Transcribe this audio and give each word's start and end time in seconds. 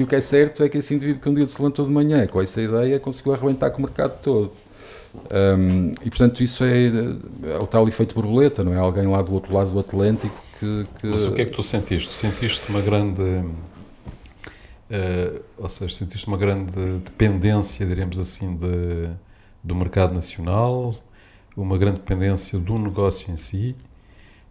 o 0.00 0.06
que 0.06 0.14
é 0.14 0.20
certo 0.20 0.62
é 0.62 0.68
que 0.68 0.78
esse 0.78 0.94
indivíduo 0.94 1.20
que 1.20 1.28
um 1.28 1.34
dia 1.34 1.48
se 1.48 1.60
levantou 1.60 1.84
de 1.84 1.90
manhã 1.90 2.24
com 2.28 2.40
essa 2.40 2.62
ideia 2.62 3.00
conseguiu 3.00 3.34
arrebentar 3.34 3.72
com 3.72 3.78
o 3.78 3.82
mercado 3.82 4.22
todo. 4.22 4.52
Um, 5.58 5.92
e 6.04 6.08
portanto 6.08 6.40
isso 6.40 6.62
é, 6.62 6.86
é, 7.42 7.58
o 7.58 7.66
tal 7.66 7.88
efeito 7.88 8.14
borboleta, 8.14 8.62
não 8.62 8.72
é? 8.72 8.76
Alguém 8.76 9.08
lá 9.08 9.20
do 9.22 9.34
outro 9.34 9.52
lado 9.52 9.72
do 9.72 9.80
Atlântico 9.80 10.40
que, 10.60 10.86
que... 11.00 11.06
Mas 11.08 11.24
o 11.24 11.32
que 11.32 11.42
é 11.42 11.46
que 11.46 11.50
tu 11.50 11.64
sentiste? 11.64 12.14
Sentiste 12.14 12.62
uma 12.68 12.80
grande... 12.80 13.22
Uh, 13.22 15.42
ou 15.56 15.68
seja, 15.68 15.92
sentiste 15.92 16.28
uma 16.28 16.36
grande 16.36 16.78
dependência, 17.04 17.84
diremos 17.84 18.20
assim, 18.20 18.56
de, 18.56 19.10
do 19.64 19.74
mercado 19.74 20.14
nacional, 20.14 20.94
uma 21.56 21.76
grande 21.76 21.96
dependência 21.96 22.56
do 22.56 22.78
negócio 22.78 23.32
em 23.32 23.36
si, 23.36 23.74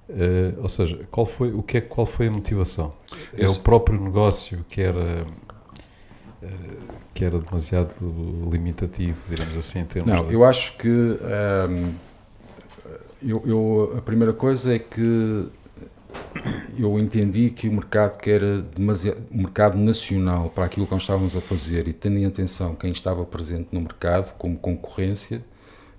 uh, 0.10 0.62
ou 0.62 0.70
seja, 0.70 1.08
qual 1.12 1.26
foi, 1.26 1.52
o 1.52 1.62
que 1.62 1.78
é, 1.78 1.82
qual 1.82 2.05
foi 2.05 2.28
a 2.28 2.32
motivação? 2.32 2.94
É 3.36 3.48
o 3.48 3.56
próprio 3.56 4.00
negócio 4.00 4.66
que 4.70 4.82
era 4.82 5.26
uh, 6.44 6.98
que 7.14 7.26
era 7.26 7.39
demasiado 7.39 7.93
limitativo, 8.51 9.18
diremos 9.28 9.57
assim, 9.57 9.79
em 9.79 9.86
termos 9.86 10.14
Não, 10.14 10.28
de... 10.28 10.34
eu 10.34 10.46
acho 10.46 10.78
que 10.78 10.88
um, 10.88 11.93
eu, 13.24 13.42
eu, 13.46 13.93
a 13.98 14.01
primeira 14.01 14.34
coisa 14.34 14.75
é 14.75 14.79
que 14.79 15.48
eu 16.78 17.00
entendi 17.00 17.50
que 17.50 17.68
o 17.68 17.74
mercado 17.74 18.18
que 18.18 18.29
era 18.29 18.62
demasiado, 18.62 19.18
o 19.32 19.37
mercado 19.37 19.78
nacional 19.78 20.50
para 20.50 20.65
aquilo 20.65 20.86
que 20.86 20.93
nós 20.93 21.01
estávamos 21.01 21.36
a 21.36 21.42
fazer 21.42 21.87
e 21.87 21.93
tendo 21.93 22.18
em 22.18 22.26
atenção 22.26 22.76
quem 22.76 22.92
estava 22.92 23.26
presente 23.26 23.70
no 23.71 23.82
mercado 23.82 24.36
como 24.37 24.57
concorrência, 24.57 25.42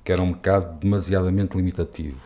que 0.04 0.12
era 0.12 0.22
um 0.22 0.26
mercado 0.26 0.78
demasiadamente 0.78 1.56
limitativo. 1.56 2.16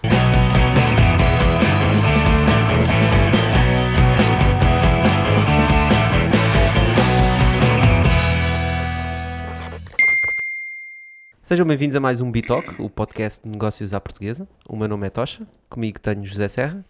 Sejam 11.52 11.66
bem-vindos 11.66 11.94
a 11.94 12.00
mais 12.00 12.22
um 12.22 12.30
Bitalk, 12.30 12.80
o 12.80 12.88
podcast 12.88 13.42
de 13.42 13.50
negócios 13.50 13.92
à 13.92 14.00
portuguesa. 14.00 14.48
O 14.66 14.74
meu 14.74 14.88
nome 14.88 15.06
é 15.06 15.10
Tocha, 15.10 15.46
comigo 15.68 16.00
tenho 16.00 16.24
José 16.24 16.48
Serra. 16.48 16.82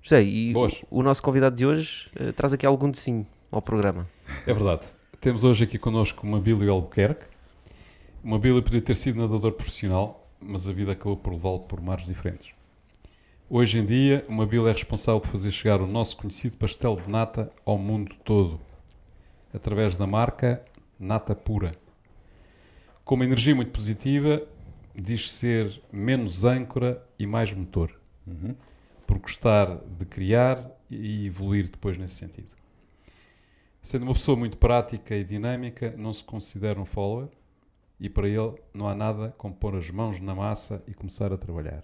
José, 0.00 0.22
e 0.22 0.54
o, 0.54 0.98
o, 1.00 1.02
nosso 1.02 1.20
convidado 1.20 1.56
de 1.56 1.66
hoje 1.66 2.08
uh, 2.14 2.32
traz 2.32 2.52
aqui 2.52 2.64
algum 2.64 2.88
docinho 2.88 3.26
ao 3.50 3.60
programa. 3.60 4.08
É 4.46 4.54
verdade. 4.54 4.86
Temos 5.20 5.42
hoje 5.42 5.64
aqui 5.64 5.78
connosco 5.78 6.24
uma 6.24 6.38
Billy 6.38 6.68
Albuquerque. 6.68 7.26
Uma 8.22 8.38
Billy 8.38 8.62
podia 8.62 8.80
ter 8.80 8.94
sido 8.94 9.18
nadador 9.18 9.50
profissional, 9.50 10.30
mas 10.40 10.68
a 10.68 10.72
vida 10.72 10.92
acabou 10.92 11.16
por 11.16 11.32
levá-lo 11.32 11.66
por 11.66 11.80
mares 11.80 12.06
diferentes. 12.06 12.52
Hoje 13.50 13.80
em 13.80 13.84
dia, 13.84 14.24
uma 14.28 14.46
Billy 14.46 14.68
é 14.68 14.72
responsável 14.72 15.20
por 15.20 15.26
fazer 15.26 15.50
chegar 15.50 15.80
o 15.80 15.88
nosso 15.88 16.16
conhecido 16.18 16.56
pastel 16.56 16.94
de 17.04 17.10
nata 17.10 17.50
ao 17.66 17.76
mundo 17.78 18.14
todo, 18.24 18.60
através 19.52 19.96
da 19.96 20.06
marca 20.06 20.62
Nata 21.00 21.34
Pura 21.34 21.81
com 23.04 23.14
uma 23.14 23.24
energia 23.24 23.54
muito 23.54 23.70
positiva, 23.70 24.42
diz 24.94 25.32
ser 25.32 25.80
menos 25.92 26.44
âncora 26.44 27.04
e 27.18 27.26
mais 27.26 27.52
motor. 27.52 27.92
Uhum. 28.26 28.54
Por 29.06 29.18
gostar 29.18 29.76
de 29.98 30.04
criar 30.06 30.70
e 30.90 31.26
evoluir 31.26 31.68
depois 31.68 31.96
nesse 31.96 32.14
sentido. 32.14 32.48
Sendo 33.82 34.04
uma 34.04 34.14
pessoa 34.14 34.36
muito 34.36 34.56
prática 34.56 35.14
e 35.16 35.24
dinâmica, 35.24 35.92
não 35.96 36.12
se 36.12 36.22
considera 36.22 36.80
um 36.80 36.84
follower 36.84 37.28
e 37.98 38.08
para 38.08 38.28
ele 38.28 38.54
não 38.72 38.88
há 38.88 38.94
nada 38.94 39.34
como 39.36 39.54
pôr 39.54 39.76
as 39.76 39.90
mãos 39.90 40.20
na 40.20 40.34
massa 40.34 40.82
e 40.86 40.94
começar 40.94 41.32
a 41.32 41.36
trabalhar. 41.36 41.82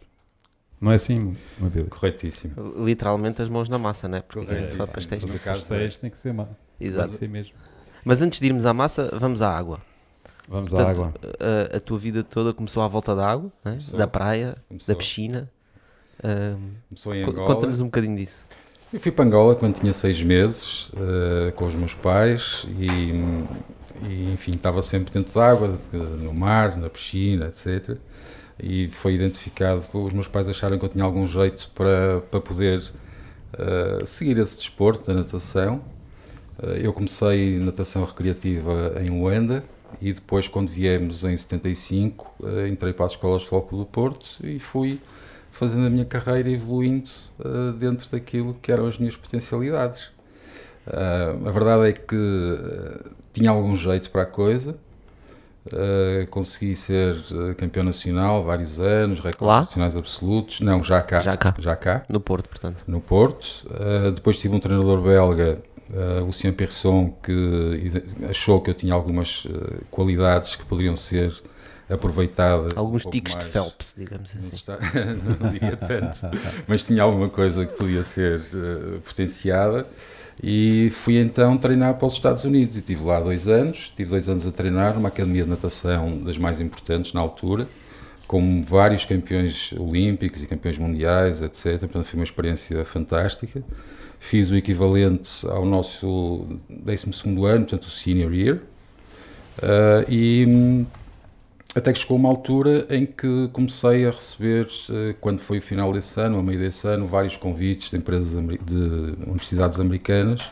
Não 0.80 0.92
é 0.92 0.94
assim, 0.94 1.36
Matilde? 1.58 1.90
Corretíssimo. 1.90 2.54
Literalmente 2.84 3.42
as 3.42 3.48
mãos 3.48 3.68
na 3.68 3.78
massa, 3.78 4.06
não 4.06 4.18
é? 4.18 4.22
Porque 4.22 4.48
a 4.48 4.58
gente 4.58 4.76
faz 4.76 4.90
pastéis. 4.90 5.22
Fazer 5.22 5.38
pastéis 5.40 5.98
tem 5.98 6.08
que 6.10 6.18
ser 6.18 6.32
má. 6.32 6.48
Exato. 6.78 7.14
Ser 7.14 7.28
mesmo. 7.28 7.54
Mas 8.04 8.22
antes 8.22 8.38
de 8.38 8.46
irmos 8.46 8.64
à 8.64 8.72
massa, 8.72 9.10
vamos 9.18 9.42
à 9.42 9.56
água. 9.56 9.80
Vamos 10.48 10.70
Portanto, 10.70 10.88
à 10.88 10.90
água. 10.90 11.14
A, 11.38 11.76
a, 11.76 11.80
tua 11.80 11.98
vida 11.98 12.24
toda 12.24 12.54
começou 12.54 12.82
à 12.82 12.88
volta 12.88 13.14
da 13.14 13.30
água, 13.30 13.52
né? 13.64 13.78
da 13.92 14.06
praia, 14.06 14.56
começou. 14.68 14.94
da 14.94 14.98
piscina. 14.98 15.50
começou 16.88 17.14
em 17.14 17.22
Angola. 17.22 17.46
Conta-nos 17.46 17.80
um 17.80 17.84
bocadinho 17.84 18.16
disso. 18.16 18.46
Eu 18.90 18.98
fui 18.98 19.12
para 19.12 19.26
Angola 19.26 19.54
quando 19.54 19.78
tinha 19.78 19.92
seis 19.92 20.22
meses, 20.22 20.88
uh, 20.88 21.52
com 21.54 21.66
os 21.66 21.74
meus 21.74 21.92
pais, 21.92 22.66
e, 22.78 23.12
e, 24.08 24.32
enfim, 24.32 24.52
estava 24.52 24.80
sempre 24.80 25.12
dentro 25.12 25.34
da 25.34 25.46
água, 25.46 25.78
no 25.92 26.32
mar, 26.32 26.74
na 26.78 26.88
piscina, 26.88 27.48
etc. 27.48 27.98
E 28.58 28.88
foi 28.88 29.12
identificado, 29.12 29.84
os 29.92 30.12
meus 30.14 30.26
pais 30.26 30.48
acharam 30.48 30.78
que 30.78 30.84
eu 30.86 30.88
tinha 30.88 31.04
algum 31.04 31.26
jeito 31.26 31.70
para, 31.74 32.22
para 32.30 32.40
poder 32.40 32.78
uh, 32.78 34.06
seguir 34.06 34.38
esse 34.38 34.56
desporto 34.56 35.06
da 35.06 35.12
natação. 35.12 35.82
Uh, 36.58 36.70
eu 36.82 36.92
comecei 36.94 37.58
natação 37.58 38.06
recreativa 38.06 38.94
em 39.02 39.10
Luanda, 39.10 39.62
e 40.00 40.12
depois 40.12 40.48
quando 40.48 40.68
viemos 40.68 41.24
em 41.24 41.36
75 41.36 42.26
eh, 42.44 42.68
entrei 42.68 42.92
para 42.92 43.06
as 43.06 43.12
escolas 43.12 43.42
de 43.42 43.48
foco 43.48 43.76
do 43.76 43.84
Porto 43.84 44.26
e 44.42 44.58
fui 44.58 45.00
fazendo 45.58 45.86
a 45.86 45.90
minha 45.90 46.04
carreira 46.04 46.48
evoluindo 46.48 47.10
uh, 47.40 47.72
dentro 47.72 48.08
daquilo 48.10 48.54
que 48.62 48.70
eram 48.70 48.86
as 48.86 48.96
minhas 48.96 49.16
potencialidades. 49.16 50.04
Uh, 50.86 51.48
a 51.48 51.50
verdade 51.50 51.88
é 51.88 51.92
que 51.92 52.14
uh, 52.14 53.10
tinha 53.32 53.50
algum 53.50 53.76
jeito 53.76 54.10
para 54.10 54.22
a 54.22 54.26
coisa, 54.26 54.76
consegui 56.30 56.74
ser 56.74 57.14
campeão 57.58 57.84
nacional 57.84 58.42
vários 58.42 58.80
anos, 58.80 59.20
recordes 59.20 59.68
nacionais 59.68 59.94
absolutos, 59.94 60.60
não, 60.60 60.82
já 60.82 61.02
cá, 61.02 61.20
já 61.20 61.36
cá, 61.36 61.54
já 61.58 61.76
cá. 61.76 62.06
no 62.08 62.20
Porto, 62.20 62.48
portanto. 62.48 62.84
No 62.86 63.02
Porto, 63.02 63.66
depois 64.14 64.38
tive 64.38 64.54
um 64.54 64.60
treinador 64.60 65.02
belga 65.02 65.58
Uh, 65.90 66.24
Luciano 66.24 66.54
Persson, 66.54 67.16
que 67.22 68.02
achou 68.28 68.60
que 68.60 68.68
eu 68.68 68.74
tinha 68.74 68.92
algumas 68.92 69.46
uh, 69.46 69.82
qualidades 69.90 70.54
que 70.54 70.64
poderiam 70.64 70.96
ser 70.98 71.32
aproveitadas. 71.88 72.76
Alguns 72.76 73.06
um 73.06 73.10
ticos 73.10 73.34
de 73.34 73.46
Phelps, 73.46 73.94
digamos 73.96 74.30
assim. 74.36 74.54
Está, 74.54 74.78
não 75.40 75.50
diria 75.50 75.76
tanto, 75.76 76.28
mas 76.66 76.84
tinha 76.84 77.02
alguma 77.02 77.30
coisa 77.30 77.64
que 77.64 77.74
podia 77.74 78.02
ser 78.02 78.38
uh, 78.38 79.00
potenciada. 79.00 79.86
E 80.42 80.92
fui 80.94 81.16
então 81.16 81.56
treinar 81.56 81.94
para 81.94 82.06
os 82.06 82.12
Estados 82.12 82.44
Unidos 82.44 82.76
e 82.76 82.82
tive 82.82 83.02
lá 83.02 83.18
dois 83.18 83.48
anos. 83.48 83.90
Tive 83.96 84.10
dois 84.10 84.28
anos 84.28 84.46
a 84.46 84.52
treinar 84.52 84.94
numa 84.94 85.08
academia 85.08 85.42
de 85.42 85.50
natação 85.50 86.22
das 86.22 86.38
mais 86.38 86.60
importantes 86.60 87.12
na 87.12 87.20
altura, 87.20 87.66
com 88.26 88.62
vários 88.62 89.04
campeões 89.04 89.72
olímpicos 89.72 90.42
e 90.42 90.46
campeões 90.46 90.78
mundiais, 90.78 91.40
etc. 91.42 91.80
Portanto, 91.80 92.04
foi 92.04 92.20
uma 92.20 92.24
experiência 92.24 92.84
fantástica 92.84 93.64
fiz 94.18 94.50
o 94.50 94.56
equivalente 94.56 95.46
ao 95.46 95.64
nosso 95.64 96.46
12 96.68 97.06
ano, 97.26 97.66
portanto 97.66 97.84
o 97.84 97.90
senior 97.90 98.32
year, 98.32 98.56
uh, 99.58 100.10
e 100.10 100.44
hum, 100.46 100.86
até 101.74 101.92
que 101.92 101.98
chegou 101.98 102.16
uma 102.16 102.28
altura 102.28 102.86
em 102.90 103.06
que 103.06 103.48
comecei 103.52 104.06
a 104.06 104.10
receber, 104.10 104.66
uh, 104.66 105.14
quando 105.20 105.38
foi 105.38 105.58
o 105.58 105.62
final 105.62 105.92
desse 105.92 106.20
ano, 106.20 106.38
a 106.38 106.42
meio 106.42 106.58
desse 106.58 106.86
ano, 106.88 107.06
vários 107.06 107.36
convites 107.36 107.90
de 107.90 107.96
empresas 107.96 108.32
de 108.32 109.14
universidades 109.26 109.78
americanas 109.78 110.42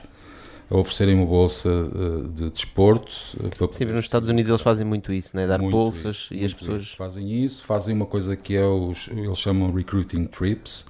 a 0.71 0.77
oferecerem 0.77 1.15
uma 1.15 1.27
bolsa 1.27 1.69
uh, 1.71 2.29
de 2.29 2.51
desporto. 2.51 3.13
Uh, 3.37 3.73
Sim, 3.73 3.85
nos 3.87 4.05
Estados 4.05 4.29
Unidos 4.29 4.49
eles 4.51 4.63
fazem 4.63 4.85
muito 4.85 5.13
isso, 5.13 5.37
né? 5.37 5.47
dar 5.47 5.59
bolsas 5.59 6.17
isso, 6.17 6.35
e 6.35 6.45
as 6.45 6.53
pessoas. 6.53 6.93
Fazem 6.93 7.45
isso, 7.45 7.65
fazem 7.65 7.95
uma 7.95 8.07
coisa 8.07 8.37
que 8.37 8.57
é 8.57 8.65
os, 8.65 9.09
eles 9.09 9.39
chamam 9.39 9.73
recruiting 9.73 10.25
trips, 10.25 10.85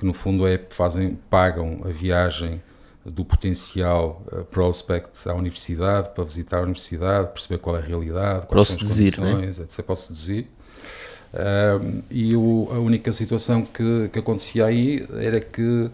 que 0.00 0.06
no 0.06 0.14
fundo 0.14 0.46
é 0.46 0.58
fazem 0.70 1.18
pagam 1.28 1.82
a 1.84 1.88
viagem 1.88 2.62
do 3.04 3.22
potencial 3.22 4.22
uh, 4.32 4.44
prospect 4.46 5.28
à 5.28 5.34
universidade 5.34 6.08
para 6.14 6.24
visitar 6.24 6.60
a 6.60 6.62
universidade, 6.62 7.28
perceber 7.34 7.58
qual 7.58 7.76
é 7.76 7.80
a 7.80 7.82
realidade, 7.82 8.46
quais 8.46 8.68
são 8.68 8.76
as 8.76 8.80
seduzir, 8.80 9.20
né? 9.20 9.32
condições, 9.32 9.58
né? 9.58 9.64
etc. 9.66 9.96
Seduzir. 9.96 10.46
Uh, 11.34 12.02
e 12.10 12.34
o, 12.34 12.68
a 12.72 12.78
única 12.78 13.12
situação 13.12 13.62
que, 13.62 14.08
que 14.10 14.18
acontecia 14.18 14.64
aí 14.64 15.06
era 15.18 15.38
que, 15.38 15.90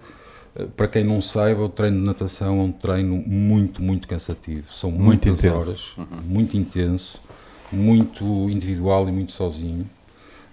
uh, 0.57 0.69
para 0.77 0.87
quem 0.87 1.03
não 1.03 1.21
saiba, 1.21 1.65
o 1.65 1.69
treino 1.69 1.99
de 1.99 2.05
natação 2.05 2.61
é 2.61 2.63
um 2.63 2.73
treino 2.73 3.17
muito, 3.17 3.83
muito 3.83 4.07
cansativo. 4.07 4.73
São 4.73 4.93
muito 4.93 5.05
muitas 5.05 5.45
intenso. 5.45 5.57
horas, 5.57 5.97
uhum. 5.99 6.23
muito 6.25 6.57
intenso, 6.57 7.21
muito 7.73 8.25
individual 8.51 9.09
e 9.09 9.13
muito 9.13 9.33
sozinho. 9.33 9.85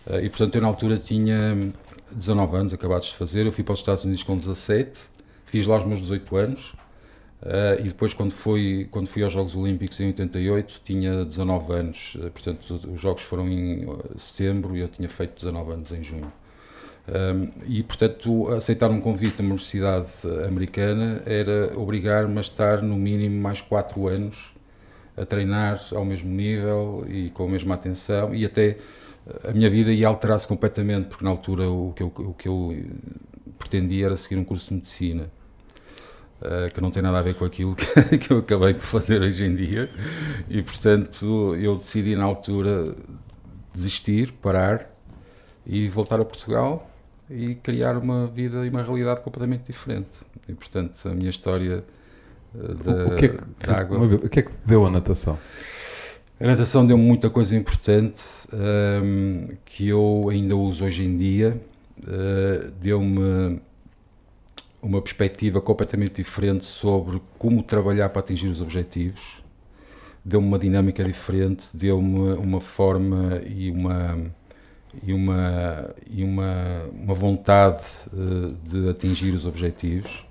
Uh, 0.08 0.22
e 0.24 0.30
portanto 0.30 0.56
eu 0.56 0.62
na 0.62 0.68
altura 0.68 0.98
tinha 0.98 1.72
19 2.16 2.56
anos 2.58 2.74
acabados 2.74 3.08
de 3.08 3.16
fazer, 3.16 3.46
eu 3.46 3.52
fui 3.52 3.64
para 3.64 3.74
os 3.74 3.80
Estados 3.80 4.04
Unidos 4.04 4.24
com 4.24 4.38
17, 4.38 5.00
fiz 5.46 5.68
lá 5.68 5.78
os 5.78 5.86
meus 5.86 6.02
18 6.02 6.36
anos, 6.36 6.74
uh, 7.42 7.80
e 7.80 7.84
depois 7.84 8.14
quando 8.14 8.32
fui, 8.32 8.88
quando 8.92 9.08
fui 9.08 9.24
aos 9.24 9.34
Jogos 9.34 9.56
Olímpicos 9.56 10.00
em 10.00 10.08
88 10.08 10.82
tinha 10.84 11.26
19 11.26 11.74
anos, 11.74 12.16
uh, 12.16 12.32
portanto 12.32 12.80
os 12.94 13.02
Jogos 13.02 13.24
foram 13.24 13.48
em 13.50 13.84
eh, 13.84 13.96
setembro 14.18 14.76
e 14.76 14.80
eu 14.80 14.88
tinha 14.88 15.10
feito 15.10 15.36
19 15.36 15.72
anos 15.72 15.92
em 15.92 16.04
junho. 16.04 16.32
Um, 17.06 17.52
e 17.66 17.84
portanto 17.84 18.48
aceitar 18.54 18.90
um 18.90 19.02
convite 19.02 19.36
da 19.36 19.44
Universidade 19.44 20.10
Americana 20.48 21.22
era 21.26 21.78
obrigar-me 21.78 22.38
a 22.38 22.42
estar 22.42 22.82
no 22.82 22.96
mínimo 22.96 23.42
mais 23.42 23.60
4 23.60 24.08
anos 24.08 24.54
a 25.18 25.26
treinar 25.26 25.86
ao 25.94 26.06
mesmo 26.06 26.30
nível 26.30 27.06
e 27.10 27.30
com 27.32 27.44
a 27.44 27.50
mesma 27.50 27.76
atenção 27.76 28.34
e 28.34 28.46
até 28.46 28.78
a 29.44 29.52
minha 29.52 29.70
vida 29.70 29.92
ia 29.92 30.08
alterar-se 30.08 30.48
completamente, 30.48 31.08
porque 31.08 31.24
na 31.24 31.32
altura 31.32 31.70
o 31.70 31.94
que, 31.96 32.04
eu, 32.04 32.08
o 32.08 32.34
que 32.34 32.48
eu 32.48 32.76
pretendia 33.58 34.08
era 34.08 34.18
seguir 34.18 34.38
um 34.38 34.44
curso 34.44 34.70
de 34.70 34.76
medicina. 34.76 35.30
uh, 36.42 36.74
que 36.74 36.82
não 36.82 36.92
tem 36.92 37.02
nada 37.02 37.20
a 37.20 37.22
ver 37.22 37.36
com 37.36 37.46
aquilo 37.46 37.76
que, 37.76 38.18
que, 38.18 38.32
eu 38.32 38.40
acabei 38.40 38.74
por 38.74 38.84
fazer 38.84 39.22
hoje 39.22 39.46
em 39.46 39.56
dia. 39.56 39.90
E, 40.50 40.62
portanto, 40.62 41.56
eu 41.56 41.78
decidi 41.78 42.16
na 42.16 42.26
altura 42.26 42.96
desistir, 43.74 44.34
parar 44.34 44.90
e 45.66 45.88
voltar 45.88 46.20
a 46.20 46.26
Portugal 46.26 46.90
e 47.30 47.56
criar 47.56 47.98
uma 47.98 48.28
vida 48.28 48.66
e 48.66 48.70
uma 48.70 48.84
realidade 48.84 49.22
completamente 49.22 49.64
diferente. 49.66 50.22
E, 50.48 50.54
portanto, 50.54 51.08
a 51.08 51.14
minha 51.14 51.30
história 51.30 51.84
da, 52.54 53.08
o 53.08 53.16
que 53.16 53.26
é 53.26 53.30
que, 53.30 53.70
água. 53.70 53.98
O 53.98 54.30
que 54.30 54.40
é 54.40 54.42
que 54.44 54.52
te 54.52 54.68
deu 54.68 54.86
a 54.86 54.92
natação? 54.92 55.38
A 56.44 56.48
natação 56.48 56.86
deu-me 56.86 57.02
muita 57.02 57.30
coisa 57.30 57.56
importante 57.56 58.22
um, 58.52 59.48
ehm, 59.48 59.58
que 59.64 59.88
eu 59.88 60.28
ainda 60.30 60.58
uso 60.58 60.84
hoje 60.84 61.06
em 61.06 61.18
dia. 61.18 61.58
Uh, 62.00 62.70
deu-me 62.82 63.62
uma 64.82 65.02
perspectiva 65.02 65.62
completamente 65.62 66.16
diferente 66.16 66.66
sobre 66.66 67.22
como 67.40 67.64
trabalhar 67.64 68.10
para 68.10 68.20
atingir 68.20 68.50
os 68.50 68.60
objetivos. 68.60 69.42
Deu-me 70.26 70.46
uma 70.46 70.60
dinâmica 70.60 71.02
diferente, 71.02 71.68
deu-me 71.74 72.34
uma 72.34 72.60
forma 72.60 73.42
e 73.48 73.72
uma 73.72 74.20
e 75.02 75.14
uma 75.14 75.96
e 76.10 76.26
uma, 76.26 76.90
uma 76.92 77.14
vontade 77.14 77.86
uh, 78.12 78.54
de 78.70 78.90
atingir 78.90 79.34
os 79.34 79.46
objetivos. 79.46 80.26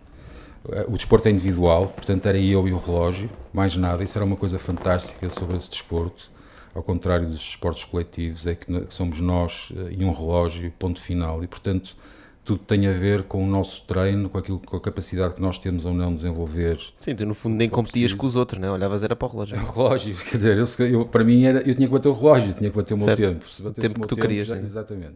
Uh, 0.65 0.93
o 0.93 0.97
desporto 0.97 1.29
é 1.29 1.31
individual, 1.31 1.89
portanto 1.89 2.27
era 2.27 2.39
eu 2.39 2.67
e 2.69 2.73
o 2.73 2.79
relógio, 2.79 3.31
mais 3.53 3.77
nada. 3.77 4.05
Isso 4.05 4.17
era 4.17 4.25
uma 4.25 4.37
coisa 4.37 4.59
fantástica 4.59 5.29
sobre 5.31 5.57
esse 5.57 5.71
desporto. 5.71 6.31
Ao 6.75 6.83
contrário 6.83 7.27
dos 7.27 7.41
esportes 7.41 7.85
coletivos, 7.85 8.47
é 8.47 8.55
que 8.55 8.67
somos 8.89 9.21
nós 9.21 9.71
uh, 9.71 9.91
e 9.91 10.05
um 10.05 10.13
relógio, 10.13 10.73
ponto 10.79 11.01
final. 11.01 11.43
E 11.43 11.47
portanto 11.47 11.97
tudo 12.45 12.61
tem 12.65 12.89
a 12.89 12.93
ver 12.93 13.23
com 13.25 13.45
o 13.45 13.47
nosso 13.47 13.85
treino, 13.85 14.29
com, 14.29 14.37
aquilo, 14.37 14.59
com 14.59 14.77
a 14.77 14.81
capacidade 14.81 15.35
que 15.35 15.41
nós 15.41 15.59
temos 15.59 15.85
ou 15.85 15.95
não 15.95 16.11
de 16.11 16.17
desenvolver. 16.17 16.79
Sim, 16.99 17.15
tu 17.15 17.25
no 17.25 17.35
fundo 17.35 17.55
nem 17.55 17.69
competias 17.69 18.11
preciso. 18.11 18.17
com 18.17 18.27
os 18.27 18.35
outros, 18.35 18.61
né? 18.61 18.69
olhavas 18.69 19.03
era 19.05 19.15
para 19.15 19.29
o 19.29 19.31
relógio. 19.31 19.57
É 19.57 19.61
o 19.63 19.65
relógio, 19.65 20.17
quer 20.17 20.37
dizer, 20.37 20.59
eu, 20.59 20.87
eu, 20.87 21.07
para 21.07 21.23
mim 21.23 21.45
era, 21.45 21.61
eu 21.61 21.75
tinha 21.75 21.87
que 21.87 21.93
bater 21.93 22.09
o 22.09 22.13
relógio, 22.13 22.53
tinha 22.55 22.69
que 22.69 22.77
bater 22.77 22.95
o 22.95 22.97
meu 22.97 23.07
certo. 23.07 23.21
tempo. 23.21 23.49
Se 23.49 23.63
o 23.63 23.71
tempo 23.73 24.01
que 24.01 24.07
tu 24.09 24.17
tempo, 24.17 24.21
querias. 24.23 24.49
Já, 24.49 24.57
exatamente. 24.57 25.15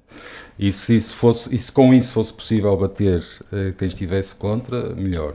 E 0.57 0.71
se, 0.71 0.95
isso 0.95 1.17
fosse, 1.17 1.53
e 1.53 1.59
se 1.59 1.73
com 1.73 1.93
isso 1.93 2.13
fosse 2.13 2.33
possível 2.33 2.77
bater 2.77 3.19
uh, 3.21 3.73
quem 3.77 3.89
estivesse 3.89 4.35
contra, 4.37 4.95
melhor. 4.95 5.35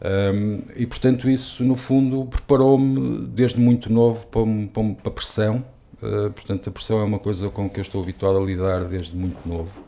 Um, 0.00 0.62
e 0.76 0.86
portanto 0.86 1.28
isso 1.28 1.64
no 1.64 1.74
fundo 1.74 2.26
preparou-me 2.26 3.26
desde 3.26 3.58
muito 3.58 3.92
novo 3.92 4.24
para, 4.28 4.42
para, 4.72 4.94
para 4.94 5.08
a 5.08 5.10
pressão. 5.10 5.64
Uh, 6.00 6.30
portanto 6.30 6.68
a 6.68 6.70
pressão 6.70 7.00
é 7.00 7.02
uma 7.02 7.18
coisa 7.18 7.48
com 7.48 7.68
que 7.68 7.80
eu 7.80 7.82
estou 7.82 8.00
habituado 8.00 8.38
a 8.38 8.40
lidar 8.40 8.84
desde 8.84 9.16
muito 9.16 9.48
novo 9.48 9.87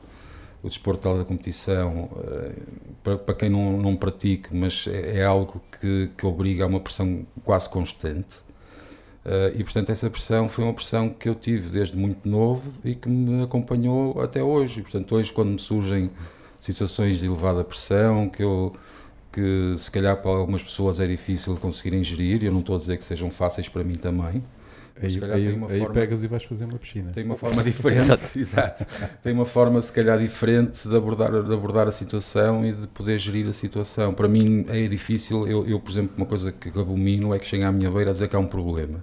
o 0.62 0.68
desporto 0.68 1.16
da 1.16 1.24
competição, 1.24 2.10
eh, 2.22 2.52
para, 3.02 3.18
para 3.18 3.34
quem 3.34 3.48
não, 3.48 3.78
não 3.78 3.96
pratique, 3.96 4.54
mas 4.54 4.86
é, 4.86 5.18
é, 5.18 5.24
algo 5.24 5.60
que, 5.80 6.10
que 6.16 6.26
obriga 6.26 6.64
a 6.64 6.66
uma 6.66 6.80
pressão 6.80 7.26
quase 7.44 7.68
constante. 7.68 8.42
Uh, 9.22 9.52
e 9.54 9.62
portanto 9.62 9.90
essa 9.90 10.08
pressão 10.08 10.48
foi 10.48 10.64
uma 10.64 10.72
pressão 10.72 11.10
que 11.10 11.28
eu 11.28 11.34
tive 11.34 11.68
desde 11.68 11.94
muito 11.94 12.26
novo 12.26 12.62
e 12.82 12.94
que 12.94 13.06
me 13.06 13.42
acompanhou 13.42 14.18
até 14.20 14.42
hoje. 14.42 14.80
E, 14.80 14.82
portanto 14.82 15.14
hoje 15.14 15.30
quando 15.30 15.50
me 15.50 15.58
surgem 15.58 16.10
situações 16.58 17.18
de 17.18 17.26
elevada 17.26 17.62
pressão 17.62 18.30
que 18.30 18.42
eu 18.42 18.74
que 19.32 19.74
se 19.76 19.90
calhar 19.90 20.16
para 20.20 20.30
algumas 20.30 20.62
pessoas 20.62 20.98
é 21.00 21.06
difícil 21.06 21.56
conseguirem 21.56 22.02
gerir, 22.02 22.42
eu 22.42 22.50
não 22.50 22.60
estou 22.60 22.76
a 22.76 22.78
dizer 22.78 22.96
que 22.96 23.04
sejam 23.04 23.30
fáceis 23.30 23.68
para 23.68 23.84
mim 23.84 23.94
também, 23.94 24.42
Aí, 25.02 25.18
aí, 25.32 25.48
aí 25.48 25.78
forma, 25.78 25.94
pegas 25.94 26.22
e 26.22 26.26
vais 26.26 26.44
fazer 26.44 26.64
uma 26.66 26.78
piscina. 26.78 27.10
Tem 27.12 27.24
uma 27.24 27.36
forma 27.36 27.62
diferente, 27.62 28.10
exato. 28.38 28.86
Tem 29.22 29.32
uma 29.32 29.46
forma, 29.46 29.80
se 29.80 29.92
calhar, 29.92 30.18
diferente 30.18 30.86
de 30.86 30.94
abordar, 30.96 31.30
de 31.30 31.52
abordar 31.52 31.88
a 31.88 31.92
situação 31.92 32.64
e 32.66 32.72
de 32.72 32.86
poder 32.88 33.18
gerir 33.18 33.46
a 33.48 33.52
situação. 33.52 34.12
Para 34.12 34.28
mim 34.28 34.66
é 34.68 34.86
difícil, 34.86 35.46
eu, 35.46 35.66
eu 35.66 35.80
por 35.80 35.90
exemplo, 35.90 36.10
uma 36.16 36.26
coisa 36.26 36.52
que 36.52 36.68
abomino 36.68 37.34
é 37.34 37.38
que 37.38 37.46
chega 37.46 37.68
à 37.68 37.72
minha 37.72 37.90
beira 37.90 38.10
a 38.10 38.12
dizer 38.12 38.28
que 38.28 38.36
há 38.36 38.38
um 38.38 38.46
problema. 38.46 39.02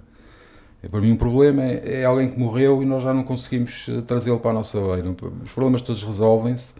Para 0.90 1.00
mim, 1.00 1.10
um 1.10 1.16
problema 1.16 1.64
é, 1.64 2.02
é 2.02 2.04
alguém 2.04 2.30
que 2.30 2.38
morreu 2.38 2.80
e 2.82 2.86
nós 2.86 3.02
já 3.02 3.12
não 3.12 3.24
conseguimos 3.24 3.86
eh, 3.88 4.00
trazê-lo 4.02 4.38
para 4.38 4.52
a 4.52 4.54
nossa 4.54 4.78
beira. 4.80 5.10
Os 5.44 5.50
problemas 5.50 5.82
todos 5.82 6.04
resolvem-se, 6.04 6.72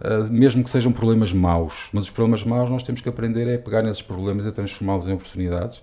uh, 0.00 0.28
mesmo 0.28 0.64
que 0.64 0.70
sejam 0.70 0.90
problemas 0.90 1.32
maus. 1.32 1.88
Mas 1.92 2.06
os 2.06 2.10
problemas 2.10 2.42
maus 2.42 2.68
nós 2.68 2.82
temos 2.82 3.00
que 3.00 3.08
aprender 3.08 3.46
é 3.46 3.56
pegar 3.56 3.82
nesses 3.82 4.02
problemas 4.02 4.44
e 4.44 4.50
transformá-los 4.50 5.06
em 5.06 5.12
oportunidades 5.12 5.80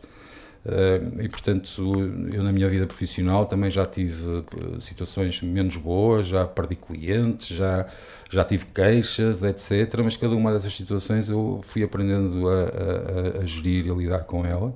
e 1.21 1.29
portanto, 1.29 1.93
eu 2.33 2.41
na 2.41 2.51
minha 2.51 2.67
vida 2.67 2.87
profissional 2.87 3.45
também 3.45 3.69
já 3.69 3.85
tive 3.85 4.23
uh, 4.27 4.81
situações 4.81 5.39
menos 5.41 5.77
boas, 5.77 6.25
já 6.27 6.45
perdi 6.45 6.75
clientes, 6.75 7.55
já, 7.55 7.85
já 8.31 8.43
tive 8.43 8.65
queixas, 8.73 9.43
etc. 9.43 10.01
Mas 10.03 10.17
cada 10.17 10.35
uma 10.35 10.51
dessas 10.51 10.75
situações 10.75 11.29
eu 11.29 11.63
fui 11.67 11.83
aprendendo 11.83 12.49
a, 12.49 12.53
a, 12.53 13.41
a 13.41 13.45
gerir 13.45 13.85
e 13.85 13.91
a 13.91 13.93
lidar 13.93 14.23
com 14.23 14.43
ela 14.43 14.73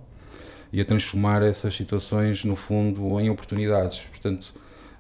e 0.72 0.80
a 0.80 0.86
transformar 0.86 1.42
essas 1.42 1.76
situações, 1.76 2.44
no 2.44 2.56
fundo, 2.56 3.20
em 3.20 3.30
oportunidades. 3.30 4.02
Portanto, 4.02 4.54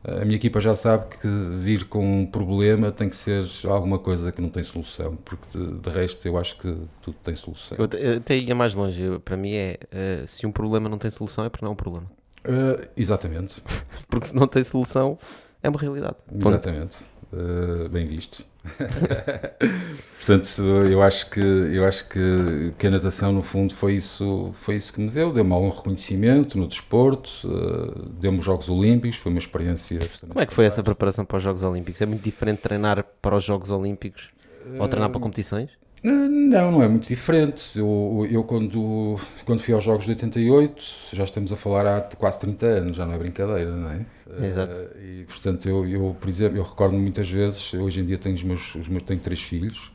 a 0.03 0.23
minha 0.23 0.37
equipa 0.37 0.59
já 0.61 0.75
sabe 0.75 1.17
que 1.17 1.27
vir 1.59 1.85
com 1.85 2.21
um 2.21 2.25
problema 2.25 2.91
tem 2.91 3.09
que 3.09 3.15
ser 3.15 3.45
alguma 3.65 3.99
coisa 3.99 4.31
que 4.31 4.41
não 4.41 4.49
tem 4.49 4.63
solução, 4.63 5.17
porque 5.25 5.57
de, 5.57 5.79
de 5.79 5.89
resto 5.89 6.25
eu 6.25 6.37
acho 6.37 6.57
que 6.57 6.73
tudo 7.01 7.17
tem 7.23 7.35
solução. 7.35 7.77
Eu, 7.77 7.99
eu 7.99 8.17
até 8.17 8.37
ia 8.37 8.55
mais 8.55 8.73
longe, 8.73 9.01
eu, 9.01 9.19
para 9.19 9.35
mim 9.35 9.53
é 9.53 9.77
uh, 9.93 10.27
se 10.27 10.45
um 10.45 10.51
problema 10.51 10.87
não 10.87 10.97
tem 10.97 11.11
solução 11.11 11.43
é 11.43 11.49
porque 11.49 11.65
não 11.65 11.71
é 11.71 11.73
um 11.73 11.77
problema. 11.77 12.07
Uh, 12.45 12.87
exatamente. 12.95 13.61
porque 14.07 14.27
se 14.27 14.35
não 14.35 14.47
tem 14.47 14.63
solução 14.63 15.17
é 15.61 15.69
uma 15.69 15.79
realidade. 15.79 16.15
Exatamente. 16.33 16.97
Uh, 17.33 17.89
bem 17.89 18.07
visto. 18.07 18.45
Portanto, 20.17 20.61
eu 20.89 21.01
acho 21.01 21.29
que 21.29 21.39
eu 21.39 21.85
acho 21.85 22.09
que, 22.09 22.73
que, 22.77 22.87
a 22.87 22.89
natação 22.89 23.31
no 23.31 23.41
fundo 23.41 23.73
foi 23.73 23.95
isso 23.95 24.51
foi 24.53 24.75
isso 24.75 24.91
que 24.93 24.99
me 24.99 25.09
deu, 25.09 25.31
deu-me 25.31 25.53
algum 25.53 25.69
reconhecimento 25.69 26.57
no 26.57 26.67
desporto, 26.67 27.29
uh, 27.45 28.09
deu-me 28.09 28.39
os 28.39 28.45
Jogos 28.45 28.69
Olímpicos, 28.69 29.17
foi 29.17 29.31
uma 29.31 29.39
experiência. 29.39 29.99
Como 30.27 30.39
é 30.39 30.45
que 30.45 30.53
foi 30.53 30.65
essa 30.65 30.83
preparação 30.83 31.25
para 31.25 31.37
os 31.37 31.43
Jogos 31.43 31.63
Olímpicos? 31.63 32.01
É 32.01 32.05
muito 32.05 32.21
diferente 32.21 32.61
treinar 32.61 33.03
para 33.21 33.35
os 33.35 33.43
Jogos 33.43 33.69
Olímpicos 33.69 34.29
ou 34.77 34.87
treinar 34.87 35.09
para 35.09 35.19
competições? 35.19 35.69
Não, 36.03 36.71
não 36.71 36.83
é 36.83 36.87
muito 36.87 37.07
diferente. 37.07 37.77
Eu, 37.77 38.27
eu 38.29 38.43
quando, 38.43 39.19
quando 39.45 39.59
fui 39.61 39.73
aos 39.73 39.83
Jogos 39.83 40.05
de 40.05 40.11
88, 40.11 40.83
já 41.13 41.23
estamos 41.23 41.51
a 41.51 41.57
falar 41.57 41.85
há 41.85 42.01
quase 42.01 42.39
30 42.39 42.65
anos, 42.65 42.97
já 42.97 43.05
não 43.05 43.13
é 43.13 43.17
brincadeira, 43.17 43.71
não 43.71 43.89
é? 43.91 44.05
Exato. 44.45 44.79
Uh, 44.79 45.01
e 45.01 45.25
portanto, 45.25 45.67
eu, 45.67 45.87
eu, 45.87 46.17
por 46.19 46.29
exemplo, 46.29 46.57
eu 46.57 46.63
recordo 46.63 46.95
muitas 46.95 47.29
vezes, 47.29 47.73
hoje 47.73 47.99
em 47.99 48.05
dia 48.05 48.17
tenho 48.17 48.35
os 48.35 48.43
meus, 48.43 48.75
os 48.75 48.87
meus 48.87 49.03
tenho 49.03 49.19
três 49.19 49.41
filhos, 49.41 49.91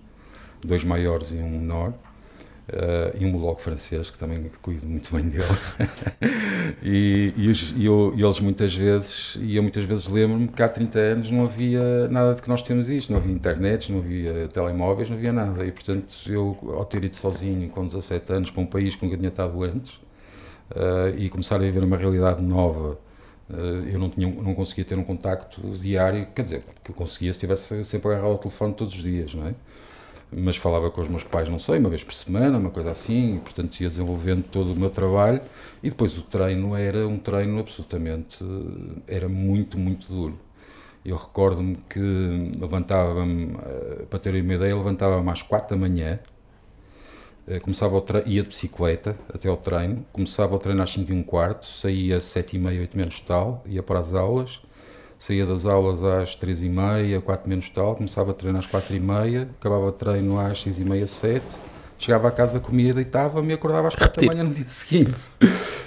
dois 0.63 0.85
maiores 0.85 1.31
e 1.31 1.37
um 1.37 1.51
menor. 1.51 1.95
Uh, 2.67 3.15
e 3.21 3.27
um 3.27 3.31
bulldog 3.31 3.61
francês 3.61 4.09
que 4.09 4.17
também 4.17 4.51
cuido 4.63 4.87
muito 4.87 5.15
bem 5.15 5.29
dele. 5.29 5.45
E, 6.83 7.33
e, 7.37 7.49
os, 7.49 7.75
e, 7.77 7.85
eu, 7.85 8.13
e, 8.17 8.23
eles 8.23 8.41
muitas 8.41 8.75
vezes 8.75 9.39
e 9.41 9.57
eu 9.57 9.63
muitas 9.63 9.85
vezes 9.85 10.09
lembro-me 10.09 10.49
que 10.49 10.63
há 10.63 10.69
30 10.69 10.99
anos 10.99 11.31
não 11.31 11.45
havia 11.45 12.09
nada 12.09 12.35
de 12.35 12.43
que 12.43 12.49
nós 12.49 12.63
temos 12.63 12.89
isto, 12.89 13.13
não 13.13 13.19
havia 13.19 13.33
internet, 13.33 13.93
não 13.93 13.99
havia 13.99 14.49
telemóveis, 14.49 15.11
não 15.11 15.17
havia 15.17 15.33
nada. 15.33 15.65
E 15.65 15.71
portanto 15.73 16.15
eu 16.27 16.57
ao 16.75 16.85
ter 16.87 17.05
ido 17.05 17.17
sozinho 17.17 17.69
com 17.69 17.87
17 17.87 18.33
anos 18.33 18.51
para 18.51 18.63
um 18.63 18.67
país 18.67 18.97
que 18.97 19.05
nunca 19.05 19.17
tinha 19.17 19.29
estado 19.29 19.63
antes 19.63 19.95
uh, 20.71 21.15
e 21.17 21.29
começar 21.29 21.57
a 21.57 21.59
viver 21.59 21.85
uma 21.85 21.97
realidade 21.99 22.43
nova 22.43 22.99
uh, 23.51 23.89
eu 23.91 23.99
não, 23.99 24.11
tinha, 24.11 24.27
não 24.27 24.55
conseguia 24.55 24.85
ter 24.85 24.99
um 24.99 25.05
contacto 25.05 25.61
diário, 25.79 26.27
quer 26.35 26.45
dizer, 26.45 26.65
que 26.83 26.91
eu 26.91 26.95
conseguia 26.95 27.33
se 27.33 27.39
estivesse 27.39 27.85
sempre 27.85 28.09
agarrado 28.09 28.33
ao 28.33 28.39
telefone 28.39 28.75
todos 28.75 28.95
os 28.95 29.03
dias, 29.03 29.35
não 29.35 29.47
é? 29.47 29.55
Mas 30.37 30.57
falava 30.57 30.91
com 30.91 31.01
os 31.01 31.09
meus 31.09 31.23
pais, 31.23 31.49
não 31.49 31.59
sei, 31.59 31.79
uma 31.79 31.89
vez 31.89 32.03
por 32.03 32.13
semana, 32.13 32.59
uma 32.59 32.71
coisa 32.71 32.91
assim, 32.91 33.37
e, 33.37 33.39
portanto 33.39 33.81
ia 33.81 33.89
desenvolvendo 33.89 34.45
todo 34.49 34.73
o 34.73 34.77
meu 34.77 34.91
trabalho 34.91 35.41
e 35.83 35.91
depois 35.91 36.17
o 36.19 36.23
treino 36.23 36.75
era 36.77 37.07
um 37.07 37.19
treino 37.19 37.61
absolutamente, 37.61 38.45
era 39.07 39.29
muito, 39.29 39.79
muito 39.79 40.07
duro. 40.09 40.39
Eu 41.05 41.17
recordo-me 41.17 41.77
que 41.89 42.01
levantava-me, 42.59 43.55
eh, 43.63 44.07
para 44.09 44.19
terem 44.19 44.43
uma 44.43 44.55
ideia, 44.55 44.75
levantava-me 44.75 45.31
às 45.31 45.43
quatro 45.43 45.77
da 45.77 45.81
manhã, 45.81 46.19
eh, 47.47 47.61
começava 47.61 48.03
ia 48.27 48.43
de 48.43 48.49
bicicleta 48.49 49.17
até 49.33 49.49
ao 49.49 49.57
treino, 49.59 50.05
começava 50.13 50.57
o 50.57 50.59
treino 50.59 50.83
às 50.83 50.91
5 50.91 51.13
e 51.13 51.15
um 51.15 51.23
quarto, 51.23 51.67
saía 51.67 52.17
às 52.17 52.25
7 52.25 52.57
e 52.57 52.59
meia, 52.59 52.81
8 52.81 52.97
menos 52.97 53.21
tal, 53.21 53.63
ia 53.67 53.83
para 53.83 54.01
as 54.01 54.15
aulas, 54.15 54.61
saía 55.25 55.47
das 55.47 55.65
aulas 55.65 56.05
às 56.05 56.35
três 56.35 56.63
e 56.63 56.69
meia, 56.69 57.19
quatro 57.19 57.49
menos 57.49 57.71
tal, 57.71 57.97
começava 57.97 58.33
a 58.33 58.35
treinar 58.35 58.61
às 58.61 58.67
quatro 58.67 58.95
e 58.95 59.01
meia, 59.01 59.49
acabava 59.59 59.87
o 59.87 59.93
treino 59.93 60.39
às 60.39 60.61
seis 60.61 60.79
e 60.79 60.85
meia, 60.85 61.07
sete, 61.07 61.57
chegava 61.99 62.29
a 62.29 62.31
casa, 62.31 62.61
comia, 62.61 62.93
deitava-me 62.93 63.49
e 63.49 63.55
acordava 63.55 63.89
às 63.89 63.95
quatro 63.95 64.21
da 64.21 64.27
manhã 64.27 64.45
no 64.45 64.55
dia 64.55 64.65
seguinte. 64.69 65.31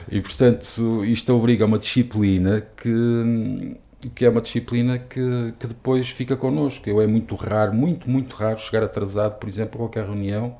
E, 0.09 0.19
portanto, 0.21 1.05
isto 1.05 1.33
obriga 1.35 1.65
a 1.65 1.67
uma 1.67 1.77
disciplina 1.77 2.65
que, 2.77 3.77
que 4.15 4.25
é 4.25 4.29
uma 4.29 4.41
disciplina 4.41 4.97
que, 4.97 5.53
que 5.59 5.67
depois 5.67 6.09
fica 6.09 6.35
connosco. 6.35 6.89
Eu 6.89 6.99
é 6.99 7.05
muito 7.05 7.35
raro, 7.35 7.75
muito, 7.75 8.09
muito 8.09 8.35
raro 8.35 8.57
chegar 8.57 8.83
atrasado, 8.83 9.37
por 9.37 9.47
exemplo, 9.47 9.75
a 9.75 9.77
qualquer 9.83 10.05
reunião, 10.05 10.55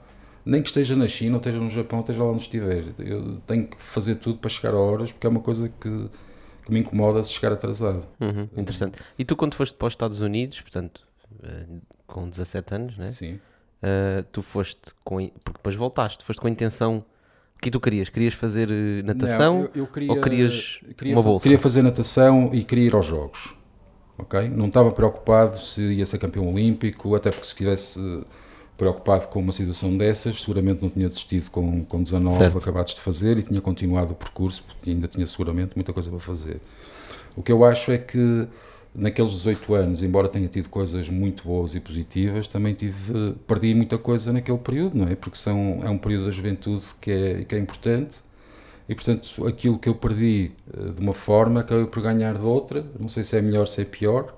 nem 0.46 0.62
que 0.62 0.67
esteja 0.67 0.96
na 0.96 1.07
China, 1.07 1.38
ou 1.38 1.38
esteja 1.38 1.57
no 1.60 1.72
Japão, 1.72 1.98
ou 1.98 2.03
esteja 2.03 2.24
lá 2.24 2.29
onde 2.29 2.41
estiver. 2.41 2.84
Eu 3.00 3.38
tenho 3.48 3.65
que 3.65 3.77
fazer 3.79 4.15
tudo 4.15 4.38
para 4.38 4.51
chegar 4.51 4.75
a 4.75 4.79
horas, 4.79 5.12
porque 5.12 5.25
é 5.25 5.29
uma 5.31 5.39
coisa 5.39 5.67
que 5.81 6.10
que 6.68 6.74
me 6.74 6.82
incomoda 6.82 7.24
se 7.24 7.32
chegar 7.32 7.54
atrasado. 7.54 8.06
Uhum, 8.20 8.50
interessante. 8.58 8.98
E 9.18 9.24
tu, 9.24 9.38
quando 9.38 9.56
foste 9.56 9.74
para 9.74 9.88
os 9.88 9.94
Estados 9.94 10.20
Unidos, 10.20 10.60
portanto, 10.60 11.02
eh, 11.42 11.66
com 12.06 12.30
17 12.30 12.76
anos, 12.76 12.98
né? 12.98 13.12
Sim. 13.12 13.36
uh, 13.82 14.24
tu 14.34 14.42
foste 14.42 14.94
com. 15.04 15.16
Porque 15.44 15.58
depois 15.60 15.76
voltaste, 15.76 16.26
foste 16.26 16.40
com 16.40 16.48
a 16.48 16.52
intenção. 16.52 17.06
O 17.56 17.60
que 17.60 17.72
tu 17.72 17.80
querias? 17.80 18.10
Querias 18.10 18.34
fazer 18.34 18.70
eh, 18.70 19.02
natação 19.02 19.62
Não, 19.62 19.64
eu, 19.64 19.72
eu 19.76 19.88
queria, 19.88 20.12
ou 20.12 20.22
querias 20.22 20.80
queria, 20.96 21.16
uma 21.16 21.24
bolsa? 21.24 21.44
Queria 21.44 21.58
fazer 21.58 21.82
natação 21.82 22.52
e 22.54 22.64
queria 22.64 22.86
ir 22.86 22.94
aos 22.94 23.06
Jogos. 23.06 23.56
ok? 24.18 24.48
Não 24.50 24.68
estava 24.68 24.92
preocupado 24.92 25.58
se 25.58 25.82
ia 25.82 26.06
ser 26.06 26.20
campeão 26.20 26.54
olímpico, 26.54 27.16
até 27.16 27.32
porque 27.32 27.46
se 27.46 27.54
estivesse 27.54 28.00
preocupado 28.77 29.27
com 29.27 29.39
uma 29.39 29.51
situação 29.51 29.98
dessas, 29.98 30.41
seguramente 30.41 30.81
não 30.81 30.89
tinha 30.89 31.10
desistido 31.10 31.50
com, 31.50 31.84
com 31.84 32.03
19 32.03 32.38
Certo. 32.38 32.57
acabados 32.57 32.93
de 32.93 33.01
fazer 33.01 33.38
e 33.38 33.43
tinha 33.43 33.60
continuado 33.60 34.13
o 34.13 34.15
percurso, 34.15 34.63
porque 34.63 34.91
ainda 34.91 35.07
tinha 35.07 35.25
seguramente 35.25 35.72
muita 35.75 35.91
coisa 35.91 36.10
para 36.10 36.19
fazer. 36.19 36.60
O 37.36 37.41
que 37.41 37.51
eu 37.51 37.65
acho 37.65 37.91
é 37.91 37.98
que 37.98 38.48
naqueles 38.93 39.31
18 39.31 39.74
anos, 39.75 40.03
embora 40.03 40.29
tenha 40.29 40.48
tido 40.48 40.69
coisas 40.69 41.10
muito 41.10 41.43
boas 41.43 41.75
e 41.75 41.79
positivas, 41.79 42.48
também 42.48 42.74
tive, 42.74 43.34
perdi 43.48 43.74
muita 43.74 43.98
coisa 43.98 44.31
naquele 44.31 44.57
período, 44.57 44.98
não 44.98 45.07
é? 45.07 45.15
Porque 45.15 45.38
são, 45.38 45.79
é 45.84 45.89
um 45.89 45.98
período 45.98 46.25
da 46.25 46.31
juventude 46.31 46.84
que 47.01 47.12
é, 47.12 47.43
que 47.43 47.55
é 47.55 47.60
importante 47.60 48.17
e, 48.89 48.96
portanto, 48.96 49.46
aquilo 49.46 49.77
que 49.77 49.89
eu 49.89 49.96
perdi 49.96 50.51
eh, 50.74 50.91
de 50.91 51.01
uma 51.01 51.13
forma, 51.13 51.60
acabei 51.60 51.86
por 51.86 52.01
ganhar 52.01 52.36
de 52.36 52.43
outra. 52.43 52.86
Não 52.98 53.10
sei 53.10 53.24
se 53.24 53.38
é 53.38 53.41
melhor, 53.41 53.67
se 53.67 53.81
é 53.81 53.86
pior, 53.86 54.34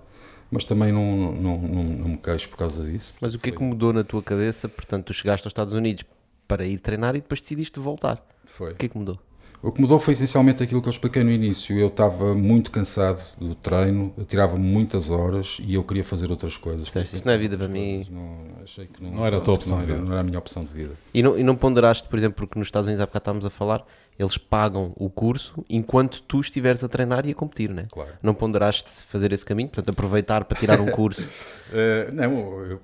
mas 0.51 0.63
também 0.63 0.91
não, 0.91 1.31
não, 1.33 1.57
não, 1.57 1.83
não 1.83 2.09
me 2.09 2.17
queixo 2.17 2.49
por 2.49 2.57
causa 2.57 2.83
disso. 2.83 3.13
Mas 3.21 3.33
o 3.35 3.39
que 3.39 3.49
é 3.49 3.51
que 3.53 3.63
mudou 3.63 3.93
na 3.93 4.03
tua 4.03 4.21
cabeça? 4.21 4.67
Portanto, 4.67 5.05
tu 5.05 5.13
chegaste 5.13 5.45
aos 5.47 5.51
Estados 5.51 5.73
Unidos 5.73 6.03
para 6.47 6.65
ir 6.65 6.79
treinar 6.79 7.15
e 7.15 7.21
depois 7.21 7.41
decidiste 7.41 7.79
voltar. 7.79 8.25
Foi. 8.45 8.71
O 8.71 8.75
que 8.75 8.85
é 8.87 8.89
que 8.89 8.97
mudou? 8.97 9.19
O 9.61 9.73
que 9.73 9.81
mudou 9.81 9.99
foi 9.99 10.13
essencialmente 10.13 10.63
aquilo 10.63 10.81
que 10.81 10.87
eu 10.87 10.91
expliquei 10.91 11.21
no 11.21 11.29
início. 11.29 11.77
Eu 11.77 11.89
estava 11.89 12.33
muito 12.33 12.71
cansado 12.71 13.21
do 13.37 13.53
treino, 13.53 14.13
eu 14.17 14.23
tirava 14.23 14.55
muitas 14.55 15.09
horas 15.09 15.57
e 15.59 15.73
eu 15.73 15.83
queria 15.83 16.03
fazer 16.03 16.31
outras 16.31 16.55
coisas. 16.55 16.85
Disseste, 16.85 17.17
"Isto 17.17 17.25
não 17.25 17.33
é 17.33 17.37
vida 17.37 17.57
para 17.57 17.67
mim." 17.67 18.07
Não, 18.09 18.63
achei 18.63 18.87
que 18.87 19.03
não, 19.03 19.11
Não 19.11 19.25
era 19.25 19.37
a 19.37 19.41
tua 19.41 19.55
opção 19.55 19.77
não 19.77 19.85
de 19.85 19.91
era, 19.91 19.99
vida. 19.99 20.05
não 20.07 20.13
era 20.17 20.21
a 20.21 20.23
minha 20.23 20.39
opção 20.39 20.63
de 20.63 20.73
vida. 20.73 20.93
E 21.13 21.21
não, 21.21 21.37
e 21.37 21.43
não 21.43 21.57
ponderaste, 21.57 22.07
por 22.07 22.17
exemplo, 22.17 22.37
porque 22.37 22.57
nos 22.57 22.69
Estados 22.69 22.87
Unidos 22.87 23.01
há 23.01 23.05
bocado 23.05 23.21
estávamos 23.21 23.45
a 23.45 23.49
falar, 23.49 23.85
eles 24.19 24.37
pagam 24.37 24.91
o 24.97 25.09
curso 25.09 25.63
enquanto 25.69 26.21
tu 26.23 26.41
estiveres 26.41 26.83
a 26.83 26.89
treinar 26.89 27.25
e 27.25 27.31
a 27.31 27.33
competir, 27.33 27.69
né? 27.69 27.85
Claro. 27.89 28.09
Não 28.21 28.33
ponderaste 28.33 28.91
fazer 29.07 29.31
esse 29.31 29.45
caminho, 29.45 29.69
portanto, 29.69 29.89
aproveitar 29.89 30.43
para 30.43 30.59
tirar 30.59 30.79
um 30.81 30.87
curso. 30.91 31.25
Eh, 31.71 32.09
não, 32.11 32.61
eu 32.65 32.81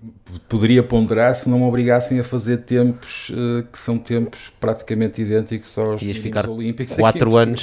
poderia 0.48 0.82
ponderar 0.82 1.36
se 1.36 1.50
não 1.50 1.60
me 1.60 1.65
obrigassem 1.65 2.20
a 2.20 2.24
fazer 2.24 2.58
tempos 2.60 3.32
eh, 3.32 3.65
que 3.72 3.77
são 3.77 3.98
tempos 3.98 4.50
praticamente 4.62 5.22
idênticos 5.22 5.77
aos 5.77 6.01
Ias 6.01 6.18
ficar 6.18 6.50
olímpicos 6.50 6.96
anos. 7.36 7.62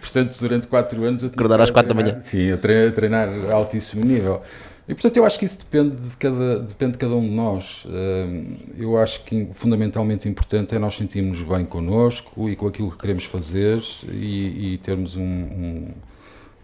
Portanto, 0.00 0.36
durante 0.38 0.66
quatro 0.66 1.02
anos 1.04 1.22
eu 1.22 1.30
Acordar 1.30 1.60
às 1.60 1.70
quatro 1.70 1.88
da 1.88 1.94
treinar- 1.94 2.14
manhã. 2.16 2.26
Sim, 2.26 2.52
a 2.52 2.56
tre- 2.58 2.88
a 2.88 2.92
treinar 2.92 3.28
a 3.50 3.54
altíssimo 3.54 4.04
nível. 4.04 4.42
E 4.88 4.94
portanto 4.94 5.16
eu 5.16 5.24
acho 5.24 5.38
que 5.38 5.44
isso 5.44 5.58
depende 5.58 5.96
de 5.96 6.16
cada, 6.16 6.60
depende 6.60 6.92
de 6.92 6.98
cada 6.98 7.14
um 7.16 7.20
de 7.22 7.30
nós. 7.30 7.84
Eh, 7.90 8.42
Eu 8.78 8.96
acho 8.98 9.24
que 9.24 9.48
fundamentalmente 9.52 10.28
importante 10.28 10.74
é 10.74 10.78
nós 10.78 10.94
sentirmos 10.96 11.42
bem 11.42 11.64
connosco 11.64 12.48
e 12.48 12.54
com 12.54 12.66
aquilo 12.68 12.90
que 12.92 12.98
queremos 12.98 13.24
fazer 13.24 13.82
e, 14.12 14.74
e 14.74 14.78
termos 14.78 15.16
um- 15.16 15.22
um- 15.22 15.88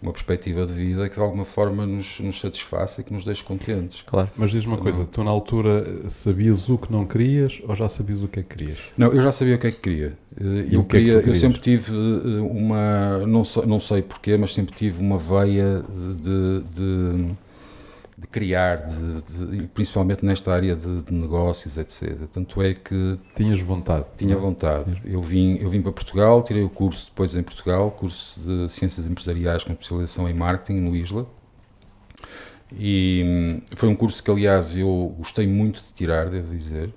uma 0.01 0.11
perspectiva 0.11 0.65
de 0.65 0.73
vida 0.73 1.07
que 1.07 1.15
de 1.15 1.21
alguma 1.21 1.45
forma 1.45 1.85
nos, 1.85 2.19
nos 2.19 2.39
satisfaça 2.39 2.99
e 3.01 3.03
que 3.05 3.13
nos 3.13 3.23
deixe 3.25 3.41
contentes. 3.43 4.01
Claro. 4.01 4.29
Mas 4.37 4.51
diz 4.51 4.65
uma 4.65 4.77
coisa, 4.77 5.05
tu 5.05 5.23
na 5.23 5.31
altura 5.31 6.09
sabias 6.09 6.69
o 6.69 6.77
que 6.77 6.91
não 6.91 7.05
querias 7.05 7.61
ou 7.67 7.73
já 7.75 7.87
sabias 7.89 8.21
o 8.23 8.27
que 8.27 8.39
é 8.39 8.43
que 8.43 8.55
querias? 8.57 8.77
Não, 8.97 9.11
eu 9.13 9.21
já 9.21 9.31
sabia 9.31 9.55
o 9.55 9.57
que 9.59 9.67
é 9.67 9.71
que 9.71 9.79
queria. 9.79 10.13
Eh, 10.39 10.67
E 10.71 10.73
Eu, 10.75 10.83
que 10.83 10.97
é 10.97 10.99
que 10.99 11.05
queria, 11.05 11.13
eu 11.13 11.19
querias? 11.21 11.39
sempre 11.39 11.59
tive 11.61 11.91
eh, 11.93 12.41
uma, 12.41 13.19
não 13.27 13.43
sei, 13.45 13.65
não 13.65 13.79
sei 13.79 14.01
porquê, 14.01 14.35
mas 14.37 14.53
sempre 14.53 14.73
tive 14.75 15.01
uma 15.01 15.17
veia 15.17 15.83
de, 16.21 16.61
de, 16.75 17.31
de 18.23 18.27
criar, 18.27 18.87
de- 18.87 19.57
de- 19.61 19.67
principalmente 19.67 20.25
nesta 20.25 20.51
área 20.53 20.75
de, 20.75 21.01
de 21.01 21.13
negócios, 21.13 21.77
etc. 21.77 22.17
Tanto 22.31 22.61
é 22.61 22.73
que 22.73 23.19
Tinhas 23.35 23.59
vontade? 23.59 24.05
tinha 24.17 24.33
é? 24.33 24.37
vontade. 24.37 25.01
Eu 25.05 25.21
vim, 25.21 25.57
eu 25.57 25.69
vim 25.69 25.81
para 25.81 25.91
Portugal, 25.91 26.41
tirei 26.41 26.63
o 26.63 26.69
curso 26.69 27.07
depois 27.07 27.35
em 27.35 27.43
Portugal, 27.43 27.91
curso 27.91 28.39
de 28.39 28.69
Ciências 28.71 29.05
Empresariais 29.05 29.63
com 29.63 29.71
especialização 29.73 30.27
em 30.29 30.33
Marketing 30.33 30.79
no 30.79 30.95
ISLA. 30.95 31.27
E 32.71 33.23
hum, 33.25 33.61
foi 33.75 33.89
um 33.89 33.95
curso 33.95 34.23
que, 34.23 34.31
aliás, 34.31 34.75
eu 34.75 35.13
gostei 35.17 35.45
muito 35.45 35.81
de 35.83 35.93
tirar, 35.93 36.29
devo 36.29 36.51
dizer, 36.55 36.91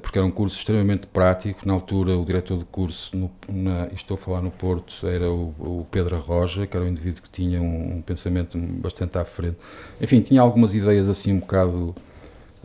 porque 0.00 0.18
era 0.18 0.26
um 0.26 0.30
curso 0.30 0.56
extremamente 0.56 1.06
prático. 1.06 1.66
Na 1.66 1.74
altura, 1.74 2.16
o 2.16 2.24
diretor 2.24 2.56
do 2.56 2.64
curso, 2.64 3.16
no, 3.16 3.30
na, 3.48 3.88
estou 3.94 4.14
a 4.16 4.18
falar 4.18 4.40
no 4.40 4.50
Porto, 4.50 5.06
era 5.06 5.30
o, 5.30 5.54
o 5.58 5.86
Pedro 5.90 6.16
Arroja, 6.16 6.66
que 6.66 6.76
era 6.76 6.84
um 6.84 6.88
indivíduo 6.88 7.22
que 7.22 7.30
tinha 7.30 7.60
um, 7.60 7.98
um 7.98 8.02
pensamento 8.02 8.58
bastante 8.58 9.18
à 9.18 9.24
frente. 9.24 9.56
Enfim, 10.00 10.20
tinha 10.20 10.40
algumas 10.40 10.74
ideias 10.74 11.08
assim 11.08 11.32
um 11.32 11.40
bocado 11.40 11.94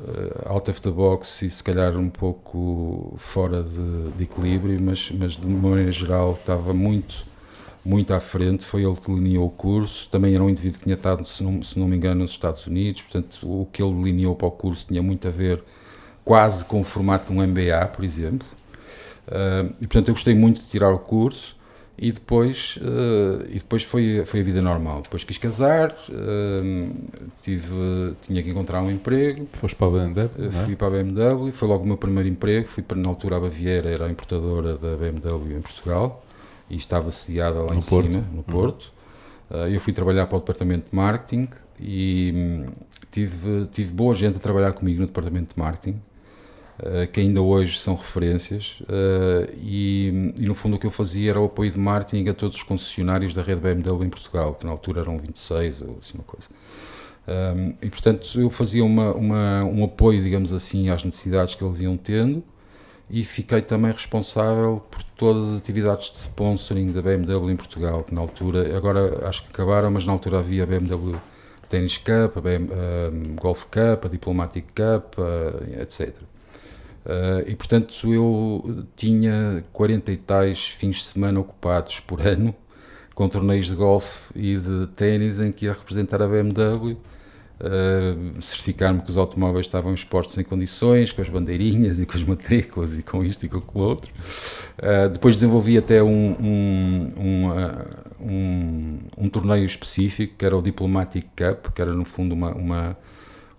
eh, 0.07 0.49
out 0.49 0.69
of 0.69 0.81
the 0.81 0.89
box 0.89 1.43
e 1.43 1.49
se 1.49 1.63
calhar 1.63 1.95
um 1.95 2.09
pouco 2.09 3.13
fora 3.17 3.61
de, 3.61 4.11
de 4.17 4.23
equilíbrio, 4.23 4.79
mas, 4.81 5.11
mas 5.11 5.33
de 5.33 5.45
uma 5.45 5.69
maneira 5.69 5.91
geral 5.91 6.33
estava 6.33 6.73
muito, 6.73 7.25
muito 7.85 8.13
à 8.13 8.19
frente. 8.19 8.65
Foi 8.65 8.83
ele 8.83 8.95
que 8.95 9.11
delineou 9.11 9.45
o 9.45 9.49
curso. 9.49 10.09
Também 10.09 10.33
era 10.33 10.43
um 10.43 10.49
indivíduo 10.49 10.79
que 10.79 10.85
tinha 10.85 10.95
estado, 10.95 11.25
se 11.27 11.43
não, 11.43 11.61
se 11.61 11.77
não 11.77 11.87
me 11.87 11.97
engano, 11.97 12.21
nos 12.21 12.31
Estados 12.31 12.65
Unidos, 12.65 13.01
portanto, 13.03 13.37
o 13.43 13.67
que 13.71 13.81
ele 13.83 13.93
delineou 13.93 14.35
para 14.35 14.47
o 14.47 14.51
curso 14.51 14.87
tinha 14.87 15.03
muito 15.03 15.27
a 15.27 15.31
ver 15.31 15.63
quase 16.23 16.65
com 16.65 16.81
o 16.81 16.83
formato 16.83 17.31
de 17.31 17.37
um 17.39 17.45
MBA, 17.45 17.87
por 17.95 18.03
exemplo. 18.05 18.47
Ah, 19.27 19.65
e 19.81 19.87
portanto, 19.87 20.09
eu 20.09 20.13
gostei 20.13 20.35
muito 20.35 20.61
de 20.61 20.67
tirar 20.67 20.89
o 20.91 20.99
curso. 20.99 21.55
E 22.03 22.11
depois, 22.11 22.79
eh, 22.81 23.45
e 23.49 23.53
depois 23.59 23.83
foi, 23.83 24.23
foi 24.25 24.39
a 24.39 24.43
vida 24.43 24.59
normal. 24.59 25.03
Depois 25.03 25.23
quis 25.23 25.37
casar, 25.37 25.95
eh, 26.09 26.87
tive, 27.43 28.15
tinha 28.23 28.41
que 28.41 28.49
encontrar 28.49 28.81
um 28.81 28.89
emprego, 28.89 29.47
Foste 29.53 29.75
para 29.75 29.87
a 29.87 29.89
BMW, 29.91 30.47
é? 30.47 30.49
Fui 30.49 30.75
para 30.75 30.87
a 30.87 30.89
BMW, 30.89 31.51
foi 31.51 31.67
logo 31.67 31.83
o 31.83 31.87
meu 31.87 31.97
primeiro 31.97 32.27
emprego. 32.27 32.67
Fui 32.69 32.81
para, 32.81 32.97
na 32.97 33.07
altura, 33.07 33.37
a 33.37 33.39
Baviera 33.39 33.87
era 33.89 34.07
a 34.07 34.09
importadora 34.09 34.77
da 34.77 34.95
BMW 34.97 35.57
em 35.57 35.61
Portugal 35.61 36.25
e 36.69 36.75
estava 36.75 37.11
sediada 37.11 37.59
lá 37.61 37.71
No 37.71 37.75
em 37.75 37.81
Porto. 37.81 38.11
cima, 38.11 38.25
no 38.31 38.37
Uhum. 38.37 38.43
Porto. 38.43 38.91
Eh, 39.51 39.75
eu 39.75 39.79
fui 39.79 39.93
trabalhar 39.93 40.25
para 40.25 40.37
o 40.37 40.39
departamento 40.39 40.89
de 40.89 40.95
marketing 40.95 41.49
e 41.79 42.31
hum, 42.35 42.71
tive, 43.11 43.67
tive 43.71 43.93
boa 43.93 44.15
gente 44.15 44.37
a 44.37 44.39
trabalhar 44.39 44.71
comigo 44.73 45.01
no 45.01 45.07
departamento 45.07 45.53
de 45.53 45.59
marketing. 45.61 46.01
Eh, 46.83 47.05
que 47.05 47.19
ainda 47.19 47.39
hoje 47.39 47.77
são 47.77 47.93
referências, 47.93 48.81
eh, 48.89 49.53
e, 49.61 50.33
e 50.35 50.45
no 50.47 50.55
fundo 50.55 50.77
o 50.77 50.79
que 50.79 50.87
eu 50.87 50.91
fazia 50.91 51.29
era 51.29 51.39
o 51.39 51.45
apoio 51.45 51.69
de 51.69 51.77
marketing 51.77 52.27
a 52.29 52.33
todos 52.33 52.57
os 52.57 52.63
concessionários 52.63 53.35
da 53.35 53.43
rede 53.43 53.61
BMW 53.61 54.05
em 54.05 54.09
Portugal, 54.09 54.55
que 54.55 54.65
na 54.65 54.71
altura 54.71 55.01
eram 55.01 55.15
26 55.19 55.83
ou 55.83 55.99
assim 56.01 56.17
uma 56.17 56.23
coisa. 56.23 56.47
Um, 57.27 57.75
e 57.83 57.89
portanto 57.89 58.41
eu 58.41 58.49
fazia 58.49 58.83
uma, 58.83 59.13
uma, 59.13 59.63
um 59.63 59.83
apoio, 59.83 60.23
digamos 60.23 60.51
assim, 60.51 60.89
às 60.89 61.03
necessidades 61.03 61.53
que 61.53 61.63
eles 61.63 61.79
iam 61.79 61.95
tendo 61.95 62.43
e 63.11 63.23
fiquei 63.23 63.61
também 63.61 63.91
responsável 63.91 64.81
por 64.89 65.03
todas 65.03 65.51
as 65.51 65.59
atividades 65.59 66.11
de 66.11 66.17
sponsoring 66.17 66.91
da 66.91 67.01
BMW 67.01 67.51
em 67.51 67.55
Portugal, 67.55 68.03
que 68.03 68.15
na 68.15 68.21
altura, 68.21 68.75
agora 68.75 69.27
acho 69.27 69.43
que 69.43 69.49
acabaram, 69.49 69.91
mas 69.91 70.03
na 70.07 70.13
altura 70.13 70.39
havia 70.39 70.63
a 70.63 70.65
BMW 70.65 71.15
Tennis 71.69 71.97
Cup, 71.97 72.37
a 72.37 73.39
Golf 73.39 73.65
Cup, 73.65 74.05
a 74.05 74.07
Diplomatic 74.07 74.65
Cup, 74.73 75.15
etc. 75.79 76.31
Uh, 77.05 77.47
e 77.47 77.55
portanto 77.55 78.13
eu 78.13 78.85
tinha 78.95 79.63
40 79.73 80.11
e 80.11 80.17
tais 80.17 80.69
fins 80.69 80.97
de 80.97 81.03
semana 81.05 81.39
ocupados 81.39 81.99
por 81.99 82.21
ano 82.21 82.53
com 83.13 83.27
torneios 83.27 83.67
de 83.67 83.75
golfe 83.75 84.31
e 84.35 84.57
de 84.57 84.87
ténis 84.95 85.39
em 85.39 85.51
que 85.51 85.65
ia 85.65 85.73
representar 85.73 86.21
a 86.21 86.27
BMW, 86.27 86.93
uh, 86.93 88.41
certificar-me 88.41 89.01
que 89.01 89.11
os 89.11 89.17
automóveis 89.17 89.65
estavam 89.65 89.93
expostos 89.93 90.37
em 90.37 90.43
condições, 90.43 91.11
com 91.11 91.21
as 91.21 91.29
bandeirinhas 91.29 91.99
e 91.99 92.05
com 92.05 92.17
as 92.17 92.23
matrículas 92.23 92.97
e 92.97 93.03
com 93.03 93.23
isto 93.23 93.45
e 93.45 93.49
com 93.49 93.57
aquilo 93.57 93.83
outro. 93.83 94.11
Uh, 94.79 95.09
depois 95.09 95.35
desenvolvi 95.35 95.77
até 95.77 96.01
um, 96.01 96.35
um, 96.39 97.09
um, 97.17 98.27
um, 98.27 98.99
um 99.17 99.29
torneio 99.29 99.65
específico, 99.65 100.35
que 100.37 100.45
era 100.45 100.57
o 100.57 100.61
Diplomatic 100.61 101.27
Cup, 101.35 101.73
que 101.73 101.81
era 101.81 101.93
no 101.93 102.05
fundo 102.05 102.33
uma, 102.33 102.53
uma 102.53 102.97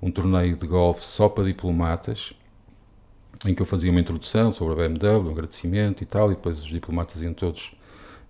um 0.01 0.11
torneio 0.11 0.57
de 0.57 0.67
golfe 0.67 1.05
só 1.05 1.29
para 1.29 1.45
diplomatas, 1.45 2.33
em 3.47 3.55
que 3.55 3.63
eu 3.63 3.67
fazia 3.67 3.91
uma 3.91 4.01
introdução 4.01 4.53
sobre 4.53 4.75
a 4.75 4.89
BMW, 4.89 5.29
um 5.29 5.31
agradecimento 5.33 6.03
e 6.03 6.07
tal, 6.07 6.31
e 6.31 6.35
depois 6.35 6.59
os 6.59 6.67
diplomatas 6.67 7.21
iam 7.23 7.35
todos 7.35 7.73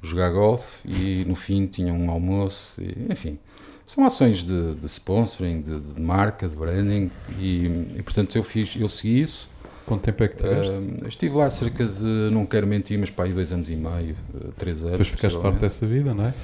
jogar 0.02 0.31
golfe 0.31 0.81
e 0.85 1.25
no 1.26 1.37
fim 1.37 1.66
tinham 1.66 1.97
um 1.97 2.11
almoço, 2.11 2.81
e, 2.81 3.12
enfim. 3.12 3.38
São 3.87 4.07
ações 4.07 4.38
de, 4.42 4.75
de 4.75 4.87
sponsoring, 4.87 5.61
de, 5.61 5.78
de, 5.78 6.00
marca, 6.00 6.49
de 6.49 6.57
branding 6.57 7.11
e, 7.38 7.66
e, 7.97 8.02
portanto 8.02 8.37
eu 8.37 8.42
fiz, 8.42 8.75
eu 8.76 8.88
segui 8.88 9.21
isso. 9.21 9.49
Quanto 9.85 10.02
tempo 10.02 10.23
é 10.23 10.28
que 10.28 10.37
tiveste? 10.37 10.75
Uh, 10.75 11.09
estive 11.09 11.37
lá 11.37 11.50
cerca 11.50 11.85
de, 11.85 12.31
não 12.31 12.47
quero 12.47 12.66
mentir, 12.66 12.99
mas 12.99 13.11
para 13.11 13.25
aí 13.25 13.33
dois 13.33 13.52
anos 13.52 13.69
e 13.69 13.76
meio, 13.76 14.16
três 14.57 14.78
anos. 14.78 14.92
Depois 14.92 15.09
ficaste 15.09 15.40
farto 15.40 15.59
dessa 15.59 15.87
vida, 15.87 16.14
não 16.14 16.26
é? 16.26 16.35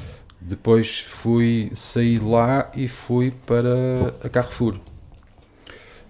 Depois 0.41 1.01
fui, 1.01 1.71
saí 1.75 2.19
lá 2.19 2.71
e 2.75 2.87
fui 2.87 3.33
para 3.47 4.15
a 4.23 4.29
Carrefour. 4.29 4.79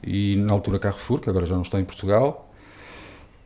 E 0.03 0.37
na 0.37 0.53
altura 0.53 0.79
Carrefour, 0.79 1.21
que 1.21 1.29
agora 1.29 1.47
já 1.47 1.55
não 1.55 1.63
está 1.63 1.79
em 1.79 1.85
Portugal, 1.85 2.48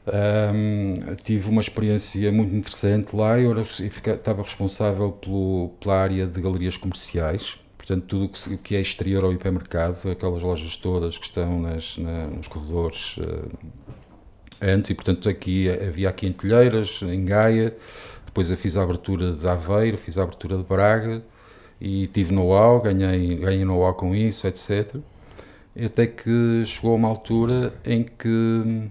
um, 0.06 1.14
tive 1.22 1.48
uma 1.48 1.60
experiência 1.60 2.32
muito 2.32 2.54
interessante 2.54 3.14
lá. 3.14 3.38
Eu 3.38 3.52
era, 3.52 3.62
estava 3.62 4.42
responsável 4.42 5.12
pelo, 5.12 5.70
pela 5.80 5.96
área 5.96 6.26
de 6.26 6.40
galerias 6.40 6.76
comerciais, 6.76 7.58
portanto, 7.76 8.04
tudo 8.06 8.54
o 8.54 8.58
que 8.58 8.74
é 8.74 8.80
exterior 8.80 9.24
ao 9.24 9.32
hipermercado, 9.32 10.10
aquelas 10.10 10.42
lojas 10.42 10.76
todas 10.76 11.18
que 11.18 11.26
estão 11.26 11.60
nas, 11.60 11.96
na, 11.98 12.26
nos 12.28 12.48
corredores 12.48 13.16
uh, 13.18 13.48
antes, 14.60 14.90
e 14.90 14.94
portanto 14.94 15.28
aqui 15.28 15.68
havia 15.68 16.08
aqui 16.08 16.26
em 16.26 16.32
Telheiras, 16.32 17.00
em 17.02 17.24
Gaia, 17.24 17.74
depois 18.26 18.50
eu 18.50 18.56
fiz 18.56 18.76
a 18.76 18.82
abertura 18.82 19.32
de 19.32 19.46
Aveiro, 19.46 19.98
fiz 19.98 20.16
a 20.18 20.22
abertura 20.22 20.56
de 20.56 20.64
Braga, 20.64 21.22
e 21.80 22.06
tive 22.06 22.32
know-how, 22.32 22.80
ganhei, 22.80 23.36
ganhei 23.36 23.64
know-how 23.64 23.92
com 23.94 24.14
isso, 24.14 24.46
etc. 24.46 24.96
Até 25.84 26.06
que 26.06 26.62
chegou 26.64 26.94
uma 26.94 27.08
altura 27.08 27.74
em 27.84 28.04
que 28.04 28.88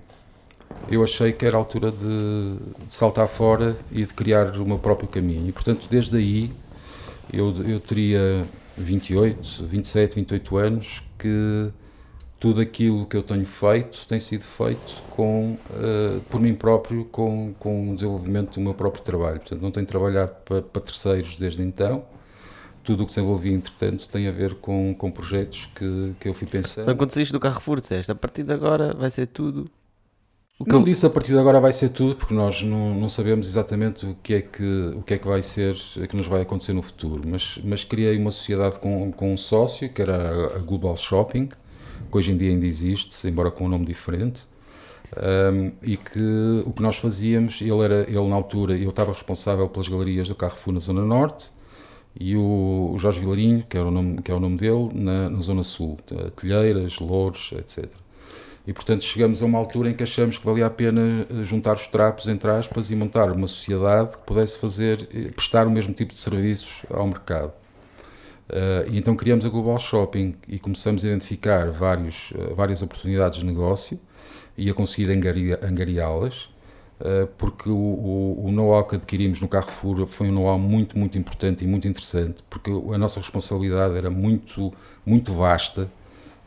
eu 0.90 1.04
achei 1.04 1.32
que 1.32 1.46
era 1.46 1.58
a 1.58 1.60
altura 1.60 1.92
de, 1.92 2.58
saltar 2.90 3.28
fora 3.28 3.78
e 3.92 4.06
de 4.06 4.14
criar 4.14 4.58
o 4.58 4.66
meu 4.66 4.80
próprio 4.80 5.08
caminho. 5.08 5.48
E, 5.48 5.52
portanto, 5.52 5.88
desde 5.90 6.18
aí, 6.18 6.52
eu, 7.32 7.54
eu 7.68 7.80
teria 7.80 8.46
28, 8.78 9.66
27, 9.66 10.16
28 10.16 10.58
anos, 10.58 11.04
que 11.18 11.72
tudo 12.40 12.60
aquilo 12.60 13.06
que 13.06 13.16
eu 13.16 13.22
tenho 13.22 13.46
feito 13.46 14.06
tem 14.08 14.20
sido 14.20 14.44
feito 14.44 14.96
com, 15.12 15.58
uh, 15.70 16.22
por 16.30 16.42
mim 16.42 16.56
próprio, 16.56 17.06
com, 17.06 17.54
com 17.60 17.92
o 17.92 17.96
desenvolvimento 17.96 18.56
do 18.56 18.62
meu 18.62 18.74
próprio 18.74 19.04
trabalho. 19.04 19.40
Portanto, 19.40 19.62
não 19.62 19.72
tenho 19.72 19.86
trabalhado 19.86 20.32
para, 20.44 20.62
para 20.62 20.82
terceiros 20.82 21.36
desde 21.36 21.62
então. 21.62 22.04
Tudo 22.84 23.04
o 23.04 23.06
que 23.06 23.14
desenvolvi, 23.14 23.54
entretanto, 23.54 24.08
tem 24.08 24.28
a 24.28 24.32
ver 24.32 24.56
com, 24.56 24.96
com 24.96 25.12
projetos 25.12 25.70
que, 25.76 26.14
que 26.20 26.28
eu 26.28 26.34
fui 26.34 26.48
pensando. 26.48 26.96
Quando 26.96 27.12
saíste 27.12 27.32
do 27.32 27.40
Carrefour, 27.40 27.80
disseste, 27.80 28.12
a 28.12 28.16
partir 28.16 28.42
de 28.42 28.52
agora 28.52 28.92
vai 28.96 29.12
ser 29.12 29.28
tudo 29.28 29.70
o 30.62 30.64
que 30.64 30.72
não. 30.72 30.80
eu... 30.80 30.86
disse 30.86 31.06
a 31.06 31.10
partir 31.10 31.32
de 31.32 31.40
agora 31.40 31.60
vai 31.60 31.74
ser 31.74 31.90
tudo, 31.90 32.16
porque 32.16 32.34
nós 32.34 32.62
não, 32.62 32.94
não 32.94 33.10
sabemos 33.10 33.48
exatamente 33.48 34.06
o 34.06 34.16
que, 34.22 34.36
é 34.36 34.42
que, 34.42 34.94
o 34.96 35.02
que 35.02 35.16
é 35.16 35.18
que 35.18 35.28
vai 35.28 35.42
ser, 35.42 35.76
que 36.08 36.16
nos 36.16 36.28
vai 36.28 36.42
acontecer 36.42 36.74
no 36.74 36.82
futuro, 36.82 37.24
mas, 37.26 37.60
mas 37.64 37.84
criei 37.84 38.18
uma 38.18 38.32
sociedade 38.32 38.78
com, 38.80 39.12
com 39.12 39.34
um 39.34 39.38
sócio, 39.38 39.90
que 39.90 40.02
era 40.02 40.56
a 40.56 40.60
Global 40.60 40.96
Shopping, 40.96 41.48
que 41.48 42.18
hoje 42.18 42.32
em 42.32 42.38
dia 42.38 42.52
ainda 42.52 42.66
existe, 42.66 43.28
embora 43.28 43.50
com 43.50 43.66
um 43.66 43.70
nome 43.70 43.86
diferente, 43.86 44.42
um, 45.18 45.72
e 45.82 45.98
que 45.98 46.64
o 46.66 46.72
que 46.72 46.82
nós 46.82 46.98
fazíamos, 46.98 47.60
ele, 47.62 47.82
era, 47.82 48.02
ele 48.08 48.30
na 48.30 48.36
altura, 48.36 48.78
eu 48.78 48.92
estava 48.92 49.12
responsável 49.12 49.68
pelas 49.68 49.88
galerias 49.88 50.28
do 50.28 50.36
Carrefour 50.36 50.74
na 50.74 50.80
Zona 50.80 51.04
Norte, 51.04 51.52
e 52.20 52.36
o, 52.36 52.92
o 52.94 53.00
Jorge 53.00 53.20
Vilarinho, 53.20 53.66
que 53.68 53.78
é 53.78 53.82
o 53.82 53.90
nome, 53.90 54.22
que 54.22 54.32
é 54.32 54.36
o 54.36 54.40
nome 54.40 54.58
dele, 54.58 54.90
na, 54.94 55.30
na 55.30 55.40
Zona 55.40 55.64
Sul, 55.64 55.98
Telheiras, 56.36 57.00
Louros, 57.00 57.54
etc. 57.58 58.01
E, 58.66 58.74
portanto, 58.74 59.04
chegamos 59.04 59.42
a 59.42 59.46
uma 59.46 59.58
altura 59.58 59.90
em 59.90 59.94
que 59.94 60.04
achamos 60.04 60.38
que 60.38 60.46
valia 60.46 60.68
a 60.68 60.70
pena 60.70 61.26
eh, 61.30 61.44
juntar 61.44 61.74
os 61.74 61.88
trapos, 61.88 62.28
entre 62.28 62.50
aspas, 62.52 62.92
e 62.92 62.96
montar 62.96 63.32
uma 63.32 63.48
sociedade 63.48 64.12
que 64.12 64.24
pudesse 64.24 64.60
fazer, 64.60 65.10
eh, 65.14 65.32
prestar 65.32 65.66
o 65.66 65.72
mesmo 65.72 65.94
tipo 65.94 66.14
de 66.14 66.20
serviços 66.20 66.84
ao 66.90 67.08
mercado. 67.08 67.54
Uh, 68.52 68.84
e 68.92 68.98
então 68.98 69.16
criamos 69.16 69.46
a 69.46 69.50
Global 69.50 69.80
Shopping 69.80 70.36
e 70.46 70.60
começamos 70.60 71.06
a 71.06 71.08
identificar 71.08 71.72
vários, 71.72 72.32
uh, 72.32 72.54
várias 72.54 72.82
oportunidades 72.82 73.40
de 73.40 73.46
negócio 73.46 73.98
e 74.58 74.70
a 74.70 74.74
conseguir 74.74 75.10
angariá-las, 75.10 76.50
uh, 77.00 77.28
porque 77.38 77.70
o, 77.70 77.74
o, 77.74 78.48
o 78.48 78.52
know-how 78.52 78.84
que 78.84 78.98
adquirimos 78.98 79.42
no 79.42 79.48
Carrefour 79.48 80.06
foi 80.06 80.28
um 80.28 80.34
know-how 80.34 80.60
muito, 80.60 81.00
muito 81.00 81.18
importante 81.18 81.64
e 81.64 81.68
muito 81.68 81.88
interessante, 81.88 82.44
porque 82.50 82.70
a 82.70 82.98
nossa 82.98 83.22
responsabilidade 83.22 83.96
era 83.96 84.10
muito, 84.10 84.74
muito 85.06 85.34
vasta 85.34 85.90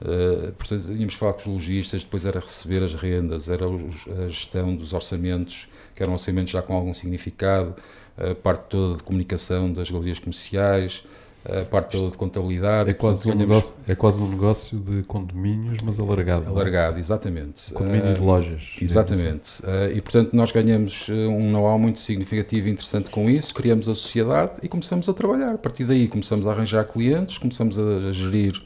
Uh, 0.05 0.53
portanto, 0.53 0.85
tínhamos 0.85 1.15
que 1.15 1.19
falar 1.19 1.33
com 1.33 1.41
os 1.41 1.47
lojistas, 1.47 2.03
depois 2.05 2.27
era 2.27 2.39
receber 2.39 2.83
as 2.83 2.95
rendas, 2.95 3.49
era 3.49 3.67
os, 3.67 4.07
a 4.23 4.29
gestão 4.29 4.77
dos 4.77 4.93
orçamentos, 4.93 5.67
que 5.95 6.03
eram 6.03 6.13
orçamentos 6.13 6.53
já 6.53 6.61
com 6.61 6.75
algum 6.75 6.93
significado, 6.93 7.75
a 8.19 8.35
parte 8.35 8.65
toda 8.69 8.99
de 8.99 9.03
comunicação 9.03 9.73
das 9.73 9.91
galerias 9.91 10.19
comerciais, 10.19 11.05
a 11.45 11.65
parte 11.65 11.93
toda 11.93 12.11
de 12.11 12.17
contabilidade. 12.17 12.91
É 12.91 12.95
quase, 12.95 13.25
portanto, 13.25 13.37
um 13.37 13.47
negócio, 13.47 13.75
é 13.87 13.95
quase 13.95 14.23
um 14.23 14.29
negócio 14.29 14.79
de 14.79 15.03
condomínios, 15.03 15.79
mas 15.83 16.01
alargado. 16.01 16.45
É? 16.45 16.49
Alargado, 16.49 16.99
exatamente. 16.99 17.73
Condomínio 17.73 18.15
de 18.15 18.21
lojas. 18.21 18.77
Exatamente. 18.81 19.63
Uh, 19.63 19.93
e, 19.95 20.01
portanto, 20.01 20.35
nós 20.35 20.53
ganhamos 20.53 21.09
um 21.09 21.51
know-how 21.51 21.79
muito 21.79 22.01
significativo 22.01 22.69
e 22.69 22.71
interessante 22.71 23.11
com 23.11 23.29
isso, 23.29 23.53
criamos 23.55 23.89
a 23.89 23.95
sociedade 23.95 24.53
e 24.63 24.69
começamos 24.69 25.09
a 25.09 25.13
trabalhar. 25.13 25.55
A 25.55 25.59
partir 25.59 25.85
daí 25.85 26.09
começamos 26.09 26.47
a 26.47 26.53
arranjar 26.53 26.85
clientes, 26.85 27.37
começamos 27.37 27.79
a, 27.79 27.83
a 28.09 28.13
gerir 28.13 28.63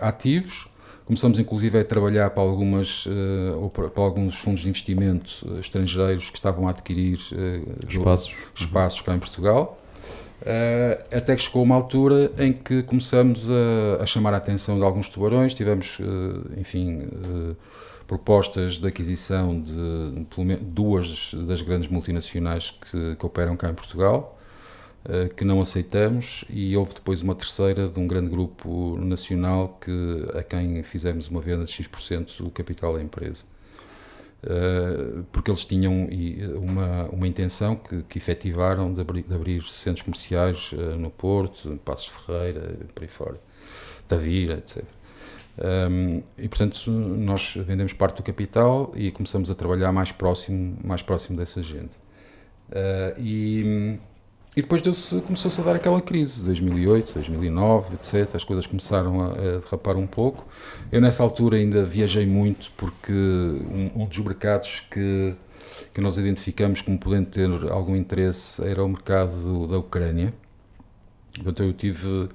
ativos. 0.00 0.66
Começamos 1.04 1.38
inclusive 1.38 1.78
a 1.78 1.84
trabalhar 1.84 2.30
para, 2.30 2.42
algumas, 2.42 3.04
uh, 3.04 3.70
para, 3.70 4.02
alguns 4.02 4.36
fundos 4.36 4.62
de 4.62 4.70
investimento 4.70 5.46
uh, 5.46 5.60
estrangeiros 5.60 6.30
que 6.30 6.38
estavam 6.38 6.66
a 6.66 6.70
adquirir 6.70 7.18
espaços, 7.86 8.34
espaços 8.54 9.02
cá 9.02 9.14
em 9.14 9.18
Portugal. 9.18 9.78
até 11.14 11.36
que 11.36 11.42
chegou 11.42 11.62
uma 11.62 11.74
altura 11.74 12.32
em 12.38 12.54
que 12.54 12.82
começamos 12.84 13.44
a, 13.50 14.02
a 14.02 14.06
chamar 14.06 14.32
a 14.32 14.38
atenção 14.38 14.78
de 14.78 14.82
alguns 14.82 15.08
tubarões, 15.10 15.52
tivemos, 15.52 15.98
enfim, 16.56 17.06
propostas 18.06 18.78
de 18.78 18.86
aquisição 18.86 19.60
de, 19.60 20.24
de 20.24 20.56
duas 20.56 21.34
das 21.46 21.60
grandes 21.60 21.88
multinacionais 21.88 22.70
que, 22.70 23.16
que 23.16 23.26
operam 23.26 23.56
cá 23.56 23.68
em 23.68 23.74
Portugal. 23.74 24.33
Eh, 25.06 25.28
que 25.36 25.44
não 25.44 25.60
aceitamos 25.60 26.46
e 26.48 26.74
houve 26.74 26.94
depois 26.94 27.20
uma 27.20 27.34
terceira 27.34 27.88
de 27.88 28.00
um 28.00 28.06
grande 28.06 28.30
grupo 28.30 28.96
nacional 28.98 29.78
que, 29.78 29.92
a 30.34 30.42
quem 30.42 30.82
fizemos 30.82 31.28
uma 31.28 31.42
venda 31.42 31.66
de 31.66 31.72
X% 31.72 32.42
do 32.42 32.50
capital 32.50 32.94
da 32.94 33.02
empresa. 33.02 33.42
Uh, 34.42 35.24
porque 35.32 35.50
eles 35.50 35.64
tinham 35.64 36.06
uma, 36.56 37.04
uma 37.06 37.26
intenção 37.26 37.76
que, 37.76 38.02
que 38.02 38.18
efetivaram 38.18 38.92
de 38.92 39.00
abrir, 39.00 39.22
de 39.22 39.34
abrir 39.34 39.62
centros 39.62 40.02
comerciais 40.02 40.70
uh, 40.72 40.98
no 40.98 41.10
Porto, 41.10 41.80
Passos 41.82 42.08
Ferreira, 42.08 42.76
por 42.94 43.02
aí 43.02 43.08
fora, 43.08 43.40
Tavira, 44.06 44.54
etc. 44.58 44.84
Um, 45.56 45.64
ehm, 45.64 46.22
e 46.36 46.46
portanto 46.46 46.90
nós 46.90 47.54
vendemos 47.56 47.94
parte 47.94 48.18
do 48.18 48.22
capital 48.22 48.92
e 48.94 49.10
começamos 49.10 49.50
a 49.50 49.54
trabalhar 49.54 49.92
mais 49.92 50.12
próximo, 50.12 50.76
mais 50.84 51.00
próximo 51.00 51.38
dessa 51.38 51.62
gente. 51.62 51.96
Uh, 52.68 53.18
e 53.18 53.98
e 54.56 54.62
depois 54.62 54.82
começou-se 55.26 55.60
a 55.60 55.64
dar 55.64 55.76
aquela 55.76 56.00
crise, 56.00 56.40
2008, 56.42 57.14
2009, 57.14 57.94
etc. 57.94 58.36
As 58.36 58.44
coisas 58.44 58.66
começaram 58.66 59.20
a, 59.20 59.32
a, 59.32 59.58
derrapar 59.58 59.96
um 59.96 60.06
pouco. 60.06 60.46
Eu, 60.92 61.00
nessa 61.00 61.24
altura, 61.24 61.56
ainda 61.56 61.84
viajei 61.84 62.24
muito, 62.24 62.70
porque 62.76 63.12
um, 63.12 63.90
um 64.02 64.06
dos 64.06 64.18
mercados 64.18 64.84
que, 64.90 65.34
que 65.92 66.00
nós 66.00 66.16
identificamos 66.18 66.80
como 66.80 66.96
podendo 66.98 67.30
ter 67.30 67.50
algum 67.70 67.96
interesse 67.96 68.62
era 68.64 68.84
o 68.84 68.88
mercado 68.88 69.66
da 69.66 69.78
Ucrânia. 69.78 70.32
Portanto, 71.34 71.64
eu 71.64 71.72
tive 71.72 72.28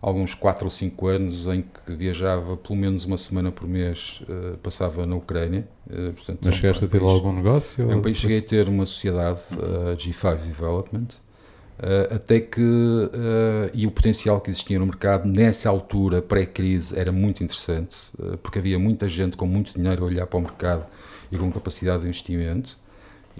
alguns 0.00 0.32
4 0.32 0.64
ou 0.64 0.70
5 0.70 1.06
anos 1.06 1.46
em 1.48 1.62
que 1.62 1.92
viajava 1.92 2.56
pelo 2.56 2.78
menos 2.78 3.04
uma 3.04 3.16
semana 3.16 3.50
por 3.50 3.68
mês, 3.68 4.22
uh, 4.22 4.56
passava 4.58 5.04
na 5.04 5.16
Ucrânia. 5.16 5.68
Uh, 5.86 6.12
portanto, 6.12 6.38
Mas 6.42 6.54
é 6.54 6.56
chegaste 6.56 6.84
a 6.84 6.88
ter 6.88 7.02
algum 7.02 7.32
negócio? 7.32 7.90
É 7.90 7.94
um 7.94 8.00
país, 8.00 8.16
cheguei 8.16 8.38
a 8.38 8.42
ter 8.42 8.68
uma 8.68 8.86
sociedade, 8.86 9.40
uh, 9.52 9.96
G5 9.96 10.36
Development, 10.38 11.08
Uh, 11.78 12.12
até 12.12 12.40
que 12.40 12.60
uh, 12.60 13.70
e 13.72 13.86
o 13.86 13.90
potencial 13.92 14.40
que 14.40 14.50
existia 14.50 14.80
no 14.80 14.86
mercado 14.86 15.28
nessa 15.28 15.68
altura 15.68 16.20
pré-crise 16.20 16.98
era 16.98 17.12
muito 17.12 17.44
interessante 17.44 17.96
uh, 18.18 18.36
porque 18.38 18.58
havia 18.58 18.80
muita 18.80 19.08
gente 19.08 19.36
com 19.36 19.46
muito 19.46 19.74
dinheiro 19.74 20.02
a 20.02 20.06
olhar 20.08 20.26
para 20.26 20.38
o 20.38 20.42
mercado 20.42 20.86
e 21.30 21.38
com 21.38 21.52
capacidade 21.52 22.02
de 22.02 22.08
investimento. 22.08 22.76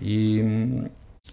E, 0.00 0.40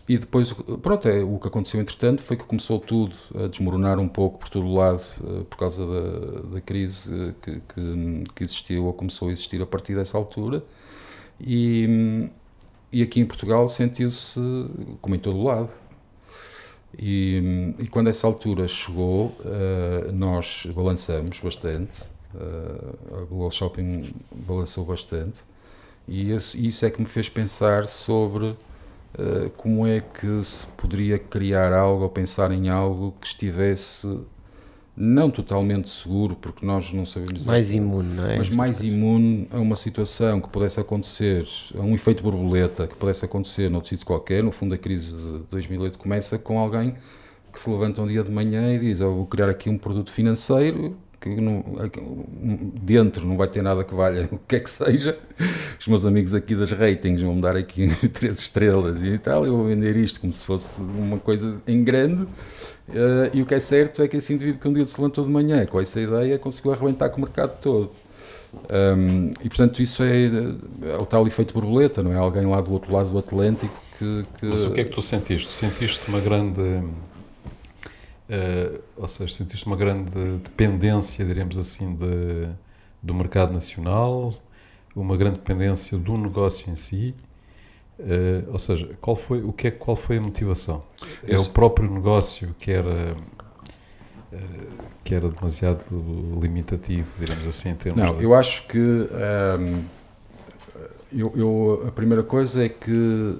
e 0.09 0.17
depois 0.17 0.51
pronto 0.81 1.07
é, 1.07 1.23
o 1.23 1.37
que 1.37 1.47
aconteceu 1.47 1.79
entretanto 1.79 2.23
foi 2.23 2.37
que 2.37 2.43
começou 2.43 2.79
tudo 2.79 3.15
a 3.35 3.47
desmoronar 3.49 3.99
um 3.99 4.07
pouco 4.07 4.39
por 4.39 4.49
todo 4.49 4.65
o 4.65 4.73
lado 4.73 5.03
por 5.47 5.57
causa 5.59 5.85
da, 5.85 6.55
da 6.55 6.61
crise 6.61 7.35
que, 7.43 7.51
que, 7.59 8.23
que, 8.33 8.43
existiu 8.43 8.85
ou 8.85 8.93
começou 8.93 9.29
a 9.29 9.31
existir 9.31 9.61
a 9.61 9.65
partir 9.67 9.93
dessa 9.93 10.17
altura. 10.17 10.63
E, 11.39 12.27
e 12.91 13.03
aqui 13.03 13.19
em 13.19 13.25
Portugal 13.25 13.69
sentiu-se 13.69 14.39
como 15.01 15.13
em 15.13 15.19
todo 15.19 15.37
o 15.37 15.43
lado 15.43 15.69
e, 16.97 17.73
e, 17.79 17.87
quando 17.87 18.07
essa 18.07 18.25
altura 18.25 18.67
chegou, 18.67 19.35
uh, 19.39 20.11
nós 20.13 20.65
balançamos 20.73 21.39
bastante, 21.39 22.03
uh, 22.33 23.17
a 23.17 23.25
Google 23.25 23.51
Shopping 23.51 24.13
balançou 24.31 24.85
bastante, 24.85 25.41
e 26.07 26.31
isso, 26.31 26.57
isso, 26.57 26.85
é 26.85 26.89
que 26.89 27.01
me 27.01 27.07
fez 27.07 27.27
pensar 27.27 27.87
sobre 27.87 28.45
uh, 28.47 29.49
como 29.57 29.85
é 29.85 29.99
que 29.99 30.43
se 30.43 30.65
poderia 30.77 31.19
criar 31.19 31.73
algo 31.73 32.03
ou 32.03 32.09
pensar 32.09 32.51
em 32.51 32.69
algo 32.69 33.13
que 33.19 33.27
estivesse 33.27 34.07
não 34.97 35.29
totalmente 35.29 35.89
seguro, 35.89 36.35
porque 36.35 36.65
nós 36.65 36.91
não 36.93 37.05
sabemos. 37.05 37.45
Mais 37.45 37.73
imune, 37.73 38.13
não 38.13 38.25
é? 38.27 38.37
Mas 38.37 38.49
mais 38.49 38.81
imune 38.81 39.47
a 39.51 39.59
uma 39.59 39.75
situação 39.75 40.39
que 40.39 40.47
pudesse 40.47 40.79
acontecer, 40.79 41.45
a 41.75 41.81
um 41.81 41.93
efeito 41.93 42.23
borboleta 42.23 42.87
que 42.87 42.95
pudesse 42.95 43.25
acontecer 43.25 43.69
noutro 43.69 43.89
sítio 43.89 44.05
qualquer. 44.05 44.41
No 44.41 44.51
fundo, 44.51 44.73
a 44.73 44.77
crise 44.77 45.15
de 45.15 45.39
2008 45.49 45.99
começa 45.99 46.37
com 46.37 46.59
alguém 46.59 46.95
que 47.51 47.59
se 47.59 47.69
levanta 47.69 48.01
um 48.01 48.07
dia 48.07 48.23
de 48.23 48.31
manhã 48.31 48.73
e 48.73 48.79
diz: 48.79 49.01
oh, 49.01 49.13
Vou 49.13 49.25
criar 49.25 49.49
aqui 49.49 49.69
um 49.69 49.77
produto 49.77 50.11
financeiro 50.11 50.95
que 51.19 51.41
não, 51.41 51.63
dentro 52.81 53.25
não 53.25 53.35
vai 53.35 53.47
ter 53.47 53.63
nada 53.63 53.83
que 53.83 53.95
valha 53.95 54.29
o 54.31 54.37
que 54.37 54.57
é 54.57 54.59
que 54.59 54.69
seja. 54.69 55.17
Os 55.79 55.87
meus 55.87 56.05
amigos 56.05 56.33
aqui 56.35 56.55
das 56.55 56.71
ratings 56.71 57.21
vão 57.21 57.35
me 57.35 57.41
dar 57.41 57.55
aqui 57.55 57.89
três 58.13 58.39
estrelas 58.39 59.01
e 59.01 59.17
tal, 59.17 59.45
eu 59.45 59.57
vou 59.57 59.65
vender 59.65 59.97
isto 59.97 60.21
como 60.21 60.31
se 60.31 60.45
fosse 60.45 60.79
uma 60.79 61.17
coisa 61.17 61.57
em 61.67 61.83
grande. 61.83 62.27
Uh, 62.87 63.33
e 63.33 63.41
o 63.41 63.45
que 63.45 63.55
é 63.55 63.59
certo 63.59 64.03
é 64.03 64.07
que 64.07 64.17
esse 64.17 64.33
indivíduo 64.33 64.61
que 64.61 64.67
um 64.67 64.73
dia 64.73 64.85
se 64.85 64.99
levantou 64.99 65.25
de 65.25 65.31
manhã 65.31 65.65
com 65.65 65.81
essa 65.81 65.99
ideia 65.99 66.37
conseguiu 66.37 66.71
arrebentar 66.71 67.09
com 67.09 67.17
o 67.17 67.21
mercado 67.21 67.59
todo. 67.61 67.91
Um, 68.71 69.33
e 69.43 69.49
portanto 69.49 69.81
isso 69.81 70.01
é, 70.03 70.27
é, 70.83 70.97
o 70.97 71.05
tal 71.05 71.27
efeito 71.27 71.53
borboleta, 71.53 72.01
não 72.01 72.13
é? 72.13 72.15
Alguém 72.15 72.45
lá 72.45 72.61
do 72.61 72.71
outro 72.71 72.93
lado 72.93 73.09
do 73.09 73.17
Atlântico 73.17 73.73
que, 73.97 74.25
que... 74.39 74.45
Mas 74.45 74.63
o 74.63 74.71
que 74.71 74.81
é 74.81 74.83
que 74.83 74.91
tu 74.91 75.01
sentiste? 75.01 75.51
Sentiste 75.51 76.07
uma 76.07 76.19
grande 76.19 76.61
Uh, 78.27 78.81
ou 78.97 79.07
seja, 79.07 79.31
sentiste 79.35 79.67
uma 79.67 79.75
grande 79.75 80.37
dependência, 80.37 81.23
diremos 81.23 81.59
assim, 81.59 81.95
de, 81.95 82.49
do 83.01 83.13
mercado 83.13 83.53
nacional, 83.53 84.33
uma 84.95 85.15
grande 85.15 85.37
dependência 85.37 85.97
do 85.97 86.17
negócio 86.17 86.71
em 86.71 86.75
si. 86.75 87.13
Uh, 87.97 88.51
ou 88.51 88.59
seja, 88.59 88.89
qual 88.99 89.15
foi, 89.15 89.41
o 89.41 89.53
que 89.53 89.67
é, 89.69 89.71
qual 89.71 89.95
foi 89.95 90.17
a 90.17 90.21
motivação? 90.21 90.83
É 91.25 91.37
o 91.39 91.45
próprio 91.45 91.89
negócio 91.89 92.53
que 92.59 92.69
era 92.69 93.15
uh, 94.33 94.37
que 95.03 95.15
era 95.15 95.29
demasiado 95.29 95.83
limitativo, 96.41 97.07
diremos 97.17 97.47
assim, 97.47 97.69
em 97.69 97.75
termos 97.75 98.03
Não, 98.03 98.17
de... 98.17 98.23
eu 98.23 98.33
acho 98.33 98.67
que 98.67 98.77
um, 98.77 99.07
ehm, 99.13 99.83
eu, 101.13 101.33
eu, 101.35 101.83
a 101.87 101.91
primeira 101.91 102.23
coisa 102.23 102.65
é 102.65 102.69
que 102.69 103.37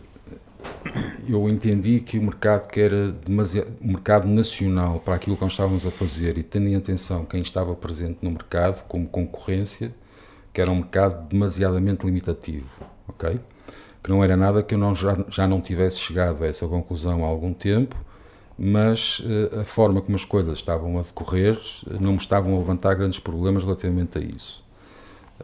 eu 1.27 1.49
entendi 1.49 1.99
que 1.99 2.17
o 2.17 2.23
mercado 2.23 2.67
que 2.67 2.79
era 2.79 3.11
demasiado, 3.11 3.73
o 3.81 3.87
mercado 3.87 4.27
nacional 4.27 4.99
para 4.99 5.15
aquilo 5.15 5.35
que 5.35 5.41
nós 5.41 5.51
estávamos 5.51 5.85
a 5.85 5.91
fazer 5.91 6.37
e 6.37 6.43
tendo 6.43 6.67
em 6.67 6.75
atenção 6.75 7.25
quem 7.25 7.41
estava 7.41 7.75
presente 7.75 8.19
no 8.21 8.31
mercado 8.31 8.85
como 8.87 9.07
concorrência, 9.07 9.93
que 10.53 10.61
era 10.61 10.71
um 10.71 10.75
mercado 10.75 11.27
demasiadamente 11.27 12.05
limitativo, 12.05 12.69
ok? 13.07 13.37
Que 14.05 14.11
não 14.11 14.23
era 14.23 14.37
nada 14.37 14.61
que 14.61 14.75
eu 14.75 14.77
não, 14.77 14.93
já, 14.93 15.17
já 15.29 15.47
não 15.47 15.59
tivesse 15.59 15.97
chegado 15.97 16.43
a 16.43 16.47
essa 16.47 16.67
conclusão 16.67 17.25
há 17.25 17.27
algum 17.27 17.51
tempo, 17.51 17.95
mas 18.55 19.19
uh, 19.21 19.61
a 19.61 19.63
forma 19.63 19.99
como 19.99 20.15
as 20.15 20.23
coisas 20.23 20.59
estavam 20.59 20.99
a 20.99 21.01
decorrer 21.01 21.59
não 21.99 22.11
me 22.11 22.19
estavam 22.19 22.53
a 22.53 22.59
levantar 22.59 22.93
grandes 22.93 23.17
problemas 23.17 23.63
relativamente 23.63 24.19
a 24.19 24.21
isso. 24.21 24.63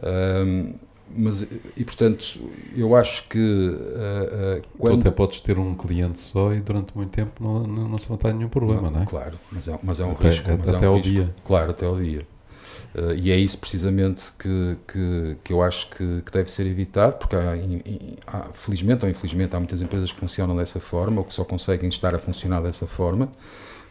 Um, 0.00 0.74
mas, 1.14 1.44
e 1.76 1.84
portanto, 1.84 2.40
eu 2.74 2.94
acho 2.94 3.28
que. 3.28 3.38
Uh, 3.38 4.58
uh, 4.58 4.62
quando... 4.78 4.94
Tu 4.94 5.00
até 5.00 5.10
podes 5.10 5.40
ter 5.40 5.58
um 5.58 5.74
cliente 5.74 6.20
só 6.20 6.54
e 6.54 6.60
durante 6.60 6.96
muito 6.96 7.10
tempo 7.10 7.42
não, 7.42 7.66
não, 7.66 7.88
não 7.88 7.98
se 7.98 8.08
vai 8.08 8.16
ter 8.16 8.32
nenhum 8.32 8.48
problema, 8.48 8.82
não, 8.82 8.92
não 8.92 9.02
é? 9.02 9.06
Claro, 9.06 9.38
mas 9.50 9.66
é, 9.66 9.78
mas 9.82 9.98
é 9.98 10.04
um 10.04 10.12
até, 10.12 10.28
risco. 10.28 10.50
até 10.52 10.70
é 10.70 10.88
um 10.88 10.92
ao 10.92 10.96
risco. 10.98 11.10
dia. 11.10 11.34
Claro, 11.44 11.70
até 11.72 11.84
ao 11.84 11.96
dia. 11.96 12.31
Uh, 12.94 13.14
e 13.14 13.30
é 13.30 13.36
isso 13.36 13.56
precisamente 13.56 14.30
que, 14.38 14.76
que, 14.86 15.36
que 15.42 15.52
eu 15.52 15.62
acho 15.62 15.88
que, 15.88 16.20
que, 16.20 16.30
deve 16.30 16.50
ser 16.50 16.66
evitado, 16.66 17.16
porque 17.16 17.34
há, 17.34 17.54
há, 18.26 18.40
felizmente 18.52 19.02
ou 19.04 19.10
infelizmente 19.10 19.56
há 19.56 19.58
muitas 19.58 19.80
empresas 19.80 20.12
que 20.12 20.20
funcionam 20.20 20.54
dessa 20.54 20.78
forma 20.78 21.20
ou 21.20 21.24
que 21.24 21.32
só 21.32 21.42
conseguem 21.42 21.88
estar 21.88 22.14
a 22.14 22.18
funcionar 22.18 22.60
dessa 22.60 22.86
forma, 22.86 23.30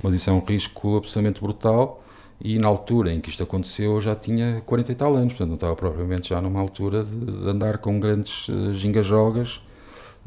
mas 0.04 0.14
isso 0.14 0.30
é 0.30 0.34
um 0.34 0.40
risco 0.40 0.98
absolutamente 0.98 1.42
brutal 1.42 2.04
e 2.40 2.60
na 2.60 2.68
altura 2.68 3.12
em 3.12 3.20
que 3.20 3.30
isto 3.32 3.42
aconteceu 3.42 3.94
eu 3.96 4.02
já 4.02 4.16
tinha 4.16 4.62
40 4.68 4.92
e 4.92 4.96
tal 4.96 5.16
anos, 5.16 5.34
portanto 5.34 5.50
não 5.50 5.56
estava 5.56 5.76
propriamente 5.76 6.30
já 6.30 6.40
numa 6.40 6.60
altura 6.60 7.04
de, 7.04 7.26
de 7.26 7.50
andar 7.50 7.80
com 7.80 8.00
grandes 8.00 8.50
uh, 8.50 8.76
gingajogas 8.76 9.64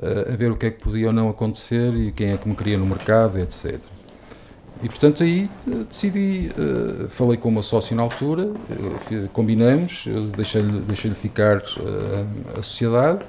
uh, 0.02 0.32
a 0.32 0.36
ver 0.36 0.50
o 0.50 0.56
que 0.56 0.66
é 0.66 0.70
que 0.72 0.80
podia 0.80 1.06
ou 1.06 1.12
não 1.12 1.28
acontecer 1.28 1.94
e 1.94 2.10
quem 2.10 2.32
é 2.32 2.36
que 2.36 2.48
me 2.48 2.56
queria 2.56 2.76
no 2.76 2.86
mercado, 2.86 3.38
etc. 3.38 3.93
E 4.82 4.88
portanto 4.88 5.22
aí 5.22 5.50
uh, 5.66 5.84
decidi, 5.84 6.50
falei 7.10 7.36
com 7.36 7.48
o 7.48 7.52
meu 7.52 7.62
sócio 7.62 7.96
na 7.96 8.02
altura, 8.02 8.50
combinamos, 9.32 10.06
deixei-lhe 10.36 10.80
deixei 10.80 11.10
ficar 11.12 11.62
a 12.58 12.62
sociedade 12.62 13.24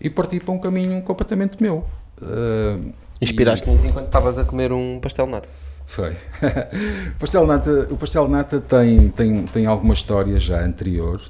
e 0.00 0.10
parti 0.10 0.38
para 0.38 0.52
um 0.52 0.58
caminho 0.58 1.00
completamente 1.02 1.60
meu. 1.60 1.84
Inspiraste-nos 3.20 3.84
enquanto 3.84 4.06
estavas 4.06 4.38
a 4.38 4.44
comer 4.44 4.72
um 4.72 5.00
pastel 5.00 5.26
nata. 5.26 5.48
Foi. 5.86 6.12
o 6.12 7.16
pastel 7.18 7.46
nata, 7.46 7.88
o 7.90 7.96
pastel 7.96 8.28
nata 8.28 8.60
tem, 8.60 9.08
tem, 9.08 9.46
tem 9.46 9.66
alguma 9.66 9.94
história 9.94 10.38
já 10.38 10.60
anterior, 10.60 11.20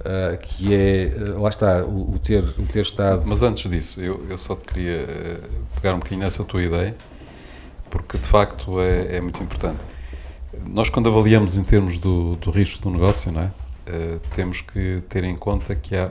uh, 0.00 0.36
que 0.38 0.74
é, 0.74 1.12
uh, 1.16 1.42
lá 1.42 1.50
está, 1.50 1.84
o, 1.84 2.14
o, 2.14 2.18
ter, 2.18 2.42
o 2.42 2.66
ter 2.66 2.80
estado... 2.80 3.22
Mas 3.26 3.42
antes 3.42 3.70
disso, 3.70 4.00
eu, 4.00 4.24
eu 4.28 4.38
só 4.38 4.56
te 4.56 4.64
queria 4.64 5.04
uh, 5.04 5.80
pegar 5.80 5.94
um 5.94 5.98
bocadinho 5.98 6.22
nessa 6.22 6.42
tua 6.42 6.62
ideia, 6.62 6.96
porque 7.94 8.18
de 8.18 8.26
facto 8.26 8.80
é, 8.80 9.18
é 9.18 9.20
muito 9.20 9.40
importante. 9.40 9.78
Nós 10.66 10.88
quando 10.88 11.08
avaliamos 11.08 11.56
em 11.56 11.62
termos 11.62 11.96
do, 11.98 12.34
do 12.36 12.50
risco 12.50 12.82
do 12.82 12.90
negócio, 12.90 13.30
não 13.30 13.42
é? 13.42 13.50
temos 14.34 14.62
que 14.62 15.02
ter 15.08 15.22
em 15.24 15.36
conta 15.36 15.74
que 15.74 15.94
há, 15.94 16.10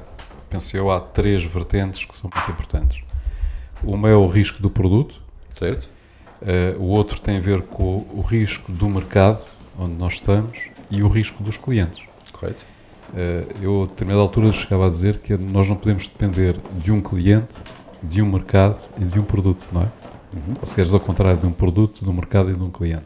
penso 0.49 0.77
eu, 0.77 0.91
há 0.91 1.01
três 1.01 1.43
vertentes 1.43 2.05
que 2.05 2.15
são 2.15 2.29
muito 2.33 2.51
importantes. 2.51 3.03
Uma 3.83 4.09
é 4.09 4.15
o 4.15 4.27
risco 4.27 4.61
do 4.61 4.69
produto. 4.69 5.21
Certo 5.53 5.89
Uh, 6.43 6.77
o 6.77 6.87
outro 6.87 7.21
tem 7.21 7.37
a 7.37 7.39
ver 7.39 7.61
com 7.61 8.05
o 8.11 8.19
risco 8.19 8.69
do 8.69 8.89
mercado 8.89 9.41
onde 9.79 9.93
nós 9.93 10.15
estamos 10.15 10.59
e 10.91 11.01
o 11.01 11.07
risco 11.07 11.41
dos 11.41 11.55
clientes. 11.55 12.03
Correto. 12.33 12.65
Uh, 13.13 13.63
eu, 13.63 13.83
a 13.83 13.85
determinada 13.85 14.21
altura, 14.21 14.51
chegava 14.51 14.87
a 14.87 14.89
dizer 14.89 15.19
que 15.19 15.37
nós 15.37 15.69
não 15.69 15.77
podemos 15.77 16.05
depender 16.05 16.59
de 16.73 16.91
um 16.91 16.99
cliente, 16.99 17.61
de 18.01 18.21
um 18.21 18.29
mercado 18.29 18.77
e 18.99 19.05
de 19.05 19.17
um 19.17 19.23
produto, 19.23 19.65
não 19.71 19.83
é? 19.83 19.87
Uhum. 20.33 20.55
Ou 20.59 20.65
se 20.65 20.75
queres 20.75 20.93
ao 20.93 20.99
contrário, 20.99 21.39
de 21.39 21.45
um 21.45 21.51
produto, 21.51 22.03
de 22.03 22.09
um 22.09 22.13
mercado 22.13 22.49
e 22.51 22.53
de 22.53 22.61
um 22.61 22.71
cliente. 22.71 23.05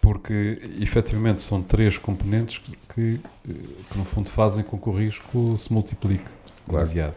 Porque, 0.00 0.60
efetivamente, 0.80 1.40
são 1.40 1.62
três 1.62 1.96
componentes 1.96 2.58
que, 2.58 2.76
que, 2.94 3.20
eh, 3.48 3.52
que 3.90 3.98
no 3.98 4.04
fundo, 4.04 4.28
fazem 4.28 4.62
com 4.62 4.78
que 4.78 4.88
o 4.88 4.92
risco 4.92 5.56
se 5.56 5.72
multiplique 5.72 6.24
claro. 6.24 6.84
demasiado. 6.84 7.14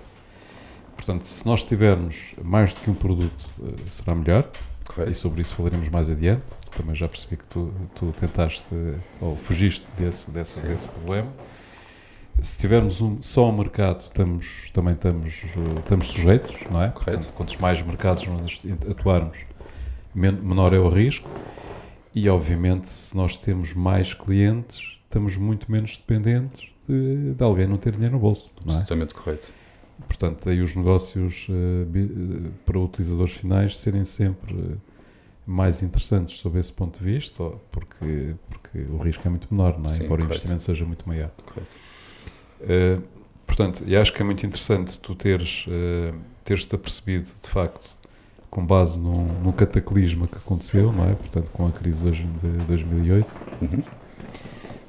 Portanto, 0.95 1.23
se 1.23 1.45
nós 1.45 1.63
tivermos 1.63 2.33
mais 2.41 2.73
do 2.73 2.81
que 2.81 2.89
um 2.89 2.95
produto, 2.95 3.45
será 3.87 4.15
melhor 4.15 4.49
Correto. 4.87 5.11
E 5.11 5.13
sobre 5.13 5.41
isso 5.41 5.53
falaremos 5.55 5.89
mais 5.89 6.09
adiante. 6.09 6.55
Também 6.75 6.95
já 6.95 7.07
percebi 7.07 7.37
que 7.37 7.45
tu, 7.47 7.73
tu 7.95 8.13
tentaste 8.19 8.73
ou 9.19 9.35
fugiste 9.35 9.85
desse, 9.97 10.31
desse, 10.31 10.65
desse 10.65 10.87
problema. 10.87 11.31
Se 12.41 12.57
tivermos 12.57 13.01
um, 13.01 13.21
só 13.21 13.49
um 13.49 13.57
mercado, 13.57 14.01
estamos, 14.01 14.69
também 14.71 14.93
estamos, 14.93 15.43
estamos 15.79 16.07
sujeitos, 16.07 16.55
não 16.71 16.83
é? 16.83 16.89
Correto. 16.89 17.17
Portanto, 17.17 17.33
quantos 17.33 17.57
mais 17.57 17.81
mercados 17.81 18.25
nós 18.25 18.61
atuarmos, 18.89 19.37
menor 20.13 20.73
é 20.73 20.79
o 20.79 20.87
risco. 20.87 21.29
E, 22.13 22.29
obviamente, 22.29 22.87
se 22.87 23.15
nós 23.15 23.35
temos 23.37 23.73
mais 23.73 24.13
clientes, 24.13 24.99
estamos 25.03 25.37
muito 25.37 25.71
menos 25.71 25.97
dependentes 25.97 26.69
de, 26.87 27.33
de 27.33 27.43
alguém 27.43 27.67
não 27.67 27.77
ter 27.77 27.93
dinheiro 27.93 28.15
no 28.15 28.19
bolso. 28.19 28.51
Não 28.65 28.73
é? 28.73 28.77
Absolutamente 28.77 29.13
correto. 29.13 29.51
Portanto, 30.07 30.49
aí 30.49 30.61
os 30.61 30.75
negócios 30.75 31.47
uh, 31.49 32.51
para 32.65 32.79
utilizadores 32.79 33.33
finais 33.33 33.79
serem 33.79 34.03
sempre 34.03 34.77
mais 35.45 35.81
interessantes 35.81 36.37
sob 36.39 36.59
esse 36.59 36.73
ponto 36.73 36.99
de 36.99 37.05
vista, 37.05 37.43
porque, 37.71 38.35
porque 38.49 38.79
o 38.91 38.97
risco 38.97 39.25
é 39.25 39.29
muito 39.29 39.47
menor, 39.49 39.79
não 39.79 39.89
é? 39.89 39.93
Sim, 39.93 40.03
embora 40.03 40.21
correto. 40.21 40.23
o 40.23 40.25
investimento 40.25 40.63
seja 40.63 40.85
muito 40.85 41.07
maior. 41.07 41.31
Uh, 42.61 43.01
portanto, 43.45 43.83
e 43.85 43.95
acho 43.95 44.13
que 44.13 44.21
é 44.21 44.25
muito 44.25 44.45
interessante 44.45 44.99
tu 44.99 45.15
teres, 45.15 45.65
teres-te 46.43 46.75
apercebido, 46.75 47.29
de 47.41 47.49
facto, 47.49 47.89
com 48.49 48.65
base 48.65 48.99
num, 48.99 49.25
num 49.43 49.51
cataclisma 49.51 50.27
que 50.27 50.37
aconteceu, 50.37 50.91
não 50.91 51.09
é? 51.09 51.13
Portanto, 51.13 51.51
com 51.51 51.67
a 51.67 51.71
crise 51.71 52.11
de 52.11 52.47
2008, 52.67 53.35
uhum. 53.61 53.83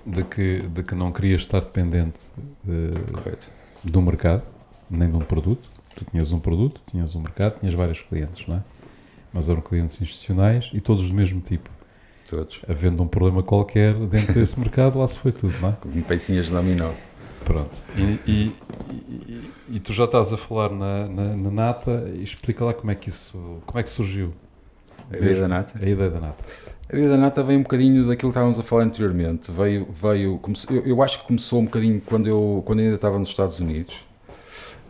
de, 0.06 0.24
que, 0.24 0.62
de 0.62 0.82
que 0.82 0.94
não 0.94 1.12
querias 1.12 1.42
estar 1.42 1.60
dependente 1.60 2.18
de, 2.64 3.90
do 3.90 4.02
mercado 4.02 4.42
nem 4.90 5.10
de 5.10 5.16
um 5.16 5.20
produto. 5.20 5.68
Tu 5.94 6.04
tinhas 6.10 6.32
um 6.32 6.38
produto, 6.38 6.80
tinhas 6.86 7.14
um 7.14 7.20
mercado, 7.20 7.58
tinhas 7.60 7.74
vários 7.74 8.00
clientes, 8.00 8.46
não 8.46 8.56
é? 8.56 8.62
Mas 9.32 9.48
eram 9.48 9.60
clientes 9.60 10.00
institucionais 10.00 10.70
e 10.72 10.80
todos 10.80 11.08
do 11.08 11.14
mesmo 11.14 11.40
tipo. 11.40 11.68
Todos. 12.30 12.60
Havendo 12.68 13.02
um 13.02 13.08
problema 13.08 13.42
qualquer 13.42 13.94
dentro 13.94 14.34
desse 14.34 14.58
mercado, 14.60 14.98
lá 14.98 15.08
se 15.08 15.18
foi 15.18 15.32
tudo, 15.32 15.54
não 15.60 15.70
é? 15.70 15.72
Com 15.72 15.90
pecinhas 16.02 16.46
de 16.46 16.52
dominó. 16.52 16.92
Pronto. 17.48 17.78
E, 17.96 18.30
e, 18.30 18.56
e, 19.08 19.50
e, 19.70 19.80
tu 19.80 19.92
já 19.92 20.04
estás 20.04 20.32
a 20.32 20.36
falar 20.36 20.70
na, 20.70 21.08
na, 21.08 21.36
na, 21.36 21.50
nata, 21.50 22.12
explica 22.14 22.64
lá 22.64 22.74
como 22.74 22.90
é 22.90 22.94
que 22.94 23.08
isso, 23.08 23.60
como 23.64 23.80
é 23.80 23.82
que 23.82 23.90
surgiu. 23.90 24.32
A 25.10 25.16
ideia 25.16 25.40
da 25.40 25.48
nata? 25.48 25.78
A 25.78 25.88
ideia 25.88 26.10
da 26.10 26.20
nata. 26.20 26.44
A 26.90 26.94
ideia 26.94 27.08
da 27.08 27.16
nata 27.16 27.42
veio 27.42 27.58
um 27.58 27.62
bocadinho 27.62 28.06
daquilo 28.06 28.30
que 28.30 28.38
estávamos 28.38 28.58
a 28.58 28.62
falar 28.62 28.84
anteriormente. 28.84 29.50
Veio, 29.50 29.88
veio, 29.90 30.40
eu, 30.70 30.82
eu 30.84 31.02
acho 31.02 31.20
que 31.22 31.26
começou 31.26 31.60
um 31.60 31.64
bocadinho 31.64 32.00
quando 32.04 32.28
eu, 32.28 32.62
quando 32.66 32.80
eu 32.80 32.84
ainda 32.84 32.96
estava 32.96 33.18
nos 33.18 33.30
Estados 33.30 33.58
Unidos 33.58 34.06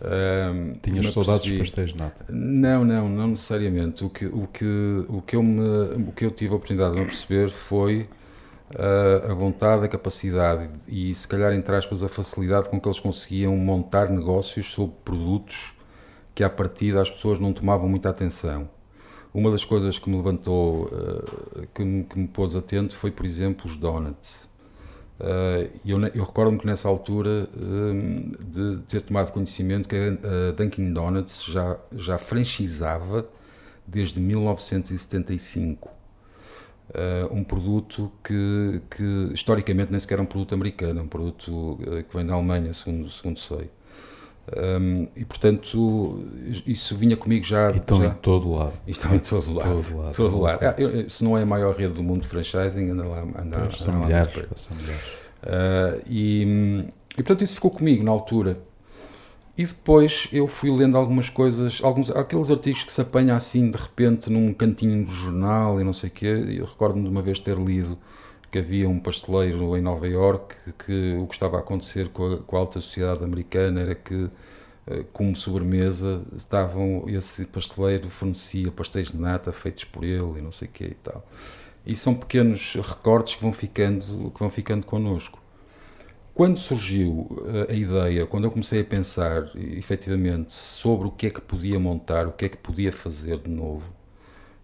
um, 0.00 0.74
Tinhas 0.80 1.12
saudades 1.12 1.48
dos 1.48 1.58
pastéis 1.58 1.90
de 1.90 1.96
nata? 1.96 2.24
Não, 2.28 2.84
não, 2.84 3.08
não 3.08 3.28
necessariamente. 3.28 4.04
O 4.04 4.10
que, 4.10 4.26
o 4.26 4.46
que, 4.46 5.04
o 5.08 5.22
que, 5.22 5.36
eu, 5.36 5.42
me, 5.42 6.08
o 6.08 6.12
que 6.12 6.24
eu 6.24 6.30
tive 6.30 6.52
a 6.52 6.56
oportunidade 6.56 6.94
de 6.94 7.00
me 7.00 7.06
perceber 7.06 7.50
foi 7.50 8.06
a 9.30 9.32
vontade, 9.32 9.84
a 9.84 9.88
capacidade 9.88 10.68
e, 10.86 11.14
se 11.14 11.26
calhar, 11.26 11.52
entre 11.54 11.74
aspas, 11.74 12.02
a 12.02 12.08
facilidade 12.08 12.68
com 12.68 12.78
que 12.80 12.86
eles 12.86 13.00
conseguiam 13.00 13.56
montar 13.56 14.10
negócios 14.10 14.66
sobre 14.66 14.94
produtos 15.04 15.74
que, 16.34 16.44
à 16.44 16.50
partida, 16.50 17.00
as 17.00 17.10
pessoas 17.10 17.38
não 17.38 17.52
tomavam 17.52 17.88
muita 17.88 18.10
atenção. 18.10 18.68
Uma 19.32 19.50
das 19.50 19.64
coisas 19.64 19.98
que 19.98 20.10
me 20.10 20.16
levantou, 20.16 20.84
uh, 20.84 21.66
que, 21.74 21.82
me, 21.82 22.04
que 22.04 22.18
me 22.18 22.28
pôs 22.28 22.54
atento 22.54 22.94
foi, 22.94 23.10
por 23.10 23.24
exemplo, 23.24 23.66
os 23.66 23.76
donuts. 23.76 24.48
Uh, 25.18 25.68
eu, 25.84 26.00
eu 26.14 26.24
recordo-me 26.24 26.58
que 26.58 26.66
nessa 26.66 26.88
altura 26.88 27.48
um, 27.56 28.32
de 28.38 28.78
ter 28.88 29.02
tomado 29.02 29.32
conhecimento 29.32 29.88
que 29.88 29.96
a 29.96 30.52
Dunkin' 30.52 30.92
Donuts 30.92 31.44
já, 31.44 31.76
já 31.96 32.18
franchisava 32.18 33.26
desde 33.86 34.20
1975 34.20 35.97
uh, 36.90 37.34
um 37.34 37.44
produto 37.44 38.10
que, 38.22 38.80
que 38.90 39.30
historicamente 39.32 39.90
nem 39.90 40.00
sequer 40.00 40.14
era 40.14 40.22
um 40.22 40.26
produto 40.26 40.54
americano, 40.54 41.00
é 41.00 41.02
um 41.02 41.08
produto 41.08 41.48
uh, 41.50 42.02
que 42.02 42.16
vem 42.16 42.26
da 42.26 42.34
Alemanha, 42.34 42.72
segundo, 42.72 43.08
segundo 43.10 43.38
sei. 43.38 43.70
Um, 44.56 45.06
e 45.14 45.24
portanto, 45.26 46.24
isso 46.66 46.96
vinha 46.96 47.16
comigo 47.16 47.44
já. 47.44 47.70
E 47.70 47.76
estão 47.76 47.98
já, 47.98 48.06
em 48.06 48.14
todo 48.14 48.50
lado. 48.50 48.72
Estão 48.86 49.14
em 49.14 49.18
todo 49.18 49.52
lado. 49.52 49.82
Todo 49.82 49.98
lado. 49.98 50.16
Todo 50.16 50.40
lado. 50.40 50.64
Ah, 50.64 50.74
eu, 50.78 51.08
se 51.10 51.22
não 51.22 51.36
é 51.36 51.42
a 51.42 51.46
maior 51.46 51.74
rede 51.76 51.94
do 51.94 52.02
mundo 52.02 52.22
de 52.22 52.28
franchising, 52.28 52.90
anda 52.90 53.06
lá. 53.06 53.20
Anda, 53.20 53.58
pois, 53.68 53.82
são, 53.82 53.94
milhares, 54.04 54.32
são 54.54 54.76
milhares. 54.76 55.04
Uh, 55.42 56.02
e, 56.08 56.86
e 57.12 57.22
portanto, 57.22 57.44
isso 57.44 57.56
ficou 57.56 57.70
comigo 57.70 58.02
na 58.02 58.10
altura. 58.10 58.58
E 59.58 59.66
depois 59.66 60.28
eu 60.32 60.46
fui 60.46 60.70
lendo 60.70 60.96
algumas 60.96 61.28
coisas, 61.28 61.80
alguns, 61.82 62.12
aqueles 62.12 62.48
artigos 62.48 62.84
que 62.84 62.92
se 62.92 63.00
apanha 63.00 63.34
assim 63.34 63.68
de 63.68 63.76
repente 63.76 64.30
num 64.30 64.54
cantinho 64.54 65.04
do 65.04 65.10
jornal 65.10 65.80
e 65.80 65.84
não 65.84 65.92
sei 65.92 66.08
o 66.08 66.12
quê. 66.12 66.26
Eu 66.56 66.64
recordo-me 66.64 67.02
de 67.02 67.08
uma 67.08 67.20
vez 67.20 67.40
ter 67.40 67.58
lido 67.58 67.98
que 68.52 68.58
havia 68.58 68.88
um 68.88 69.00
pasteleiro 69.00 69.76
em 69.76 69.80
Nova 69.80 70.06
York 70.06 70.54
que, 70.64 70.84
que 70.84 71.18
o 71.20 71.26
que 71.26 71.34
estava 71.34 71.56
a 71.56 71.60
acontecer 71.60 72.08
com 72.08 72.34
a, 72.34 72.38
com 72.38 72.56
a, 72.56 72.60
alta 72.60 72.80
sociedade 72.80 73.24
americana 73.24 73.80
era 73.80 73.94
que 73.96 74.30
eh, 74.86 75.04
como 75.12 75.36
sobremesa 75.36 76.22
estavam 76.36 77.04
esse 77.08 77.44
pasteleiro 77.44 78.08
fornecia 78.08 78.70
pastéis 78.70 79.08
de 79.08 79.18
nata 79.18 79.52
feitos 79.52 79.84
por 79.84 80.04
ele 80.04 80.38
e 80.38 80.40
não 80.40 80.52
sei 80.52 80.66
o 80.68 80.70
quê 80.70 80.84
e 80.86 80.94
tal 80.94 81.26
e 81.84 81.94
são 81.94 82.14
pequenos 82.14 82.74
recortes 82.74 83.34
que 83.34 83.42
vão 83.42 83.52
ficando 83.52 84.30
que 84.30 84.40
vão 84.40 84.50
ficando 84.50 84.86
connosco 84.86 85.38
quando 86.38 86.56
surgiu 86.56 87.26
eh, 87.68 87.72
a 87.72 87.74
ideia 87.74 88.24
quando 88.24 88.44
eu 88.44 88.50
comecei 88.52 88.80
a 88.80 88.84
pensar 88.84 89.50
efetivamente 89.56 90.52
sobre 90.52 91.08
o 91.08 91.10
que 91.10 91.26
é 91.26 91.30
que 91.30 91.40
podia 91.40 91.80
montar 91.80 92.28
o 92.28 92.32
que 92.32 92.44
é 92.44 92.48
que 92.48 92.56
podia 92.56 92.92
fazer 92.92 93.38
de 93.38 93.50
novo 93.50 93.98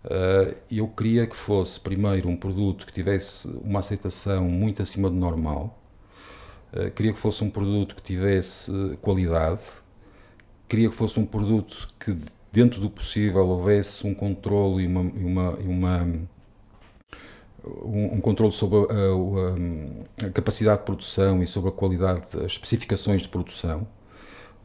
Uh, 0.05 0.55
eu 0.71 0.87
queria 0.87 1.27
que 1.27 1.35
fosse, 1.35 1.81
primeiro, 1.81 2.29
um 2.29 2.37
produto 2.37 2.87
que 2.87 2.93
tivesse 2.93 3.49
uma 3.65 3.79
aceitação 3.79 4.45
muito 4.45 4.83
acima 4.83 5.09
do 5.09 5.17
normal, 5.17 5.83
uh, 6.75 6.91
queria 6.91 7.15
que 7.15 7.19
fosse 7.19 7.43
um 7.43 7.49
produto 7.49 7.97
que 7.97 8.03
tivesse 8.03 8.71
qualidade, 9.01 9.63
queria 10.69 10.91
que 10.91 10.95
fosse 10.95 11.19
um 11.19 11.25
produto 11.25 11.89
que, 11.99 12.15
dentro 12.53 12.83
do 12.83 12.91
possível, 12.91 13.49
houvesse 13.49 14.07
um 14.07 14.15
controle 14.15 14.85
e 14.85 14.87
uma, 14.87 15.01
uma, 15.01 15.59
e 15.59 15.67
uma 15.69 16.07
um, 17.67 18.17
um, 18.17 18.21
controle 18.21 18.53
sobre 18.53 18.79
a, 18.79 20.25
a, 20.25 20.27
a, 20.27 20.31
capacidade 20.31 20.81
de 20.81 20.85
produção 20.85 21.43
e 21.43 21.47
sobre 21.47 21.71
a 21.71 21.73
qualidade, 21.73 22.23
as 22.37 22.53
especificações 22.53 23.23
de 23.23 23.29
produção 23.29 23.87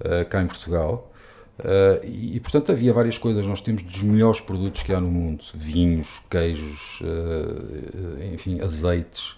uh, 0.02 0.26
cá 0.30 0.42
em 0.42 0.48
Portugal. 0.48 1.12
Uh, 1.60 2.06
e, 2.06 2.38
e, 2.38 2.40
portanto 2.40 2.72
havia 2.72 2.94
várias 2.94 3.18
coisas. 3.18 3.46
Nós 3.46 3.62
temos 3.62 3.84
dos 3.84 4.02
melhores 4.02 4.40
produtos 4.40 4.82
que 4.84 4.94
há 4.94 5.00
no 5.00 5.10
mundo: 5.10 5.44
vinhos, 5.54 6.22
queijos, 6.30 7.02
uh, 7.02 8.34
enfim, 8.34 8.62
azeites. 8.62 9.38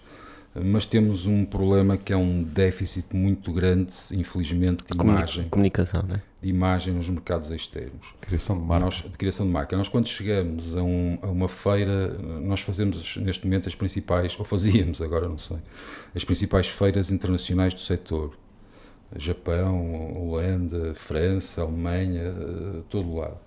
Mas 0.53 0.85
temos 0.85 1.25
um 1.25 1.45
problema 1.45 1.95
que 1.95 2.11
é 2.11 2.17
um 2.17 2.43
déficit 2.43 3.15
muito 3.15 3.53
grande, 3.53 3.93
infelizmente, 4.11 4.83
de 4.83 5.01
imagem. 5.01 5.47
Comunicação, 5.47 6.03
né? 6.03 6.21
De 6.41 6.49
imagem 6.49 6.93
nos 6.93 7.07
mercados 7.07 7.51
externos. 7.51 8.15
Criação 8.19 8.57
de 8.57 8.63
marca. 8.63 8.85
Nós, 8.85 8.95
de 8.95 9.17
criação 9.17 9.45
de 9.45 9.51
marca. 9.51 9.77
Nós, 9.77 9.87
quando 9.87 10.07
chegamos 10.07 10.75
a, 10.75 10.81
um, 10.81 11.19
a 11.21 11.27
uma 11.27 11.47
feira, 11.47 12.17
nós 12.41 12.61
fazemos 12.61 13.17
neste 13.17 13.45
momento 13.45 13.69
as 13.69 13.75
principais, 13.75 14.35
ou 14.39 14.43
fazíamos 14.43 15.01
agora, 15.01 15.29
não 15.29 15.37
sei, 15.37 15.57
as 16.15 16.23
principais 16.25 16.67
feiras 16.67 17.11
internacionais 17.11 17.73
do 17.73 17.79
setor 17.79 18.35
Japão, 19.17 20.13
Holanda, 20.15 20.93
França, 20.95 21.61
Alemanha, 21.61 22.23
eh, 22.23 22.81
todo 22.89 23.13
lado. 23.15 23.37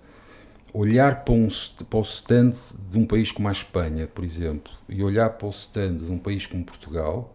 Olhar 0.73 1.23
para, 1.23 1.33
um, 1.33 1.47
para 1.89 1.99
o 1.99 2.01
stand 2.01 2.53
de 2.89 2.97
um 2.97 3.05
país 3.05 3.31
como 3.31 3.47
a 3.47 3.51
Espanha, 3.51 4.07
por 4.07 4.23
exemplo, 4.23 4.71
e 4.89 5.01
olhar 5.03 5.29
para 5.31 5.47
o 5.47 5.49
stand 5.49 5.97
de 5.97 6.11
um 6.11 6.19
país 6.19 6.45
como 6.45 6.63
Portugal, 6.63 7.33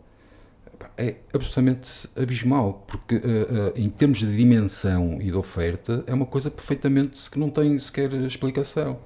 é 0.97 1.17
absolutamente 1.33 2.09
abismal, 2.17 2.85
porque 2.87 3.17
uh, 3.17 3.19
uh, 3.19 3.73
em 3.75 3.89
termos 3.89 4.19
de 4.19 4.37
dimensão 4.37 5.19
e 5.21 5.27
de 5.27 5.35
oferta 5.35 6.05
é 6.07 6.15
uma 6.15 6.27
coisa 6.27 6.51
perfeitamente 6.51 7.31
que 7.31 7.39
não 7.39 7.51
tem 7.51 7.79
sequer 7.79 8.13
explicação. 8.13 8.99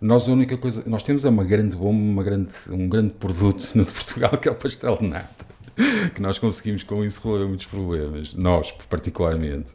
Nós 0.00 0.28
a 0.28 0.32
única 0.32 0.56
coisa, 0.56 0.82
nós 0.86 1.02
temos 1.02 1.24
é 1.24 1.28
uma 1.28 1.44
grande 1.44 1.76
bomba, 1.76 1.98
uma 1.98 2.22
grande, 2.22 2.52
um 2.70 2.88
grande 2.88 3.10
produto 3.10 3.72
no 3.76 3.84
de 3.84 3.90
Portugal 3.90 4.30
que 4.38 4.48
é 4.48 4.50
o 4.50 4.54
pastel 4.54 4.96
de 4.96 5.06
nata. 5.06 5.49
que 6.14 6.20
nós 6.20 6.38
conseguimos 6.38 6.82
com 6.82 7.04
isso 7.04 7.20
resolver 7.22 7.46
muitos 7.46 7.66
problemas, 7.66 8.34
nós 8.34 8.72
particularmente. 8.88 9.72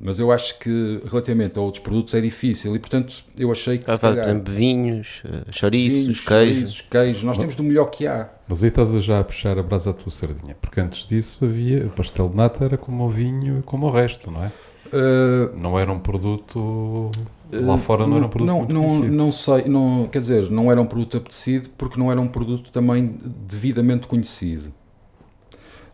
Mas 0.00 0.18
eu 0.18 0.30
acho 0.30 0.58
que 0.58 1.00
relativamente 1.04 1.58
a 1.58 1.62
outros 1.62 1.82
produtos 1.82 2.14
é 2.14 2.20
difícil 2.20 2.74
e, 2.74 2.78
portanto, 2.78 3.14
eu 3.38 3.50
achei 3.50 3.78
que. 3.78 3.90
Ah, 3.90 3.98
calhar, 3.98 4.24
por 4.24 4.30
exemplo, 4.30 4.54
vinhos, 4.54 5.22
eh, 5.24 5.50
chouriços, 5.50 5.98
vinhos, 5.98 6.20
queijos. 6.20 6.54
Chouriços, 6.54 6.80
queijos, 6.82 7.22
nós 7.24 7.36
temos 7.36 7.56
do 7.56 7.64
melhor 7.64 7.86
que 7.86 8.06
há. 8.06 8.28
Mas 8.46 8.62
aí 8.62 8.68
estás 8.68 8.94
a 8.94 9.00
já 9.00 9.20
a 9.20 9.24
puxar 9.24 9.58
a 9.58 9.62
brasa 9.62 9.90
à 9.90 9.92
tua 9.92 10.10
sardinha, 10.10 10.56
porque 10.60 10.80
antes 10.80 11.04
disso 11.04 11.44
havia. 11.44 11.86
O 11.86 11.90
pastel 11.90 12.28
de 12.28 12.36
nata 12.36 12.64
era 12.64 12.76
como 12.76 13.04
o 13.04 13.10
vinho 13.10 13.58
e 13.58 13.62
como 13.62 13.86
o 13.86 13.90
resto, 13.90 14.30
não 14.30 14.44
é? 14.44 14.52
Uh, 14.86 15.54
não 15.56 15.78
era 15.78 15.92
um 15.92 15.98
produto 15.98 17.10
lá 17.52 17.76
fora 17.76 18.02
não, 18.02 18.10
não 18.10 18.16
era 18.16 18.26
um 18.26 18.28
produto 18.28 18.48
não, 18.48 18.58
muito 18.58 18.72
não, 18.72 18.80
conhecido. 18.82 19.16
não 19.16 19.32
sei 19.32 19.64
não 19.66 20.08
quer 20.10 20.20
dizer 20.20 20.50
não 20.50 20.70
era 20.70 20.80
um 20.80 20.86
produto 20.86 21.16
apetecido 21.18 21.68
porque 21.76 21.98
não 21.98 22.10
era 22.10 22.20
um 22.20 22.26
produto 22.26 22.70
também 22.70 23.18
devidamente 23.46 24.06
conhecido 24.06 24.72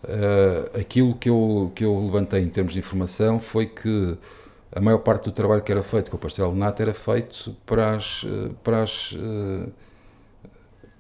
Uh, 0.05 0.79
aquilo 0.79 1.15
que 1.15 1.31
eu, 1.31 1.73
que 1.75 1.85
eu 1.85 1.99
levantei 2.05 2.43
em 2.43 2.49
termos 2.49 2.73
de 2.73 2.79
informação 2.79 3.41
foi 3.41 3.67
que 3.67 4.17
a 4.75 4.81
maior 4.81 4.99
parte 4.99 5.25
do 5.25 5.33
trabalho 5.33 5.63
que 5.63 5.71
era 5.71 5.83
feito 5.83 6.11
com 6.11 6.17
o 6.17 6.21
pastel 6.21 6.51
de 6.53 6.59
nata 6.59 6.83
era 6.83 6.93
feito 6.93 7.57
para, 7.65 7.95
as, 7.95 8.27
eh, 8.27 8.51
para, 8.63 8.83
as, 8.83 9.13
uh, 9.13 9.73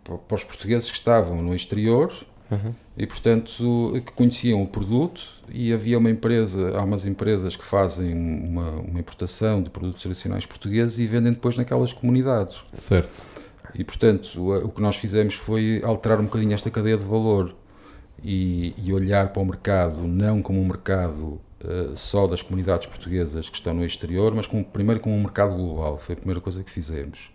para 0.04 0.34
os 0.34 0.44
portugueses 0.44 0.88
que 0.90 0.96
estavam 0.96 1.42
no 1.42 1.52
exterior 1.52 2.12
uhum. 2.48 2.72
e, 2.96 3.04
portanto, 3.04 4.00
que 4.06 4.12
conheciam 4.12 4.62
o 4.62 4.68
produto 4.68 5.28
e 5.50 5.72
havia 5.72 5.98
uma 5.98 6.08
empresa, 6.08 6.78
há 6.78 6.84
umas 6.84 7.04
empresas 7.04 7.56
que 7.56 7.64
fazem 7.64 8.14
uma, 8.14 8.70
uma 8.70 9.00
importação 9.00 9.60
de 9.60 9.70
produtos 9.70 10.02
tradicionais 10.02 10.46
portugueses 10.46 11.00
e 11.00 11.06
vendem 11.08 11.32
depois 11.32 11.56
naquelas 11.56 11.92
comunidades. 11.92 12.56
Certo. 12.72 13.22
E, 13.74 13.82
portanto, 13.82 14.40
o, 14.40 14.66
o 14.66 14.68
que 14.68 14.80
nós 14.80 14.94
fizemos 14.94 15.34
foi 15.34 15.82
alterar 15.84 16.20
um 16.20 16.24
bocadinho 16.24 16.54
esta 16.54 16.70
cadeia 16.70 16.96
de 16.96 17.04
valor 17.04 17.56
e, 18.24 18.74
e 18.78 18.92
olhar 18.92 19.28
para 19.28 19.42
o 19.42 19.44
mercado 19.44 19.98
não 20.08 20.40
como 20.40 20.58
um 20.58 20.64
mercado 20.64 21.38
uh, 21.62 21.94
só 21.94 22.26
das 22.26 22.40
comunidades 22.40 22.86
portuguesas 22.86 23.50
que 23.50 23.56
estão 23.56 23.74
no 23.74 23.84
exterior, 23.84 24.34
mas 24.34 24.46
como, 24.46 24.64
primeiro 24.64 25.00
como 25.00 25.14
um 25.14 25.20
mercado 25.20 25.54
global. 25.54 25.98
Foi 25.98 26.14
a 26.14 26.16
primeira 26.16 26.40
coisa 26.40 26.64
que 26.64 26.70
fizemos. 26.70 27.30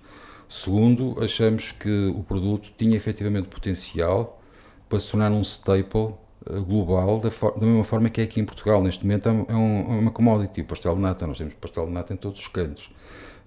Segundo, 0.50 1.16
achamos 1.24 1.72
que 1.72 2.08
o 2.08 2.24
produto 2.24 2.72
tinha 2.76 2.98
efetivamente 2.98 3.48
potencial 3.48 4.42
para 4.90 5.00
se 5.00 5.12
tornar 5.12 5.32
um 5.32 5.42
staple 5.42 6.16
uh, 6.50 6.64
global, 6.66 7.20
da, 7.20 7.30
da, 7.30 7.66
mesma 7.68 7.84
forma 7.84 8.10
que 8.10 8.20
é 8.20 8.24
aqui 8.24 8.40
em 8.42 8.46
Portugal. 8.46 8.82
Neste 8.82 9.06
momento 9.06 9.30
é, 9.30 9.32
um, 9.32 9.46
é 9.48 10.00
uma 10.00 10.12
commodity, 10.12 10.62
o 10.62 10.66
pastel 10.66 10.96
de 10.96 11.02
nata. 11.02 11.28
Nós 11.28 11.38
temos 11.38 11.54
pastel 11.54 11.86
de 11.86 11.92
nata 11.92 12.14
em 12.14 12.18
todos 12.18 12.42
os 12.42 12.48
cantos. 12.48 12.90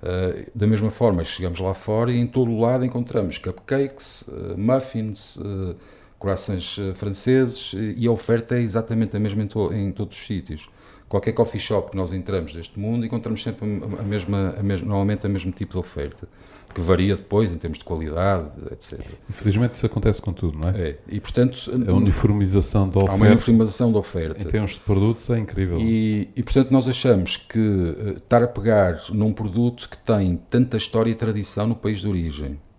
Uh, 0.01 0.49
da 0.55 0.67
mesma 0.67 0.93
forma, 0.93 1.25
chegamos 1.25 1.59
lá 1.59 1.75
fora 1.75 2.13
e 2.13 2.19
em 2.19 2.27
todo 2.27 2.53
o 2.53 2.61
lado 2.61 2.85
encontramos 2.85 3.39
cupcakes, 3.39 4.23
uh, 4.23 4.57
muffins, 4.57 5.37
uh, 5.37 5.77
croissants 6.23 6.79
eh, 6.79 6.95
franceses 6.95 7.75
eh, 7.75 7.95
e 7.97 8.07
a 8.07 8.13
oferta 8.13 8.55
é 8.55 8.61
exatamente 8.61 9.17
a 9.17 9.21
mesma 9.21 9.43
em, 9.43 9.47
to, 9.49 9.75
em, 9.75 9.91
todos 9.91 10.17
os 10.17 10.25
sítios. 10.25 10.69
Qualquer 11.09 11.33
coffee 11.33 11.61
shop 11.61 11.91
que 11.91 11.97
nós 11.97 12.13
entramos 12.13 12.55
deste 12.55 12.79
mundo 12.79 13.05
encontramos 13.05 13.43
sempre 13.43 13.67
a 13.99 14.03
mesma, 14.03 14.55
a 14.59 14.63
mesma, 14.63 14.87
normalmente 14.87 15.27
o 15.27 15.29
mesmo 15.29 15.53
tipo 15.53 15.73
de 15.73 15.79
oferta, 15.79 16.27
que 16.73 16.81
varia 16.81 17.17
depois 17.17 17.53
em 17.53 17.57
termos 17.57 17.79
de 17.79 17.85
qualidade, 17.85 18.49
etc. 18.71 18.99
Infelizmente 19.29 19.75
isso 19.75 19.85
acontece 19.85 20.23
com 20.23 20.33
tudo, 20.33 20.59
não 20.59 20.71
é? 20.71 20.81
É, 20.81 20.99
e 21.09 21.21
portanto... 21.21 21.71
A 21.87 21.93
uniformização 21.93 22.89
da 22.89 23.01
oferta... 23.01 23.13
Há 23.13 23.15
uma 23.17 23.27
uniformização 23.27 23.93
da 23.93 23.99
oferta. 23.99 24.41
Em 24.41 24.47
termos 24.47 24.71
de 24.71 24.81
produtos 24.81 25.29
é 25.29 25.39
incrível. 25.39 25.79
E, 25.81 26.31
e 26.35 26.43
portanto 26.43 26.71
nós 26.71 26.89
achamos 26.89 27.37
que 27.37 27.59
uh, 27.59 28.17
estar 28.17 28.43
a 28.43 28.49
pegar 28.49 28.99
num 29.11 29.35
produto 29.35 29.91
que 29.91 29.99
tem 29.99 30.41
tanta 30.49 30.79
história 30.79 31.11
e 31.11 31.15
tradição 31.15 31.67
no 31.67 31.75
país 31.75 32.01
de 32.01 32.09
origem, 32.09 32.53
eh, 32.53 32.72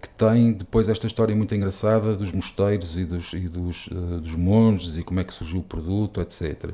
que 0.00 0.08
tem 0.10 0.52
depois 0.52 0.88
esta 0.88 1.06
história 1.06 1.34
muito 1.34 1.54
engraçada 1.54 2.14
dos 2.14 2.32
mosteiros 2.32 2.96
e 2.96 3.04
dos, 3.04 3.32
e 3.32 3.48
dos, 3.48 3.86
uh, 3.88 4.20
dos 4.20 4.34
monges 4.34 4.98
e 4.98 5.02
como 5.02 5.20
é 5.20 5.24
que 5.24 5.32
surgiu 5.32 5.60
o 5.60 5.62
produto, 5.62 6.20
etc. 6.20 6.70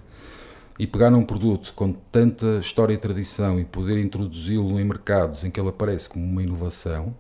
E 0.79 0.87
pegar 0.87 1.11
num 1.11 1.25
produto 1.25 1.73
com 1.75 1.93
tanta 1.93 2.59
história 2.59 2.95
e 2.95 2.99
tradição 2.99 3.61
e 3.61 3.65
poder 3.65 3.99
introduzi-lo 3.99 4.81
em 4.81 4.85
mercados 4.85 5.45
em 5.45 5.51
que 5.51 5.61
ele 5.61 5.69
aparece 5.69 6.09
como 6.09 6.25
uma 6.25 6.43
inovação, 6.43 7.15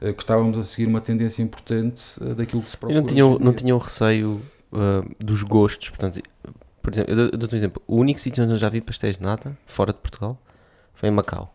uh, 0.00 0.12
que 0.14 0.22
estávamos 0.22 0.56
a 0.56 0.62
seguir 0.62 0.86
uma 0.86 1.00
tendência 1.00 1.42
importante 1.42 2.02
daquilo 2.36 2.62
que 2.62 2.70
se 2.70 2.76
procura. 2.76 2.98
E 2.98 3.00
não 3.00 3.06
tinham, 3.06 3.38
não 3.38 3.52
tinham 3.52 3.78
receio 3.78 4.40
dos 5.20 5.44
gostos, 5.44 5.88
portanto, 5.88 6.20
por 6.82 6.92
exemplo, 6.92 7.14
eu 7.14 7.30
dou-te 7.30 7.54
um 7.54 7.58
exemplo, 7.58 7.82
o 7.86 7.96
único 7.96 8.18
sítio 8.18 8.42
onde 8.42 8.54
eu 8.54 8.58
já 8.58 8.68
vi 8.68 8.80
pastéis 8.80 9.16
de 9.16 9.22
nata, 9.22 9.56
fora 9.66 9.92
de 9.92 10.00
Portugal, 10.00 10.36
foi 10.94 11.08
em 11.08 11.12
Macau. 11.12 11.54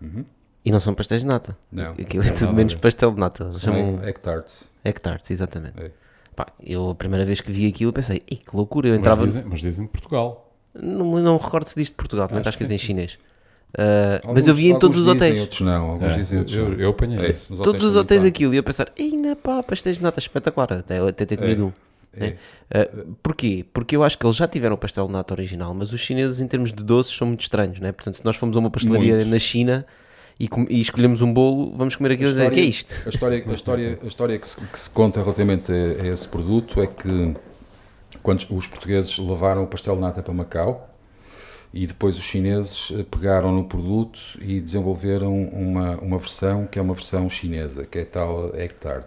Uhum. 0.00 0.24
E 0.64 0.70
não 0.70 0.78
são 0.78 0.94
pastéis 0.94 1.22
de 1.22 1.26
nata. 1.26 1.56
Não. 1.70 1.90
Aquilo 1.90 2.24
é 2.24 2.30
tudo 2.30 2.52
menos 2.52 2.74
pastel 2.74 3.10
de 3.12 3.18
nata. 3.20 3.44
Eles 3.44 3.60
chamam 3.60 4.00
Egg 4.04 4.20
tarts. 4.20 4.64
Egg 4.84 5.00
tarts, 5.00 5.30
exatamente. 5.30 5.74
É. 5.82 5.90
Pá, 6.36 6.46
eu 6.64 6.90
a 6.90 6.94
primeira 6.94 7.24
vez 7.24 7.40
que 7.40 7.52
vi 7.52 7.66
aquilo 7.66 7.92
pensei, 7.92 8.22
Ei, 8.30 8.36
que 8.38 8.56
loucura, 8.56 8.88
eu 8.88 8.94
entrava... 8.94 9.22
Mas 9.22 9.32
dizem, 9.32 9.44
mas 9.48 9.60
dizem 9.60 9.86
Portugal. 9.86 10.52
Não, 10.74 11.04
não 11.20 11.36
recordo 11.36 11.66
se 11.66 11.76
diz 11.76 11.88
de 11.88 11.94
Portugal, 11.94 12.28
também 12.28 12.40
está 12.40 12.50
escrito 12.50 12.72
em 12.72 12.78
chinês. 12.78 13.18
Uh, 13.72 14.32
mas 14.32 14.46
eu 14.46 14.54
vi 14.54 14.68
em 14.68 14.78
todos 14.78 14.98
os 14.98 15.06
hotéis. 15.06 15.38
Outros 15.40 15.60
não, 15.62 15.90
alguns 15.92 16.12
É, 16.12 16.16
dizem 16.16 16.38
outros 16.38 16.56
eu, 16.56 16.68
não. 16.68 16.78
eu 16.78 16.90
apanhei 16.90 17.18
É, 17.18 17.30
isso. 17.30 17.52
nos 17.52 17.62
Todos 17.62 17.82
os 17.84 17.96
hotéis 17.96 18.24
aquilo, 18.24 18.54
e 18.54 18.56
eu 18.58 18.62
pensar, 18.62 18.90
ei, 18.96 19.16
na 19.16 19.34
pá, 19.34 19.62
pastéis 19.62 19.96
de 19.96 20.02
nata 20.02 20.18
espetacular, 20.18 20.72
até, 20.72 20.98
até 20.98 21.26
ter 21.26 21.36
comido 21.36 21.66
um. 21.66 21.72
É. 22.14 22.36
Uh, 22.70 23.16
porquê? 23.22 23.64
Porque 23.72 23.96
eu 23.96 24.04
acho 24.04 24.18
que 24.18 24.26
eles 24.26 24.36
já 24.36 24.46
tiveram 24.46 24.74
o 24.74 24.78
pastel 24.78 25.06
de 25.06 25.12
nata 25.12 25.32
original, 25.32 25.72
mas 25.74 25.92
os 25.94 26.00
chineses, 26.00 26.40
em 26.40 26.46
termos 26.46 26.70
de 26.72 26.84
doces, 26.84 27.14
são 27.16 27.26
muito 27.26 27.40
estranhos, 27.40 27.80
né? 27.80 27.90
Portanto, 27.92 28.16
se 28.16 28.24
nós 28.24 28.36
formos 28.36 28.54
a 28.56 28.60
uma 28.60 28.70
pastelaria 28.70 29.16
Muito. 29.16 29.30
na 29.30 29.38
China 29.38 29.86
e, 30.38 30.48
e 30.68 30.80
escolhemos 30.80 31.20
um 31.20 31.32
bolo, 31.32 31.72
vamos 31.76 31.96
comer 31.96 32.12
aquilo 32.12 32.30
e 32.30 32.32
dizer, 32.32 32.50
que 32.50 32.60
é 32.60 32.64
isto? 32.64 33.06
A 33.06 33.10
história, 33.10 33.44
a 33.46 33.52
história, 33.52 33.98
a 34.02 34.06
história 34.06 34.38
que, 34.38 34.48
se, 34.48 34.60
que 34.60 34.78
se 34.78 34.90
conta 34.90 35.20
relativamente 35.20 35.72
a, 35.72 36.02
a 36.02 36.06
esse 36.08 36.26
produto 36.28 36.80
é 36.80 36.86
que 36.86 37.34
quando 38.22 38.46
os 38.50 38.66
portugueses 38.66 39.18
levaram 39.18 39.64
o 39.64 39.66
pastel 39.66 39.94
de 39.96 40.00
nata 40.00 40.22
para 40.22 40.32
Macau 40.32 40.88
e 41.72 41.86
depois 41.86 42.16
os 42.16 42.24
chineses 42.24 42.92
eh, 42.92 43.04
pegaram 43.10 43.50
no 43.50 43.64
produto 43.64 44.20
e 44.40 44.60
desenvolveram 44.60 45.42
uma, 45.44 45.96
uma 45.96 46.18
versão 46.18 46.66
que 46.66 46.78
é 46.78 46.82
uma 46.82 46.94
versão 46.94 47.28
chinesa, 47.30 47.86
que 47.86 47.98
é 47.98 48.04
tal 48.04 48.54
egg 48.54 48.74
tart, 48.74 49.06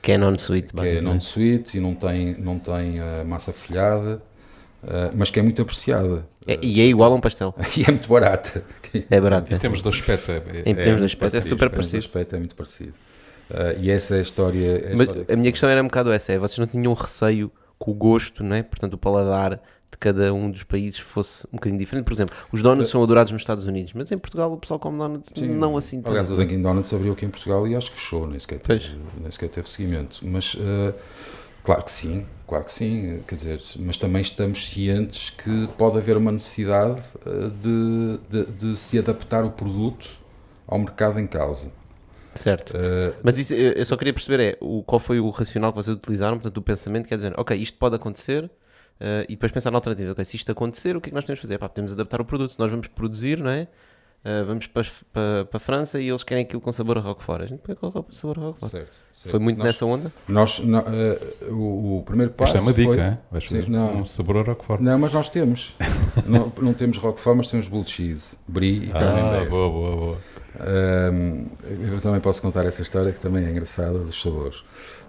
Que 0.00 0.12
é 0.12 0.18
non-sweet, 0.18 0.72
que 0.72 0.80
é 0.80 1.00
non-sweet 1.00 1.76
e 1.76 1.80
não 1.80 1.94
tem, 1.94 2.34
não 2.38 2.58
tem 2.58 2.98
eh, 2.98 3.24
massa 3.24 3.52
folhada, 3.52 4.20
eh, 4.84 5.10
mas 5.14 5.30
que 5.30 5.38
é 5.38 5.42
muito 5.42 5.60
apreciada 5.62 6.26
É- 6.46 6.58
e 6.62 6.80
é 6.80 6.84
igual 6.86 7.12
a 7.12 7.14
um 7.14 7.20
pastel. 7.20 7.54
e 7.76 7.82
é 7.82 7.90
muito 7.90 8.08
barata. 8.08 8.64
É 9.10 9.20
barato. 9.20 9.52
Em 9.52 9.56
é. 9.56 9.58
termos 9.58 9.82
de 9.82 9.88
aspecto, 9.88 10.30
é, 10.32 10.36
é- 10.36 10.60
Em 10.60 10.74
termos 10.74 10.84
de 10.84 10.90
muito 10.92 11.04
aspecto, 11.04 11.24
é 11.24 11.30
parecido, 11.38 11.48
super 11.48 11.70
parecido. 11.70 11.98
aspecto 11.98 12.34
é 12.36 12.38
muito 12.38 12.54
parecido. 12.56 12.94
Eh, 13.50 13.76
e 13.82 13.90
essa 13.90 14.16
é 14.16 14.18
a 14.18 14.22
história. 14.22 14.66
é 14.78 14.92
a 14.92 14.96
Mas 14.96 15.00
história 15.00 15.24
que 15.24 15.32
a 15.32 15.36
minha 15.36 15.50
questão 15.52 15.68
era 15.68 15.80
um 15.82 15.86
bocado 15.86 16.10
essa: 16.12 16.32
é, 16.32 16.38
vocês 16.38 16.58
não 16.58 16.66
tinham 16.66 16.92
receio 16.94 17.50
que 17.82 17.90
o 17.90 17.94
gosto, 17.94 18.42
não 18.42 18.56
é? 18.56 18.62
portanto, 18.62 18.94
o 18.94 18.98
paladar 18.98 19.60
de 19.90 19.98
cada 20.00 20.32
um 20.34 20.50
dos 20.50 20.62
países 20.64 20.98
fosse 20.98 21.46
um 21.52 21.56
bocadinho 21.56 21.78
diferente? 21.78 22.04
Por 22.06 22.12
exemplo, 22.12 22.34
os 22.52 22.60
donuts 22.62 22.90
são 22.90 23.02
adorados 23.02 23.30
nos 23.32 23.42
Estados 23.42 23.64
Unidos, 23.64 23.92
mas 23.94 24.10
em 24.10 24.18
Portugal 24.18 24.52
o 24.52 24.56
pessoal 24.56 24.80
come 24.80 24.98
donuts 24.98 25.30
Sim. 25.34 25.46
não 25.48 25.76
assim 25.76 25.98
tanto. 25.98 26.08
Aliás, 26.10 26.30
o 26.30 26.36
Dunkin' 26.36 26.60
Donuts 26.60 26.92
abriu 26.92 27.12
aqui 27.12 27.24
em 27.24 27.30
Portugal 27.30 27.66
e 27.68 27.76
acho 27.76 27.90
que 27.92 27.96
fechou, 27.98 28.26
nem 28.26 28.38
sequer 28.38 28.58
teve, 28.58 28.96
nem 29.20 29.30
sequer 29.30 29.48
teve 29.48 29.68
seguimento. 29.70 30.18
Mas, 30.22 30.56
eh, 30.58 30.92
claro 31.66 31.84
que 31.84 31.90
sim, 31.92 32.26
claro 32.46 32.64
que 32.64 32.72
sim, 32.72 33.22
quer 33.26 33.34
dizer, 33.36 33.60
mas 33.78 33.96
também 33.98 34.22
estamos 34.22 34.68
cientes 34.70 35.30
que 35.30 35.68
pode 35.76 35.98
haver 35.98 36.16
uma 36.16 36.32
necessidade 36.32 37.02
eh, 37.26 37.50
de, 37.50 38.18
de, 38.46 38.52
de 38.52 38.76
se 38.76 38.98
adaptar 38.98 39.44
o 39.44 39.50
produto 39.52 40.08
ao 40.66 40.78
mercado 40.78 41.18
em 41.20 41.26
causa. 41.26 41.72
Certo. 42.34 42.74
Eh, 42.76 43.14
Mas 43.22 43.38
isso, 43.38 43.54
eu 43.54 43.72
eu 43.72 43.86
só 43.86 43.96
queria 43.96 44.12
perceber 44.12 44.40
é 44.40 44.58
o, 44.60 44.82
qual 44.84 45.00
foi 45.00 45.18
o 45.20 45.30
racional 45.30 45.72
que 45.72 45.76
vocês 45.76 45.96
utilizaram, 45.96 46.36
portanto, 46.36 46.58
o 46.58 46.62
pensamento, 46.62 47.08
quer 47.08 47.16
dizer, 47.16 47.34
ok, 47.38 47.56
isto 47.56 47.78
pode 47.78 47.96
acontecer, 47.96 48.50
eh, 49.00 49.24
e 49.28 49.32
depois 49.36 49.52
pensar 49.52 49.70
na 49.70 49.78
alternativa, 49.78 50.12
ok, 50.12 50.24
se 50.24 50.36
isto 50.36 50.52
acontecer, 50.52 50.96
o 50.96 51.00
que 51.00 51.08
é 51.08 51.10
que 51.10 51.14
nós 51.14 51.24
podemos 51.24 51.40
fazer? 51.40 51.58
Pá, 51.58 51.68
podemos 51.68 51.92
adaptar 51.92 52.20
o 52.20 52.24
produto, 52.24 52.56
nós 52.58 52.70
vamos 52.70 52.88
produzir, 52.88 53.38
não 53.38 53.50
é? 53.50 53.68
Eh, 54.28 54.42
vamos 54.42 54.66
para, 54.66 54.84
para, 55.12 55.44
para 55.44 55.56
a 55.56 55.60
França 55.60 56.00
e 56.00 56.08
eles 56.08 56.24
querem 56.24 56.42
aquilo 56.42 56.60
com 56.60 56.72
sabor 56.72 56.98
a 56.98 57.00
Roquefort. 57.00 57.42
A 57.42 57.46
gente 57.46 57.58
põe 57.58 57.76
com 57.76 58.04
sabor 58.10 58.36
a 58.38 58.42
Roquefort. 58.46 58.70
certo, 58.72 58.90
certo. 59.14 59.30
Foi 59.30 59.38
muito 59.38 59.58
nós, 59.58 59.66
nessa 59.68 59.86
onda? 59.86 60.12
Nós, 60.26 60.58
no- 60.58 60.78
eh, 60.80 61.18
o, 61.50 61.98
o 61.98 62.02
primeiro 62.04 62.32
passo 62.32 62.56
Esta 62.56 62.58
é 62.58 62.60
uma 62.62 62.72
dica, 62.72 63.20
foi? 63.30 63.38
Vais 63.40 63.48
Sim, 63.48 63.70
não. 63.70 63.98
um 63.98 64.04
sabor 64.04 64.38
a 64.38 64.42
Roquefort. 64.42 64.80
Não, 64.82 64.98
mas 64.98 65.12
nós 65.12 65.28
temos. 65.28 65.76
não, 66.26 66.52
não 66.60 66.74
temos 66.74 66.98
Roquefort, 66.98 67.36
mas 67.36 67.46
temos 67.46 67.68
Blue 67.68 67.86
Cheese, 67.86 68.36
Brie 68.48 68.86
e 68.86 68.90
Ah, 68.92 69.44
boa, 69.48 69.70
boa, 69.70 69.96
boa. 69.96 70.18
Eu 71.92 72.00
também 72.00 72.20
posso 72.20 72.42
contar 72.42 72.64
essa 72.66 72.82
história 72.82 73.12
que 73.12 73.20
também 73.20 73.44
é 73.44 73.50
engraçada 73.50 73.96
dos 73.98 74.20
sabores. 74.20 74.62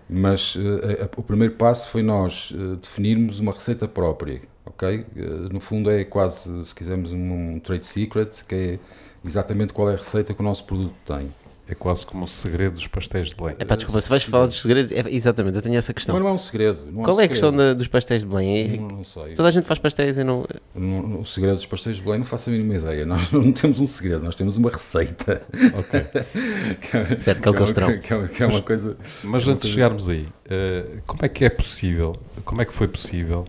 Mas 0.08 0.56
eh, 0.58 1.04
a- 1.06 1.10
o 1.20 1.24
primeiro 1.24 1.56
passo 1.56 1.90
foi 1.90 2.04
nós 2.04 2.54
definirmos 2.80 3.40
uma 3.40 3.52
receita 3.52 3.88
própria, 3.88 4.42
ok? 4.64 5.06
No 5.52 5.60
fundo 5.60 5.90
é 5.90 6.04
quase, 6.04 6.66
se 6.68 6.76
quisermos, 6.76 7.12
um, 7.12 7.56
um 7.56 7.60
trade 7.60 7.86
secret, 7.88 8.44
que 8.48 8.56
é 8.56 8.80
exatamente 9.28 9.74
qual 9.74 9.90
é 9.90 9.94
a 9.94 9.98
receita 9.98 10.34
que 10.34 10.42
o 10.42 10.44
nosso 10.44 10.64
produto 10.64 10.94
tem. 11.06 11.32
É 11.70 11.76
quase 11.76 12.06
como 12.06 12.24
o 12.24 12.28
segredo 12.30 12.76
dos 12.76 12.88
pastéis 12.88 13.28
de 13.28 13.36
Belém. 13.36 13.58
É 13.60 13.66
pá, 13.66 13.76
desculpa, 13.76 14.00
se 14.00 14.08
vais 14.08 14.24
falar 14.24 14.46
dos 14.46 14.62
segredos, 14.62 14.90
é, 14.90 15.04
exatamente, 15.10 15.58
eu 15.58 15.62
tenho 15.62 15.76
essa 15.76 15.94
questão. 15.94 16.16
Mas 16.16 16.24
não 16.24 16.30
é 16.30 16.34
um 16.34 16.38
segredo. 16.38 16.80
Não 16.90 17.04
Qual 17.04 17.18
um 17.18 17.20
é 17.20 17.26
a 17.26 17.28
questão 17.28 17.50
segredo. 17.52 17.68
da- 17.74 17.78
dos 17.78 17.88
pastéis 17.90 18.22
de 18.22 18.28
Belém? 18.30 18.58
É- 18.58 18.78
Não, 18.78 18.88
não 18.88 19.04
sei. 19.04 19.34
Toda 19.34 19.50
a 19.50 19.52
gente 19.52 19.68
faz 19.68 19.78
pastéis 19.78 20.18
e 20.18 20.24
não. 20.24 20.46
No- 20.74 21.06
no- 21.06 21.20
o 21.20 21.26
segredo 21.26 21.56
dos 21.58 21.66
pastéis 21.66 21.98
de 21.98 22.02
Belém 22.04 22.20
não 22.20 22.26
faço 22.26 22.50
a 22.50 22.54
mínima 22.54 22.76
ideia. 22.76 23.06
Nós 23.06 23.30
não 23.34 23.52
temos 23.52 23.82
um 23.82 23.86
segredo, 23.86 24.24
nós 24.24 24.34
temos 24.36 24.56
uma 24.56 24.70
receita. 24.72 25.42
Ok. 25.78 26.06
Que 27.10 27.18
Certo, 27.18 27.42
que 27.42 27.48
é 27.50 27.52
o 27.52 27.74
terão. 27.74 27.88
uma- 27.90 27.98
que 27.98 28.14
é- 28.14 28.28
que 28.30 28.44
é 28.44 28.48
uma 28.48 28.62
coisa. 28.62 28.96
Mas 29.26 29.46
antes 29.46 29.66
de 29.68 29.74
chegarmos 29.74 30.08
aí, 30.08 30.26
eh, 30.50 30.86
como 31.06 31.26
é 31.26 31.28
que 31.28 31.44
é 31.44 31.50
possível, 31.50 32.16
como 32.46 32.62
é 32.62 32.66
que 32.66 32.74
foi 32.74 32.88
possível 32.88 33.46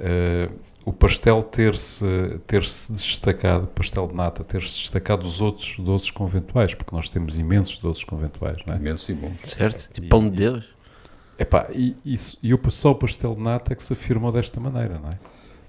eh, 0.00 0.48
o 0.86 0.92
pastel 0.92 1.42
ter-se 1.42 2.04
ter 2.46 2.64
-se 2.64 2.92
destacado, 2.92 3.64
o 3.64 3.66
pastel 3.66 4.06
de 4.06 4.14
nata, 4.14 4.42
ter-se 4.44 4.78
destacado 4.78 5.22
dos 5.24 5.40
outros 5.42 5.76
doces 5.80 6.10
conventuais? 6.10 6.72
Porque 6.74 6.94
nós 6.94 7.08
temos 7.08 7.36
imensos 7.36 7.76
doces 7.78 8.04
conventuais, 8.04 8.56
não 8.64 8.72
é? 8.72 8.76
Imenso 8.78 9.10
e 9.10 9.14
bom. 9.14 9.32
Certo? 9.44 9.90
Tipo 9.92 10.06
E- 10.06 10.08
pão 10.08 10.22
de 10.30 10.36
Deus. 10.36 10.64
Epá, 11.38 11.66
e, 11.74 11.94
e 12.42 12.54
o- 12.54 12.70
só 12.70 12.92
o 12.92 12.94
pastel 12.94 13.34
de 13.34 13.42
nata 13.42 13.72
é 13.72 13.76
que 13.76 13.82
se 13.82 13.92
afirmou 13.92 14.32
desta 14.32 14.58
maneira, 14.58 14.98
não 14.98 15.10
é? 15.10 15.18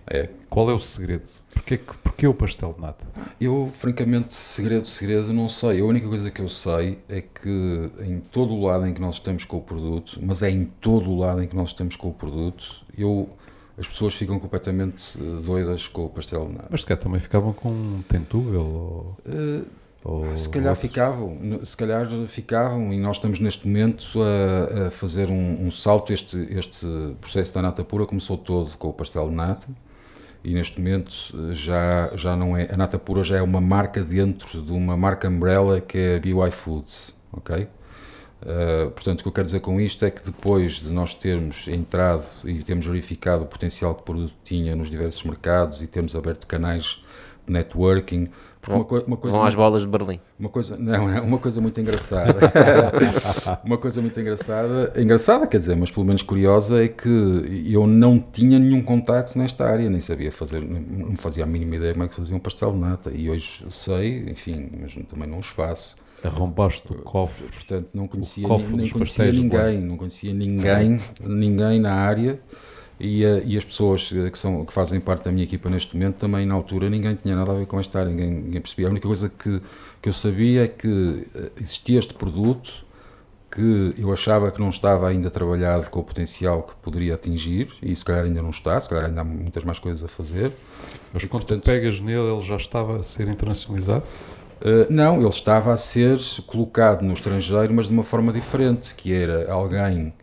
É. 0.10 0.30
Qual 0.50 0.70
é 0.70 0.74
o 0.74 0.80
segredo? 0.80 1.26
Porquê, 1.54 1.78
porquê 1.78 2.26
o 2.28 2.34
pastel 2.34 2.72
de 2.74 2.80
nata? 2.80 3.06
Eu, 3.42 3.70
francamente, 3.78 4.34
segredo, 4.36 4.88
segredo, 4.88 5.34
não 5.34 5.50
sei. 5.50 5.82
A 5.82 5.84
única 5.84 6.08
coisa 6.08 6.32
que 6.32 6.42
eu 6.42 6.48
sei 6.48 7.00
é 7.10 7.22
que 7.22 7.92
em 8.06 8.22
todo 8.22 8.54
o 8.54 8.66
lado 8.66 8.88
em 8.88 8.94
que 8.94 9.02
nós 9.02 9.16
estamos 9.16 9.44
com 9.44 9.58
o 9.58 9.62
produto, 9.62 10.18
mas 10.22 10.42
é 10.44 10.50
em 10.50 10.64
todo 10.80 11.10
o 11.10 11.18
lado 11.18 11.44
em 11.44 11.48
que 11.48 11.56
nós 11.56 11.70
estamos 11.70 11.98
com 11.98 12.08
o 12.08 12.14
produto, 12.14 12.82
eu, 12.98 13.28
as 13.78 13.88
pessoas 13.88 14.16
ficam 14.16 14.40
completamente 14.40 15.18
eh, 15.20 15.42
doidas 15.46 15.88
com 15.88 16.06
o 16.06 16.10
pastel 16.10 16.48
de 16.48 16.54
nata. 16.54 16.68
Mas 16.72 16.82
se 16.82 16.88
calhar 16.88 17.02
também 17.04 17.20
ficavam 17.20 17.54
com 17.54 17.70
um 17.70 18.02
tentúvel 18.08 18.62
ou, 18.62 19.18
Eh, 19.28 19.62
ou 20.04 20.38
se 20.38 20.50
calhar 20.50 20.70
outro. 20.70 20.82
ficavam, 20.88 21.38
se 21.66 21.76
calhar 21.78 22.08
ficavam 22.28 22.94
e 22.94 22.98
nós 23.00 23.18
estamos 23.18 23.40
neste 23.40 23.68
momento 23.68 24.08
a, 24.22 24.88
a 24.88 24.92
fazer 24.92 25.30
um, 25.30 25.66
um 25.68 25.72
salto. 25.72 26.14
Este, 26.14 26.38
este 26.52 26.86
processo 27.20 27.54
da 27.54 27.62
nata 27.62 27.84
pura 27.84 28.06
começou 28.06 28.38
todo 28.38 28.78
com 28.78 28.88
o 28.90 28.94
pastel 28.94 29.28
de 29.30 29.36
nata 29.36 29.68
e 30.44 30.54
neste 30.54 30.80
momento 30.80 31.14
eh, 31.34 31.54
já, 31.54 32.12
já 32.16 32.36
não 32.36 32.56
é, 32.56 32.70
a 32.72 32.78
nata 32.78 32.98
pura 32.98 33.22
já 33.24 33.38
é 33.38 33.42
uma 33.42 33.60
marca 33.62 34.02
dentro 34.02 34.62
de 34.62 34.72
uma 34.72 34.96
marca 34.96 35.28
umbrella 35.28 35.82
que 35.82 35.98
é 35.98 36.16
a 36.16 36.20
BY 36.20 36.52
Foods, 36.52 37.14
ok? 37.34 37.68
Uh, 38.42 38.92
portanto, 38.92 39.22
o 39.22 39.24
que 39.24 39.30
eu 39.30 39.34
quero 39.34 39.46
dizer 39.46 39.60
com 39.62 39.82
isto 39.82 40.06
é 40.06 40.12
que 40.12 40.24
depois 40.24 40.74
de 40.74 40.90
nós 40.90 41.14
termos 41.14 41.68
entrado 41.68 42.26
e 42.46 42.62
termos 42.64 42.86
verificado 42.86 43.44
o 43.44 43.48
potencial 43.48 43.96
que 43.96 44.02
o 44.02 44.04
produto 44.04 44.34
tinha 44.44 44.76
nos 44.76 44.90
diversos 44.90 45.24
mercados 45.24 45.82
e 45.82 45.88
termos 45.88 46.16
aberto 46.16 46.46
canais 46.46 47.04
de 47.46 47.54
networking, 47.54 48.30
uma, 48.68 48.86
uma 49.08 49.18
coisa 49.18 49.38
Vão 49.38 49.46
às 49.46 49.56
bolas 49.56 49.82
de 49.82 49.88
Berlim. 49.88 50.20
uma 50.38 50.50
coisa, 50.50 50.76
não, 50.78 51.10
é 51.10 51.22
uma 51.22 51.38
coisa 51.38 51.62
muito 51.62 51.80
engraçada. 51.80 52.38
uma 53.64 53.78
coisa 53.78 54.02
muito 54.02 54.20
engraçada, 54.20 54.94
engraçada 54.98 55.48
quer 55.48 55.60
dizer, 55.60 55.76
mas 55.76 55.90
pelo 55.90 56.06
menos 56.06 56.22
curiosa 56.22 56.84
é 56.84 56.88
que 56.88 57.66
eu 57.72 57.88
não 57.88 58.20
tinha 58.20 58.60
nenhum 58.60 58.82
contacto 58.82 59.38
nesta 59.38 59.66
área, 59.66 59.90
nem 59.90 60.02
sabia 60.02 60.32
fazer, 60.32 60.62
não 60.62 61.16
fazia 61.16 61.44
a 61.44 61.48
mínima 61.48 61.78
ideia 61.78 61.94
como 61.94 62.04
é 62.04 62.08
que 62.08 62.16
se 62.16 62.22
fazia 62.22 62.36
um 62.36 62.40
pastel 62.40 62.72
de 62.74 62.78
nata 62.80 63.12
e 63.14 63.30
hoje 63.30 63.66
sei, 63.70 64.30
enfim, 64.30 64.70
mas 64.82 64.94
também 65.08 65.28
não 65.28 65.40
os 65.40 65.48
faço. 65.48 65.96
Arrombaste 66.24 66.92
o 66.92 66.96
cofre. 66.96 67.48
Portanto, 67.48 67.90
não 67.94 68.08
conhecia, 68.08 68.48
cofre 68.48 68.68
nem, 68.70 68.78
nem 68.78 68.90
conhecia 68.90 69.32
ninguém, 69.32 69.82
não 69.82 69.98
conhecia 69.98 70.34
ninguém, 70.34 71.00
ninguém 71.22 71.80
na 71.80 71.94
área. 71.94 72.40
E, 73.00 73.24
eh, 73.24 73.44
e 73.46 73.56
as 73.56 73.64
pessoas 73.64 74.12
eh, 74.12 74.32
que, 74.32 74.38
são, 74.38 74.66
que 74.66 74.74
fazem 74.74 75.00
parte 75.00 75.26
da 75.26 75.32
minha 75.32 75.44
equipa 75.44 75.70
neste 75.70 75.96
momento 75.96 76.16
também 76.16 76.48
na 76.48 76.56
altura 76.56 76.90
ninguém 76.90 77.14
tinha 77.14 77.36
nada 77.36 77.52
a 77.52 77.56
ver 77.56 77.68
com 77.68 77.80
esta 77.80 78.00
área, 78.00 78.10
ninguém, 78.10 78.32
ninguém 78.32 78.60
percebia. 78.60 78.88
A 78.88 78.90
única 78.90 79.08
coisa 79.08 79.30
que, 79.30 79.62
que 80.02 80.10
eu 80.10 80.14
sabia 80.14 80.64
é 80.64 80.68
que 80.68 81.28
eh, 81.36 81.52
existia 81.62 82.00
este 82.00 82.14
produto 82.16 82.88
que 83.52 83.94
eu 83.98 84.12
achava 84.12 84.52
que 84.52 84.60
não 84.60 84.70
estava 84.70 85.08
ainda 85.08 85.32
trabalhado 85.32 85.90
com 85.90 86.00
o 86.00 86.04
potencial 86.04 86.64
que 86.64 86.76
poderia 86.76 87.16
atingir, 87.16 87.70
e 87.82 87.96
se 87.96 88.04
calhar 88.04 88.26
ainda 88.26 88.42
não 88.42 88.50
está, 88.50 88.80
se 88.80 88.90
calhar 88.90 89.06
ainda 89.06 89.22
há 89.22 89.24
muitas 89.24 89.64
mais 89.64 89.80
coisas 89.80 90.04
a 90.04 90.08
fazer. 90.08 90.52
Mas 91.14 91.24
quando 91.26 91.44
portanto- 91.44 91.64
pegas 91.64 92.00
nele, 92.00 92.34
ele 92.34 92.42
já 92.42 92.56
estava 92.58 92.98
a 92.98 93.04
ser 93.04 93.28
internacionalizado? 93.28 94.04
Uh, 94.62 94.92
não, 94.92 95.20
ele 95.20 95.30
estava 95.30 95.74
a 95.74 95.78
ser 95.78 96.20
colocado 96.46 97.02
no 97.04 97.14
estrangeiro, 97.14 97.74
mas 97.74 97.88
de 97.88 97.94
uma 97.94 98.04
forma 98.04 98.32
diferente, 98.34 98.94
que 98.96 99.14
era 99.14 99.52
alguém 99.52 100.14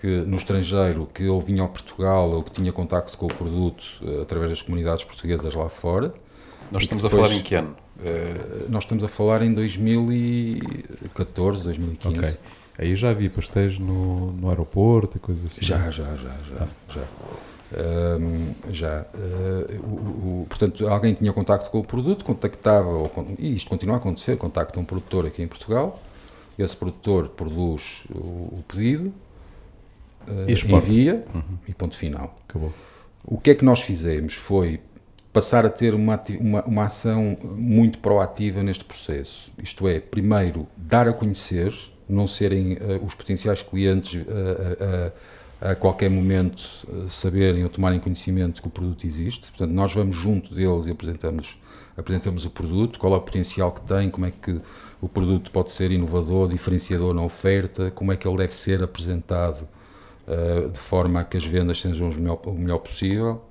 que 0.00 0.06
no 0.06 0.36
estrangeiro 0.36 1.08
que 1.12 1.26
ou 1.26 1.40
vinha 1.40 1.62
ao 1.62 1.68
Portugal 1.68 2.30
ou 2.30 2.42
que 2.42 2.52
tinha 2.52 2.72
contacto 2.72 3.18
com 3.18 3.26
o 3.26 3.34
produto 3.34 3.82
uh, 4.02 4.22
através 4.22 4.50
das 4.50 4.62
comunidades 4.62 5.04
portuguesas 5.04 5.54
lá 5.54 5.68
fora. 5.68 6.14
Nós 6.70 6.82
estamos 6.84 7.02
que 7.02 7.06
a 7.06 7.10
falar 7.10 7.22
depois- 7.24 7.40
em 7.40 7.44
que 7.44 7.54
ano? 7.54 7.76
Eh, 8.04 8.36
Uh, 8.64 8.70
nós 8.70 8.84
estamos 8.84 9.02
a 9.02 9.08
falar 9.08 9.42
em 9.42 9.52
2014, 9.52 11.64
2015. 11.64 12.18
ok. 12.20 12.36
Aí 12.78 12.94
já 12.94 13.10
havia 13.10 13.28
pastéis 13.28 13.76
no, 13.78 14.30
no 14.32 14.48
aeroporto 14.48 15.16
e 15.16 15.20
coisas 15.20 15.44
assim. 15.46 15.64
Já, 15.64 15.90
já, 15.90 16.04
já, 16.14 16.30
já, 16.48 16.66
já. 16.94 17.02
Ahm, 17.74 18.54
já. 18.70 19.04
Uh, 19.14 19.76
o- 19.84 20.42
o- 20.42 20.46
portanto, 20.48 20.88
alguém 20.88 21.14
tinha 21.14 21.32
contacto 21.32 21.68
com 21.70 21.80
o 21.80 21.84
produto, 21.84 22.24
contactava, 22.24 22.88
ou 22.88 23.10
e 23.38 23.54
isto 23.54 23.68
continua 23.68 23.96
a 23.96 23.98
acontecer, 23.98 24.36
contacta 24.36 24.80
um 24.80 24.84
produtor 24.84 25.26
aqui 25.26 25.42
em 25.42 25.48
Portugal, 25.48 26.00
esse 26.58 26.74
produtor 26.74 27.28
produz 27.28 28.04
o, 28.10 28.58
o 28.58 28.64
pedido, 28.66 29.12
envia 30.66 31.24
uhum. 31.34 31.58
e 31.66 31.74
ponto 31.74 31.96
final. 31.96 32.36
Acabou. 32.48 32.72
O 33.24 33.38
que 33.38 33.50
é 33.50 33.54
que 33.54 33.64
nós 33.64 33.80
fizemos 33.80 34.34
foi 34.34 34.80
passar 35.32 35.66
a 35.66 35.70
ter 35.70 35.94
uma, 35.94 36.20
uma, 36.40 36.64
uma, 36.64 36.84
ação 36.84 37.36
muito 37.42 37.98
proativa 37.98 38.62
neste 38.62 38.84
processo. 38.84 39.52
Isto 39.62 39.86
é, 39.86 40.00
primeiro, 40.00 40.66
dar 40.76 41.06
a 41.06 41.12
conhecer, 41.12 41.72
não 42.08 42.26
serem 42.26 42.74
uh, 42.74 43.04
os 43.04 43.14
potenciais 43.14 43.62
clientes 43.62 44.14
uh, 44.14 44.24
uh, 44.26 45.12
a 45.60 45.74
qualquer 45.74 46.08
momento 46.08 46.86
saberem 47.08 47.64
ou 47.64 47.68
tomarem 47.68 47.98
conhecimento 47.98 48.62
que 48.62 48.68
o 48.68 48.70
produto 48.70 49.06
existe. 49.06 49.50
Portanto, 49.50 49.72
nós 49.72 49.92
vamos 49.92 50.16
junto 50.16 50.54
deles 50.54 50.86
e 50.86 50.90
apresentamos, 50.90 51.58
apresentamos 51.96 52.44
o 52.44 52.50
produto, 52.50 52.98
qual 52.98 53.14
é 53.14 53.16
o 53.16 53.20
potencial 53.20 53.72
que 53.72 53.80
tem, 53.80 54.08
como 54.08 54.26
é 54.26 54.30
que 54.30 54.60
o 55.00 55.08
produto 55.08 55.50
pode 55.50 55.72
ser 55.72 55.90
inovador, 55.90 56.48
diferenciador 56.48 57.12
na 57.12 57.22
oferta, 57.22 57.90
como 57.90 58.12
é 58.12 58.16
que 58.16 58.26
ele 58.26 58.36
deve 58.36 58.54
ser 58.54 58.82
apresentado 58.82 59.66
de 60.72 60.78
forma 60.78 61.20
a 61.20 61.24
que 61.24 61.36
as 61.38 61.44
vendas 61.44 61.80
sejam 61.80 62.10
o 62.10 62.14
melhor, 62.14 62.40
o 62.44 62.52
melhor 62.52 62.78
possível. 62.78 63.42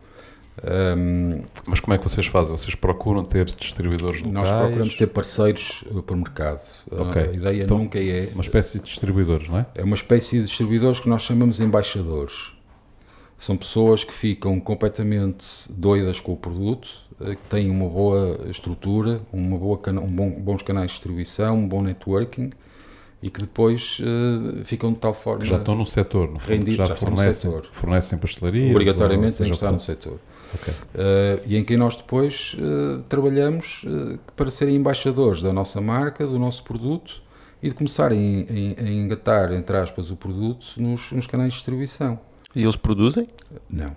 Um, 0.63 1.43
Mas 1.67 1.79
como 1.79 1.93
é 1.93 1.97
que 1.97 2.03
vocês 2.03 2.25
fazem? 2.25 2.55
Vocês 2.55 2.73
procuram 2.73 3.23
ter 3.23 3.45
distribuidores 3.45 4.21
locais? 4.21 4.49
Nós 4.49 4.59
procuramos 4.59 4.95
ter 4.95 5.07
parceiros 5.07 5.83
o 5.91 6.15
mercado. 6.15 6.61
Okay. 6.89 7.21
A 7.21 7.33
ideia 7.33 7.63
então, 7.63 7.77
nunca 7.77 7.99
é... 7.99 8.29
Uma 8.33 8.41
espécie 8.41 8.79
de 8.79 8.85
distribuidores, 8.85 9.47
não 9.47 9.59
é? 9.59 9.65
É 9.75 9.83
uma 9.83 9.95
espécie 9.95 10.37
de 10.37 10.43
distribuidores 10.45 10.99
que 10.99 11.09
nós 11.09 11.21
chamamos 11.21 11.59
embaixadores. 11.59 12.53
São 13.37 13.55
pessoas 13.55 14.03
que 14.03 14.13
ficam 14.13 14.59
completamente 14.59 15.45
doidas 15.69 16.19
com 16.19 16.33
o 16.33 16.37
produto, 16.37 16.89
uh, 17.21 17.35
que 17.35 17.49
têm 17.49 17.69
uma 17.69 17.87
boa 17.87 18.39
estrutura, 18.49 19.21
uma 19.31 19.57
boa 19.57 19.77
cana 19.77 20.01
um 20.01 20.07
bom, 20.07 20.31
bons 20.31 20.63
canais 20.63 20.87
de 20.87 20.93
distribuição, 20.93 21.55
um 21.55 21.67
bom 21.67 21.83
networking 21.83 22.49
e 23.21 23.29
que 23.29 23.41
depois 23.41 23.99
uh, 23.99 24.63
ficam 24.63 24.91
de 24.91 24.99
tal 24.99 25.13
forma. 25.13 25.41
Que 25.41 25.47
já 25.47 25.57
estão 25.57 25.75
no 25.75 25.85
setor, 25.85 26.31
no 26.31 26.39
fundo, 26.39 26.71
já, 26.71 26.85
já 26.85 26.95
fornecem, 26.95 27.61
fornecem 27.71 28.17
pastelaria. 28.17 28.71
Obrigatoriamente 28.71 29.37
têm 29.37 29.47
que 29.47 29.53
estar 29.53 29.71
no 29.71 29.79
setor. 29.79 30.19
Okay. 30.55 30.73
Uh, 30.73 31.41
e 31.45 31.57
em 31.57 31.63
quem 31.63 31.77
nós 31.77 31.95
depois 31.95 32.55
uh, 32.59 33.01
trabalhamos 33.09 33.83
uh, 33.83 34.19
para 34.35 34.49
serem 34.49 34.75
embaixadores 34.75 35.41
da 35.41 35.51
nossa 35.51 35.81
marca, 35.81 36.25
do 36.25 36.39
nosso 36.39 36.63
produto 36.63 37.21
e 37.61 37.69
de 37.69 37.75
começarem 37.75 38.75
a, 38.77 38.81
a 38.81 38.89
engatar, 38.89 39.51
entre 39.51 39.77
aspas, 39.77 40.11
o 40.11 40.15
produto 40.15 40.65
nos, 40.77 41.11
nos 41.11 41.27
canais 41.27 41.51
de 41.51 41.57
distribuição. 41.57 42.19
E 42.55 42.63
eles 42.63 42.75
produzem? 42.75 43.27
Não. 43.69 43.95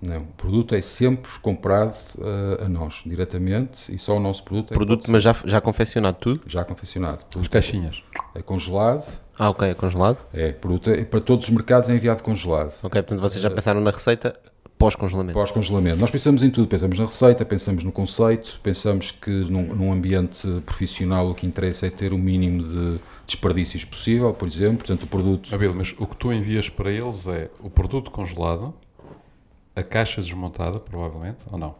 Não, 0.00 0.22
o 0.22 0.26
produto 0.36 0.74
é 0.74 0.80
sempre 0.80 1.30
comprado 1.40 1.96
uh, 2.18 2.64
a 2.64 2.68
nós, 2.68 3.02
diretamente, 3.04 3.92
e 3.92 3.98
só 3.98 4.16
o 4.16 4.20
nosso 4.20 4.44
produto 4.44 4.72
é 4.72 4.74
Produto, 4.74 5.10
mas 5.10 5.22
já, 5.22 5.34
já 5.44 5.60
confeccionado 5.60 6.18
tudo? 6.20 6.42
Já 6.46 6.64
confeccionado. 6.64 7.24
As 7.38 7.48
caixinhas? 7.48 8.02
É 8.34 8.42
congelado. 8.42 9.06
Ah, 9.38 9.50
ok, 9.50 9.70
é 9.70 9.74
congelado? 9.74 10.18
É, 10.34 10.52
produto 10.52 10.90
é, 10.90 11.02
para 11.04 11.20
todos 11.20 11.46
os 11.46 11.50
mercados 11.50 11.88
é 11.88 11.94
enviado 11.94 12.22
congelado. 12.22 12.74
Ok, 12.82 13.02
portanto 13.02 13.20
vocês 13.20 13.42
já 13.42 13.50
pensaram 13.50 13.80
na 13.80 13.90
receita 13.90 14.38
Pós-congelamento. 14.78 15.32
Pós-congelamento. 15.32 15.98
Nós 15.98 16.10
pensamos 16.10 16.42
em 16.42 16.50
tudo, 16.50 16.68
pensamos 16.68 16.98
na 16.98 17.06
receita, 17.06 17.44
pensamos 17.46 17.82
no 17.82 17.90
conceito, 17.90 18.60
pensamos 18.62 19.10
que 19.10 19.30
num, 19.30 19.74
num, 19.74 19.92
ambiente 19.92 20.46
profissional 20.66 21.30
o 21.30 21.34
que 21.34 21.46
interessa 21.46 21.86
é 21.86 21.90
ter 21.90 22.12
o 22.12 22.18
mínimo 22.18 22.62
de 22.62 23.00
desperdícios 23.26 23.84
possível, 23.86 24.34
por 24.34 24.46
exemplo, 24.46 24.78
portanto 24.78 25.04
o 25.04 25.06
produto... 25.06 25.54
Abel, 25.54 25.74
mas 25.74 25.94
o 25.98 26.06
que 26.06 26.16
tu 26.16 26.30
envias 26.30 26.68
para 26.68 26.90
eles 26.90 27.26
é 27.26 27.48
o 27.60 27.70
produto 27.70 28.10
congelado, 28.10 28.74
a 29.74 29.82
caixa 29.82 30.20
desmontada, 30.20 30.78
provavelmente, 30.78 31.38
ou 31.50 31.58
não? 31.58 31.74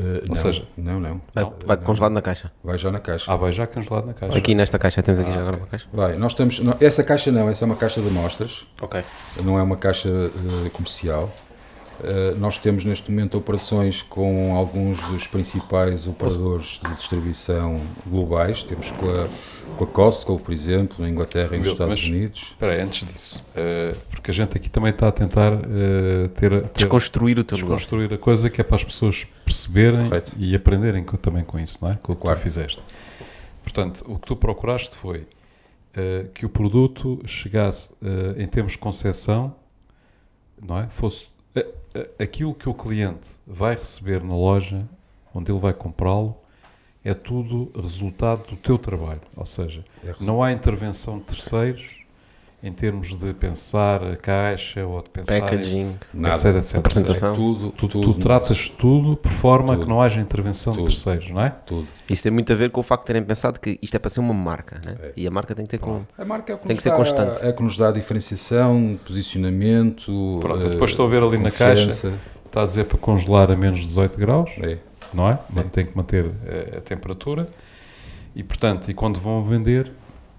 Uh, 0.00 0.22
ou 0.22 0.28
não, 0.28 0.36
seja, 0.36 0.66
não, 0.76 0.98
não. 0.98 1.20
Vai, 1.34 1.44
vai 1.64 1.76
não, 1.76 1.84
congelado 1.84 2.12
na 2.12 2.22
caixa? 2.22 2.50
Vai 2.64 2.78
já 2.78 2.90
na 2.90 2.98
caixa. 2.98 3.30
Ah, 3.30 3.36
vai 3.36 3.52
já 3.52 3.66
congelado 3.66 4.06
na 4.06 4.14
caixa. 4.14 4.36
Aqui 4.36 4.54
nesta 4.54 4.78
caixa, 4.78 5.02
temos 5.02 5.20
aqui 5.20 5.30
ah, 5.30 5.34
já 5.34 5.40
agora 5.40 5.56
uma 5.58 5.66
caixa? 5.66 5.86
Vai, 5.92 6.16
nós 6.16 6.32
estamos. 6.32 6.58
Não, 6.60 6.74
essa 6.80 7.04
caixa 7.04 7.30
não, 7.30 7.48
essa 7.48 7.64
é 7.64 7.66
uma 7.66 7.76
caixa 7.76 8.00
de 8.00 8.08
amostras. 8.08 8.66
Ok. 8.80 9.04
Não 9.44 9.58
é 9.58 9.62
uma 9.62 9.76
caixa 9.76 10.08
uh, 10.08 10.70
comercial. 10.70 11.30
Uh, 12.00 12.36
nós 12.38 12.58
temos 12.58 12.84
neste 12.84 13.10
momento 13.10 13.36
operações 13.38 14.02
com 14.02 14.56
alguns 14.56 14.98
dos 15.08 15.26
principais 15.26 16.08
operadores 16.08 16.80
de 16.82 16.94
distribuição 16.96 17.80
globais. 18.06 18.62
Temos 18.62 18.90
com 18.92 19.08
a, 19.08 19.28
com 19.76 19.84
a 19.84 19.86
Costco, 19.86 20.38
por 20.38 20.52
exemplo, 20.52 20.96
na 20.98 21.08
Inglaterra 21.08 21.54
e 21.54 21.58
nos 21.58 21.68
Estados 21.68 22.00
mas, 22.00 22.08
Unidos. 22.08 22.40
Espera 22.42 22.72
aí, 22.72 22.80
antes 22.80 23.06
disso, 23.06 23.44
uh, 23.50 23.96
porque 24.10 24.30
a 24.30 24.34
gente 24.34 24.56
aqui 24.56 24.68
também 24.68 24.90
está 24.90 25.08
a 25.08 25.12
tentar 25.12 25.52
uh, 25.52 26.28
ter, 26.34 26.50
ter, 26.50 26.70
Desconstruir 26.74 27.38
o 27.38 27.44
teu 27.44 27.56
Desconstruir 27.56 28.02
negócio. 28.02 28.20
a 28.20 28.24
coisa 28.24 28.50
que 28.50 28.60
é 28.60 28.64
para 28.64 28.76
as 28.76 28.84
pessoas 28.84 29.26
perceberem 29.44 30.08
Correto. 30.08 30.32
e 30.38 30.54
aprenderem 30.56 31.04
com, 31.04 31.16
também 31.16 31.44
com 31.44 31.58
isso, 31.58 31.78
não 31.82 31.92
é? 31.92 31.94
Com 31.96 32.14
o 32.14 32.16
que 32.16 32.22
claro. 32.22 32.38
tu 32.38 32.42
fizeste. 32.42 32.82
Portanto, 33.62 34.04
o 34.08 34.18
que 34.18 34.26
tu 34.26 34.34
procuraste 34.34 34.96
foi 34.96 35.26
que 36.34 36.46
o 36.46 36.48
produto 36.48 37.20
chegasse, 37.26 37.90
em 38.38 38.46
termos 38.46 38.72
de 38.72 38.78
concepção, 38.78 39.54
não 40.60 40.78
é? 40.78 40.88
Fosse 40.88 41.26
aquilo 42.18 42.54
que 42.54 42.68
o 42.68 42.74
cliente 42.74 43.28
vai 43.46 43.74
receber 43.74 44.22
na 44.22 44.34
loja, 44.34 44.88
onde 45.34 45.50
ele 45.50 45.60
vai 45.60 45.72
comprá-lo, 45.72 46.36
é 47.04 47.14
tudo 47.14 47.72
resultado 47.80 48.46
do 48.46 48.56
teu 48.56 48.78
trabalho. 48.78 49.22
Ou 49.36 49.46
seja, 49.46 49.84
é 50.04 50.14
não 50.20 50.42
há 50.42 50.52
intervenção 50.52 51.18
de 51.18 51.24
terceiros 51.24 52.01
em 52.62 52.72
termos 52.72 53.16
de 53.16 53.34
pensar 53.34 54.04
a 54.04 54.16
caixa 54.16 54.86
ou 54.86 55.02
de 55.02 55.10
pensar 55.10 55.40
packaging, 55.40 55.98
nada, 56.14 56.36
etc, 56.36 56.56
etc. 56.56 56.76
apresentação, 56.76 57.32
é 57.32 57.34
tudo, 57.34 57.70
tu, 57.72 57.88
tudo, 57.88 58.14
tu 58.14 58.20
tratas 58.20 58.68
tudo 58.68 59.16
por 59.16 59.32
forma 59.32 59.74
tudo. 59.74 59.82
que 59.82 59.88
não 59.88 60.00
haja 60.00 60.20
intervenção 60.20 60.72
tudo. 60.72 60.84
de 60.84 60.92
terceiros, 60.92 61.28
não 61.30 61.40
é? 61.40 61.50
Tudo. 61.50 61.88
Isso 62.08 62.22
tem 62.22 62.30
muito 62.30 62.52
a 62.52 62.56
ver 62.56 62.70
com 62.70 62.78
o 62.78 62.82
facto 62.84 63.02
de 63.02 63.06
terem 63.08 63.24
pensado 63.24 63.58
que 63.58 63.80
isto 63.82 63.96
é 63.96 63.98
para 63.98 64.08
ser 64.08 64.20
uma 64.20 64.32
marca, 64.32 64.80
né? 64.84 64.96
É. 65.02 65.12
E 65.16 65.26
a 65.26 65.30
marca 65.30 65.56
tem 65.56 65.64
que 65.64 65.72
ter 65.72 65.78
com, 65.78 66.02
a 66.16 66.24
marca 66.24 66.52
é 66.52 66.56
que 66.56 66.66
tem 66.66 66.76
que 66.76 66.82
ser 66.82 66.92
constante. 66.92 67.44
É 67.44 67.52
que 67.52 67.62
nos 67.64 67.76
dá 67.76 67.90
diferenciação, 67.90 68.96
posicionamento. 69.04 70.38
Pronto, 70.40 70.68
depois 70.68 70.92
estou 70.92 71.06
a 71.06 71.08
ver 71.08 71.22
ali 71.24 71.38
confiança. 71.38 72.10
na 72.10 72.12
caixa, 72.12 72.18
está 72.46 72.62
a 72.62 72.64
dizer 72.64 72.84
para 72.84 72.98
congelar 72.98 73.50
a 73.50 73.56
menos 73.56 73.80
18 73.80 74.16
graus, 74.16 74.50
é. 74.62 74.78
não 75.12 75.28
é? 75.28 75.36
é. 75.56 75.62
Tem 75.64 75.84
que 75.84 75.96
manter 75.96 76.26
a, 76.26 76.78
a 76.78 76.80
temperatura. 76.80 77.48
E 78.36 78.42
portanto, 78.44 78.88
e 78.88 78.94
quando 78.94 79.18
vão 79.18 79.42
vender, 79.42 79.90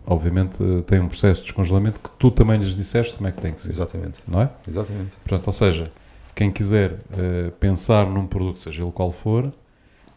obviamente 0.05 0.57
tem 0.85 0.99
um 0.99 1.07
processo 1.07 1.41
de 1.41 1.47
descongelamento 1.47 1.99
que 1.99 2.09
tu 2.17 2.29
também 2.31 2.57
lhes 2.57 2.75
disseste 2.75 3.15
como 3.15 3.27
é 3.27 3.31
que 3.31 3.41
tem 3.41 3.53
que 3.53 3.61
ser. 3.61 3.71
Exatamente. 3.71 4.19
Não 4.27 4.41
é? 4.41 4.49
Exatamente. 4.67 5.11
Portanto, 5.23 5.47
ou 5.47 5.53
seja, 5.53 5.91
quem 6.35 6.51
quiser 6.51 6.91
uh, 6.91 7.51
pensar 7.59 8.05
num 8.05 8.25
produto, 8.25 8.59
seja 8.59 8.81
ele 8.81 8.91
qual 8.91 9.11
for, 9.11 9.51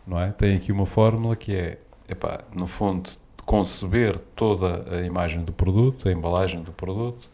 não 0.06 0.20
é? 0.20 0.30
Tem 0.32 0.54
aqui 0.54 0.72
uma 0.72 0.86
fórmula 0.86 1.36
que 1.36 1.54
é, 1.54 1.78
epá, 2.08 2.40
no 2.54 2.66
fundo, 2.66 3.10
conceber 3.44 4.18
toda 4.34 4.84
a 4.90 5.02
imagem 5.02 5.44
do 5.44 5.52
produto, 5.52 6.08
a 6.08 6.12
embalagem 6.12 6.62
do 6.62 6.72
produto. 6.72 7.28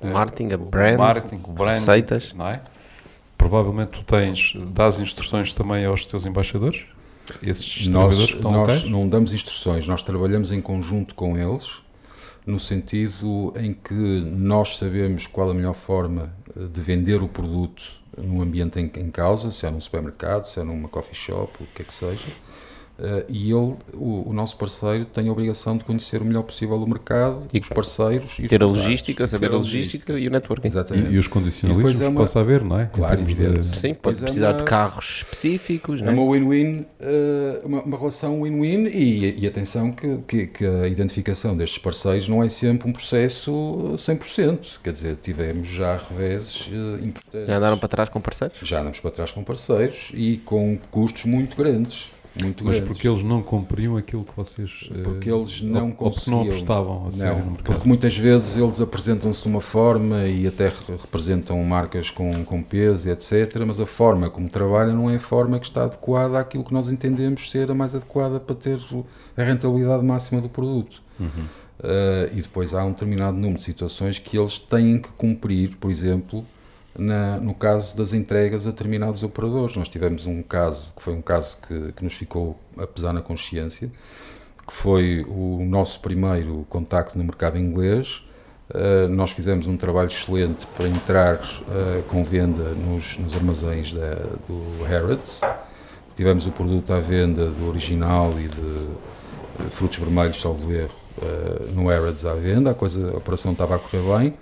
O 0.00 0.08
marketing, 0.08 0.52
a 0.52 0.56
brand, 0.56 0.98
marketing, 0.98 1.42
brand, 1.52 1.68
receitas. 1.68 2.32
Não 2.32 2.48
é? 2.48 2.60
Provavelmente 3.36 3.90
tu 3.90 4.04
tens, 4.04 4.54
dás 4.68 4.98
instruções 5.00 5.52
também 5.52 5.84
aos 5.84 6.06
teus 6.06 6.26
embaixadores? 6.26 6.84
Esses 7.42 7.88
nós, 7.88 8.18
estão 8.18 8.50
nós 8.50 8.60
locais? 8.60 8.84
não 8.84 9.08
damos 9.08 9.32
instruções, 9.32 9.86
nós 9.86 10.02
trabalhamos 10.02 10.50
em 10.50 10.60
conjunto 10.60 11.14
com 11.14 11.38
eles 11.38 11.82
no 12.46 12.58
sentido 12.58 13.52
em 13.56 13.72
que 13.72 13.94
nós 13.94 14.76
sabemos 14.76 15.26
qual 15.26 15.50
a 15.50 15.54
melhor 15.54 15.74
forma 15.74 16.32
eh, 16.56 16.66
de 16.72 16.80
vender 16.80 17.22
o 17.22 17.28
produto 17.28 17.82
no 18.16 18.42
ambiente 18.42 18.78
em, 18.78 18.90
em 18.96 19.10
causa, 19.10 19.50
se 19.50 19.66
é 19.66 19.70
num 19.70 19.80
supermercado, 19.80 20.46
se 20.46 20.60
é 20.60 20.64
numa 20.64 20.88
coffee 20.88 21.14
shop, 21.14 21.62
o 21.62 21.66
que 21.66 21.82
é 21.82 21.84
que 21.84 21.94
seja, 21.94 22.26
Uh, 22.98 23.24
e 23.28 23.50
ele, 23.50 23.74
o, 23.94 24.28
o, 24.28 24.32
nosso 24.32 24.56
parceiro, 24.56 25.06
tem 25.06 25.28
a 25.28 25.32
obrigação 25.32 25.76
de 25.76 25.82
conhecer 25.82 26.20
o 26.20 26.24
melhor 26.24 26.42
possível 26.42 26.76
o 26.76 26.86
mercado, 26.86 27.46
e 27.52 27.58
os 27.58 27.68
parceiros 27.68 28.38
e 28.38 28.46
ter 28.46 28.62
a 28.62 28.66
logística, 28.66 29.26
saber 29.26 29.50
a 29.50 29.56
logística 29.56 30.12
e 30.12 30.28
o 30.28 30.30
networking. 30.30 30.68
Exatamente. 30.68 31.10
E, 31.10 31.14
e 31.14 31.18
os 31.18 31.26
condicionalismos 31.26 32.00
é 32.00 32.08
uma... 32.08 32.20
possa 32.20 32.40
haver, 32.40 32.62
não 32.62 32.78
é? 32.78 32.86
Claro, 32.92 33.24
de... 33.24 33.76
Sim, 33.76 33.94
pode 33.94 34.18
é 34.18 34.22
precisar 34.22 34.48
é 34.48 34.50
uma... 34.50 34.58
de 34.58 34.64
carros 34.64 35.22
específicos. 35.22 36.02
É 36.02 36.10
uma 36.10 36.32
win-win, 36.32 36.80
uh, 37.00 37.66
uma, 37.66 37.82
uma, 37.82 37.98
relação 37.98 38.42
win-win 38.42 38.86
e, 38.88 39.40
e, 39.40 39.46
atenção 39.46 39.90
que, 39.90 40.18
que, 40.28 40.46
que, 40.48 40.66
a 40.66 40.86
identificação 40.86 41.56
destes 41.56 41.78
parceiros 41.78 42.28
não 42.28 42.42
é 42.42 42.48
sempre 42.50 42.88
um 42.88 42.92
processo 42.92 43.94
100%. 43.96 44.78
Quer 44.82 44.92
dizer, 44.92 45.16
tivemos 45.16 45.66
já 45.66 45.96
reveses 45.96 46.66
uh, 46.68 47.04
importantes. 47.04 47.48
Já 47.48 47.56
andaram 47.56 47.78
para 47.78 47.88
trás 47.88 48.08
com 48.10 48.20
parceiros? 48.20 48.58
Já 48.62 48.80
andamos 48.80 49.00
para 49.00 49.10
trás 49.10 49.30
com 49.30 49.42
parceiros 49.42 50.10
e 50.14 50.36
com 50.44 50.78
custos 50.90 51.24
muito 51.24 51.56
grandes 51.56 52.12
muito 52.40 52.64
Mas 52.64 52.76
grandes. 52.76 52.88
porque 52.88 53.08
eles 53.08 53.22
não 53.22 53.42
cumpriam 53.42 53.96
aquilo 53.96 54.24
que 54.24 54.34
vocês... 54.34 54.88
Porque 55.04 55.30
eles 55.30 55.60
eh, 55.62 55.66
não 55.66 55.88
ou, 55.88 55.94
conseguiam. 55.94 56.38
Ou 56.38 56.44
não 56.44 56.50
apostavam 56.50 56.96
a 56.96 57.34
no 57.34 57.50
mercado. 57.50 57.62
Porque 57.64 57.88
muitas 57.88 58.16
vezes 58.16 58.56
eles 58.56 58.80
apresentam-se 58.80 59.42
de 59.42 59.48
uma 59.48 59.60
forma 59.60 60.26
e 60.26 60.46
até 60.46 60.72
representam 61.00 61.62
marcas 61.64 62.10
com, 62.10 62.44
com 62.44 62.62
peso 62.62 63.08
e 63.08 63.12
etc, 63.12 63.62
mas 63.66 63.80
a 63.80 63.86
forma 63.86 64.30
como 64.30 64.48
trabalham 64.48 64.94
não 64.94 65.10
é 65.10 65.16
a 65.16 65.20
forma 65.20 65.58
que 65.58 65.66
está 65.66 65.84
adequada 65.84 66.38
àquilo 66.38 66.64
que 66.64 66.72
nós 66.72 66.88
entendemos 66.88 67.50
ser 67.50 67.70
a 67.70 67.74
mais 67.74 67.94
adequada 67.94 68.40
para 68.40 68.54
ter 68.54 68.78
a 69.36 69.42
rentabilidade 69.42 70.04
máxima 70.04 70.40
do 70.40 70.48
produto. 70.48 71.02
Uhum. 71.20 71.28
Uh, 71.80 72.30
e 72.32 72.40
depois 72.40 72.74
há 72.74 72.84
um 72.84 72.92
determinado 72.92 73.36
número 73.36 73.58
de 73.58 73.64
situações 73.64 74.18
que 74.18 74.38
eles 74.38 74.58
têm 74.58 75.00
que 75.00 75.08
cumprir, 75.10 75.76
por 75.78 75.90
exemplo, 75.90 76.46
na, 76.98 77.38
no 77.38 77.54
caso 77.54 77.96
das 77.96 78.12
entregas 78.12 78.66
a 78.66 78.70
determinados 78.70 79.22
operadores. 79.22 79.76
Nós 79.76 79.88
tivemos 79.88 80.26
um 80.26 80.42
caso, 80.42 80.92
que 80.96 81.02
foi 81.02 81.14
um 81.14 81.22
caso 81.22 81.56
que, 81.66 81.92
que 81.92 82.04
nos 82.04 82.14
ficou 82.14 82.58
a 82.78 82.86
pesar 82.86 83.12
na 83.12 83.22
consciência, 83.22 83.90
que 84.66 84.72
foi 84.72 85.24
o 85.28 85.64
nosso 85.64 86.00
primeiro 86.00 86.66
contacto 86.68 87.18
no 87.18 87.24
mercado 87.24 87.58
inglês, 87.58 88.22
Uh, 88.74 89.06
nós 89.06 89.32
fizemos 89.32 89.66
um 89.66 89.76
trabalho 89.76 90.08
excelente 90.08 90.66
para 90.74 90.88
entrar 90.88 91.34
uh, 91.34 92.02
com 92.08 92.24
venda 92.24 92.70
nos, 92.70 93.18
nos 93.18 93.34
armazéns 93.34 93.92
da, 93.92 94.14
do 94.48 94.82
Harrods. 94.84 95.42
Tivemos 96.16 96.46
o 96.46 96.50
produto 96.50 96.90
à 96.90 96.98
venda 96.98 97.48
do 97.50 97.68
original 97.68 98.32
e 98.38 98.46
de, 98.46 98.88
frutos 99.72 99.98
vermelhos, 99.98 100.40
salvo 100.40 100.72
erro, 100.72 100.94
uh, 101.18 101.70
no 101.74 101.88
Harrods 101.88 102.24
à 102.24 102.32
venda. 102.32 102.70
A, 102.70 102.74
coisa, 102.74 103.12
a 103.12 103.16
operação 103.18 103.52
estava 103.52 103.76
a 103.76 103.78
correr 103.78 104.18
bem, 104.18 104.34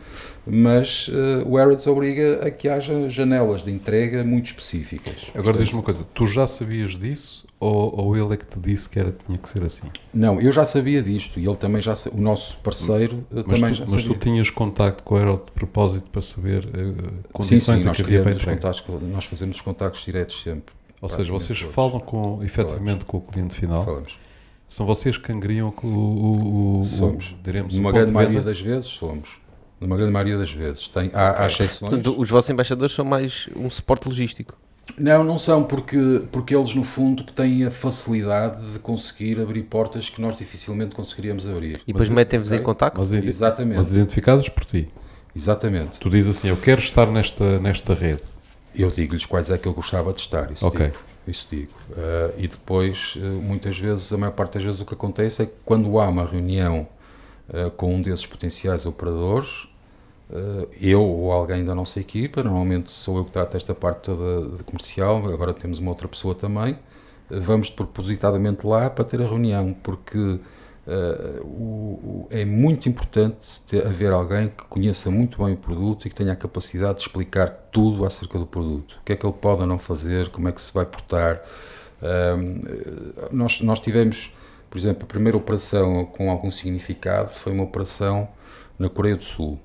mas 0.47 1.11
o 1.47 1.57
Harrods 1.57 1.87
obriga 1.87 2.47
a 2.47 2.51
que 2.51 2.69
haja 2.69 3.09
janelas 3.09 3.63
de 3.63 3.71
entrega 3.71 4.25
muito 4.25 4.47
específicas. 4.47 5.27
Agora 5.35 5.59
diz-me 5.59 5.75
uma 5.75 5.83
coisa, 5.83 6.05
tu 6.15 6.27
já 6.27 6.47
sabias 6.47 6.99
disso 6.99 7.47
ou, 7.61 8.01
ou, 8.01 8.17
ele 8.17 8.33
é 8.33 8.37
que 8.39 8.47
te 8.47 8.59
disse 8.59 8.89
que 8.89 8.99
era, 8.99 9.13
tinha 9.27 9.37
que 9.37 9.47
ser 9.47 9.63
assim? 9.63 9.87
Não, 10.15 10.41
eu 10.41 10.51
já 10.51 10.65
sabia 10.65 11.03
disto 11.03 11.39
e 11.39 11.47
ele 11.47 11.57
também 11.57 11.83
já 11.83 11.95
o 12.11 12.19
nosso 12.19 12.57
parceiro 12.59 13.23
mas 13.31 13.45
também 13.45 13.73
tu, 13.73 13.75
já 13.75 13.85
mas 13.87 14.03
sabia. 14.03 14.17
tu 14.17 14.19
tinhas 14.19 14.49
contacto 14.49 15.03
com 15.03 15.15
o 15.15 15.19
Aero 15.19 15.43
de 15.45 15.51
propósito 15.51 16.09
para 16.11 16.23
saber 16.23 16.65
uh, 16.65 17.13
condições 17.31 17.81
sim, 17.81 17.85
sim, 17.85 17.91
em 17.91 17.93
que 17.93 18.03
havia 18.03 18.23
para 18.23 18.75
Nós 19.13 19.27
fazemos 19.27 19.57
os 19.57 19.63
contactos 19.63 20.03
diretos 20.05 20.43
sempre. 20.43 20.75
Ou 21.03 21.09
seja, 21.09 21.31
vocês 21.31 21.59
todos. 21.59 21.75
falam 21.75 22.01
com, 22.01 22.43
efetivamente 22.43 23.05
com 23.05 23.19
o 23.19 23.21
cliente 23.21 23.55
final? 23.55 23.85
Falamos. 23.85 24.19
São 24.67 24.87
vocês 24.87 25.19
que 25.19 25.31
angriam 25.33 25.75
o, 25.83 25.87
o, 25.87 26.81
o 26.81 26.85
somos. 26.85 27.33
O, 27.33 27.43
diremos, 27.43 27.75
Numa 27.75 27.93
grande 27.93 28.13
maioria 28.13 28.41
das 28.41 28.61
vezes 28.61 28.87
somos. 28.87 29.39
Numa 29.81 29.97
grande 29.97 30.13
maioria 30.13 30.37
das 30.37 30.53
vezes. 30.53 30.89
Tem, 30.89 31.11
há, 31.15 31.31
okay. 31.31 31.45
há 31.45 31.47
exceções. 31.47 31.79
Portanto, 31.79 32.15
os 32.19 32.29
vossos 32.29 32.51
embaixadores 32.51 32.95
são 32.95 33.05
mais 33.05 33.49
um 33.57 33.71
suporte 33.71 34.07
logístico. 34.07 34.57
Não, 34.99 35.25
não 35.25 35.39
são, 35.39 35.65
porque, 35.65 36.23
porque 36.31 36.55
eles, 36.55 36.75
no 36.75 36.85
fundo, 36.85 37.23
têm 37.25 37.65
a 37.65 37.71
facilidade 37.71 38.61
de 38.73 38.79
conseguir 38.79 39.41
abrir 39.41 39.63
portas 39.63 40.11
que 40.11 40.21
nós 40.21 40.37
dificilmente 40.37 40.95
conseguiríamos 40.95 41.47
abrir. 41.47 41.81
E 41.87 41.93
depois 41.93 42.09
metem-vos 42.09 42.51
okay? 42.51 42.61
em 42.61 42.63
contato? 42.63 42.99
Mas, 42.99 43.13
Exatamente. 43.13 43.77
Mas 43.77 43.93
identificados 43.93 44.49
por 44.49 44.65
ti? 44.65 44.89
Exatamente. 45.35 45.99
Tu 45.99 46.11
dizes 46.11 46.37
assim, 46.37 46.49
eu 46.49 46.57
quero 46.57 46.81
estar 46.81 47.07
nesta, 47.07 47.59
nesta 47.61 47.95
rede. 47.95 48.23
Eu 48.75 48.91
digo-lhes 48.91 49.27
quais 49.27 49.51
é 49.51 49.59
que 49.59 49.67
eu 49.67 49.73
gostava 49.73 50.13
de 50.13 50.21
estar, 50.21 50.51
isso 50.51 50.67
okay. 50.67 50.87
digo. 50.87 50.99
Isso 51.27 51.47
digo. 51.51 51.73
Uh, 51.91 52.35
e 52.39 52.49
depois, 52.49 53.15
uh, 53.17 53.21
muitas 53.21 53.79
vezes, 53.79 54.13
a 54.13 54.19
maior 54.19 54.33
parte 54.33 54.55
das 54.55 54.65
vezes 54.65 54.81
o 54.81 54.85
que 54.85 54.95
acontece 54.95 55.43
é 55.43 55.47
que 55.47 55.53
quando 55.65 55.99
há 55.99 56.09
uma 56.09 56.25
reunião 56.25 56.89
uh, 57.49 57.71
com 57.73 57.95
um 57.95 58.03
desses 58.03 58.27
potenciais 58.27 58.87
operadores, 58.87 59.49
eh, 59.49 59.70
eu 60.81 61.03
ou 61.03 61.33
alguém 61.33 61.65
da 61.65 61.75
nossa 61.75 61.99
equipa, 61.99 62.43
normalmente 62.43 62.91
sou 62.91 63.19
eu 63.19 63.25
que 63.25 63.33
trato 63.33 63.57
esta 63.57 63.75
parte 63.75 64.03
toda 64.05 64.63
comercial, 64.65 65.17
agora 65.33 65.53
temos 65.53 65.79
uma 65.79 65.91
outra 65.91 66.07
pessoa 66.07 66.35
também, 66.35 66.79
eh, 67.31 67.41
vamos 67.41 67.71
propositadamente 67.71 68.67
lá 68.67 68.89
para 68.89 69.05
ter 69.05 69.21
a 69.21 69.27
reunião, 69.27 69.75
porque 69.83 70.19
uh, 70.19 70.41
o, 71.45 72.29
é 72.31 72.45
muito 72.45 72.89
importante 72.89 73.61
ter, 73.69 73.87
haver 73.87 74.13
alguém 74.13 74.49
que 74.49 74.65
conheça 74.65 75.11
muito 75.11 75.43
bem 75.43 75.55
o 75.55 75.57
produto 75.57 76.07
e 76.07 76.11
que 76.11 76.15
tenha 76.15 76.33
a 76.33 76.37
capacidade 76.37 76.99
de 76.99 77.01
explicar 77.03 77.49
tudo 77.73 78.05
acerca 78.05 78.39
do 78.39 78.47
produto. 78.47 78.99
O 79.01 79.05
que 79.05 79.13
é 79.13 79.17
que 79.17 79.27
ele 79.27 79.35
pode 79.35 79.63
ou 79.63 79.67
não 79.67 79.79
fazer, 79.79 80.29
como 80.29 80.49
é 80.49 80.53
que 80.53 80.61
se 80.61 80.73
vai 80.73 80.87
portar. 80.87 81.43
Uh, 82.01 83.29
nós, 83.33 83.61
nós 83.61 83.81
tivemos, 83.81 84.33
por 84.71 84.79
exemplo, 84.79 85.05
a 85.05 85.07
primeira 85.07 85.37
operação 85.37 86.05
com 86.07 86.31
algum 86.31 86.51
significado 86.51 87.31
foi 87.31 87.53
uma 87.53 87.65
operação 87.65 88.29
na 88.79 88.89
Coreia 88.89 89.17
do 89.17 89.25
Sul 89.25 89.61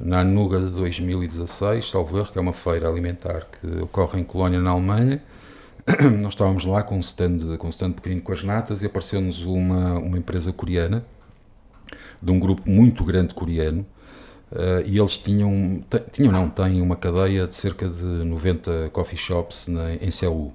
na 0.00 0.20
Anuga 0.20 0.60
de 0.60 0.70
2016, 0.70 1.90
salvo 1.90 2.18
erro, 2.18 2.32
que 2.32 2.38
é 2.38 2.40
uma 2.40 2.52
feira 2.52 2.88
alimentar 2.88 3.46
que 3.50 3.66
ocorre 3.82 4.20
em 4.20 4.24
Colónia, 4.24 4.60
na 4.60 4.70
Alemanha. 4.70 5.22
Nós 6.20 6.34
estávamos 6.34 6.64
lá 6.64 6.82
com 6.82 6.96
um 6.96 7.00
stand, 7.00 7.56
com 7.58 7.66
um 7.66 7.70
stand 7.70 7.92
pequenino 7.92 8.22
com 8.22 8.32
as 8.32 8.44
natas 8.44 8.82
e 8.82 8.86
apareceu-nos 8.86 9.40
uma, 9.44 9.98
uma 9.98 10.18
empresa 10.18 10.52
coreana, 10.52 11.04
de 12.20 12.30
um 12.30 12.38
grupo 12.38 12.68
muito 12.68 13.04
grande 13.04 13.34
coreano, 13.34 13.86
uh, 14.52 14.86
e 14.86 14.98
eles 14.98 15.16
tinham, 15.16 15.82
tinham 16.12 16.32
não, 16.32 16.48
têm 16.48 16.80
uma 16.80 16.96
cadeia 16.96 17.46
de 17.46 17.56
cerca 17.56 17.88
de 17.88 18.04
90 18.04 18.90
coffee 18.92 19.18
shops 19.18 19.66
na, 19.66 19.94
em 19.94 20.10
Seul, 20.10 20.52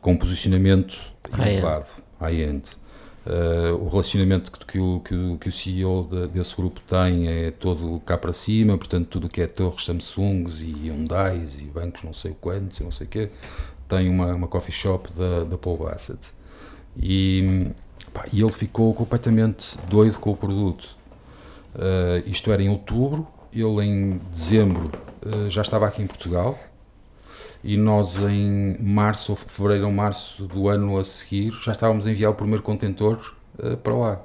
com 0.00 0.12
um 0.12 0.16
posicionamento 0.16 1.12
elevado, 1.36 1.90
high-end. 2.18 2.79
Uh, 3.26 3.74
o 3.74 3.88
relacionamento 3.88 4.50
que, 4.50 4.64
que, 4.64 4.78
o, 4.78 5.00
que, 5.00 5.14
o, 5.14 5.36
que 5.36 5.48
o 5.50 5.52
CEO 5.52 6.08
de, 6.10 6.28
desse 6.28 6.56
grupo 6.56 6.80
tem 6.88 7.28
é 7.28 7.50
todo 7.50 8.00
cá 8.00 8.16
para 8.16 8.32
cima, 8.32 8.78
portanto, 8.78 9.08
tudo 9.08 9.26
o 9.26 9.30
que 9.30 9.42
é 9.42 9.46
torres 9.46 9.84
Samsungs 9.84 10.60
e 10.60 10.88
Hyundais 10.88 11.60
e 11.60 11.64
bancos 11.64 12.02
não 12.02 12.14
sei 12.14 12.34
quantos, 12.40 12.80
não 12.80 12.90
sei 12.90 13.06
o 13.06 13.10
quê, 13.10 13.30
tem 13.86 14.08
uma, 14.08 14.34
uma 14.34 14.48
coffee 14.48 14.72
shop 14.72 15.12
da, 15.12 15.44
da 15.44 15.58
Paul 15.58 15.76
Bassett. 15.76 16.32
E, 16.96 17.66
pá, 18.14 18.24
e 18.32 18.40
ele 18.40 18.52
ficou 18.52 18.94
completamente 18.94 19.76
doido 19.88 20.18
com 20.18 20.30
o 20.30 20.36
produto. 20.36 20.96
Uh, 21.74 22.26
isto 22.26 22.50
era 22.50 22.62
em 22.62 22.70
outubro, 22.70 23.28
ele 23.52 23.84
em 23.84 24.20
dezembro 24.32 24.90
uh, 25.26 25.50
já 25.50 25.60
estava 25.60 25.86
aqui 25.86 26.02
em 26.02 26.06
Portugal, 26.06 26.58
e 27.62 27.76
nós 27.76 28.16
em 28.16 28.76
março, 28.80 29.32
ou 29.32 29.36
fevereiro 29.36 29.86
ou 29.86 29.92
março 29.92 30.46
do 30.46 30.68
ano 30.68 30.98
a 30.98 31.04
seguir 31.04 31.52
já 31.62 31.72
estávamos 31.72 32.06
a 32.06 32.10
enviar 32.10 32.30
o 32.30 32.34
primeiro 32.34 32.62
contentor 32.62 33.34
uh, 33.58 33.76
para 33.76 33.94
lá. 33.94 34.20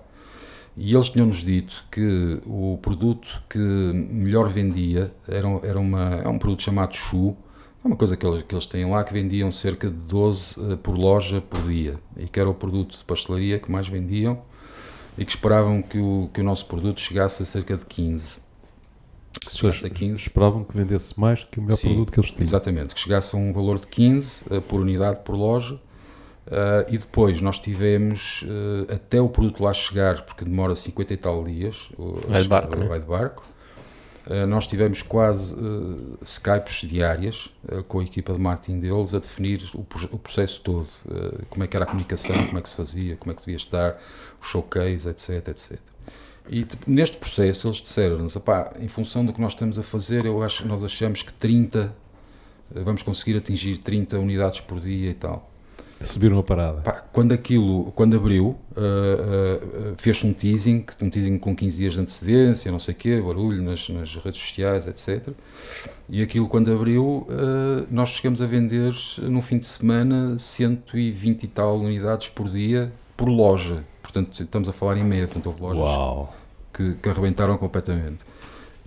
E 0.77 0.93
eles 0.93 1.09
tinham-nos 1.09 1.37
dito 1.37 1.85
que 1.89 2.41
o 2.45 2.77
produto 2.81 3.41
que 3.49 3.57
melhor 3.57 4.49
vendia 4.49 5.13
era, 5.27 5.47
era 5.63 5.79
uma, 5.79 6.15
é 6.15 6.27
um 6.27 6.37
produto 6.37 6.63
chamado 6.63 6.93
Chu, 6.93 7.35
é 7.83 7.87
uma 7.87 7.95
coisa 7.95 8.17
que 8.17 8.25
eles, 8.25 8.43
que 8.43 8.53
eles 8.53 8.65
têm 8.65 8.89
lá 8.89 9.03
que 9.03 9.13
vendiam 9.13 9.51
cerca 9.51 9.89
de 9.89 9.95
12 9.95 10.59
uh, 10.59 10.77
por 10.77 10.97
loja 10.97 11.39
por 11.39 11.61
dia. 11.63 11.95
E 12.17 12.27
que 12.27 12.39
era 12.39 12.49
o 12.49 12.53
produto 12.53 12.97
de 12.97 13.03
pastelaria 13.05 13.59
que 13.59 13.71
mais 13.71 13.87
vendiam 13.87 14.41
e 15.17 15.23
que 15.23 15.31
esperavam 15.31 15.81
que 15.81 15.97
o, 15.97 16.29
que 16.33 16.41
o 16.41 16.43
nosso 16.43 16.65
produto 16.65 16.99
chegasse 16.99 17.43
a 17.43 17.45
cerca 17.45 17.77
de 17.77 17.85
15 17.85 18.44
que 19.39 19.51
se 19.51 19.57
chegasse 19.57 19.85
a 19.85 19.89
15. 19.89 20.21
Esperavam 20.21 20.63
que 20.63 20.75
vendesse 20.75 21.19
mais 21.19 21.43
que 21.43 21.59
o 21.59 21.63
melhor 21.63 21.77
Sim, 21.77 21.89
produto 21.89 22.11
que 22.11 22.19
eles 22.19 22.31
tinham. 22.31 22.43
Exatamente, 22.43 22.93
que 22.93 22.99
chegasse 22.99 23.35
a 23.35 23.39
um 23.39 23.53
valor 23.53 23.79
de 23.79 23.87
15 23.87 24.43
uh, 24.49 24.61
por 24.61 24.79
unidade 24.79 25.19
por 25.23 25.35
loja. 25.35 25.75
Uh, 26.45 26.85
e 26.89 26.97
depois 26.97 27.41
nós 27.41 27.57
tivemos 27.57 28.43
uh, 28.43 28.93
até 28.93 29.19
o 29.19 29.27
produto 29.27 29.63
lá 29.63 29.73
chegar, 29.73 30.23
porque 30.25 30.45
demora 30.45 30.75
50 30.75 31.13
e 31.13 31.17
tal 31.17 31.43
dias, 31.43 31.89
vai 32.27 32.43
de 32.43 32.47
barco, 32.47 32.75
né? 32.75 32.87
vai 32.87 32.99
de 32.99 33.05
barco. 33.07 33.43
nós 34.47 34.67
tivemos 34.67 35.01
quase 35.01 35.55
Skypes 36.23 36.87
diárias 36.87 37.49
com 37.87 37.99
a 37.99 38.03
equipa 38.03 38.33
de 38.33 38.39
marketing 38.39 38.79
deles 38.79 39.15
a 39.15 39.19
definir 39.19 39.63
o, 39.73 39.79
o 40.11 40.19
processo 40.19 40.61
todo, 40.61 40.87
como 41.49 41.63
é 41.63 41.67
que 41.67 41.75
era 41.75 41.85
a 41.85 41.87
comunicação, 41.87 42.35
como 42.45 42.59
é 42.59 42.61
que 42.61 42.69
se 42.69 42.75
fazia, 42.75 43.15
como 43.17 43.31
é 43.31 43.35
que 43.35 43.41
devia 43.41 43.57
estar, 43.57 43.99
o 44.39 44.45
showcase, 44.45 45.09
etc, 45.09 45.47
etc. 45.47 45.79
E 46.49 46.63
tipo, 46.63 46.89
neste 46.89 47.17
processo 47.17 47.67
eles 47.67 47.77
disseram-nos, 47.77 48.37
em 48.79 48.87
função 48.87 49.25
do 49.25 49.33
que 49.33 49.41
nós 49.41 49.53
estamos 49.53 49.79
a 49.79 49.83
fazer, 49.83 50.25
eu 50.25 50.43
acho, 50.43 50.67
nós 50.67 50.83
achamos 50.83 51.21
que 51.21 51.33
30, 51.33 51.93
eh, 52.75 52.79
vamos 52.81 53.01
conseguir 53.01 53.37
atingir 53.37 53.77
30 53.79 54.19
unidades 54.19 54.59
por 54.59 54.79
dia 54.79 55.09
e 55.09 55.13
tal. 55.13 55.49
Subiram 56.01 56.37
a 56.37 56.43
parada. 56.43 56.81
Pá, 56.81 57.03
quando 57.11 57.31
aquilo, 57.31 57.91
quando 57.93 58.15
abriu, 58.15 58.47
uh, 58.47 58.53
uh, 58.53 59.95
fez-se 59.97 60.27
um 60.27 60.33
teasing, 60.33 60.85
um 61.01 61.09
teasing 61.09 61.37
com 61.37 61.55
15 61.55 61.77
dias 61.77 61.93
de 61.93 62.01
antecedência, 62.01 62.71
não 62.71 62.79
sei 62.79 62.93
o 62.93 62.97
quê, 62.97 63.21
barulho 63.21 63.61
nas, 63.63 63.87
nas 63.89 64.15
redes 64.15 64.39
sociais, 64.39 64.87
etc. 64.87 65.29
E 66.09 66.21
aquilo, 66.21 66.47
quando 66.47 66.71
abriu, 66.71 67.03
uh, 67.03 67.87
nós 67.89 68.09
chegamos 68.09 68.41
a 68.41 68.45
vender, 68.45 68.93
no 69.21 69.41
fim 69.41 69.57
de 69.57 69.65
semana, 69.65 70.37
120 70.37 71.43
e 71.43 71.47
tal 71.47 71.79
unidades 71.79 72.27
por 72.27 72.49
dia, 72.49 72.91
por 73.15 73.27
loja 73.27 73.83
portanto 74.15 74.43
estamos 74.43 74.69
a 74.69 74.73
falar 74.73 74.97
em 74.97 75.03
média, 75.03 75.27
portanto 75.27 75.47
houve 75.47 75.61
lojas 75.61 76.29
que, 76.73 76.93
que 76.95 77.09
arrebentaram 77.09 77.57
completamente. 77.57 78.23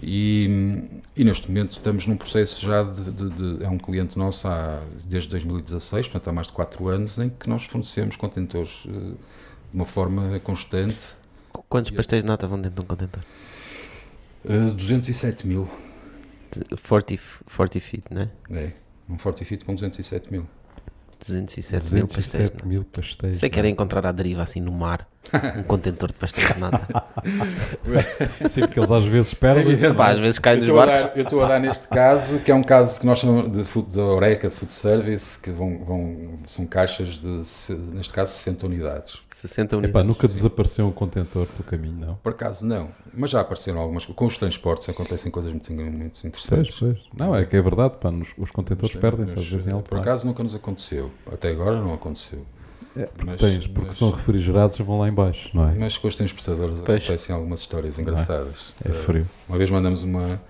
E, 0.01 0.85
e, 1.17 1.25
neste 1.25 1.49
momento 1.49 1.73
estamos 1.73 2.07
num 2.07 2.17
processo 2.17 2.65
já 2.65 2.85
de, 2.85 3.11
de, 3.11 3.31
de, 3.31 3.65
é 3.65 3.69
um 3.69 3.79
cliente 3.79 4.17
nosso 4.17 4.47
há, 4.47 4.81
desde 5.05 5.29
2016, 5.31 6.07
portanto 6.07 6.29
há 6.29 6.33
mais 6.33 6.47
de 6.47 6.53
4 6.53 6.89
anos, 6.89 7.19
em 7.19 7.29
que 7.29 7.49
nós 7.49 7.65
fornecemos 7.65 8.15
contentores 8.15 8.85
uh, 8.85 8.89
de 8.89 9.17
uma 9.75 9.85
forma 9.85 10.39
constante. 10.41 11.17
Quantos 11.69 11.91
pastéis 11.91 12.23
de 12.23 12.29
nata 12.29 12.47
vão 12.47 12.61
dentro 12.61 12.77
de 12.77 12.81
um 12.81 12.85
contentor? 12.85 13.23
Uh, 14.45 14.71
207 14.71 15.47
mil. 15.47 15.69
40, 16.89 17.21
40 17.57 17.81
feet, 17.81 18.05
não 18.11 18.23
é? 18.23 18.31
É, 18.51 18.73
um 19.09 19.17
40 19.17 19.45
feet 19.45 19.65
com 19.65 19.75
207 19.75 20.31
mil. 20.31 20.47
207, 21.19 21.91
207 21.91 21.95
mil 21.95 22.07
pastéis. 22.09 22.53
mil 22.65 22.85
pastéis. 22.85 23.39
Você 23.39 23.49
quer 23.51 23.65
encontrar 23.67 24.07
a 24.07 24.13
deriva 24.13 24.43
assim 24.43 24.61
no 24.61 24.73
mar? 24.73 25.09
Um 25.57 25.63
contentor 25.63 26.09
de 26.09 26.15
pastéis 26.15 26.53
de 26.53 26.59
nata. 26.61 27.05
Sim, 28.49 28.63
porque 28.63 28.79
eles 28.79 28.91
às 28.91 29.05
vezes 29.05 29.35
perdem. 29.35 29.75
às 29.75 30.19
vezes 30.19 30.39
caem 30.39 30.61
dos 30.61 30.69
barcos. 30.69 31.17
eu 31.17 31.23
estou 31.23 31.43
a 31.43 31.49
dar 31.49 31.61
neste 31.61 31.87
caso, 31.89 32.41
que 32.41 32.51
é 32.51 32.55
um 32.55 32.63
caso 32.63 33.01
que 33.01 33.07
nós 33.07 33.19
chamamos 33.19 33.53
de, 33.53 33.65
food, 33.65 33.91
de 33.91 34.01
Oreca, 34.01 34.49
de 34.49 34.55
Food 34.55 34.73
Service, 34.73 35.41
que 35.41 35.51
vão, 35.51 35.79
vão, 35.85 36.39
são 36.47 36.67
caixas 36.67 37.19
de, 37.19 37.43
neste 37.95 38.13
caso, 38.13 38.33
60 38.33 38.67
unidades. 38.67 39.19
60 39.31 39.77
unidades. 39.77 39.95
Epá, 39.95 40.03
nunca 40.03 40.27
Sim. 40.29 40.35
desapareceu 40.35 40.87
um 40.87 40.93
contentor 40.93 41.47
pelo 41.47 41.65
caminho, 41.65 42.07
não? 42.07 42.15
Por 42.17 42.33
acaso 42.33 42.65
não, 42.65 42.89
mas 43.13 43.31
já 43.31 43.41
apareceram 43.41 43.81
algumas. 43.81 44.05
Com 44.07 44.27
os 44.27 44.37
transportes 44.37 44.89
acontecem 44.89 45.31
coisas 45.31 45.53
muito, 45.53 45.73
muito 45.73 46.27
interessantes. 46.27 46.75
Pois, 46.79 46.95
pois. 46.97 47.09
Não, 47.17 47.35
é 47.35 47.45
que 47.45 47.57
é 47.57 47.63
verdade, 47.63 47.95
pá, 48.01 48.11
os, 48.11 48.29
os 48.37 48.51
contentores 48.51 48.95
perdem-se 48.97 49.39
às 49.39 49.47
vezes 49.47 49.67
em 49.67 49.73
alto 49.73 49.89
Por 49.89 49.99
acaso 49.99 50.27
nunca 50.27 50.43
nos 50.43 50.55
aconteceu. 50.55 51.11
Até 51.33 51.51
agora 51.51 51.81
não 51.81 51.95
aconteceu. 51.95 52.45
É, 52.99 53.07
porque, 53.07 53.25
mas, 53.25 53.41
tens, 53.41 53.67
porque 53.67 53.87
mas, 53.87 53.97
são 53.97 54.11
refrigerados 54.11 54.79
e 54.79 54.83
vão 54.83 54.99
lá 54.99 55.09
embaixo, 55.09 55.51
não 55.55 55.69
é? 55.69 55.75
Mas 55.75 55.97
com 55.97 56.09
os 56.09 56.17
transportadores 56.17 56.81
pois. 56.85 57.03
acontecem 57.03 57.35
algumas 57.35 57.61
histórias 57.61 57.99
é? 57.99 58.03
engraçadas. 58.03 58.75
É, 58.85 58.91
é 58.91 58.93
frio. 58.93 59.29
Uma 59.49 59.57
vez 59.57 59.71
mandamos 59.71 60.03
uma, 60.03 60.41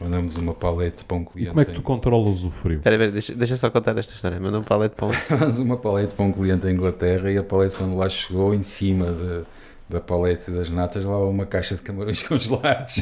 mandamos 0.00 0.36
uma 0.36 0.54
palete 0.54 1.04
para 1.04 1.16
um 1.16 1.24
cliente. 1.24 1.46
E 1.46 1.50
como 1.50 1.60
é 1.60 1.64
que 1.64 1.72
tu 1.72 1.80
em... 1.80 1.84
controlas 1.84 2.44
o 2.44 2.50
frio? 2.50 2.78
Espera, 2.78 2.96
espera, 2.96 3.12
deixa, 3.12 3.34
deixa 3.34 3.56
só 3.56 3.70
contar 3.70 3.96
esta 3.96 4.14
história. 4.14 4.40
Mandou 4.40 4.60
uma 4.60 4.66
palete 4.66 4.96
para 4.96 5.06
um... 5.06 5.12
mandamos 5.30 5.58
uma 5.58 5.76
palete 5.76 6.14
para 6.14 6.24
um 6.24 6.32
cliente 6.32 6.66
em 6.66 6.70
Inglaterra 6.70 7.30
e 7.30 7.38
a 7.38 7.42
palete 7.42 7.76
quando 7.76 7.96
lá 7.96 8.08
chegou 8.08 8.52
em 8.52 8.62
cima 8.62 9.06
de 9.06 9.44
da 9.94 10.00
paleta 10.00 10.50
e 10.50 10.54
das 10.54 10.68
natas 10.68 11.04
lá 11.04 11.18
uma 11.24 11.46
caixa 11.46 11.76
de 11.76 11.82
camarões 11.82 12.22
congelados. 12.26 12.94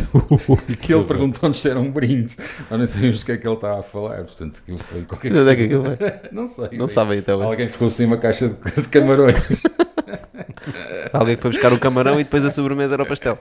Que 0.81 0.95
ele 0.95 1.05
perguntou-nos 1.05 1.61
se 1.61 1.71
era 1.71 1.81
um 1.81 1.91
brinde. 1.91 2.37
Nós 2.71 2.79
não 2.79 2.87
sabíamos 2.87 3.23
o 3.23 3.27
que 3.27 3.33
é 3.33 3.37
que 3.37 3.47
ele 3.47 3.55
estava 3.55 3.81
a 3.81 3.83
falar 3.83 4.25
portanto 4.25 4.61
aquilo 4.63 4.79
foi 4.79 5.03
qualquer 5.03 5.33
coisa 5.33 5.53
é 5.53 5.57
que 5.57 5.69
foi? 5.69 6.31
não 6.33 6.49
sei 6.49 6.69
não 6.73 6.89
sabem 6.89 7.19
então 7.19 7.43
alguém 7.43 7.69
ficou 7.69 7.89
sem 7.91 8.07
uma 8.07 8.19
caixa 8.19 8.49
de, 8.49 8.83
de 8.83 8.89
camarões. 8.89 9.63
Alguém 11.13 11.37
foi 11.37 11.51
buscar 11.51 11.73
o 11.73 11.79
camarão 11.79 12.21
e 12.21 12.25
depois 12.25 12.45
a 12.45 12.51
sobremesa 12.51 12.95
era 12.95 13.03
o 13.03 13.07
pastel. 13.07 13.39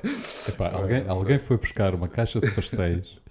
Epá, 0.47 0.71
alguém, 0.73 1.05
alguém 1.07 1.39
foi 1.39 1.55
buscar 1.55 1.93
uma 1.93 2.07
caixa 2.07 2.39
de 2.39 2.49
pastéis 2.49 3.21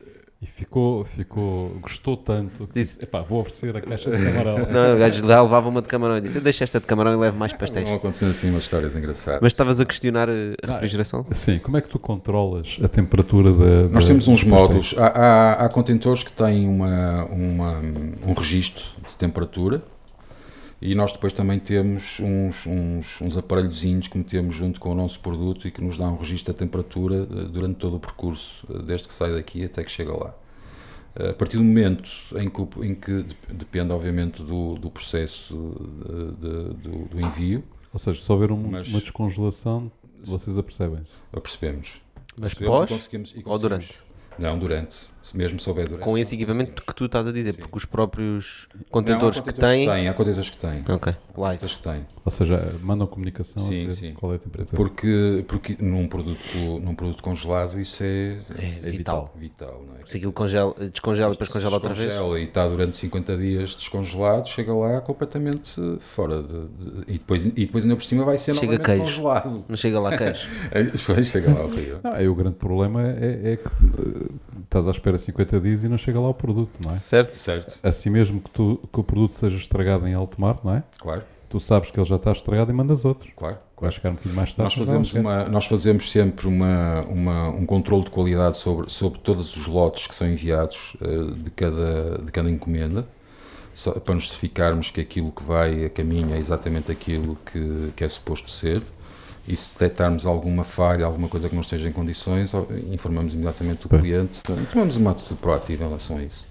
e 0.43 0.47
ficou, 0.47 1.05
ficou, 1.05 1.69
gostou 1.83 2.17
tanto 2.17 2.67
que 2.67 2.73
disse, 2.73 3.03
epá, 3.03 3.21
vou 3.21 3.41
oferecer 3.41 3.77
a 3.77 3.81
caixa 3.83 4.11
de 4.11 4.25
camarão. 4.25 4.57
Não, 4.73 4.97
o 4.97 4.99
gajo 4.99 5.27
lá 5.27 5.43
levava 5.43 5.69
uma 5.69 5.83
de 5.83 5.89
camarão 5.89 6.17
e 6.17 6.21
disse, 6.23 6.39
eu 6.39 6.43
deixo 6.43 6.65
esta 6.65 6.81
de 6.81 6.87
camarão 6.87 7.13
e 7.13 7.17
levo 7.17 7.37
mais 7.37 7.53
pastéis. 7.53 7.87
Vão 7.87 7.99
acontecendo 7.99 8.31
assim 8.31 8.49
umas 8.49 8.63
histórias 8.63 8.97
engraçadas. 8.97 9.41
Mas 9.43 9.53
estavas 9.53 9.81
a 9.81 9.85
questionar 9.85 10.31
a 10.31 10.73
refrigeração? 10.73 11.27
sim, 11.33 11.59
como 11.59 11.77
é 11.77 11.83
que 11.83 11.89
tu 11.89 11.99
controlas 11.99 12.79
a 12.83 12.89
temperatura 12.89 13.53
da... 13.53 13.89
Nós 13.91 14.07
temos 14.07 14.29
uns 14.29 14.43
módulos, 14.43 14.95
há, 14.97 15.07
há, 15.09 15.53
há, 15.67 15.69
contentores 15.69 16.23
que 16.23 16.33
têm 16.33 16.67
uma, 16.67 17.27
uma, 17.27 17.81
um 18.27 18.33
registro 18.33 18.85
de 19.11 19.17
temperatura 19.17 19.83
e 20.81 20.95
nós 20.95 21.13
depois 21.13 21.33
também 21.33 21.59
temos 21.59 22.19
uns, 22.21 22.67
uns, 22.67 23.21
uns 23.21 23.37
aparelhozinhos 23.37 24.09
que 24.09 24.17
metemos 24.17 24.55
junto 24.55 24.81
com 24.81 24.91
o 24.93 24.95
nosso 24.95 25.21
produto 25.21 25.69
e 25.69 25.71
que 25.71 25.83
nos 25.83 25.99
dá 25.99 26.09
um 26.09 26.17
registro 26.17 26.55
da 26.55 26.59
temperatura 26.59 27.29
eh, 27.31 27.45
durante 27.45 27.77
todo 27.77 27.97
o 27.97 28.01
percurso, 28.01 28.67
eh, 28.71 28.83
desde 28.83 29.09
que 29.09 29.13
sai 29.13 29.33
daqui 29.33 29.63
até 29.63 29.85
que 29.85 29.91
chega 29.91 30.17
lá. 30.17 30.35
Eh, 31.17 31.31
a 31.31 31.35
partir 31.35 31.59
do 31.59 31.63
momento 31.63 32.11
em 32.35 32.49
que, 32.49 32.63
em 32.83 32.95
que 32.95 33.27
depende, 33.53 33.93
obviamente, 33.93 34.43
do, 34.43 34.77
do 34.77 34.91
processo 34.91 35.55
de, 36.09 36.49
de, 36.49 36.75
do, 36.75 37.09
do, 37.09 37.21
envio. 37.21 37.63
Ou 37.93 37.99
seja, 37.99 38.19
se 38.19 38.33
houver 38.33 38.51
um, 38.51 38.69
uma 38.69 38.83
descongelação, 38.83 39.93
vocês 40.25 40.57
apercebem-se? 40.57 41.19
Apercebemos. 41.31 42.01
Mas 42.39 42.55
pós 42.55 43.11
ou 43.45 43.59
durante? 43.59 44.01
Não, 44.39 44.59
durante. 44.59 45.09
Mesmo 45.35 45.61
se 45.61 45.69
houver 45.69 45.87
durante. 45.87 46.03
Com 46.03 46.17
esse 46.19 46.35
equipamento 46.35 46.83
que 46.83 46.95
tu 46.95 47.05
estás 47.05 47.27
a 47.27 47.33
dizer, 47.33 47.55
Sim. 47.55 47.61
porque 47.61 47.77
os 47.77 47.85
próprios 47.85 48.67
contentores, 48.91 49.37
não, 49.37 49.43
há 49.43 49.47
contentores 49.47 49.53
que 49.53 49.53
têm. 49.53 49.87
Que 49.87 49.93
têm. 49.93 50.09
Há 50.09 50.15
contentores 50.15 50.51
que 50.51 50.57
têm. 50.57 50.85
Ok, 50.89 51.15
live. 51.37 51.67
que 51.67 51.83
têm. 51.83 52.07
Ou 52.25 52.31
seja, 52.31 52.75
mandam 52.83 53.07
comunicação 53.07 53.63
sim, 53.63 53.75
a 53.75 53.89
dizer 53.89 54.09
sim. 54.09 54.15
qual 54.15 54.33
é 54.33 54.37
a 54.37 54.39
temperatura. 54.39 54.77
Porque, 54.77 55.45
porque 55.47 55.77
num, 55.81 56.07
produto, 56.07 56.81
num 56.83 56.95
produto 56.95 57.23
congelado 57.23 57.81
isso 57.81 58.03
é, 58.03 58.39
é, 58.59 58.89
é 58.89 58.91
vital. 58.91 59.33
vital 59.37 59.85
não 59.87 59.97
é? 59.97 60.07
Se 60.07 60.17
aquilo 60.17 60.33
congela, 60.33 60.75
descongela 60.91 61.31
e 61.31 61.33
depois 61.33 61.49
congela 61.51 61.75
outra 61.75 61.95
vez. 61.95 62.13
e 62.15 62.43
está 62.43 62.69
durante 62.69 62.97
50 62.97 63.37
dias 63.37 63.75
descongelado, 63.75 64.49
chega 64.49 64.75
lá 64.75 65.01
completamente 65.01 65.81
fora. 66.01 66.43
De, 66.43 66.49
de, 66.49 67.01
e, 67.09 67.13
depois, 67.13 67.47
e 67.47 67.51
depois 67.51 67.85
ainda 67.85 67.97
por 67.97 68.05
cima 68.05 68.25
vai 68.25 68.39
ser 68.39 68.55
chega 68.55 68.79
queijo. 68.79 69.03
congelado. 69.03 69.65
Não 69.69 69.77
chega 69.77 70.01
lá 70.01 70.17
queijo. 70.17 70.49
depois 70.93 71.27
chega 71.27 71.53
lá 71.53 71.65
horrível. 71.65 72.01
Não, 72.03 72.13
aí 72.13 72.29
o 72.29 72.35
grande 72.35 72.57
problema 72.57 73.03
é, 73.03 73.53
é 73.53 73.57
que 73.57 73.71
estás 74.65 74.87
à 74.87 74.91
espera 74.91 75.10
50 75.19 75.61
dias 75.61 75.85
e 75.85 75.89
não 75.89 75.99
chega 75.99 76.21
lá 76.21 76.29
o 76.29 76.35
produto, 76.35 76.73
não 76.85 76.95
é? 76.95 77.01
Certo. 77.01 77.35
certo. 77.35 77.79
Assim 77.83 78.11
mesmo 78.11 78.41
que, 78.41 78.51
tu, 78.51 78.81
que 78.93 79.01
o 79.01 79.05
produto 79.05 79.33
seja 79.33 79.57
estragado 79.57 80.07
em 80.07 80.15
alto 80.15 80.41
mar, 80.41 80.59
não 80.65 80.75
é? 80.75 80.83
Claro. 80.99 81.23
Tu 81.49 81.59
sabes 81.59 81.91
que 81.91 81.99
ele 81.99 82.07
já 82.07 82.17
está 82.17 82.31
estragado 82.31 82.71
e 82.71 82.75
mandas 82.75 83.05
outro. 83.05 83.31
Claro. 83.35 83.59
Vai 83.81 83.91
chegar 83.91 84.11
um 84.11 84.13
bocadinho 84.15 84.37
mais 84.37 84.55
tarde. 84.55 84.77
Nós 84.79 84.87
fazemos, 84.87 85.15
uma, 85.15 85.45
nós 85.47 85.67
fazemos 85.67 86.11
sempre 86.11 86.47
uma, 86.47 87.01
uma, 87.09 87.49
um 87.49 87.67
controle 87.67 88.05
de 88.05 88.11
qualidade 88.11 88.59
sobre, 88.59 88.91
sobre 88.91 89.19
todos 89.19 89.57
os 89.57 89.67
lotes 89.67 90.07
que 90.07 90.15
são 90.15 90.29
enviados 90.29 90.97
uh, 91.01 91.33
de, 91.33 91.51
cada, 91.51 92.19
de 92.19 92.31
cada 92.31 92.49
encomenda, 92.49 93.09
só, 93.75 93.93
para 93.93 94.15
nos 94.15 94.29
certificarmos 94.29 94.91
que 94.91 95.01
aquilo 95.01 95.33
que 95.33 95.43
vai 95.43 95.87
a 95.87 95.91
caminho 95.91 96.35
é 96.35 96.39
exatamente 96.39 96.93
aquilo 96.93 97.37
que, 97.51 97.93
que 97.97 98.05
é 98.05 98.09
suposto 98.09 98.51
ser 98.51 98.83
e 99.47 99.57
se 99.57 99.73
detectarmos 99.73 100.27
alguma 100.27 100.65
falha, 100.65 101.05
alguma 101.05 101.29
coisa 101.29 101.49
que 101.49 101.55
não 101.55 101.63
esteja 101.63 101.89
em 101.89 101.93
condições, 101.93 102.53
informamos 102.91 103.35
imediatamente 103.35 103.87
o 103.87 103.89
cliente. 103.89 104.41
Tomamos 104.71 104.97
uma 104.97 105.13
atitude 105.13 105.41
proativa 105.41 105.85
em 105.85 105.87
relação 105.87 106.19
a 106.19 106.23
isso. 106.23 106.45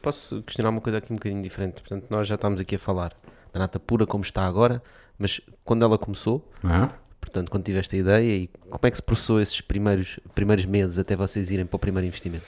Posso 0.00 0.42
questionar 0.42 0.70
uma 0.70 0.80
coisa 0.80 0.98
aqui 0.98 1.12
um 1.12 1.16
bocadinho 1.16 1.42
diferente? 1.42 1.80
Portanto, 1.82 2.06
nós 2.08 2.26
já 2.26 2.36
estamos 2.36 2.60
aqui 2.60 2.76
a 2.76 2.78
falar 2.78 3.14
da 3.52 3.60
nata 3.60 3.78
pura 3.78 4.06
como 4.06 4.24
está 4.24 4.46
agora, 4.46 4.82
mas 5.18 5.40
quando 5.64 5.84
ela 5.84 5.98
começou, 5.98 6.48
uhum. 6.64 6.88
portanto, 7.20 7.50
quando 7.50 7.64
tiveste 7.64 7.96
a 7.96 7.98
ideia, 7.98 8.36
e 8.36 8.46
como 8.70 8.80
é 8.82 8.90
que 8.90 8.96
se 8.96 9.02
processou 9.02 9.40
esses 9.40 9.60
primeiros, 9.60 10.18
primeiros 10.34 10.64
meses 10.64 10.98
até 10.98 11.14
vocês 11.16 11.50
irem 11.50 11.66
para 11.66 11.76
o 11.76 11.78
primeiro 11.78 12.06
investimento? 12.06 12.46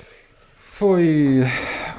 Foi, 0.80 1.42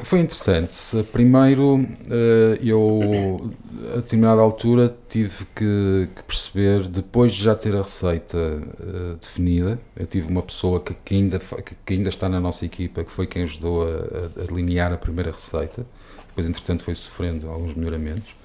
foi 0.02 0.22
interessante. 0.22 1.04
Primeiro, 1.12 1.88
eh, 2.10 2.58
eu, 2.64 3.54
a 3.94 3.98
determinada 3.98 4.42
altura, 4.42 4.92
tive 5.08 5.46
que, 5.56 6.10
que 6.16 6.24
perceber, 6.24 6.88
depois 6.88 7.32
de 7.32 7.44
já 7.44 7.54
ter 7.54 7.76
a 7.76 7.84
receita 7.84 8.38
uh, 8.40 9.18
definida, 9.22 9.80
eu 9.96 10.08
tive 10.08 10.28
uma 10.28 10.42
pessoa 10.42 10.80
que, 10.80 10.96
que 10.96 11.14
ainda, 11.14 11.38
que, 11.86 11.94
ainda 11.94 12.10
está 12.10 12.28
na 12.28 12.40
nossa 12.40 12.66
equipa, 12.66 13.04
que 13.04 13.12
foi 13.12 13.28
quem 13.28 13.44
ajudou 13.44 13.84
a, 13.84 14.42
a 14.42 14.48
delinear 14.48 14.92
a 14.92 14.98
primeira 14.98 15.30
receita. 15.30 15.86
Depois, 16.30 16.50
entretanto, 16.50 16.84
foi 16.84 16.96
sofrendo 16.96 17.52
alguns 17.52 17.76
melhoramentos. 17.76 18.36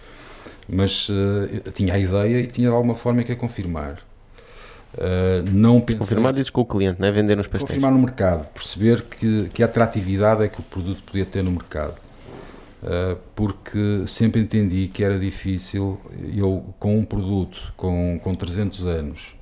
Mas 0.69 1.09
uh, 1.09 1.71
tinha 1.73 1.95
a 1.95 1.99
ideia 1.99 2.41
e 2.41 2.47
tinha 2.47 2.69
de 2.69 2.75
alguma 2.75 2.95
forma 2.95 3.25
que 3.25 3.33
a 3.33 3.37
confirmar. 3.37 4.06
Uh, 4.97 5.43
não 5.53 5.79
pensei, 5.79 5.99
confirmar 5.99 6.33
dizes 6.33 6.49
com 6.49 6.63
o 6.63 6.65
cliente, 6.65 6.99
não 6.99 7.07
é? 7.07 7.13
Vender 7.13 7.37
nos 7.37 7.47
pastéis. 7.47 7.69
Confirmar 7.69 7.93
no 7.93 7.99
mercado, 7.99 8.49
perceber 8.49 9.03
que, 9.03 9.51
que 9.53 9.63
atratividade 9.63 10.43
é 10.43 10.49
que 10.49 10.59
o 10.59 10.63
produto 10.63 11.03
podia 11.03 11.27
ter 11.27 11.43
no 11.43 11.51
mercado. 11.51 11.95
Uh, 12.83 13.19
porque 13.35 14.05
sempre 14.07 14.41
entendi 14.41 14.89
que 14.89 15.05
era 15.05 15.19
difícil, 15.19 16.01
eu 16.35 16.75
com 16.79 16.99
um 16.99 17.05
produto 17.05 17.75
com, 17.77 18.19
com 18.23 18.35
300 18.35 18.87
anos, 18.87 19.35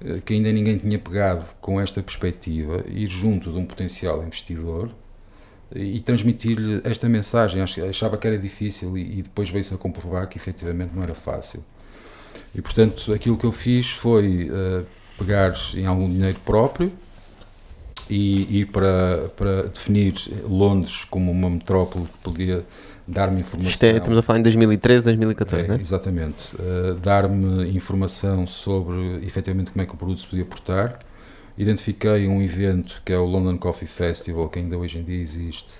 uh, 0.00 0.20
que 0.22 0.34
ainda 0.34 0.50
ninguém 0.50 0.78
tinha 0.78 0.98
pegado 0.98 1.44
com 1.60 1.80
esta 1.80 2.02
perspectiva, 2.02 2.84
ir 2.88 3.06
junto 3.06 3.52
de 3.52 3.58
um 3.58 3.64
potencial 3.64 4.20
investidor 4.24 4.90
e, 5.72 5.96
e 5.96 6.00
transmitir-lhe 6.00 6.80
esta 6.82 7.08
mensagem. 7.08 7.62
Achava 7.62 8.16
que 8.16 8.26
era 8.26 8.38
difícil 8.38 8.98
e, 8.98 9.18
e 9.18 9.22
depois 9.22 9.48
veio-se 9.48 9.74
a 9.74 9.78
comprovar 9.78 10.26
que 10.28 10.38
efetivamente 10.38 10.90
não 10.92 11.04
era 11.04 11.14
fácil. 11.14 11.62
E 12.54 12.60
portanto, 12.60 13.12
aquilo 13.12 13.36
que 13.36 13.44
eu 13.44 13.52
fiz 13.52 13.90
foi 13.90 14.50
uh, 14.50 14.84
pegar 15.18 15.54
em 15.74 15.86
algum 15.86 16.10
dinheiro 16.10 16.38
próprio 16.44 16.92
e 18.10 18.60
ir 18.60 18.66
para, 18.66 19.30
para 19.36 19.62
definir 19.64 20.14
Londres 20.48 21.04
como 21.04 21.30
uma 21.30 21.48
metrópole 21.48 22.04
que 22.06 22.18
podia 22.22 22.64
dar-me 23.06 23.40
informação. 23.40 23.70
Isto 23.70 23.84
é, 23.84 23.96
estamos 23.96 24.18
a 24.18 24.22
falar 24.22 24.40
em 24.40 24.42
2013, 24.42 25.04
2014, 25.04 25.64
é, 25.64 25.68
não 25.68 25.74
é? 25.76 25.80
Exatamente. 25.80 26.54
Uh, 26.56 26.94
dar-me 26.94 27.70
informação 27.70 28.46
sobre 28.46 29.24
efetivamente 29.24 29.70
como 29.70 29.82
é 29.82 29.86
que 29.86 29.94
o 29.94 29.96
produto 29.96 30.20
se 30.20 30.26
podia 30.26 30.44
portar. 30.44 31.00
Identifiquei 31.56 32.26
um 32.26 32.42
evento 32.42 33.02
que 33.04 33.12
é 33.12 33.18
o 33.18 33.24
London 33.24 33.58
Coffee 33.58 33.88
Festival, 33.88 34.48
que 34.48 34.58
ainda 34.58 34.76
hoje 34.76 34.98
em 34.98 35.04
dia 35.04 35.20
existe, 35.20 35.72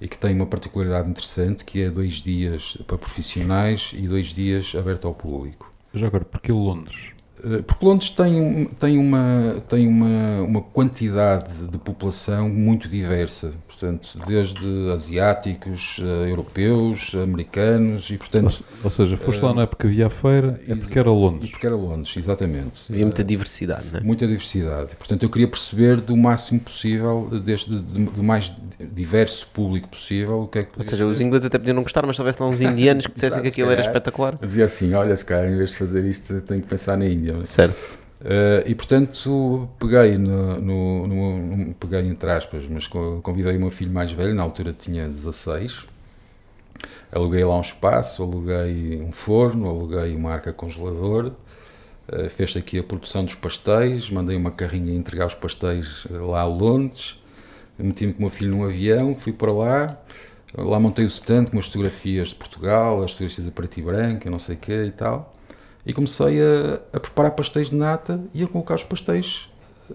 e 0.00 0.08
que 0.08 0.16
tem 0.16 0.34
uma 0.34 0.46
particularidade 0.46 1.08
interessante, 1.08 1.64
que 1.64 1.82
é 1.82 1.90
dois 1.90 2.14
dias 2.14 2.78
para 2.86 2.96
profissionais 2.96 3.92
e 3.94 4.06
dois 4.06 4.28
dias 4.28 4.74
aberto 4.76 5.06
ao 5.06 5.14
público. 5.14 5.69
Já 5.94 6.06
agora, 6.06 6.24
porquê 6.24 6.52
Londres? 6.52 6.96
Eh, 7.44 7.62
porque 7.62 7.84
Londres 7.84 8.10
tem, 8.10 8.64
tem, 8.78 8.98
uma, 8.98 9.62
tem 9.68 9.88
uma, 9.88 10.42
uma 10.42 10.62
quantidade 10.62 11.66
de 11.66 11.78
população 11.78 12.48
muito 12.48 12.88
diversa 12.88 13.52
portanto, 13.80 14.18
desde 14.26 14.92
asiáticos, 14.92 15.98
uh, 15.98 16.28
europeus, 16.28 17.14
americanos 17.14 18.10
e, 18.10 18.18
portanto... 18.18 18.64
Ou, 18.78 18.84
ou 18.84 18.90
seja, 18.90 19.16
foste 19.16 19.42
uh, 19.42 19.46
lá 19.46 19.54
não 19.54 19.62
é 19.62 19.66
porque 19.66 19.86
havia 19.86 20.06
a 20.06 20.10
feira, 20.10 20.60
é 20.68 20.74
porque 20.74 20.98
era 20.98 21.10
Londres. 21.10 21.48
E 21.48 21.50
porque 21.50 21.66
era 21.66 21.74
Londres, 21.74 22.14
exatamente. 22.16 22.92
Havia 22.92 23.06
muita 23.06 23.24
diversidade, 23.24 23.86
não 23.90 24.00
é? 24.00 24.02
Muita 24.02 24.26
diversidade. 24.26 24.94
Portanto, 24.96 25.22
eu 25.22 25.30
queria 25.30 25.48
perceber 25.48 26.00
do 26.00 26.14
máximo 26.14 26.60
possível, 26.60 27.28
desde 27.42 27.78
do 27.80 28.22
mais 28.22 28.52
diverso 28.78 29.48
público 29.52 29.88
possível, 29.88 30.42
o 30.42 30.48
que 30.48 30.58
é 30.58 30.62
que 30.64 30.70
Ou 30.76 30.84
seja, 30.84 31.04
ser. 31.04 31.04
os 31.04 31.20
ingleses 31.20 31.46
até 31.46 31.58
podiam 31.58 31.74
não 31.74 31.82
gostar, 31.82 32.04
mas 32.06 32.16
talvez 32.16 32.36
lá 32.36 32.46
uns 32.46 32.60
indianos 32.60 33.06
que 33.06 33.14
dissessem 33.14 33.40
que 33.40 33.48
aquilo 33.48 33.70
era 33.70 33.80
espetacular. 33.80 34.38
Dizia 34.42 34.66
assim, 34.66 34.92
olha, 34.92 35.16
se 35.16 35.24
calhar 35.24 35.50
em 35.50 35.56
vez 35.56 35.70
de 35.70 35.76
fazer 35.76 36.04
isto, 36.04 36.38
tenho 36.42 36.60
que 36.60 36.68
pensar 36.68 36.98
na 36.98 37.06
Índia. 37.06 37.34
Certo. 37.46 37.99
Uh, 38.20 38.60
e 38.66 38.74
portanto 38.74 39.66
peguei 39.78 40.18
no, 40.18 40.60
no, 40.60 41.06
no, 41.06 41.74
peguei 41.74 42.06
entre 42.06 42.30
aspas, 42.30 42.68
mas 42.68 42.86
convidei 42.86 43.56
o 43.56 43.60
meu 43.60 43.70
filho 43.70 43.90
mais 43.90 44.12
velho, 44.12 44.34
na 44.34 44.42
altura 44.42 44.74
tinha 44.78 45.08
16, 45.08 45.86
aluguei 47.10 47.42
lá 47.42 47.56
um 47.56 47.62
espaço, 47.62 48.22
aluguei 48.22 49.00
um 49.00 49.10
forno, 49.10 49.66
aluguei 49.66 50.14
uma 50.14 50.32
arca 50.32 50.52
congelador, 50.52 51.32
uh, 52.12 52.28
fez 52.28 52.54
aqui 52.58 52.78
a 52.78 52.82
produção 52.82 53.24
dos 53.24 53.34
pastéis, 53.34 54.10
mandei 54.10 54.36
uma 54.36 54.50
carrinha 54.50 54.94
entregar 54.94 55.26
os 55.26 55.34
pastéis 55.34 56.06
eh, 56.10 56.18
lá 56.18 56.42
a 56.42 56.46
Londres, 56.46 57.18
meti-me 57.78 58.12
com 58.12 58.18
o 58.18 58.22
meu 58.22 58.30
filho 58.30 58.50
num 58.50 58.64
avião, 58.64 59.14
fui 59.14 59.32
para 59.32 59.50
lá, 59.50 59.98
lá 60.54 60.78
montei 60.78 61.06
o 61.06 61.08
stand 61.08 61.46
com 61.46 61.58
as 61.58 61.64
fotografias 61.64 62.28
de 62.28 62.34
Portugal, 62.34 63.02
as 63.02 63.12
fotografias 63.12 63.48
a 63.48 63.50
preto 63.50 63.80
e 63.80 63.82
branco, 63.82 64.28
não 64.28 64.38
sei 64.38 64.56
o 64.56 64.58
quê 64.58 64.84
e 64.84 64.90
tal. 64.90 65.39
E 65.84 65.92
comecei 65.92 66.40
a, 66.40 66.80
a 66.92 67.00
preparar 67.00 67.32
pastéis 67.32 67.70
de 67.70 67.76
nata 67.76 68.22
e 68.34 68.42
a 68.42 68.46
colocar 68.46 68.74
os 68.74 68.84
pastéis 68.84 69.48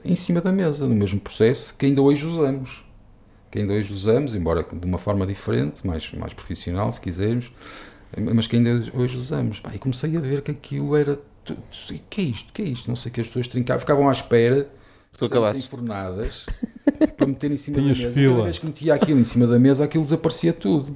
em 0.03 0.15
cima 0.15 0.41
da 0.41 0.51
mesa, 0.51 0.88
no 0.88 0.95
mesmo 0.95 1.19
processo 1.19 1.73
que 1.77 1.86
ainda 1.86 2.01
hoje 2.01 2.25
usamos. 2.25 2.83
Que 3.51 3.59
ainda 3.59 3.73
hoje 3.73 3.93
usamos, 3.93 4.36
embora 4.36 4.63
de 4.63 4.86
uma 4.86 4.97
forma 4.97 5.25
diferente, 5.25 5.86
mais, 5.86 6.11
mais 6.13 6.33
profissional, 6.33 6.91
se 6.91 6.99
quisermos, 6.99 7.51
mas 8.33 8.47
que 8.47 8.55
ainda 8.55 8.71
hoje 8.93 9.17
usamos. 9.17 9.61
e 9.73 9.79
comecei 9.79 10.15
a 10.15 10.19
ver 10.19 10.41
que 10.41 10.51
aquilo 10.51 10.95
era. 10.95 11.19
O 11.49 11.99
que 12.09 12.21
é 12.21 12.23
isto? 12.23 12.51
que 12.51 12.61
é 12.61 12.65
isto? 12.65 12.88
Não 12.88 12.95
sei 12.95 13.11
que 13.11 13.21
as 13.21 13.27
pessoas 13.27 13.47
trincavam, 13.47 13.79
ficavam 13.79 14.09
à 14.09 14.11
espera 14.11 14.67
tu 15.17 15.25
acabaste. 15.25 15.63
enfornadas 15.63 16.45
para 17.15 17.27
meter 17.27 17.51
em 17.51 17.57
cima 17.57 17.77
Tinhas 17.77 17.97
da 17.97 18.03
mesa. 18.05 18.13
Fila. 18.13 18.33
Cada 18.33 18.43
vez 18.43 18.59
que 18.59 18.65
metia 18.65 18.93
aquilo 18.93 19.19
em 19.19 19.23
cima 19.23 19.47
da 19.47 19.59
mesa, 19.59 19.83
aquilo 19.83 20.03
desaparecia 20.03 20.53
tudo. 20.53 20.95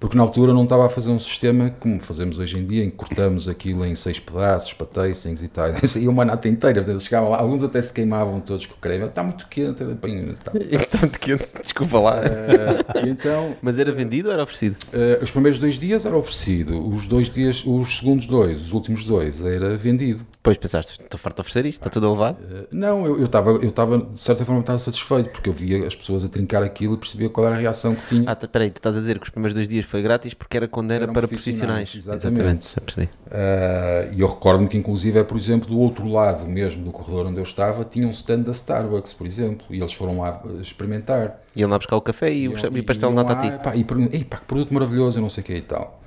Porque 0.00 0.16
na 0.16 0.22
altura 0.22 0.52
não 0.52 0.64
estava 0.64 0.86
a 0.86 0.88
fazer 0.88 1.10
um 1.10 1.18
sistema 1.18 1.74
como 1.80 1.98
fazemos 2.00 2.38
hoje 2.38 2.58
em 2.58 2.64
dia, 2.64 2.84
em 2.84 2.90
que 2.90 2.96
cortamos 2.96 3.48
aquilo 3.48 3.84
em 3.84 3.94
seis 3.94 4.20
pedaços, 4.20 4.72
para 4.72 4.86
tastings 4.86 5.42
e 5.42 5.48
tal. 5.48 5.68
Saía 5.86 6.10
uma 6.10 6.24
nata 6.24 6.48
inteira. 6.48 6.98
Chegavam 6.98 7.30
lá, 7.30 7.38
alguns 7.38 7.62
até 7.62 7.82
se 7.82 7.92
queimavam 7.92 8.40
todos 8.40 8.66
com 8.66 8.74
o 8.74 8.78
creme. 8.78 9.06
Está 9.06 9.22
muito 9.22 9.46
quente. 9.48 9.82
Está 9.82 10.52
Está 10.70 10.98
muito 10.98 11.18
quente, 11.18 11.48
desculpa 11.62 11.98
lá. 11.98 12.16
Uh, 12.16 13.08
então, 13.08 13.54
Mas 13.62 13.78
era 13.78 13.92
vendido 13.92 14.28
ou 14.28 14.34
era 14.34 14.42
oferecido? 14.42 14.76
Uh, 14.92 15.22
os 15.22 15.30
primeiros 15.30 15.58
dois 15.58 15.78
dias 15.78 16.06
era 16.06 16.16
oferecido, 16.16 16.86
os 16.88 17.06
dois 17.06 17.30
dias, 17.30 17.62
os 17.64 17.98
segundos 17.98 18.26
dois, 18.26 18.62
os 18.62 18.72
últimos 18.72 19.04
dois 19.04 19.44
era 19.44 19.76
vendido. 19.76 20.26
Depois 20.32 20.56
pensaste, 20.56 21.00
estou 21.00 21.18
farto 21.18 21.36
de 21.36 21.40
oferecer 21.42 21.66
isto, 21.66 21.80
está 21.80 21.90
tudo 21.90 22.06
a 22.06 22.10
levar? 22.10 22.32
Uh, 22.32 22.66
não, 22.70 23.04
eu 23.04 23.24
estava, 23.24 23.50
eu 23.50 23.68
estava, 23.68 23.98
de 23.98 24.20
certa 24.20 24.44
forma, 24.44 24.60
estava 24.60 24.78
satisfeito, 24.78 25.30
porque 25.30 25.48
eu 25.48 25.52
via 25.52 25.86
as 25.86 25.94
pessoas 25.94 26.24
a 26.24 26.28
trincar 26.28 26.62
aquilo 26.62 26.94
e 26.94 26.96
percebia 26.96 27.28
qual 27.28 27.46
era 27.46 27.56
a 27.56 27.58
reação 27.58 27.94
que 27.94 28.06
tinha. 28.08 28.24
Ah, 28.26 28.36
espera 28.40 28.64
aí, 28.64 28.70
tu 28.70 28.76
estás 28.76 28.96
a 28.96 29.00
dizer 29.00 29.18
que 29.18 29.24
os 29.24 29.30
primeiros 29.30 29.54
dois 29.54 29.68
dias 29.68 29.84
foi 29.88 30.02
grátis 30.02 30.34
porque 30.34 30.56
era 30.56 30.68
quando 30.68 30.90
era 30.92 31.06
para 31.08 31.26
profissionais, 31.26 31.90
profissionais. 31.90 32.24
exatamente. 32.24 32.80
percebi. 32.80 33.06
Uh, 33.26 34.14
e 34.14 34.20
eu 34.20 34.28
recordo-me 34.28 34.68
que, 34.68 34.76
inclusive, 34.76 35.18
é, 35.18 35.24
por 35.24 35.36
exemplo, 35.36 35.68
do 35.68 35.78
outro 35.78 36.06
lado 36.06 36.46
mesmo 36.46 36.84
do 36.84 36.90
corredor 36.90 37.26
onde 37.26 37.38
eu 37.38 37.42
estava, 37.42 37.84
tinha 37.84 38.06
um 38.06 38.10
stand 38.10 38.40
da 38.40 38.52
Starbucks, 38.52 39.14
por 39.14 39.26
exemplo, 39.26 39.66
e 39.70 39.78
eles 39.78 39.92
foram 39.92 40.20
lá 40.20 40.42
experimentar. 40.60 41.40
Iam 41.56 41.70
lá 41.70 41.78
buscar 41.78 41.96
o 41.96 42.02
café 42.02 42.32
e, 42.32 42.48
o, 42.48 42.52
e 42.52 42.80
o 42.80 42.84
pastel 42.84 43.08
de 43.08 43.14
nata 43.16 43.32
a 43.32 43.36
ti. 43.36 43.50
Pá, 43.62 43.74
e 43.74 43.82
perguntam, 43.82 44.20
pá, 44.24 44.36
que 44.36 44.44
produto 44.44 44.72
maravilhoso, 44.74 45.18
eu 45.18 45.22
não 45.22 45.30
sei 45.30 45.42
o 45.42 45.46
que 45.46 45.54
e 45.54 45.62
tal. 45.62 46.02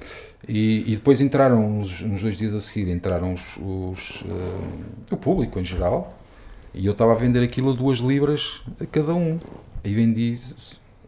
E, 0.48 0.92
e, 0.92 0.96
depois 0.96 1.20
entraram, 1.20 1.80
uns, 1.80 2.02
uns, 2.02 2.22
dois 2.22 2.38
dias 2.38 2.54
a 2.54 2.62
seguir, 2.62 2.90
entraram 2.90 3.34
os, 3.34 3.58
os 3.58 4.22
uh, 4.22 5.12
o 5.12 5.18
público 5.18 5.60
em 5.60 5.66
geral, 5.66 6.18
e 6.74 6.86
eu 6.86 6.94
estava 6.94 7.12
a 7.12 7.16
vender 7.16 7.44
aquilo 7.44 7.72
a 7.72 7.74
duas 7.74 8.00
libras 8.00 8.62
a 8.80 8.86
cada 8.86 9.14
um. 9.14 9.40
E 9.84 9.94
vendi 9.96 10.38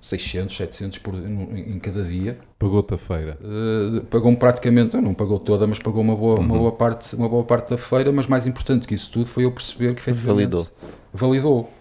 600, 0.04 0.58
700 0.58 0.98
por, 1.00 1.16
em 1.16 1.80
cada 1.80 2.04
dia. 2.04 2.38
Pagou-te 2.60 2.94
a 2.94 2.98
feira? 2.98 3.38
Uh, 3.42 4.02
pagou-me 4.02 4.36
praticamente, 4.36 4.98
não 4.98 5.14
pagou 5.14 5.40
toda, 5.40 5.66
mas 5.66 5.80
pagou 5.80 6.02
uma 6.02 6.16
boa, 6.16 6.40
uhum. 6.40 6.46
uma, 6.46 6.58
boa 6.58 6.72
parte, 6.74 7.16
uma 7.16 7.30
boa 7.30 7.44
parte 7.46 7.70
da 7.70 7.78
feira, 7.78 8.12
mas 8.12 8.28
mais 8.28 8.46
importante 8.46 8.86
que 8.86 8.94
isso 8.94 9.10
tudo 9.10 9.28
foi 9.28 9.46
eu 9.46 9.52
perceber 9.52 9.96
que 9.96 10.12
validou. 10.12 10.68
validou. 11.14 11.72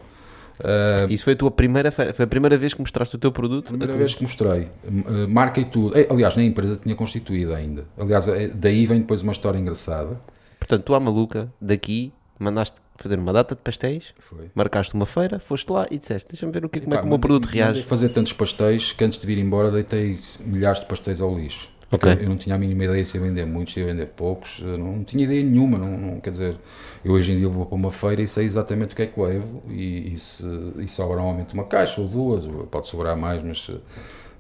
Uh, 0.61 1.11
Isso 1.11 1.25
foi 1.25 1.33
a 1.33 1.37
tua 1.37 1.51
primeira 1.51 1.91
feira? 1.91 2.15
Foi 2.15 2.25
a 2.25 2.29
primeira 2.29 2.57
vez 2.57 2.73
que 2.73 2.81
mostraste 2.81 3.17
o 3.17 3.19
teu 3.19 3.33
produto? 3.33 3.69
Primeira 3.69 3.97
vez 3.97 4.15
que 4.15 4.23
mostrei. 4.23 4.69
Uh, 4.85 5.27
marquei 5.29 5.65
tudo. 5.65 5.97
Aliás, 6.09 6.37
nem 6.37 6.47
a 6.47 6.51
empresa 6.51 6.79
tinha 6.81 6.95
constituído 6.95 7.53
ainda. 7.53 7.85
Aliás, 7.99 8.27
daí 8.55 8.87
vem 8.87 9.01
depois 9.01 9.23
uma 9.23 9.33
história 9.33 9.59
engraçada. 9.59 10.21
Portanto, 10.61 10.85
tu 10.85 10.95
à 10.95 11.01
maluca, 11.01 11.53
daqui, 11.61 12.13
mandaste 12.43 12.77
fazer 12.97 13.19
uma 13.19 13.33
data 13.33 13.55
de 13.55 13.61
pastéis, 13.61 14.13
foi. 14.19 14.51
marcaste 14.55 14.95
uma 14.95 15.07
feira, 15.07 15.39
foste 15.39 15.71
lá 15.71 15.87
e 15.91 15.99
disseste, 15.99 16.31
deixa-me 16.31 16.53
ver 16.53 16.65
o 16.65 16.69
que, 16.69 16.81
como 16.81 16.95
é 16.95 16.99
que 16.99 17.05
o 17.05 17.09
meu 17.09 17.19
produto 17.19 17.47
reage. 17.47 17.83
fazer 17.83 18.11
tantos 18.11 18.33
pastéis 18.33 18.93
que 18.93 19.03
antes 19.05 19.19
de 19.19 19.27
vir 19.27 19.39
embora 19.39 19.71
deitei 19.71 20.19
milhares 20.41 20.81
de 20.81 20.87
pastéis 20.87 21.21
ao 21.21 21.35
lixo. 21.37 21.71
Okay. 21.91 22.19
Eu 22.21 22.29
não 22.29 22.39
tinha 22.39 22.55
a 22.55 22.59
mínima 22.59 22.85
ideia 22.85 23.05
se 23.05 23.19
ia 23.19 23.23
vender 23.23 23.45
muitos, 23.45 23.75
se 23.75 23.81
ia 23.81 23.87
vender 23.87 24.07
poucos, 24.07 24.61
não, 24.61 24.97
não 24.97 25.05
tinha 25.05 25.25
ideia 25.25 25.43
nenhuma, 25.43 25.77
não, 25.77 25.99
não, 25.99 26.21
quer 26.21 26.31
dizer, 26.31 26.57
eu 27.05 27.13
hoje 27.13 27.33
em 27.33 27.37
dia 27.37 27.49
vou 27.51 27.67
para 27.67 27.75
uma 27.75 27.91
feira 27.91 28.23
e 28.23 28.29
sei 28.29 28.47
exatamente 28.47 28.95
o 28.95 28.97
que 28.97 29.03
é 29.03 29.07
que 29.07 29.21
levo 29.21 29.63
e, 29.69 30.15
e, 30.15 30.19
se, 30.19 30.47
e 30.79 30.89
sobra 30.89 31.17
normalmente 31.17 31.53
uma 31.53 31.65
caixa 31.65 32.01
ou 32.01 32.09
duas, 32.09 32.47
pode 32.71 32.89
sobrar 32.89 33.15
mais, 33.15 33.43
mas, 33.43 33.71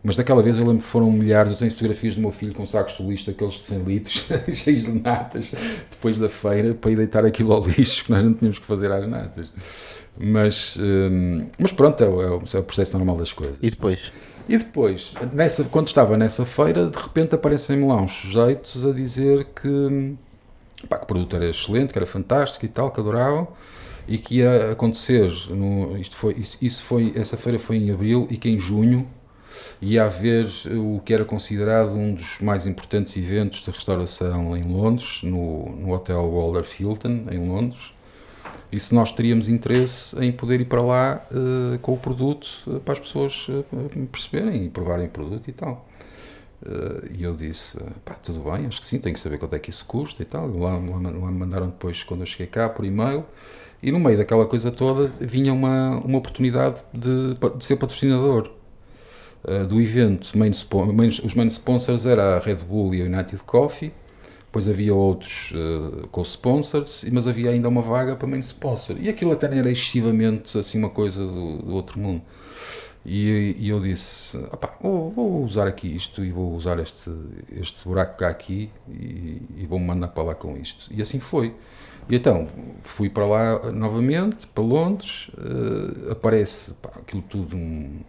mas 0.02 0.16
daquela 0.16 0.42
vez 0.42 0.58
eu 0.58 0.66
lembro 0.66 0.82
que 0.82 0.88
foram 0.88 1.10
milhares, 1.12 1.52
eu 1.52 1.58
tenho 1.58 1.70
fotografias 1.70 2.16
do 2.16 2.20
meu 2.20 2.32
filho 2.32 2.52
com 2.52 2.66
sacos 2.66 2.96
de 2.96 3.02
lixo, 3.04 3.30
aqueles 3.30 3.54
de 3.54 3.64
100 3.66 3.78
litros, 3.84 4.26
cheios 4.54 4.82
de 4.82 4.92
natas, 4.92 5.52
depois 5.90 6.18
da 6.18 6.28
feira, 6.28 6.74
para 6.74 6.90
ir 6.90 6.96
deitar 6.96 7.24
aquilo 7.24 7.52
ao 7.52 7.64
lixo, 7.64 8.04
que 8.04 8.10
nós 8.10 8.22
não 8.22 8.34
tínhamos 8.34 8.58
que 8.58 8.66
fazer 8.66 8.90
às 8.90 9.08
natas. 9.08 9.52
Mas, 10.18 10.76
hum, 10.80 11.46
mas 11.58 11.72
pronto, 11.72 12.02
é 12.02 12.08
o, 12.08 12.22
é 12.22 12.58
o 12.58 12.62
processo 12.64 12.96
normal 12.96 13.16
das 13.16 13.32
coisas. 13.32 13.56
E 13.62 13.70
depois? 13.70 14.12
E 14.48 14.58
depois, 14.58 15.14
nessa, 15.32 15.62
quando 15.64 15.86
estava 15.86 16.16
nessa 16.16 16.44
feira, 16.44 16.88
de 16.88 16.98
repente 16.98 17.34
aparecem-me 17.36 17.86
lá 17.86 17.96
uns 17.96 18.10
sujeitos 18.10 18.84
a 18.84 18.92
dizer 18.92 19.46
que, 19.54 20.16
pá, 20.88 20.98
que 20.98 21.04
o 21.04 21.06
produto 21.06 21.36
era 21.36 21.48
excelente, 21.48 21.92
que 21.92 21.98
era 21.98 22.06
fantástico 22.06 22.64
e 22.64 22.68
tal, 22.68 22.90
que 22.90 22.98
adoravam, 22.98 23.46
e 24.06 24.18
que 24.18 24.38
ia 24.38 24.72
acontecer, 24.72 25.30
no, 25.50 25.96
isto 25.96 26.16
foi, 26.16 26.34
isso, 26.34 26.58
isso 26.60 26.82
foi, 26.82 27.12
essa 27.14 27.36
feira 27.36 27.56
foi 27.56 27.76
em 27.76 27.92
abril 27.92 28.26
e 28.28 28.36
que 28.36 28.48
em 28.50 28.58
junho 28.58 29.08
ia 29.80 30.04
haver 30.04 30.46
o 30.70 31.00
que 31.04 31.12
era 31.12 31.24
considerado 31.24 31.90
um 31.90 32.14
dos 32.14 32.38
mais 32.40 32.66
importantes 32.66 33.16
eventos 33.16 33.62
de 33.62 33.70
restauração 33.70 34.56
em 34.56 34.62
Londres, 34.62 35.20
no, 35.22 35.70
no 35.76 35.92
Hotel 35.92 36.22
Waldorf 36.30 36.80
Hilton, 36.80 37.26
em 37.30 37.48
Londres, 37.48 37.92
e 38.72 38.80
se 38.80 38.94
nós 38.94 39.12
teríamos 39.12 39.48
interesse 39.48 40.18
em 40.18 40.32
poder 40.32 40.60
ir 40.60 40.64
para 40.64 40.82
lá 40.82 41.22
uh, 41.30 41.78
com 41.80 41.92
o 41.92 41.98
produto 41.98 42.48
uh, 42.66 42.80
para 42.80 42.94
as 42.94 43.00
pessoas 43.00 43.46
uh, 43.48 43.64
perceberem 44.10 44.64
e 44.64 44.70
provarem 44.70 45.06
o 45.06 45.10
produto 45.10 45.48
e 45.48 45.52
tal. 45.52 45.86
e 47.12 47.22
eu 47.22 47.36
disse, 47.36 47.76
pá, 48.04 48.14
tudo 48.14 48.50
bem, 48.50 48.66
acho 48.66 48.80
que 48.80 48.86
sim, 48.86 48.98
tenho 48.98 49.14
que 49.14 49.20
saber 49.20 49.36
quanto 49.36 49.54
é 49.54 49.58
que 49.58 49.68
isso 49.68 49.84
custa 49.84 50.22
e 50.22 50.24
tal. 50.24 50.46
Lá, 50.56 50.78
lá, 50.78 50.96
lá 50.96 51.30
me 51.30 51.38
mandaram 51.38 51.66
depois, 51.66 52.02
quando 52.02 52.20
eu 52.20 52.26
cheguei 52.26 52.46
cá, 52.46 52.68
por 52.68 52.84
e-mail, 52.84 53.26
e 53.82 53.92
no 53.92 53.98
meio 53.98 54.16
daquela 54.16 54.46
coisa 54.46 54.70
toda 54.70 55.08
vinha 55.20 55.52
uma, 55.52 55.98
uma 55.98 56.18
oportunidade 56.18 56.82
de, 56.94 57.34
de 57.58 57.64
ser 57.64 57.76
patrocinador 57.76 58.50
do 59.68 59.80
evento. 59.80 60.36
Main, 60.36 60.52
main, 60.94 61.08
os 61.08 61.34
main 61.34 61.48
sponsors 61.48 62.06
era 62.06 62.36
a 62.36 62.38
Red 62.38 62.56
Bull 62.56 62.94
e 62.94 63.02
a 63.02 63.04
United 63.04 63.42
Coffee, 63.44 63.92
depois 64.52 64.68
havia 64.68 64.94
outros 64.94 65.52
uh, 65.52 66.06
co-sponsors, 66.08 67.04
mas 67.10 67.26
havia 67.26 67.50
ainda 67.50 67.68
uma 67.68 67.80
vaga 67.80 68.14
para 68.14 68.28
main 68.28 68.40
sponsor. 68.40 68.96
E 69.00 69.08
aquilo 69.08 69.32
até 69.32 69.46
era 69.46 69.70
excessivamente 69.70 70.58
assim 70.58 70.78
uma 70.78 70.90
coisa 70.90 71.24
do, 71.24 71.58
do 71.58 71.74
outro 71.74 71.98
mundo. 71.98 72.22
E, 73.04 73.56
e 73.58 73.68
eu 73.68 73.80
disse, 73.80 74.38
vou, 74.80 75.10
vou, 75.10 75.42
usar 75.42 75.66
aqui 75.66 75.88
isto 75.88 76.24
e 76.24 76.30
vou 76.30 76.54
usar 76.54 76.78
este, 76.78 77.10
este 77.50 77.84
buraco 77.84 78.18
cá 78.18 78.28
aqui 78.28 78.70
e, 78.88 79.42
e 79.56 79.66
vou-me 79.66 79.86
mandar 79.86 80.08
para 80.08 80.22
lá 80.22 80.34
com 80.34 80.56
isto. 80.56 80.86
E 80.92 81.02
assim 81.02 81.18
foi. 81.18 81.54
E 82.08 82.14
então, 82.14 82.46
fui 82.82 83.08
para 83.08 83.26
lá 83.26 83.72
novamente, 83.72 84.46
para 84.48 84.62
Londres, 84.62 85.30
uh, 85.30 86.12
aparece 86.12 86.74
pá, 86.74 86.90
aquilo 86.96 87.22
tudo 87.22 87.56
um, 87.56 88.00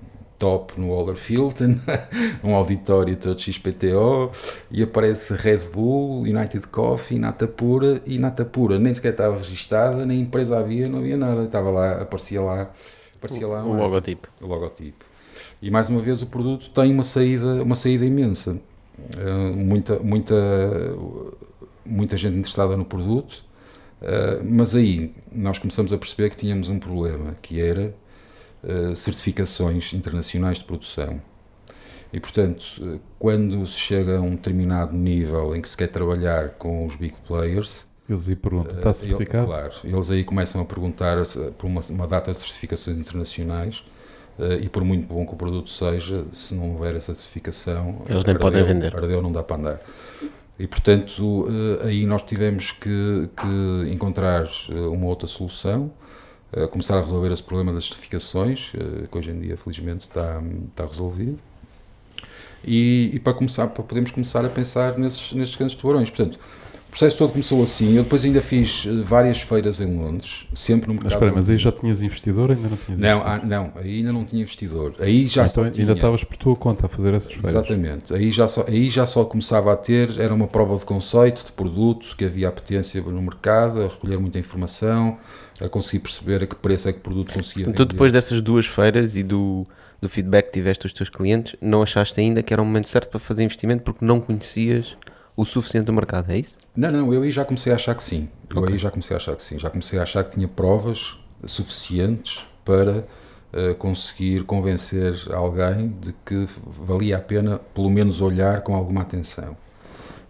top 0.44 0.78
no 0.78 0.89
Waller 0.89 1.16
Hilton, 1.16 1.80
um 2.44 2.54
auditório 2.54 3.16
todo 3.16 3.39
XPTO, 3.39 4.30
e 4.70 4.84
aparece 4.84 5.34
Red 5.36 5.70
Bull, 5.72 6.24
United 6.24 6.68
Coffee, 6.68 7.18
Nata 7.18 7.48
Pura, 7.48 8.02
e 8.06 8.20
Nata 8.20 8.44
Pura 8.44 8.78
nem 8.78 8.94
sequer 8.94 9.14
estava 9.14 9.38
registada, 9.38 10.06
nem 10.06 10.20
empresa 10.20 10.60
havia, 10.60 10.89
não 10.89 11.00
havia 11.00 11.16
nada, 11.16 11.46
estava 11.46 11.70
lá, 11.70 12.02
aparecia 12.02 12.41
lá, 12.41 12.70
aparecia 13.16 13.48
lá 13.48 13.64
o, 13.64 13.70
o 13.70 13.78
logotipo. 13.78 14.28
O 14.41 14.48
logotipo. 14.48 15.06
E 15.62 15.72
mais 15.72 15.88
uma 15.88 16.02
vez 16.02 16.22
o 16.22 16.26
produto 16.26 16.70
tem 16.72 16.94
uma 16.94 17.06
saída, 17.06 17.64
uma 17.64 17.76
saída 17.76 18.04
imensa. 18.04 18.58
Uh, 19.16 19.56
muita, 19.56 19.98
muita, 20.00 20.36
muita 21.86 22.18
gente 22.18 22.36
interessada 22.36 22.76
no 22.76 22.84
produto, 22.84 23.46
uh, 24.02 24.44
mas 24.44 24.76
aí 24.76 25.16
nós 25.32 25.58
começamos 25.58 25.94
a 25.94 25.98
perceber 25.98 26.32
que 26.32 26.36
tínhamos 26.36 26.68
um 26.68 26.80
problema, 26.80 27.34
que 27.41 27.62
era 27.62 27.96
uh, 28.64 28.95
certificações 28.95 29.93
internacionais 29.93 30.57
de 30.57 30.66
produção. 30.66 31.22
E, 32.11 32.20
portanto, 32.20 32.99
quando 33.18 33.66
se 33.66 33.80
chega 33.80 34.18
a 34.18 34.22
um 34.22 34.32
determinado 34.32 34.95
nível 34.95 35.55
em 35.55 35.61
que 35.61 35.68
se 35.68 35.76
quer 35.76 35.88
trabalhar 35.88 36.49
com 36.59 36.86
os 36.86 36.95
big 36.95 37.16
players, 37.28 37.88
eles 38.07 38.30
aí 38.30 38.36
perguntam, 38.36 38.78
está 38.78 38.93
certificado? 38.93 39.45
Ele, 39.45 39.47
claro, 39.47 39.74
eles 39.84 40.11
aí 40.11 40.24
começam 40.24 40.61
a 40.61 40.66
perguntar 40.66 41.18
por 41.57 41.66
uma, 41.66 41.82
uma 41.89 42.07
data 42.07 42.32
de 42.32 42.38
certificações 42.38 42.97
internacionais 42.97 43.84
uh, 44.38 44.53
e 44.61 44.70
por 44.70 44.84
muito 44.84 45.07
bom 45.07 45.26
que 45.26 45.34
o 45.34 45.36
produto 45.36 45.70
seja, 45.70 46.26
se 46.32 46.53
não 46.53 46.74
houver 46.74 46.95
essa 46.95 47.16
certificação, 47.16 48.03
eles 48.07 48.24
nem 48.26 48.36
ardeu, 48.36 48.39
podem 48.39 48.64
vender. 48.64 48.95
Ardeu 48.95 49.22
não 49.22 49.32
dá 49.32 49.41
para 49.41 49.55
andar. 49.55 49.82
E, 50.59 50.68
portanto, 50.68 51.47
uh, 51.47 51.88
aí 51.88 52.05
nós 52.05 52.22
tivemos 52.22 52.72
que, 52.74 53.30
que 53.36 53.91
encontrar 53.91 54.47
uma 54.70 55.07
outra 55.07 55.28
solução, 55.28 55.91
uh, 56.56 56.68
começar 56.68 56.97
a 56.97 57.01
resolver 57.01 57.32
esse 57.32 57.43
problema 57.43 57.74
das 57.74 57.86
certificações, 57.86 58.72
que 59.12 59.18
hoje 59.18 59.32
em 59.32 59.39
dia, 59.39 59.58
felizmente, 59.58 60.08
está, 60.08 60.41
está 60.70 60.86
resolvido. 60.86 61.39
E, 62.66 63.12
e, 63.14 63.20
para 63.20 63.34
começar 63.34 63.68
para 63.68 63.84
podermos 63.84 64.12
começar 64.12 64.45
a 64.45 64.49
pensar 64.49 64.97
nesses, 64.97 65.34
nestes 65.34 65.58
grandes 65.58 65.76
tubarões. 65.76 66.10
Portanto, 66.10 66.39
processo 66.93 67.18
todo 67.18 67.32
começou 67.32 67.64
assim. 67.64 67.95
Eu 67.97 68.04
depois 68.04 68.24
ainda 68.24 68.39
fiz 68.39 68.86
eh, 68.88 69.01
várias 69.04 69.41
feiras 69.41 69.82
em 69.82 69.97
Londres, 69.97 70.45
sempre 70.54 70.88
no 70.88 70.93
mercado. 70.93 71.06
Mas 71.06 71.14
espera, 71.14 71.34
mas 71.34 71.49
aí 71.49 71.58
já 71.58 71.72
tinhas 71.72 72.04
investidor 72.04 72.51
ainda 72.51 72.70
não 72.70 72.78
tinhas 72.78 72.99
não, 72.99 73.22
ah, 73.26 73.41
não, 73.43 73.72
aí 73.76 73.97
ainda 73.97 74.14
não 74.14 74.24
tinha 74.24 74.43
investidor. 74.43 74.93
Aí 74.99 75.26
já 75.26 75.43
ah, 75.43 75.47
então 75.49 75.72
tinha... 75.72 75.88
ainda 75.88 75.97
estavas 75.97 76.24
por 76.24 76.38
tua 76.38 76.56
conta 76.56 76.86
a 76.86 76.89
fazer 76.89 77.14
essas 77.16 77.34
feiras. 77.34 77.51
Exatamente. 77.51 78.14
Aí 78.14 78.32
já, 78.32 78.47
só, 78.47 78.64
aí 78.68 78.89
já 78.89 79.08
só 79.08 79.26
começava 79.26 79.74
a 79.74 79.76
ter, 79.76 80.20
era 80.20 80.34
uma 80.34 80.47
prova 80.47 80.78
de 80.78 80.86
conceito, 80.86 81.43
de 81.43 81.51
produto, 81.51 82.16
que 82.16 82.26
havia 82.26 82.47
apetência 82.47 83.01
no 83.01 83.22
mercado, 83.22 83.82
a 83.82 83.88
recolher 83.88 84.20
muita 84.20 84.38
informação, 84.38 85.18
a 85.60 85.70
conseguir 85.70 85.99
perceber 85.99 86.43
a 86.43 86.47
que 86.47 86.56
preço 86.56 86.89
é 86.89 86.93
que 86.93 86.99
o 86.99 87.01
produto 87.01 87.34
conseguia 87.34 87.70
Então 87.70 87.86
depois 87.86 88.12
dessas 88.12 88.41
duas 88.41 88.66
feiras 88.66 89.16
e 89.16 89.24
do, 89.24 89.66
do 90.01 90.10
feedback 90.10 90.47
que 90.47 90.54
tiveste 90.54 90.84
dos 90.84 90.93
teus 90.93 91.10
clientes, 91.10 91.56
não 91.62 91.82
achaste 91.82 92.20
ainda 92.20 92.41
que 92.41 92.54
era 92.54 92.62
o 92.62 92.66
momento 92.66 92.88
certo 92.88 93.10
para 93.10 93.20
fazer 93.20 93.43
investimento 93.43 93.84
porque 93.84 94.04
não 94.04 94.20
conhecias 94.20 94.97
o 95.36 95.45
suficiente 95.45 95.86
do 95.86 95.93
mercado, 95.93 96.32
é 96.32 96.38
isso? 96.38 96.58
Não, 96.76 96.91
não, 96.91 97.14
eu 97.14 97.24
aí 97.24 97.32
já 97.32 97.43
comecei 97.43 97.72
a 97.72 97.76
achar 97.76 97.95
que 97.95 98.04
sim. 98.04 98.30
Eu 98.49 98.62
okay. 98.62 98.74
aí 98.74 98.80
já 98.80 98.91
comecei 98.91 99.16
a 99.16 99.18
achar 99.18 99.36
que 99.36 99.43
sim. 99.43 99.58
Já 99.58 99.70
comecei 99.70 99.99
a 99.99 100.04
achar 100.04 100.24
que 100.24 100.32
tinha 100.32 100.47
provas 100.47 101.18
suficientes 101.45 102.45
para 102.64 102.99
uh, 103.51 103.76
conseguir 103.78 104.43
convencer 104.43 105.16
alguém 105.32 105.89
de 105.99 106.14
que 106.26 106.47
valia 106.66 107.18
a 107.18 107.20
pena, 107.20 107.60
pelo 107.74 107.89
menos, 107.89 108.22
olhar 108.22 108.62
com 108.62 108.76
alguma 108.76 109.01
atenção. 109.01 109.58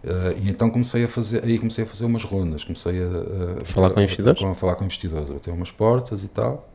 Uh, 0.04 0.38
e 0.38 0.50
então 0.50 0.68
comecei 0.68 1.04
a 1.04 1.08
fazer, 1.08 1.42
aí 1.42 1.58
comecei 1.58 1.82
a 1.82 1.86
fazer 1.86 2.04
umas 2.04 2.24
rondas, 2.24 2.62
comecei 2.62 3.02
a, 3.02 3.62
a 3.62 3.64
falar 3.64 3.88
com 3.88 4.00
investidores, 4.02 4.42
a, 4.42 4.50
a, 4.50 4.54
falar 4.54 4.74
com 4.74 4.84
investidores, 4.84 5.30
a 5.30 5.38
ter 5.38 5.50
umas 5.50 5.70
portas 5.70 6.22
e 6.22 6.28
tal. 6.28 6.68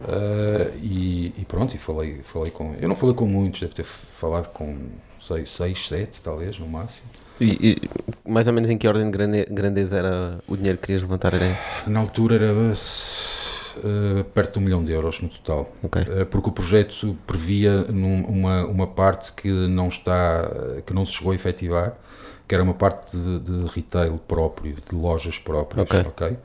Uh, 0.00 0.70
e, 0.80 1.34
e, 1.38 1.44
pronto, 1.44 1.74
e 1.74 1.78
falei, 1.78 2.20
falei 2.22 2.52
com. 2.52 2.74
Eu 2.80 2.88
não 2.88 2.94
falei 2.94 3.16
com 3.16 3.26
muitos, 3.26 3.60
deve 3.60 3.74
ter 3.74 3.84
falado 3.84 4.52
com 4.52 4.76
6, 5.20 5.48
6 5.48 5.88
7 5.88 6.22
talvez, 6.22 6.58
no 6.58 6.68
máximo. 6.68 7.06
E, 7.40 7.80
e, 8.24 8.30
mais 8.30 8.46
ou 8.46 8.52
menos 8.52 8.70
em 8.70 8.78
que 8.78 8.86
ordem 8.86 9.10
de 9.10 9.44
grandeza 9.46 9.96
era 9.96 10.38
o 10.46 10.56
dinheiro 10.56 10.78
que 10.78 10.86
querias 10.86 11.02
levantar? 11.02 11.34
Era? 11.34 11.58
Na 11.86 11.98
altura 11.98 12.36
era 12.36 12.52
uh, 12.52 14.24
perto 14.32 14.52
de 14.54 14.58
um 14.58 14.62
milhão 14.62 14.84
de 14.84 14.92
euros 14.92 15.20
no 15.20 15.28
total. 15.28 15.72
Okay. 15.82 16.02
Uh, 16.02 16.26
porque 16.26 16.48
o 16.48 16.52
projeto 16.52 17.16
previa 17.26 17.82
num, 17.82 18.24
uma, 18.24 18.64
uma 18.66 18.86
parte 18.86 19.32
que 19.32 19.50
não, 19.50 19.88
está, 19.88 20.48
que 20.86 20.92
não 20.92 21.04
se 21.04 21.12
chegou 21.12 21.32
a 21.32 21.34
efetivar, 21.34 21.96
que 22.52 22.54
era 22.54 22.62
uma 22.62 22.74
parte 22.74 23.16
de, 23.16 23.38
de 23.38 23.64
retail 23.72 24.20
próprio, 24.28 24.74
de 24.74 24.94
lojas 24.94 25.38
próprias. 25.38 25.86
Okay. 25.86 26.00
okay? 26.00 26.36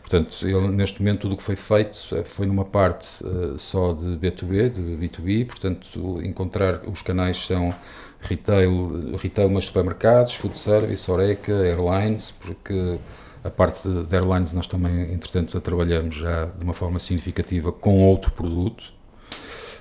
Portanto, 0.00 0.48
ele, 0.48 0.68
neste 0.68 1.02
momento 1.02 1.20
tudo 1.20 1.34
o 1.34 1.36
que 1.36 1.42
foi 1.42 1.54
feito 1.54 1.98
eh, 2.12 2.24
foi 2.24 2.46
numa 2.46 2.64
parte 2.64 3.22
uh, 3.22 3.58
só 3.58 3.92
de 3.92 4.06
B2B, 4.16 4.70
de 4.70 4.80
B2B, 4.80 5.46
portanto 5.46 6.18
encontrar 6.22 6.80
os 6.88 7.02
canais 7.02 7.44
são 7.44 7.74
retail, 8.22 9.14
retail 9.18 9.50
mas 9.50 9.66
supermercados, 9.66 10.34
food 10.34 10.56
service, 10.56 11.10
Oreca, 11.10 11.52
airlines, 11.52 12.30
porque 12.30 12.98
a 13.44 13.50
parte 13.50 13.86
de 13.86 14.16
airlines 14.16 14.54
nós 14.54 14.66
também, 14.66 15.12
entretanto, 15.12 15.58
a 15.58 15.60
trabalhamos 15.60 16.14
já 16.14 16.46
de 16.46 16.64
uma 16.64 16.72
forma 16.72 16.98
significativa 16.98 17.70
com 17.70 18.02
outro 18.02 18.32
produto. 18.32 18.94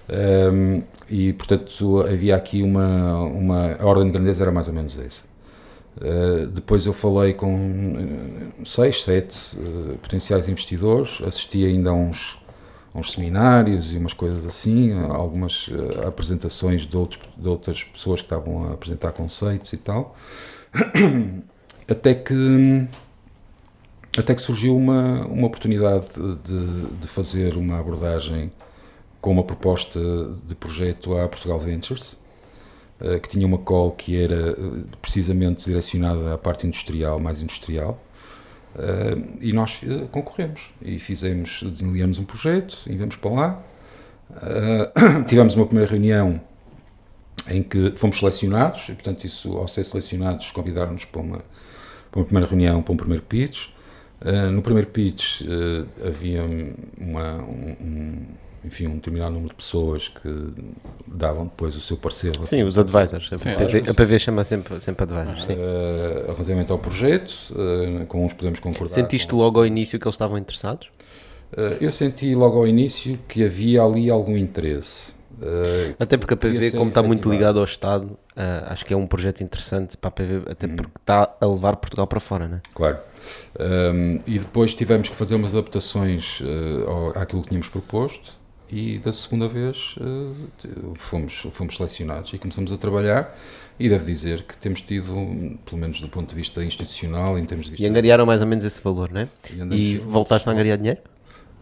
Um, 0.09 0.83
e, 1.09 1.31
portanto, 1.31 2.01
havia 2.01 2.35
aqui 2.35 2.63
uma, 2.63 3.21
uma 3.21 3.75
a 3.79 3.85
ordem 3.85 4.07
de 4.07 4.11
grandeza 4.11 4.43
era 4.43 4.51
mais 4.51 4.67
ou 4.67 4.73
menos 4.73 4.99
essa. 4.99 5.28
Uh, 5.97 6.47
depois 6.47 6.85
eu 6.85 6.93
falei 6.93 7.33
com 7.33 7.53
uh, 7.55 8.65
seis, 8.65 9.03
sete 9.03 9.57
uh, 9.57 9.97
potenciais 9.97 10.47
investidores, 10.47 11.19
assisti 11.25 11.65
ainda 11.65 11.89
a 11.89 11.93
uns 11.93 12.39
uns 12.93 13.11
seminários 13.11 13.93
e 13.93 13.97
umas 13.97 14.13
coisas 14.13 14.45
assim, 14.45 14.93
algumas 14.93 15.67
uh, 15.67 16.07
apresentações 16.07 16.85
de, 16.87 16.97
outros, 16.97 17.21
de 17.37 17.47
outras 17.47 17.83
pessoas 17.83 18.21
que 18.21 18.25
estavam 18.25 18.65
a 18.65 18.73
apresentar 18.73 19.11
conceitos 19.11 19.71
e 19.73 19.77
tal, 19.77 20.15
até 21.87 22.13
que 22.13 22.87
até 24.17 24.33
que 24.33 24.41
surgiu 24.41 24.75
uma, 24.75 25.25
uma 25.27 25.47
oportunidade 25.47 26.07
de, 26.43 26.85
de 26.99 27.07
fazer 27.07 27.55
uma 27.55 27.79
abordagem 27.79 28.51
com 29.21 29.31
uma 29.31 29.43
proposta 29.43 29.99
de 30.47 30.55
projeto 30.55 31.17
à 31.17 31.27
Portugal 31.27 31.59
Ventures, 31.59 32.17
que 33.21 33.29
tinha 33.29 33.47
uma 33.47 33.57
call 33.57 33.91
que 33.91 34.21
era 34.21 34.51
uh, 34.51 34.83
precisamente 35.01 35.65
direcionada 35.65 36.33
à 36.33 36.37
parte 36.37 36.67
industrial, 36.67 37.19
mais 37.19 37.41
industrial, 37.41 37.99
Uh, 38.75 39.37
e 39.41 39.51
nós 39.51 39.81
concorremos 40.11 40.69
e 40.79 40.99
fizemos, 40.99 41.63
desenvolvemos 41.63 42.19
um 42.19 42.23
projeto, 42.23 42.77
enviamos 42.87 43.15
para 43.15 43.31
lá. 43.31 43.63
Tivemos 45.27 45.55
uma 45.55 45.65
primeira 45.65 45.89
reunião 45.89 46.39
em 47.47 47.63
que 47.63 47.91
fomos 47.97 48.19
selecionados, 48.19 48.87
e 48.89 48.93
portanto, 48.93 49.25
isso, 49.25 49.57
ao 49.57 49.67
ser 49.67 49.83
selecionados, 49.83 50.51
convidaram-nos 50.51 51.03
para 51.03 51.19
uma, 51.19 51.37
para 52.11 52.19
uma 52.19 52.25
primeira 52.25 52.47
reunião, 52.47 52.81
para 52.83 52.93
um 52.93 52.97
primeiro 52.97 53.23
pitch. 53.23 53.69
no 54.53 54.61
primeiro 54.61 54.87
pitch 54.89 55.41
havia 56.05 56.43
uma, 56.95 57.37
um, 57.41 58.23
enfim, 58.63 58.87
um 58.87 58.95
determinado 58.95 59.31
número 59.31 59.49
de 59.49 59.55
pessoas 59.55 60.07
que 60.07 60.53
davam 61.07 61.45
depois 61.45 61.75
o 61.75 61.81
seu 61.81 61.97
parecer. 61.97 62.33
Sim, 62.43 62.63
os 62.63 62.77
advisors. 62.77 63.31
A, 63.31 63.37
sim, 63.37 63.49
PV, 63.55 63.89
a 63.89 63.93
PV 63.93 64.19
chama 64.19 64.43
sempre, 64.43 64.81
sempre 64.81 65.03
advisors. 65.03 65.45
Sim. 65.45 65.53
Uh, 65.53 66.31
relativamente 66.33 66.71
ao 66.71 66.77
projeto, 66.77 67.31
uh, 67.51 68.05
com 68.07 68.25
uns 68.25 68.33
podemos 68.33 68.59
concordar. 68.59 68.93
Sentiste 68.93 69.33
logo 69.33 69.59
ao 69.59 69.65
início 69.65 69.99
que 69.99 70.05
eles 70.05 70.15
estavam 70.15 70.37
interessados? 70.37 70.89
Uh, 71.53 71.77
eu 71.81 71.91
senti 71.91 72.35
logo 72.35 72.57
ao 72.57 72.67
início 72.67 73.17
que 73.27 73.43
havia 73.43 73.81
ali 73.81 74.09
algum 74.09 74.37
interesse. 74.37 75.17
Uh, 75.41 75.95
até 75.97 76.17
porque 76.17 76.33
a 76.33 76.37
PV, 76.37 76.71
como 76.71 76.89
está 76.89 77.01
muito 77.01 77.29
ligado 77.29 77.59
ao 77.59 77.65
Estado, 77.65 78.07
uh, 78.07 78.17
acho 78.67 78.85
que 78.85 78.93
é 78.93 78.97
um 78.97 79.07
projeto 79.07 79.41
interessante 79.41 79.95
para 79.95 80.09
a 80.09 80.11
PV, 80.11 80.51
até 80.51 80.67
uhum. 80.67 80.75
porque 80.75 80.91
está 80.99 81.33
a 81.39 81.45
levar 81.45 81.77
Portugal 81.77 82.05
para 82.07 82.19
fora, 82.19 82.47
né? 82.47 82.61
Claro. 82.73 82.97
Um, 83.57 84.19
e 84.27 84.37
depois 84.37 84.75
tivemos 84.75 85.09
que 85.09 85.15
fazer 85.15 85.35
umas 85.35 85.53
adaptações 85.53 86.41
uh, 86.41 87.17
àquilo 87.17 87.41
que 87.41 87.49
tínhamos 87.49 87.69
proposto 87.69 88.38
e 88.71 88.99
da 88.99 89.11
segunda 89.11 89.47
vez 89.47 89.95
uh, 89.97 90.93
fomos, 90.95 91.47
fomos 91.51 91.75
selecionados 91.75 92.31
e 92.33 92.37
começamos 92.37 92.71
a 92.71 92.77
trabalhar 92.77 93.37
e 93.79 93.89
devo 93.89 94.05
dizer 94.05 94.43
que 94.43 94.57
temos 94.57 94.81
tido, 94.81 95.05
pelo 95.65 95.77
menos 95.77 95.99
do 96.01 96.09
ponto 96.09 96.29
de 96.29 96.35
vista 96.35 96.63
institucional, 96.63 97.37
em 97.39 97.45
termos 97.45 97.69
de. 97.69 97.81
E 97.81 97.85
angariaram 97.85 98.25
mais 98.25 98.41
ou 98.41 98.47
menos 98.47 98.65
esse 98.65 98.81
valor, 98.81 99.11
não 99.11 99.21
é? 99.21 99.29
E, 99.71 99.93
e 99.93 99.97
voltaste 99.97 100.47
a 100.49 100.51
angariar 100.51 100.77
dinheiro? 100.77 100.99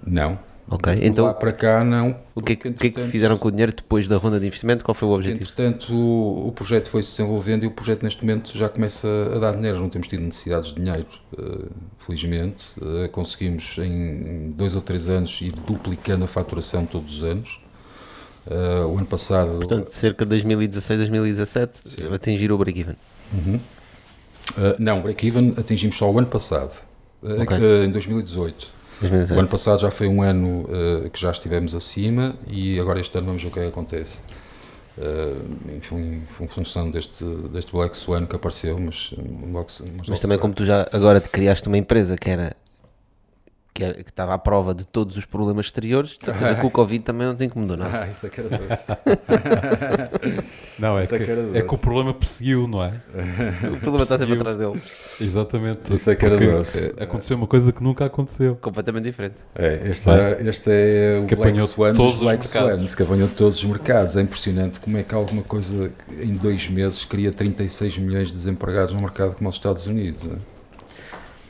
Não, 0.05 0.38
Ok, 0.70 0.95
de 0.95 1.07
então. 1.07 1.26
Lá 1.26 1.34
para 1.34 1.53
cá, 1.53 1.84
não. 1.84 2.18
O 2.36 2.41
que, 2.41 2.53
é 2.53 2.55
que, 2.55 2.74
que 2.74 2.88
é 2.88 2.89
que 2.89 3.03
fizeram 3.05 3.38
com 3.38 3.47
o 3.47 3.51
dinheiro 3.51 3.74
depois 3.74 4.07
da 4.07 4.18
ronda 4.18 4.38
de 4.38 4.45
investimento? 4.45 4.84
Qual 4.84 4.93
foi 4.93 5.07
o 5.07 5.11
objetivo? 5.11 5.43
Entretanto, 5.43 5.93
o, 5.93 6.49
o 6.49 6.51
projeto 6.51 6.89
foi 6.89 7.01
se 7.03 7.11
desenvolvendo 7.11 7.63
e 7.63 7.68
o 7.68 7.72
projeto 7.72 8.03
neste 8.03 8.22
momento 8.26 8.55
já 8.57 8.68
começa 8.68 9.07
a 9.34 9.39
dar 9.39 9.55
dinheiro. 9.55 9.80
Não 9.80 9.89
temos 9.89 10.07
tido 10.09 10.24
necessidades 10.24 10.74
de 10.74 10.76
dinheiro, 10.76 11.07
uh, 11.38 11.70
felizmente. 11.99 12.65
Uh, 12.78 13.07
conseguimos 13.09 13.78
em 13.78 14.51
dois 14.51 14.76
ou 14.76 14.82
três 14.82 15.09
anos 15.09 15.39
ir 15.41 15.51
duplicando 15.51 16.26
a 16.26 16.28
faturação 16.28 16.86
todos 16.86 17.18
os 17.18 17.24
anos. 17.24 17.61
Uh, 18.45 18.88
o 18.88 18.97
ano 18.97 19.07
passado. 19.07 19.59
Portanto, 19.59 19.89
cerca 19.89 20.26
de 20.26 20.30
2016, 20.30 20.99
2017, 20.99 21.82
Sim. 21.86 22.13
atingir 22.13 22.51
o 22.51 22.57
break-even. 22.57 22.95
Uhum. 23.34 23.59
não, 24.80 25.01
break-even 25.01 25.53
atingimos 25.57 25.97
só 25.97 26.09
o 26.09 26.18
ano 26.18 26.28
passado, 26.28 26.74
okay. 27.22 27.86
em 27.86 27.91
2018. 27.91 28.78
O 29.02 29.39
ano 29.39 29.48
passado 29.48 29.80
já 29.80 29.91
foi 29.91 30.08
um 30.08 30.22
ano 30.22 30.62
uh, 30.62 31.10
que 31.10 31.20
já 31.20 31.32
estivemos 31.32 31.76
acima 31.76 32.36
e 32.48 32.80
agora 32.80 33.00
este 33.00 33.16
ano 33.18 33.28
vamos 33.28 33.41
ver 33.43 33.50
o 33.50 33.52
que 33.52 33.60
é 33.60 33.64
que 33.64 33.70
acontece. 33.70 34.22
Uh, 34.98 35.76
enfim, 35.78 36.24
em 36.41 36.48
função 36.48 36.89
deste, 36.89 37.24
deste 37.52 37.72
Black 37.72 37.95
Swan 37.95 38.26
que 38.26 38.36
apareceu, 38.36 38.80
mas, 38.80 39.14
mas, 39.45 39.82
mas 40.08 40.20
também 40.20 40.39
como 40.39 40.56
tu 40.56 40.66
já 40.66 40.88
agora 40.91 41.20
te 41.20 41.30
criaste 41.30 41.68
uma 41.68 41.78
empresa 41.78 42.18
que 42.18 42.30
era 42.30 42.56
que, 43.78 43.84
era, 43.84 43.93
que 43.93 44.09
estava 44.09 44.34
à 44.34 44.38
prova 44.39 44.73
de 44.73 44.88
todos 44.88 45.15
os 45.17 45.25
problemas 45.25 45.67
exteriores, 45.67 46.17
de 46.17 46.25
certeza 46.25 46.55
que 46.55 46.65
o 46.65 46.71
Covid 46.71 47.03
também 47.03 47.28
não 47.28 47.36
tem 47.36 47.47
como 47.47 47.63
mudar 47.67 47.78
nada. 47.78 48.05
Ah, 48.05 48.07
isso 48.09 48.25
é 48.25 48.30
que 48.30 48.39
era 48.41 48.49
doce. 48.49 48.84
não, 50.80 50.97
é, 50.97 51.03
é 51.03 51.05
que, 51.05 51.13
é, 51.59 51.61
que, 51.61 51.75
o 51.75 51.78
problema 51.78 52.11
perseguiu, 52.11 52.67
não 52.67 52.84
é? 52.84 52.93
O 53.71 53.80
problema 53.80 54.01
está 54.01 54.17
sempre 54.17 54.34
atrás 54.34 54.57
dele. 54.57 54.82
Exatamente. 55.21 55.93
Isso 55.93 56.09
é 56.09 56.15
que 56.15 56.25
era 56.25 56.38
doce. 56.38 56.95
Aconteceu 56.99 57.38
uma 57.38 57.45
coisa 57.45 57.71
que 57.71 57.84
nunca 57.84 58.05
aconteceu. 58.05 58.55
Completamente 58.55 59.03
diferente. 59.03 59.36
É, 59.53 59.88
este, 59.89 60.09
é, 60.09 60.41
este 60.47 60.69
é 60.71 61.21
o 61.23 61.28
que 61.28 61.36
Black 61.36 61.59
Swan 61.67 61.93
todos 61.93 62.15
os 62.15 62.21
Black 62.21 62.47
Swans, 62.47 62.95
que 62.95 63.03
apanhou 63.03 63.30
todos 63.30 63.59
os 63.59 63.63
mercados. 63.63 64.17
É 64.17 64.21
impressionante 64.21 64.80
como 64.80 64.97
é 64.97 65.03
que 65.03 65.13
alguma 65.13 65.43
coisa 65.43 65.91
em 66.19 66.34
dois 66.34 66.67
meses 66.67 67.05
cria 67.05 67.32
36 67.32 67.99
milhões 67.99 68.30
de 68.30 68.38
desempregados 68.38 68.95
no 68.95 69.01
mercado 69.01 69.36
como 69.36 69.47
os 69.49 69.55
Estados 69.55 69.86
Unidos. 69.86 70.23
Não 70.23 70.34
é? 70.34 70.57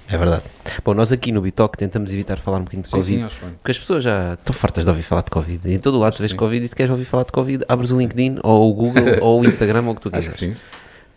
É 0.09 0.17
verdade. 0.17 0.43
Bom, 0.85 0.93
nós 0.93 1.11
aqui 1.11 1.31
no 1.31 1.41
Bitoc 1.41 1.75
tentamos 1.75 2.11
evitar 2.13 2.37
falar 2.39 2.57
um 2.57 2.63
bocadinho 2.63 2.83
de 2.83 2.89
sim, 2.89 2.95
Covid, 2.95 3.23
sim, 3.23 3.39
porque 3.59 3.71
as 3.71 3.79
pessoas 3.79 4.03
já 4.03 4.33
estão 4.35 4.53
fartas 4.53 4.85
de 4.85 4.89
ouvir 4.89 5.03
falar 5.03 5.21
de 5.21 5.31
Covid. 5.31 5.69
E 5.69 5.73
em 5.73 5.79
todo 5.79 5.95
o 5.95 5.99
lado 5.99 6.15
tu 6.15 6.19
vês 6.19 6.31
Covid 6.31 6.63
e 6.63 6.67
se 6.67 6.75
queres 6.75 6.91
ouvir 6.91 7.05
falar 7.05 7.23
de 7.23 7.31
Covid, 7.31 7.65
abres 7.67 7.91
o 7.91 7.97
LinkedIn 7.97 8.39
ou 8.41 8.71
o 8.71 8.73
Google 8.73 9.03
ou 9.21 9.41
o 9.41 9.45
Instagram 9.45 9.83
ou 9.83 9.91
o 9.91 9.95
que 9.95 10.01
tu 10.01 10.11
quiseres. 10.11 10.37
sim. 10.37 10.55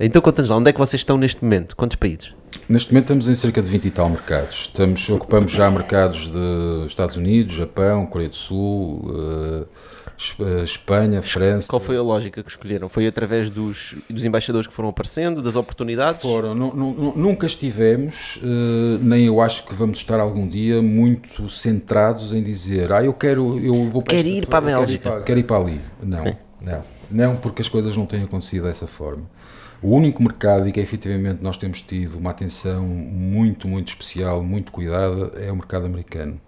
Então 0.03 0.23
conta-nos 0.23 0.49
lá, 0.49 0.57
onde 0.57 0.71
é 0.71 0.73
que 0.73 0.79
vocês 0.79 1.01
estão 1.01 1.19
neste 1.19 1.45
momento? 1.45 1.77
Quantos 1.77 1.97
países? 1.97 2.33
Neste 2.67 2.91
momento 2.91 3.05
estamos 3.05 3.29
em 3.29 3.35
cerca 3.35 3.61
de 3.61 3.69
20 3.69 3.85
e 3.85 3.91
tal 3.91 4.09
mercados. 4.09 4.69
Estamos, 4.69 5.09
ocupamos 5.11 5.53
já 5.53 5.71
mercados 5.71 6.31
de 6.33 6.87
Estados 6.87 7.17
Unidos, 7.17 7.55
Japão, 7.55 8.07
Coreia 8.07 8.31
do 8.31 8.37
Sul, 8.37 9.05
uh, 9.05 9.69
Espanha, 10.65 11.23
França. 11.23 11.67
Qual 11.67 11.81
foi 11.81 11.97
a 11.97 12.03
lógica 12.03 12.43
que 12.43 12.51
escolheram? 12.51 12.89
Foi 12.89 13.07
através 13.07 13.49
dos, 13.49 13.95
dos 14.09 14.25
embaixadores 14.25 14.67
que 14.67 14.73
foram 14.73 14.91
aparecendo, 14.91 15.41
das 15.41 15.57
oportunidades? 15.57 16.21
Foram. 16.21 16.55
nunca 16.55 17.47
estivemos, 17.47 18.37
uh, 18.37 18.99
nem 19.01 19.27
eu 19.27 19.41
acho 19.41 19.67
que 19.67 19.75
vamos 19.75 19.99
estar 19.99 20.21
algum 20.21 20.47
dia, 20.47 20.83
muito 20.83 21.49
centrados 21.49 22.33
em 22.33 22.43
dizer 22.43 22.93
ah, 22.93 23.03
eu 23.03 23.15
quero, 23.15 23.59
eu 23.59 23.89
vou 23.89 24.03
para 24.03 24.15
Quero 24.15 24.29
ir 24.29 24.47
para 24.47 24.59
a 24.59 24.61
Bélgica. 24.61 25.03
Quero 25.03 25.15
ir 25.15 25.17
para, 25.17 25.25
quero 25.25 25.41
ir 25.41 25.45
para 25.45 25.57
ali. 25.57 25.81
Não, 26.03 26.23
Sim. 26.23 26.37
não. 26.61 27.01
Não, 27.11 27.37
porque 27.37 27.61
as 27.61 27.69
coisas 27.69 27.97
não 27.97 28.07
têm 28.07 28.23
acontecido 28.23 28.65
dessa 28.65 28.87
forma. 28.87 29.29
O 29.83 29.97
único 29.97 30.23
mercado 30.23 30.69
e 30.69 30.73
que 30.73 30.79
efetivamente 30.79 31.43
nós 31.43 31.57
temos 31.57 31.81
tido 31.81 32.19
uma 32.19 32.31
atenção 32.31 32.87
muito, 32.87 33.67
muito 33.67 33.89
especial, 33.89 34.43
muito 34.43 34.71
cuidada, 34.71 35.33
é 35.41 35.51
o 35.51 35.57
mercado 35.57 35.87
americano. 35.87 36.41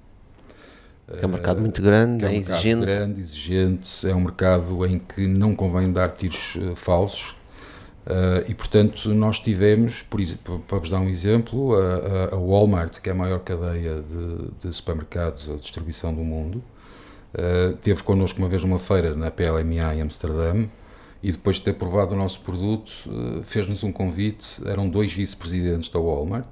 É 1.21 1.27
um 1.27 1.31
mercado 1.31 1.61
muito 1.61 1.83
grande, 1.83 2.25
é, 2.25 2.29
um 2.29 2.31
é 2.31 2.37
exigente. 2.37 2.81
grande, 2.81 3.21
exigente, 3.21 4.09
é 4.09 4.15
um 4.15 4.21
mercado 4.21 4.87
em 4.87 4.99
que 4.99 5.27
não 5.27 5.55
convém 5.55 5.93
dar 5.93 6.11
tiros 6.11 6.57
uh, 6.57 6.75
falsos. 6.75 7.37
Uh, 8.05 8.43
e 8.49 8.55
portanto, 8.55 9.13
nós 9.15 9.39
tivemos, 9.39 10.03
por, 10.03 10.21
para 10.67 10.79
vos 10.79 10.91
dar 10.91 10.99
um 10.99 11.09
exemplo, 11.09 11.75
a, 11.75 12.35
a, 12.35 12.37
Walmart, 12.37 13.01
que 13.01 13.09
é 13.09 13.13
a 13.13 13.15
maior 13.15 13.41
cadeia 13.41 14.03
de, 14.03 14.69
de 14.69 14.75
supermercados 14.75 15.47
ou 15.49 15.57
distribuição 15.57 16.13
do 16.13 16.23
mundo, 16.23 16.63
uh, 17.35 17.77
teve 17.77 18.03
connosco 18.03 18.39
uma 18.39 18.49
vez 18.49 18.63
numa 18.63 18.79
feira 18.79 19.15
na 19.15 19.31
PLMA 19.31 19.95
em 19.95 20.01
Amsterdã 20.01 20.67
e 21.23 21.31
depois 21.31 21.57
de 21.57 21.63
ter 21.63 21.75
provado 21.75 22.15
o 22.15 22.19
nosso 22.19 22.41
produto, 22.41 22.93
eh, 23.07 23.43
fez-nos 23.45 23.85
um 23.85 23.93
convite. 23.93 24.61
Eram 24.67 24.89
dois 24.89 25.13
vice-presidentes 25.13 25.89
da 25.89 26.01
Walmart 26.01 26.49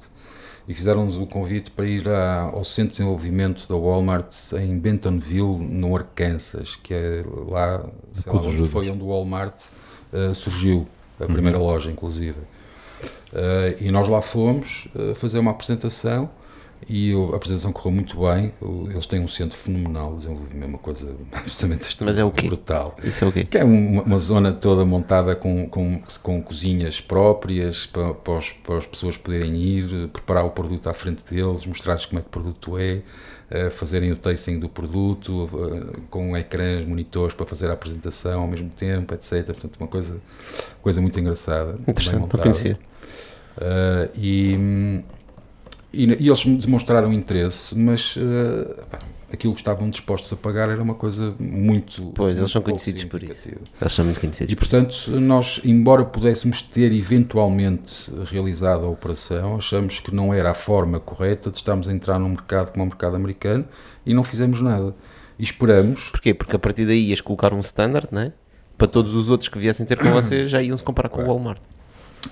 e 0.71 0.75
fizeram-nos 0.75 1.19
o 1.19 1.27
convite 1.27 1.69
para 1.69 1.85
ir 1.85 2.09
ao 2.09 2.65
Centro 2.65 2.93
de 2.93 2.99
Desenvolvimento 2.99 3.67
da 3.69 3.75
Walmart 3.75 4.33
em 4.53 4.79
Bentonville, 4.79 5.59
no 5.59 5.97
Arkansas, 5.97 6.77
que 6.77 6.95
é 6.95 7.25
lá, 7.49 7.85
sei 8.13 8.33
lá 8.33 8.41
onde 8.41 8.69
foi 8.69 8.89
onde 8.89 9.03
o 9.03 9.09
Walmart 9.09 9.65
uh, 10.13 10.33
surgiu, 10.33 10.87
a 11.19 11.25
primeira 11.25 11.59
uhum. 11.59 11.65
loja, 11.65 11.91
inclusive. 11.91 12.39
Uh, 13.33 13.75
e 13.81 13.91
nós 13.91 14.07
lá 14.07 14.23
fomos 14.23 14.87
uh, 14.95 15.13
fazer 15.17 15.41
uma 15.41 15.51
apresentação 15.51 16.31
e 16.89 17.13
a 17.13 17.37
apresentação 17.37 17.73
correu 17.73 17.93
muito 17.93 18.21
bem. 18.21 18.53
Eles 18.91 19.07
têm 19.07 19.21
um 19.21 19.29
centro 19.29 19.57
fenomenal, 19.57 20.17
desenvolvimento, 20.17 20.69
uma 20.69 20.79
coisa 20.79 21.15
absolutamente 21.33 21.97
Mas 22.01 22.19
é 22.19 22.25
o 22.25 22.31
quê? 22.31 22.47
brutal. 22.47 22.97
Isso 23.03 23.25
é 23.25 23.29
o 23.29 23.33
quê? 23.33 23.45
Que 23.45 23.59
é 23.59 23.65
uma, 23.65 24.03
uma 24.03 24.19
zona 24.19 24.53
toda 24.53 24.85
montada 24.85 25.37
com, 25.37 25.69
com, 25.69 26.01
com 26.23 26.43
cozinhas 26.43 27.01
próprias 27.01 27.87
para, 27.87 28.15
para, 28.15 28.39
os, 28.39 28.51
para, 28.51 28.79
as 28.79 28.87
pessoas 28.87 29.17
poderem 29.17 29.57
ir, 29.57 30.09
preparar 30.09 30.45
o 30.45 30.51
produto 30.51 30.89
à 30.89 30.95
frente 30.95 31.23
deles, 31.29 31.67
mostrar-lhes 31.67 32.07
como 32.07 32.19
é 32.19 32.23
que 32.23 32.29
o 32.29 32.31
produto 32.31 32.79
é, 32.79 33.03
uh, 33.51 33.71
fazerem 33.71 34.11
o 34.13 34.17
tasting 34.17 34.59
do 34.59 34.69
produto, 34.69 35.45
uh, 35.45 36.01
com 36.09 36.37
ecrãs, 36.37 36.85
monitores 36.85 37.35
para 37.35 37.47
fazer 37.47 37.69
a 37.69 37.75
apresentação 37.75 38.41
ao 38.41 38.49
mesmo 38.49 38.71
tempo, 38.71 39.15
etc. 39.15 39.45
Portanto, 39.47 39.77
uma 39.79 39.89
coisa, 39.89 40.17
coisa 40.83 41.01
muito 41.01 41.19
engraçada. 41.21 41.79
Interessante, 41.87 42.27
para 42.27 42.41
conhecer. 42.41 42.79
Uh, 43.57 44.09
e 44.15 45.05
e, 45.93 46.05
e, 46.05 46.29
eles 46.29 46.45
demonstraram 46.45 47.13
interesse, 47.13 47.77
mas 47.77 48.17
uh, 48.17 48.75
aquilo 49.33 49.55
que 49.55 49.61
estavam 49.61 49.89
dispostos 49.89 50.33
a 50.33 50.37
pagar 50.37 50.69
era 50.69 50.83
uma 50.83 50.95
coisa 50.95 51.35
muito. 51.39 52.13
Pois, 52.15 52.37
eles 52.37 52.51
são 52.51 52.63
conhecidos 52.63 53.05
por 53.05 53.23
isso. 53.23 53.49
Eles 53.81 53.93
são 53.93 54.05
muito 54.05 54.21
conhecidos. 54.21 54.53
E 54.53 54.57
portanto, 54.57 55.11
nós, 55.21 55.61
embora 55.65 56.05
pudéssemos 56.05 56.63
ter 56.63 56.93
eventualmente 56.93 58.11
realizado 58.27 58.85
a 58.85 58.89
operação, 58.89 59.57
achamos 59.57 60.01
que 60.01 60.15
não 60.15 60.33
era 60.33 60.51
a 60.51 60.55
forma 60.55 61.01
correta 61.01 61.51
de 61.51 61.57
estarmos 61.57 61.89
a 61.89 61.93
entrar 61.93 62.19
num 62.19 62.31
mercado 62.31 62.73
como 62.73 62.85
o 62.85 62.89
mercado 62.89 63.17
americano 63.17 63.65
e 64.05 64.15
não 64.15 64.23
fizemos 64.23 64.61
nada. 64.61 64.95
E 65.39 65.43
esperamos. 65.43 66.09
Porquê? 66.11 66.35
Porque 66.35 66.55
a 66.55 66.59
partir 66.59 66.87
daí 66.87 67.09
ias 67.09 67.21
colocar 67.21 67.53
um 67.55 67.61
standard, 67.61 68.09
não 68.13 68.23
é? 68.23 68.33
Para 68.77 68.87
todos 68.87 69.15
os 69.15 69.31
outros 69.31 69.49
que 69.49 69.59
viessem 69.59 69.87
ter 69.87 69.99
com 69.99 70.11
vocês 70.13 70.51
já 70.51 70.63
iam 70.63 70.77
se 70.77 70.85
comparar 70.85 71.09
com 71.09 71.17
claro. 71.17 71.31
o 71.31 71.35
Walmart. 71.35 71.63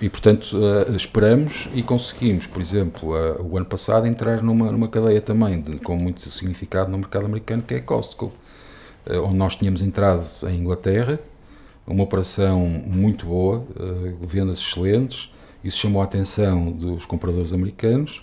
E, 0.01 0.07
portanto, 0.07 0.55
uh, 0.55 0.95
esperamos 0.95 1.67
e 1.73 1.81
conseguimos, 1.81 2.45
por 2.45 2.61
exemplo, 2.61 3.09
uh, 3.09 3.43
o 3.43 3.57
ano 3.57 3.65
passado 3.65 4.05
entrar 4.05 4.41
numa, 4.41 4.71
numa 4.71 4.87
cadeia 4.87 5.19
também 5.19 5.59
de, 5.59 5.79
com 5.79 5.97
muito 5.97 6.31
significado 6.31 6.91
no 6.91 6.97
mercado 6.97 7.25
americano, 7.25 7.63
que 7.63 7.73
é 7.73 7.77
a 7.77 7.81
Costco, 7.81 8.27
uh, 9.07 9.21
onde 9.23 9.35
nós 9.35 9.55
tínhamos 9.55 9.81
entrado 9.81 10.25
em 10.47 10.59
Inglaterra, 10.59 11.19
uma 11.87 12.03
operação 12.03 12.59
muito 12.59 13.25
boa, 13.25 13.65
vendas 14.21 14.59
excelentes, 14.59 15.33
isso 15.63 15.79
chamou 15.79 16.03
a 16.03 16.05
atenção 16.05 16.71
dos 16.71 17.03
compradores 17.03 17.51
americanos, 17.51 18.21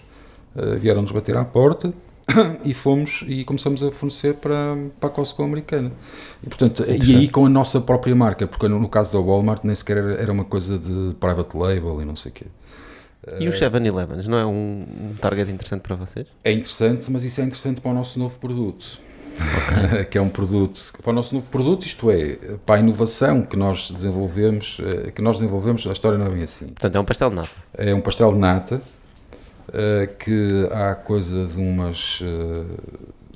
vieram-nos 0.79 1.11
bater 1.11 1.37
à 1.37 1.45
porta, 1.45 1.93
e 2.65 2.75
fomos 2.75 3.25
e 3.27 3.45
começamos 3.45 3.83
a 3.83 3.91
fornecer 3.91 4.35
para, 4.35 4.77
para 4.99 5.09
a 5.09 5.13
Costco 5.13 5.43
americana. 5.43 5.93
E, 6.43 6.49
portanto, 6.49 6.85
e 6.87 7.17
aí 7.17 7.29
com 7.29 7.47
a 7.47 7.49
nossa 7.49 7.81
própria 7.81 8.15
marca, 8.15 8.47
porque 8.47 8.69
no, 8.69 8.79
no 8.79 8.89
caso 8.89 9.13
da 9.13 9.19
Walmart 9.19 9.65
nem 9.65 9.75
sequer 9.75 9.99
era, 9.99 10.13
era, 10.15 10.33
uma 10.33 10.45
coisa 10.45 10.79
de 10.79 11.15
private 11.21 11.57
label 11.57 12.03
e 12.03 12.05
não 12.05 12.17
sei 12.17 12.31
o 12.31 12.35
quê. 12.35 12.47
E 13.41 13.49
os 13.49 13.59
7-Elevens, 13.59 14.29
não 14.29 14.39
é 14.39 14.47
um, 14.47 14.87
um 15.11 15.15
target 15.21 15.51
interessante 15.51 15.81
para 15.81 15.97
vocês? 15.97 16.29
É 16.45 16.53
interessante, 16.53 17.11
mas 17.11 17.25
isso 17.25 17.41
é 17.41 17.45
interessante 17.45 17.81
para 17.81 17.91
o 17.91 17.95
nosso 17.95 18.19
novo 18.19 18.39
produto. 18.39 19.01
Okay. 19.37 20.05
que 20.07 20.17
é 20.17 20.21
um 20.21 20.31
produto 20.31 20.81
para 21.03 21.11
o 21.11 21.13
nosso 21.13 21.35
novo 21.35 21.47
produto, 21.51 21.85
isto 21.85 22.11
é, 22.11 22.37
para 22.65 22.77
a 22.77 22.79
inovação 22.79 23.43
que 23.43 23.55
nós 23.55 23.91
desenvolvemos, 23.91 24.81
eh, 24.83 25.11
que 25.11 25.21
nós 25.21 25.39
desenvolvemos, 25.39 25.87
a 25.87 25.93
história 25.93 26.17
não 26.17 26.27
é 26.27 26.31
bem 26.31 26.43
assim. 26.43 26.69
Portanto, 26.69 26.97
é 26.97 27.01
um 27.01 27.05
pastel 27.05 27.29
de 27.29 27.37
nata. 27.37 27.51
É 27.75 27.95
um 27.95 28.01
pastel 28.01 28.33
de 28.33 28.39
nata 28.39 28.77
eh, 28.77 28.96
que 30.19 30.69
há 30.73 30.95
coisa 30.95 31.47
de 31.47 31.59
umas 31.59 32.21
uh, 32.21 32.67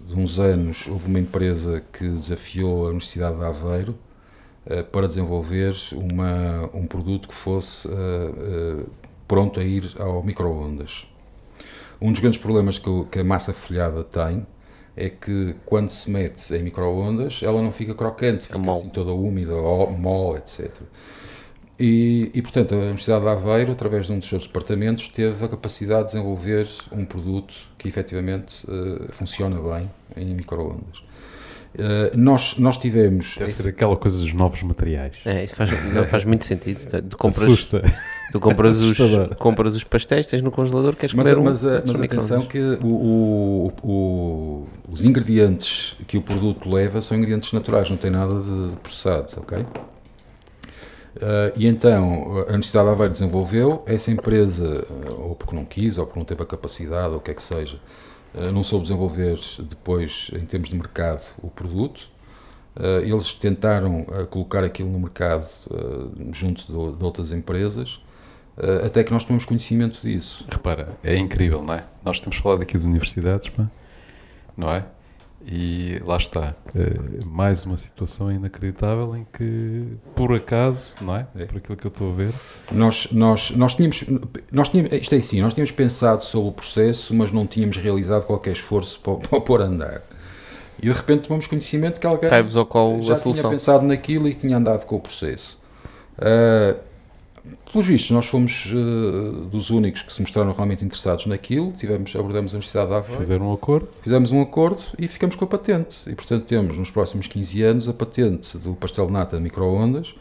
de 0.07 0.15
uns 0.15 0.39
anos 0.39 0.87
houve 0.89 1.09
uma 1.09 1.19
empresa 1.19 1.83
que 1.93 2.09
desafiou 2.09 2.87
a 2.87 2.89
Universidade 2.89 3.37
de 3.37 3.45
Aveiro 3.45 3.99
uh, 4.67 4.85
para 4.85 5.09
desenvolver 5.09 5.75
uma, 5.93 6.71
um 6.73 6.87
produto 6.87 7.29
que 7.29 7.35
fosse 7.35 7.89
pronto 9.27 9.61
a 9.61 9.65
ir 9.65 9.95
ao 9.99 10.23
microondas. 10.23 11.07
Um 12.01 12.11
dos 12.11 12.21
grandes 12.21 12.41
problemas 12.41 12.79
que, 12.79 13.05
que 13.11 13.21
a 13.21 13.25
massa 13.25 13.53
folhada 13.53 14.03
tem 14.03 14.47
é 14.97 15.09
que 15.09 15.55
quando 15.65 15.91
se 15.91 16.11
mete 16.11 16.53
em 16.55 16.63
microondas 16.63 17.41
ela 17.43 17.63
não 17.63 17.73
fica 17.73 17.95
crocante, 17.95 18.47
fica 18.47 18.59
assim 18.73 18.89
toda 18.89 19.13
úmida, 19.13 19.53
mole, 19.53 20.39
etc. 20.39 20.71
E, 21.81 22.31
e, 22.35 22.43
portanto, 22.43 22.75
a 22.75 22.79
Universidade 22.79 23.23
de 23.23 23.31
Aveiro, 23.31 23.73
através 23.73 24.05
de 24.05 24.13
um 24.13 24.19
dos 24.19 24.29
seus 24.29 24.47
departamentos, 24.47 25.09
teve 25.09 25.43
a 25.43 25.49
capacidade 25.49 26.09
de 26.09 26.13
desenvolver 26.13 26.69
um 26.93 27.07
produto 27.07 27.55
que 27.79 27.89
efetivamente 27.89 28.67
uh, 28.67 29.11
funciona 29.13 29.59
bem 29.59 29.91
em 30.15 30.35
microondas. 30.35 30.99
Uh, 31.75 32.15
nós, 32.15 32.59
nós 32.59 32.77
tivemos. 32.77 33.35
Deve 33.35 33.47
esse... 33.47 33.63
ser 33.63 33.69
aquela 33.71 33.97
coisa 33.97 34.19
dos 34.19 34.35
novos 34.35 34.63
materiais. 34.63 35.15
É, 35.25 35.43
isso 35.43 35.57
faz, 35.57 35.71
não, 35.95 36.05
faz 36.05 36.25
muito 36.25 36.45
sentido. 36.45 36.85
Tu 37.09 37.17
compras, 37.17 37.45
Assusta. 37.45 37.83
Tu 38.31 38.39
compras 38.39 38.81
os, 38.83 38.99
compras 39.39 39.75
os 39.75 39.85
pastéis, 39.85 40.27
tens 40.27 40.43
no 40.43 40.51
congelador, 40.51 40.95
queres 40.97 41.15
mas, 41.15 41.29
comer 41.29 41.43
mas, 41.43 41.65
um. 41.65 41.71
Mas, 41.71 41.91
mas 41.93 42.01
atenção 42.03 42.43
que 42.43 42.59
o, 42.59 42.87
o, 42.87 43.73
o, 43.83 44.67
os 44.91 45.05
ingredientes 45.05 45.97
que 46.07 46.19
o 46.19 46.23
produto 46.23 46.69
leva 46.69 47.01
são 47.01 47.17
ingredientes 47.17 47.53
naturais, 47.53 47.89
não 47.89 47.97
tem 47.97 48.11
nada 48.11 48.35
de 48.35 48.77
processados, 48.83 49.39
ok? 49.39 49.65
Uh, 51.17 51.53
e 51.57 51.67
então 51.67 52.39
a 52.39 52.51
Universidade 52.51 52.87
de 52.87 52.93
Aveiro 52.93 53.13
desenvolveu, 53.13 53.83
essa 53.87 54.11
empresa, 54.11 54.87
uh, 54.89 55.29
ou 55.29 55.35
porque 55.35 55.57
não 55.57 55.65
quis, 55.65 55.99
ou 55.99 56.07
porque 56.07 56.19
não 56.19 56.25
teve 56.25 56.43
a 56.43 56.47
capacidade, 56.47 57.09
ou 57.09 57.17
o 57.17 57.21
que 57.21 57.33
é 57.33 57.35
que 57.35 57.43
seja, 57.43 57.79
uh, 58.35 58.53
não 58.53 58.63
soube 58.63 58.85
desenvolver 58.85 59.39
depois, 59.61 60.31
em 60.35 60.47
termos 60.47 60.69
de 60.69 60.77
mercado, 60.77 61.23
o 61.43 61.49
produto. 61.49 62.09
eles 63.03 63.35
tentaram 63.35 64.07
colocar 64.31 64.63
aquilo 64.63 64.89
no 64.91 65.01
mercado 65.01 65.49
junto 66.33 66.65
de, 66.67 66.97
de, 66.97 67.05
outras 67.05 67.33
empresas, 67.33 68.01
até 68.87 69.03
que 69.03 69.13
nós 69.13 69.25
tomamos 69.25 69.45
conhecimento 69.45 70.01
disso. 70.03 70.47
Repara, 70.49 70.97
é 71.03 71.17
incrível, 71.17 71.63
não 71.63 71.75
é? 71.75 71.85
Nós 72.05 72.21
temos 72.21 72.39
falado 72.39 72.63
aqui 72.63 72.79
de 72.79 72.87
universidades, 72.87 73.51
não 74.57 74.73
é? 74.73 74.85
E 75.47 76.01
lá 76.05 76.19
está, 76.19 76.55
é 76.75 77.25
mais 77.25 77.65
uma 77.65 77.77
situação 77.77 78.31
inacreditável 78.31 79.17
em 79.17 79.27
que, 79.33 79.97
por 80.15 80.35
acaso, 80.35 80.93
não 81.01 81.17
é? 81.17 81.27
é. 81.35 81.47
Por 81.47 81.57
aquilo 81.57 81.77
que 81.77 81.87
eu 81.87 81.89
estou 81.89 82.13
a 82.13 82.15
ver. 82.15 82.33
Nós, 82.71 83.09
nós, 83.11 83.51
nós, 83.53 83.75
tínhamos, 83.75 84.05
nós 84.53 84.69
tínhamos, 84.69 84.93
isto 84.93 85.15
é 85.15 85.19
assim, 85.19 85.41
nós 85.41 85.55
tínhamos 85.55 85.71
pensado 85.71 86.25
sobre 86.25 86.51
o 86.51 86.53
processo, 86.53 87.15
mas 87.15 87.33
não 87.33 87.47
tínhamos 87.47 87.79
realizado 87.79 88.27
qualquer 88.27 88.53
esforço 88.53 89.01
para, 89.01 89.15
para 89.17 89.41
pôr 89.41 89.63
a 89.63 89.65
andar. 89.65 90.03
E 90.79 90.83
de 90.83 90.93
repente 90.93 91.23
tomamos 91.23 91.47
conhecimento 91.47 91.99
que 91.99 92.07
alguém 92.07 92.29
já 93.03 93.15
tinha 93.15 93.49
pensado 93.49 93.87
naquilo 93.87 94.29
e 94.29 94.35
tinha 94.35 94.57
andado 94.57 94.85
com 94.85 94.97
o 94.97 95.01
processo. 95.01 95.59
Uh, 96.19 96.90
pelos 97.73 97.87
vistos, 97.87 98.11
nós 98.11 98.27
fomos 98.27 98.73
uh, 98.73 99.33
dos 99.47 99.71
únicos 99.71 100.03
que 100.03 100.13
se 100.13 100.21
mostraram 100.21 100.53
realmente 100.53 100.85
interessados 100.85 101.27
naquilo, 101.27 101.73
tivemos, 101.73 102.15
abordamos 102.15 102.53
a 102.53 102.57
Universidade 102.57 102.89
de 102.89 102.95
Aveiro. 102.95 103.19
Fizeram 103.19 103.51
um 103.51 103.53
acordo? 103.53 103.89
Fizemos 104.03 104.33
um 104.33 104.41
acordo 104.41 104.83
e 104.99 105.09
ficamos 105.09 105.37
com 105.37 105.45
a 105.45 105.49
patente. 105.49 106.09
E, 106.09 106.15
portanto, 106.15 106.45
temos 106.45 106.77
nos 106.77 106.91
próximos 106.91 107.27
15 107.27 107.63
anos 107.63 107.89
a 107.89 107.95
patente 107.95 108.59
do 108.59 108.75
pastel 108.75 109.07
de 109.07 109.13
nata 109.13 109.41
micro-ondas, 109.41 110.15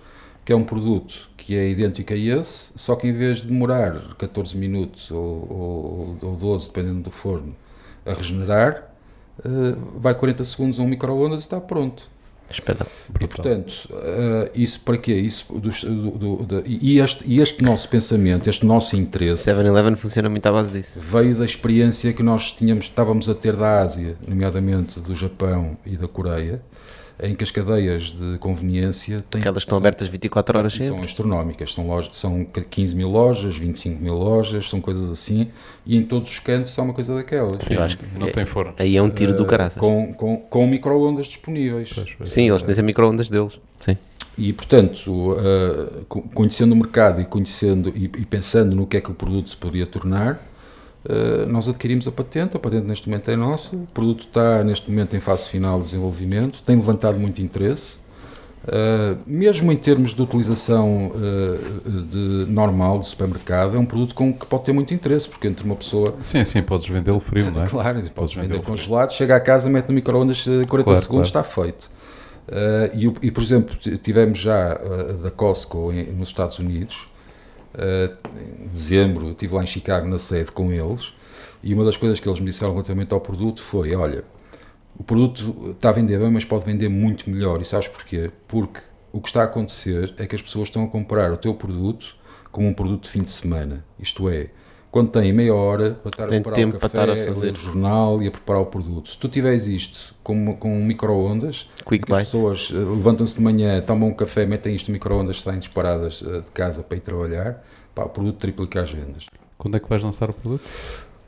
que 0.46 0.54
é 0.54 0.56
um 0.56 0.64
produto 0.64 1.30
que 1.38 1.56
é 1.56 1.70
idêntico 1.70 2.14
a 2.14 2.16
esse, 2.16 2.72
só 2.76 2.96
que 2.96 3.08
em 3.08 3.14
vez 3.14 3.40
de 3.40 3.48
demorar 3.48 4.16
14 4.16 4.58
minutos 4.58 5.12
ou, 5.12 5.18
ou, 5.20 6.18
ou 6.22 6.36
12, 6.36 6.68
dependendo 6.68 7.02
do 7.02 7.12
forno, 7.12 7.56
a 8.06 8.14
regenerar, 8.14 8.94
uh, 9.40 10.00
vai 10.00 10.14
40 10.16 10.46
segundos 10.46 10.80
a 10.80 10.84
um 10.84 10.88
micro-ondas 10.88 11.42
e 11.42 11.44
está 11.44 11.60
pronto. 11.60 12.04
Espetáculo. 12.52 12.90
E 13.20 13.28
portanto, 13.28 13.90
uh, 13.92 14.50
isso 14.56 14.80
para 14.82 14.98
quê? 14.98 15.14
Isso 15.14 15.46
do, 15.54 15.70
do, 16.18 16.36
do, 16.44 16.64
e, 16.66 17.00
este, 17.00 17.24
e 17.28 17.40
este 17.40 17.64
nosso 17.64 17.88
pensamento, 17.88 18.50
este 18.50 18.66
nosso 18.66 18.96
interesse. 18.96 19.50
7-Eleven 19.50 19.96
funciona 19.96 20.30
muito 20.30 20.46
à 20.48 20.52
base 20.52 20.72
disso. 20.72 21.00
Veio 21.00 21.36
da 21.36 21.46
experiência 21.46 22.12
que 22.12 22.24
nós 22.24 22.52
tínhamos, 22.52 22.86
estávamos 22.86 23.30
a 23.30 23.36
ter 23.36 23.56
da 23.56 23.82
Ásia, 23.82 24.16
nomeadamente 24.28 25.00
do 25.00 25.14
Japão 25.14 25.78
e 25.86 25.96
da 25.96 26.08
Coreia, 26.08 26.62
em 27.22 27.36
que 27.36 27.44
as 27.44 27.52
cadeias 27.52 28.04
de 28.04 28.38
conveniência 28.38 29.20
têm. 29.30 29.40
Aquelas 29.40 29.64
que 29.64 29.68
estão 29.68 29.78
abertas 29.78 30.08
24 30.08 30.58
horas 30.58 30.74
sempre. 30.74 30.88
São 30.88 31.04
astronómicas, 31.04 31.74
são, 31.74 31.88
lojas, 31.88 32.16
são 32.16 32.46
15 32.46 32.96
mil 32.96 33.10
lojas, 33.10 33.58
25 33.58 34.02
mil 34.02 34.16
lojas, 34.16 34.70
são 34.70 34.80
coisas 34.80 35.10
assim, 35.10 35.50
e 35.86 35.98
em 35.98 36.04
todos 36.04 36.30
os 36.30 36.40
cantos 36.40 36.78
há 36.78 36.82
uma 36.82 36.94
coisa 36.94 37.16
daquela. 37.16 37.60
Sim, 37.60 37.76
acho 37.76 37.98
que 37.98 38.06
não 38.18 38.28
é, 38.28 38.32
tem 38.32 38.46
forno. 38.46 38.74
Aí 38.78 38.96
é 38.96 39.02
um 39.02 39.10
tiro 39.10 39.34
uh, 39.34 39.36
do 39.36 39.46
caraças. 39.46 39.80
Com, 39.80 40.14
com, 40.14 40.38
com 40.38 40.68
micro-ondas 40.68 41.28
disponíveis. 41.28 41.92
Pois, 41.94 42.14
pois. 42.18 42.32
Sim, 42.32 42.50
eles 42.50 42.64
têm 42.64 42.84
micro-ondas 42.84 43.30
deles. 43.30 43.60
Sim. 43.80 43.98
E, 44.38 44.54
portanto, 44.54 45.34
uh, 45.34 46.06
conhecendo 46.34 46.72
o 46.72 46.76
mercado 46.76 47.20
e, 47.20 47.26
conhecendo, 47.26 47.90
e, 47.90 48.06
e 48.06 48.26
pensando 48.26 48.74
no 48.74 48.88
que 48.88 48.96
é 48.96 49.02
que 49.02 49.12
o 49.12 49.14
produto 49.14 49.50
se 49.50 49.58
poderia 49.58 49.86
tornar, 49.86 50.40
nós 51.48 51.70
adquirimos 51.70 52.08
a 52.08 52.12
patente, 52.12 52.58
a 52.58 52.60
patente 52.60 52.86
neste 52.86 53.08
momento 53.08 53.32
é 53.32 53.36
nossa, 53.36 53.76
o 53.76 53.88
produto 53.94 54.26
está 54.28 54.64
neste 54.64 54.90
momento 54.90 55.16
em 55.16 55.20
fase 55.20 55.48
final 55.48 55.80
de 55.80 55.86
desenvolvimento, 55.86 56.62
tem 56.62 56.76
levantado 56.76 57.18
muito 57.18 57.42
interesse, 57.42 57.98
uh, 58.66 59.18
mesmo 59.26 59.72
em 59.72 59.78
termos 59.78 60.14
de 60.14 60.22
utilização 60.22 61.08
uh, 61.08 61.90
de 62.04 62.52
normal 62.52 63.00
de 63.00 63.08
supermercado, 63.08 63.78
é 63.78 63.80
um 63.80 63.86
produto 63.86 64.14
com, 64.14 64.34
que 64.34 64.46
pode 64.46 64.66
ter 64.66 64.74
muito 64.74 64.94
interesse, 64.94 65.28
porque 65.28 65.48
entre 65.48 65.64
uma 65.64 65.76
pessoa... 65.76 66.16
Sim, 66.22 66.44
sim, 66.44 66.62
podes 66.62 66.88
vendê-lo 66.90 67.20
frio, 67.20 67.50
não 67.52 67.64
é? 67.64 67.68
Claro, 67.68 67.96
podes, 67.96 68.12
podes 68.12 68.36
vender 68.36 68.62
congelado, 68.62 69.14
chega 69.14 69.38
à 69.38 69.40
casa, 69.40 69.70
mete 69.70 69.88
no 69.88 69.96
micro-ondas 69.96 70.44
40 70.44 70.68
claro, 70.68 71.02
segundos, 71.02 71.32
claro. 71.32 71.44
está 71.44 71.44
feito. 71.44 71.90
E, 72.94 73.28
e, 73.28 73.32
por 73.32 73.44
exemplo, 73.44 73.76
tivemos 74.02 74.40
já 74.40 74.74
da 75.22 75.30
Costco 75.30 75.92
nos 75.92 76.30
Estados 76.30 76.58
Unidos, 76.58 77.08
em 77.78 78.68
dezembro, 78.68 79.32
estive 79.32 79.56
lá 79.56 79.64
em 79.64 79.68
Chicago 79.68 80.08
na 80.08 80.18
sede 80.18 80.52
com 80.52 80.72
eles 80.72 81.14
e 81.62 81.74
uma 81.74 81.84
das 81.84 81.98
coisas 81.98 82.20
que 82.20 82.28
eles 82.28 82.40
me 82.40 82.52
disseram 82.52 82.72
relativamente 82.74 83.14
ao 83.14 83.20
produto 83.20 83.62
foi: 83.62 83.94
olha, 83.96 84.24
o 84.98 85.04
produto 85.04 85.72
está 85.72 85.90
a 85.90 85.92
vender 85.92 86.20
bem, 86.20 86.32
mas 86.32 86.46
pode 86.46 86.66
vender 86.66 86.90
muito 86.90 87.30
melhor. 87.30 87.62
E 87.62 87.66
sabes 87.66 87.88
porquê? 87.88 88.32
Porque 88.48 88.80
o 89.12 89.20
que 89.22 89.30
está 89.30 89.42
a 89.42 89.46
acontecer 89.46 90.14
é 90.18 90.26
que 90.26 90.36
as 90.36 90.42
pessoas 90.42 90.70
estão 90.70 90.84
a 90.84 90.88
comprar 90.88 91.32
o 91.32 91.38
teu 91.38 91.54
produto 91.54 92.16
como 92.52 92.68
um 92.68 92.74
produto 92.74 93.04
de 93.04 93.10
fim 93.10 93.22
de 93.22 93.32
semana. 93.32 93.86
Isto 94.00 94.30
é, 94.30 94.48
quando 94.92 95.12
tem 95.12 95.32
meia 95.32 95.54
hora 95.54 95.92
para 95.92 96.10
estar 96.10 96.28
tem 96.28 96.40
a 96.40 96.42
preparar 96.42 96.56
tempo 96.56 96.78
o 96.78 96.80
café, 96.80 96.98
para 96.98 97.14
estar 97.14 97.24
a 97.24 97.34
fazer 97.34 97.52
o 97.52 97.56
jornal 97.56 98.24
e 98.24 98.28
a 98.28 98.32
preparar 98.32 98.62
o 98.62 98.66
produto. 98.66 99.10
Se 99.10 99.18
tu 99.18 99.30
tiveres 99.30 99.68
isto 99.68 100.16
com, 100.24 100.56
com 100.56 100.84
micro-ondas, 100.84 101.68
as 101.86 102.18
pessoas 102.20 102.72
eh, 102.74 102.78
levantam-se 102.78 103.36
de 103.36 103.42
manhã, 103.42 103.82
tomam 103.82 104.10
um 104.10 104.14
café, 104.14 104.46
metem 104.46 104.76
isto 104.76 104.88
no 104.88 104.94
micro-ondas, 104.94 105.42
saem 105.42 105.60
disparadas 105.60 106.24
eh, 106.26 106.42
de 106.42 106.52
casa 106.52 106.82
para 106.82 106.98
ir 106.98 107.02
trabalhar, 107.02 107.64
pá, 107.94 108.04
o 108.04 108.10
produto 108.10 108.38
triplica 108.38 108.82
as 108.82 108.92
vendas. 108.92 109.26
Quando 109.58 109.78
é 109.78 109.80
que 109.80 109.88
vais 109.88 110.02
lançar 110.02 110.30
o 110.30 110.34
produto? 110.34 110.64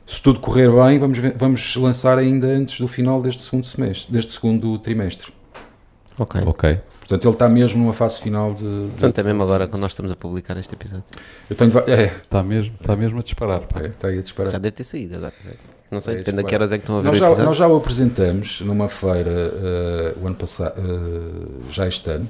Se 0.04 0.20
tudo 0.20 0.40
correr 0.40 0.68
bem, 0.70 0.98
vamos, 0.98 1.18
vamos 1.36 1.76
lançar 1.76 2.18
ainda 2.18 2.48
antes 2.48 2.80
do 2.80 2.88
final 2.88 3.22
deste 3.22 3.42
segundo 3.42 3.64
semestre, 3.64 4.12
deste 4.12 4.32
segundo 4.32 4.76
trimestre. 4.78 5.32
Ok. 6.18 6.40
Ok. 6.44 6.80
Portanto, 7.12 7.26
ele 7.26 7.34
está 7.34 7.48
mesmo 7.48 7.82
numa 7.82 7.92
fase 7.92 8.20
final 8.22 8.54
de. 8.54 8.88
Portanto, 8.92 9.18
é 9.18 9.22
mesmo 9.22 9.42
agora 9.42 9.68
quando 9.68 9.82
nós 9.82 9.92
estamos 9.92 10.10
a 10.10 10.16
publicar 10.16 10.56
este 10.56 10.72
episódio. 10.72 11.04
Eu 11.50 11.54
tenho. 11.54 11.70
É. 11.86 12.04
Está 12.04 12.42
mesmo, 12.42 12.74
está 12.80 12.96
mesmo 12.96 13.18
a 13.18 13.22
disparar. 13.22 13.62
É, 13.82 13.86
está 13.88 14.08
aí 14.08 14.18
a 14.18 14.22
disparar. 14.22 14.50
Já 14.50 14.58
deve 14.58 14.76
ter 14.76 14.84
saído 14.84 15.16
agora. 15.16 15.34
Não 15.90 16.00
sei, 16.00 16.14
é, 16.14 16.16
depende 16.18 16.40
a 16.40 16.44
que 16.44 16.54
horas 16.54 16.72
é 16.72 16.78
que 16.78 16.84
estão 16.84 16.96
a 16.96 17.00
ver 17.02 17.08
nós 17.08 17.18
já, 17.18 17.26
episódio. 17.26 17.44
Nós 17.44 17.56
já 17.58 17.68
o 17.68 17.76
apresentamos 17.76 18.60
numa 18.62 18.88
feira 18.88 19.30
uh, 19.30 20.24
o 20.24 20.26
ano 20.26 20.36
passado, 20.36 20.80
uh, 20.80 21.70
já 21.70 21.86
este 21.86 22.08
ano, 22.08 22.28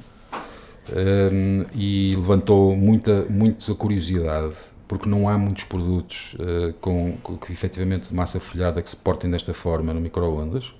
um, 0.91 1.65
e 1.73 2.13
levantou 2.17 2.75
muita, 2.75 3.25
muita 3.29 3.73
curiosidade, 3.75 4.53
porque 4.85 5.07
não 5.07 5.29
há 5.29 5.37
muitos 5.37 5.63
produtos 5.63 6.33
uh, 6.33 6.73
com, 6.81 7.15
com, 7.23 7.37
que 7.37 7.53
efetivamente 7.53 8.09
de 8.09 8.13
massa 8.13 8.37
folhada 8.37 8.81
que 8.81 8.89
se 8.89 8.97
portem 8.97 9.31
desta 9.31 9.53
forma 9.53 9.93
no 9.93 10.01
micro-ondas. 10.01 10.73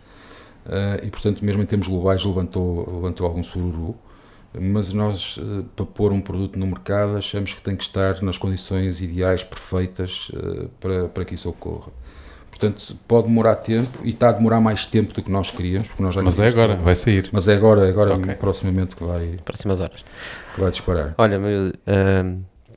Uh, 0.65 1.05
e 1.05 1.09
portanto, 1.09 1.43
mesmo 1.43 1.61
em 1.61 1.65
termos 1.65 1.87
globais, 1.87 2.23
levantou, 2.23 2.89
levantou 2.95 3.27
algum 3.27 3.43
sururu. 3.43 3.95
Mas 4.59 4.93
nós, 4.93 5.37
uh, 5.37 5.65
para 5.75 5.85
pôr 5.85 6.11
um 6.11 6.21
produto 6.21 6.57
no 6.59 6.67
mercado, 6.67 7.17
achamos 7.17 7.53
que 7.53 7.61
tem 7.61 7.75
que 7.75 7.83
estar 7.83 8.21
nas 8.21 8.37
condições 8.37 9.01
ideais, 9.01 9.43
perfeitas, 9.43 10.29
uh, 10.29 10.69
para, 10.79 11.09
para 11.09 11.25
que 11.25 11.35
isso 11.35 11.49
ocorra. 11.49 11.91
Portanto, 12.49 12.95
pode 13.07 13.27
demorar 13.27 13.55
tempo 13.55 13.99
e 14.03 14.09
está 14.11 14.29
a 14.29 14.31
demorar 14.31 14.61
mais 14.61 14.85
tempo 14.85 15.13
do 15.13 15.23
que 15.23 15.31
nós 15.31 15.49
queríamos. 15.49 15.87
Porque 15.87 16.03
nós 16.03 16.13
já 16.13 16.21
mas 16.21 16.39
é 16.39 16.47
agora, 16.47 16.75
vai 16.75 16.95
sair. 16.95 17.27
Mas 17.31 17.47
é 17.47 17.55
agora, 17.55 17.89
agora 17.89 18.13
okay. 18.13 18.35
proximamente 18.35 18.95
que 18.95 19.03
vai. 19.03 19.37
Próximas 19.43 19.81
horas. 19.81 20.05
Que 20.53 20.61
vai 20.61 20.69
disparar. 20.69 21.15
Olha, 21.17 21.39
meu, 21.39 21.73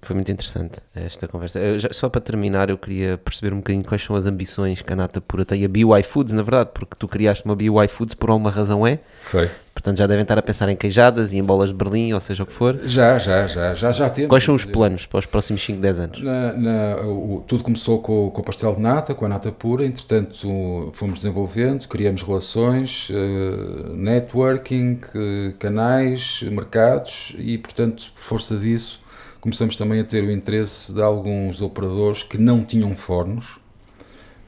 foi 0.06 0.14
muito 0.14 0.30
interessante 0.30 0.78
esta 0.94 1.26
conversa. 1.26 1.78
Já, 1.78 1.88
só 1.92 2.08
para 2.08 2.20
terminar, 2.20 2.70
eu 2.70 2.78
queria 2.78 3.18
perceber 3.18 3.52
um 3.52 3.58
bocadinho 3.58 3.84
quais 3.84 4.02
são 4.02 4.14
as 4.14 4.24
ambições 4.24 4.80
que 4.80 4.92
a 4.92 4.96
Nata 4.96 5.20
Pura 5.20 5.44
tem, 5.44 5.64
a 5.64 5.68
BY 5.68 6.02
Foods, 6.04 6.32
na 6.32 6.42
verdade, 6.42 6.70
porque 6.72 6.94
tu 6.96 7.08
criaste 7.08 7.44
uma 7.44 7.56
BY 7.56 7.88
Foods 7.88 8.14
por 8.14 8.30
alguma 8.30 8.50
razão 8.50 8.86
é? 8.86 9.00
Foi. 9.22 9.50
Portanto, 9.74 9.98
já 9.98 10.06
devem 10.06 10.22
estar 10.22 10.38
a 10.38 10.42
pensar 10.42 10.70
em 10.70 10.76
queijadas 10.76 11.34
e 11.34 11.36
em 11.36 11.44
bolas 11.44 11.68
de 11.68 11.74
Berlim, 11.74 12.12
ou 12.14 12.20
seja 12.20 12.44
o 12.44 12.46
que 12.46 12.52
for. 12.52 12.78
Já, 12.84 13.18
já, 13.18 13.46
já, 13.46 13.74
já, 13.74 13.92
já 13.92 14.08
temos. 14.08 14.30
Quais 14.30 14.42
são 14.42 14.54
os 14.54 14.64
planos 14.64 15.04
para 15.04 15.18
os 15.18 15.26
próximos 15.26 15.62
5, 15.62 15.80
10 15.80 15.98
anos? 15.98 16.22
Na, 16.22 16.52
na, 16.54 16.96
o, 17.02 17.44
tudo 17.46 17.62
começou 17.62 18.00
com, 18.00 18.30
com 18.30 18.40
o 18.40 18.44
pastel 18.44 18.74
de 18.74 18.80
nata, 18.80 19.14
com 19.14 19.26
a 19.26 19.28
nata 19.28 19.52
pura, 19.52 19.84
entretanto 19.84 20.90
fomos 20.94 21.18
desenvolvendo, 21.18 21.86
criamos 21.88 22.22
relações, 22.22 23.10
uh, 23.10 23.92
networking, 23.92 25.00
uh, 25.14 25.52
canais, 25.58 26.42
mercados 26.50 27.34
e, 27.38 27.58
portanto, 27.58 28.10
força 28.14 28.56
disso, 28.56 29.02
começamos 29.46 29.76
também 29.76 30.00
a 30.00 30.04
ter 30.04 30.24
o 30.24 30.32
interesse 30.32 30.92
de 30.92 31.00
alguns 31.00 31.62
operadores 31.62 32.24
que 32.24 32.36
não 32.36 32.64
tinham 32.64 32.96
fornos 32.96 33.60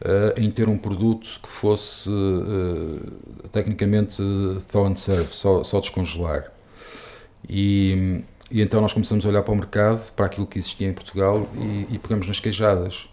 uh, 0.01 0.35
em 0.37 0.51
ter 0.51 0.69
um 0.69 0.77
produto 0.77 1.39
que 1.41 1.49
fosse 1.49 2.11
uh, 2.11 3.01
tecnicamente 3.53 4.21
thaw 4.67 4.87
and 4.87 4.97
serve, 4.97 5.29
só, 5.31 5.63
só 5.63 5.79
descongelar. 5.79 6.51
E, 7.49 8.25
e, 8.51 8.61
então 8.61 8.81
nós 8.81 8.93
começamos 8.93 9.25
a 9.25 9.29
olhar 9.29 9.45
para 9.45 9.55
o 9.55 9.57
mercado, 9.57 10.11
para 10.15 10.27
aquilo 10.27 10.49
que 10.49 10.59
existia 10.59 10.89
em 10.89 10.93
Portugal 10.93 11.49
e, 11.57 11.95
e 11.95 11.99
pegamos 11.99 12.27
nas 12.27 12.41
queijadas. 12.41 13.09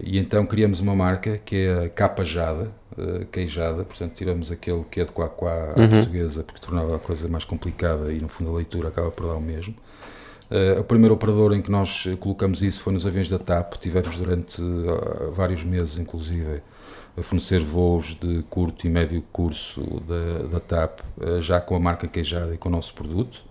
E 0.00 0.16
então 0.16 0.46
criamos 0.46 0.80
uma 0.80 0.96
marca 0.96 1.36
que 1.44 1.56
é 1.56 1.84
a 1.84 1.88
Capa 1.90 2.24
Jada, 2.24 2.72
uh, 2.96 3.26
queijada, 3.26 3.84
portanto 3.84 4.14
tiramos 4.14 4.50
aquele 4.50 4.82
que 4.90 5.02
é 5.02 5.04
de 5.04 5.12
Quaquá 5.12 5.74
à 5.76 5.78
uhum. 5.78 5.90
portuguesa, 5.90 6.42
porque 6.42 6.58
tornava 6.58 6.96
a 6.96 6.98
coisa 6.98 7.28
mais 7.28 7.44
complicada 7.44 8.10
e 8.10 8.18
no 8.18 8.28
fundo 8.28 8.50
a 8.50 8.56
leitura 8.56 8.88
acaba 8.88 9.10
por 9.10 9.26
dar 9.26 9.34
o 9.34 9.42
mesmo. 9.42 9.74
Uh, 10.50 10.80
o 10.80 10.84
primeiro 10.84 11.14
operador 11.14 11.52
em 11.54 11.60
que 11.60 11.70
nós 11.70 12.04
colocamos 12.20 12.62
isso 12.62 12.80
foi 12.80 12.92
nos 12.92 13.04
aviões 13.04 13.28
da 13.28 13.38
TAP. 13.38 13.74
Tivemos 13.74 14.16
durante 14.16 14.62
uh, 14.62 15.32
vários 15.32 15.64
meses, 15.64 15.98
inclusive, 15.98 16.62
a 17.16 17.22
fornecer 17.22 17.60
voos 17.60 18.14
de 18.14 18.44
curto 18.48 18.86
e 18.86 18.90
médio 18.90 19.22
curso 19.32 19.82
da, 20.06 20.46
da 20.46 20.60
TAP, 20.60 21.00
uh, 21.18 21.42
já 21.42 21.60
com 21.60 21.74
a 21.74 21.80
marca 21.80 22.06
queijada 22.06 22.54
e 22.54 22.58
com 22.58 22.68
o 22.68 22.72
nosso 22.72 22.94
produto. 22.94 23.44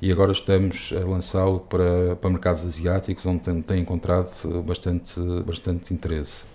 E 0.00 0.10
agora 0.10 0.32
estamos 0.32 0.94
a 0.96 1.06
lançá-lo 1.06 1.60
para, 1.60 2.16
para 2.16 2.30
mercados 2.30 2.64
asiáticos, 2.64 3.26
onde 3.26 3.40
tem, 3.40 3.60
tem 3.60 3.82
encontrado 3.82 4.62
bastante, 4.62 5.20
bastante 5.44 5.92
interesse. 5.92 6.49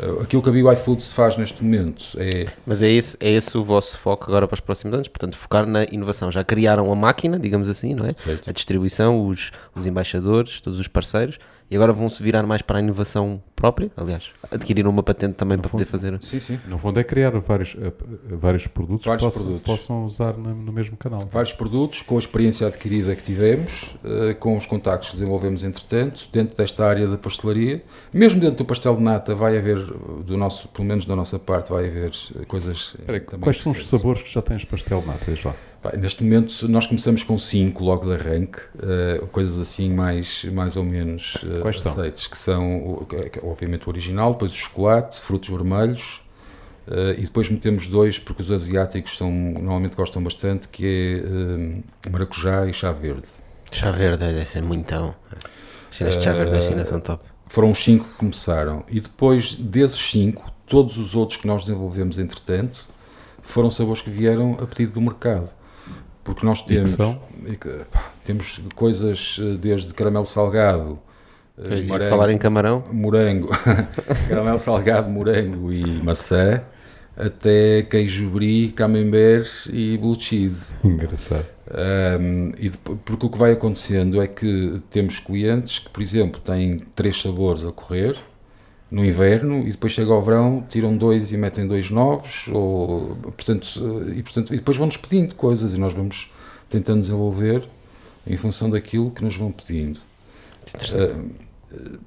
Eh, 0.00 0.22
aquilo 0.22 0.42
que 0.42 0.48
a 0.48 0.52
BY 0.52 0.76
Foods 0.76 1.12
faz 1.12 1.36
neste 1.36 1.62
momento 1.62 2.16
é. 2.16 2.46
Mas 2.66 2.82
é 2.82 2.90
esse, 2.90 3.16
é 3.20 3.30
esse 3.30 3.56
o 3.56 3.62
vosso 3.62 3.98
foco 3.98 4.24
agora 4.28 4.48
para 4.48 4.54
os 4.54 4.60
próximos 4.60 4.94
anos? 4.94 5.08
Portanto, 5.08 5.36
focar 5.36 5.66
na 5.66 5.84
inovação. 5.84 6.30
Já 6.30 6.42
criaram 6.42 6.90
a 6.90 6.96
máquina, 6.96 7.38
digamos 7.38 7.68
assim, 7.68 7.94
não 7.94 8.06
é? 8.06 8.14
Certo. 8.24 8.48
A 8.48 8.52
distribuição, 8.52 9.26
os, 9.26 9.50
os 9.74 9.86
embaixadores, 9.86 10.60
todos 10.60 10.78
os 10.78 10.88
parceiros 10.88 11.38
e 11.70 11.76
agora 11.76 11.92
vão-se 11.92 12.20
virar 12.22 12.42
mais 12.42 12.62
para 12.62 12.78
a 12.78 12.82
inovação 12.82 13.40
própria, 13.54 13.92
aliás, 13.96 14.30
adquiriram 14.50 14.90
uma 14.90 15.02
patente 15.02 15.34
também 15.34 15.56
no 15.56 15.62
para 15.62 15.70
fundo, 15.70 15.78
poder 15.80 15.90
fazer. 15.90 16.18
Sim, 16.22 16.40
sim. 16.40 16.58
No 16.66 16.78
fundo 16.78 16.98
é 16.98 17.04
criar 17.04 17.30
vários, 17.38 17.74
uh, 17.74 17.92
vários 18.36 18.66
produtos 18.66 19.06
vários 19.06 19.22
que 19.22 19.26
possam, 19.26 19.42
produtos. 19.42 19.70
possam 19.70 20.04
usar 20.04 20.32
no, 20.36 20.54
no, 20.54 20.72
mesmo 20.72 20.96
canal. 20.96 21.20
Vários 21.30 21.52
produtos, 21.52 22.02
com 22.02 22.16
a 22.16 22.18
experiência 22.18 22.66
adquirida 22.66 23.14
que 23.14 23.22
tivemos, 23.22 23.94
uh, 24.02 24.34
com 24.40 24.56
os 24.56 24.66
contactos 24.66 25.10
que 25.10 25.16
desenvolvemos 25.16 25.62
entretanto, 25.62 26.28
dentro 26.32 26.56
desta 26.56 26.84
área 26.84 27.06
da 27.06 27.18
pastelaria. 27.18 27.84
Mesmo 28.12 28.40
dentro 28.40 28.56
do 28.56 28.64
pastel 28.64 28.96
de 28.96 29.02
nata 29.02 29.34
vai 29.34 29.56
haver, 29.56 29.78
do 30.24 30.36
nosso, 30.36 30.66
pelo 30.68 30.88
menos 30.88 31.04
da 31.04 31.14
nossa 31.14 31.38
parte, 31.38 31.70
vai 31.70 31.86
haver 31.86 32.12
coisas... 32.48 32.96
Peraí, 33.06 33.20
quais 33.20 33.60
são 33.60 33.72
os 33.72 33.86
sabores 33.86 34.22
que 34.22 34.32
já 34.32 34.42
tens 34.42 34.64
pastel 34.64 35.02
de 35.02 35.06
nata, 35.06 35.24
desde 35.26 35.46
lá? 35.46 35.54
Neste 35.96 36.22
momento 36.22 36.68
nós 36.68 36.86
começamos 36.86 37.22
com 37.22 37.38
5 37.38 37.82
logo 37.82 38.06
de 38.06 38.12
arranque, 38.12 38.60
uh, 38.76 39.26
coisas 39.28 39.58
assim 39.58 39.90
mais, 39.90 40.44
mais 40.44 40.76
ou 40.76 40.84
menos 40.84 41.36
uh, 41.36 41.66
aceites, 41.66 42.26
que 42.26 42.36
são 42.36 43.06
obviamente 43.42 43.86
o 43.86 43.88
original, 43.88 44.32
depois 44.32 44.52
o 44.52 44.56
chocolate, 44.56 45.18
frutos 45.20 45.48
vermelhos 45.48 46.20
uh, 46.86 47.12
e 47.16 47.22
depois 47.22 47.48
metemos 47.48 47.86
dois 47.86 48.18
porque 48.18 48.42
os 48.42 48.50
asiáticos 48.50 49.16
são, 49.16 49.30
normalmente 49.30 49.94
gostam 49.94 50.22
bastante, 50.22 50.68
que 50.68 51.22
é 52.04 52.10
maracujá 52.10 52.66
e 52.66 52.74
chá 52.74 52.92
verde. 52.92 53.26
Chá 53.72 53.90
verde 53.90 54.18
deve 54.18 54.44
ser 54.44 54.62
muito 54.62 54.94
bom. 54.94 55.14
As 55.90 56.22
chá 56.22 56.32
verde 56.34 56.52
da 56.52 56.60
China 56.60 56.84
são 56.84 57.00
top. 57.00 57.24
Foram 57.46 57.70
os 57.70 57.82
5 57.82 58.04
que 58.04 58.14
começaram 58.16 58.84
e 58.86 59.00
depois 59.00 59.54
desses 59.54 60.10
5, 60.10 60.52
todos 60.66 60.98
os 60.98 61.16
outros 61.16 61.38
que 61.40 61.46
nós 61.46 61.64
desenvolvemos 61.64 62.18
entretanto, 62.18 62.86
foram 63.42 63.70
sabores 63.70 64.02
que 64.02 64.10
vieram 64.10 64.58
a 64.60 64.66
pedido 64.66 64.92
do 64.92 65.00
mercado. 65.00 65.50
Porque 66.30 66.46
nós 66.46 66.62
temos, 66.62 66.96
temos 68.24 68.60
coisas 68.76 69.36
eh, 69.40 69.56
desde 69.60 69.92
caramelo 69.92 70.24
salgado, 70.24 70.96
eh, 71.58 71.82
morango, 71.82 72.08
falar 72.08 72.30
em 72.30 72.38
camarão, 72.38 72.84
morango, 72.92 73.48
caramelo 74.28 74.60
salgado, 74.60 75.10
morango 75.10 75.72
e 75.72 75.84
maçã, 76.00 76.62
até 77.16 77.82
queijo 77.82 78.30
brie, 78.30 78.68
camembert 78.68 79.66
e 79.72 79.98
blue 79.98 80.18
cheese. 80.18 80.72
Engraçado. 80.84 81.46
Um, 82.20 82.52
e 82.58 82.70
porque 82.70 83.26
o 83.26 83.28
que 83.28 83.38
vai 83.38 83.50
acontecendo 83.50 84.22
é 84.22 84.28
que 84.28 84.80
temos 84.88 85.18
clientes 85.18 85.80
que, 85.80 85.90
por 85.90 86.00
exemplo, 86.00 86.40
têm 86.40 86.78
três 86.94 87.20
sabores 87.20 87.64
a 87.64 87.72
correr 87.72 88.16
no 88.90 89.04
inverno 89.04 89.60
e 89.60 89.70
depois 89.70 89.92
chega 89.92 90.12
ao 90.12 90.20
verão, 90.20 90.64
tiram 90.68 90.96
dois 90.96 91.30
e 91.30 91.36
metem 91.36 91.66
dois 91.66 91.90
novos, 91.90 92.48
ou, 92.48 93.16
portanto, 93.22 93.68
e, 94.14 94.22
portanto, 94.22 94.52
e 94.52 94.56
depois 94.56 94.76
vão-nos 94.76 94.96
pedindo 94.96 95.34
coisas 95.34 95.72
e 95.72 95.78
nós 95.78 95.92
vamos 95.92 96.30
tentando 96.68 97.00
desenvolver 97.00 97.62
em 98.26 98.36
função 98.36 98.68
daquilo 98.68 99.10
que 99.10 99.22
nos 99.22 99.36
vão 99.36 99.52
pedindo. 99.52 100.00
Interessante. 100.74 101.12
Uh, 101.72 101.98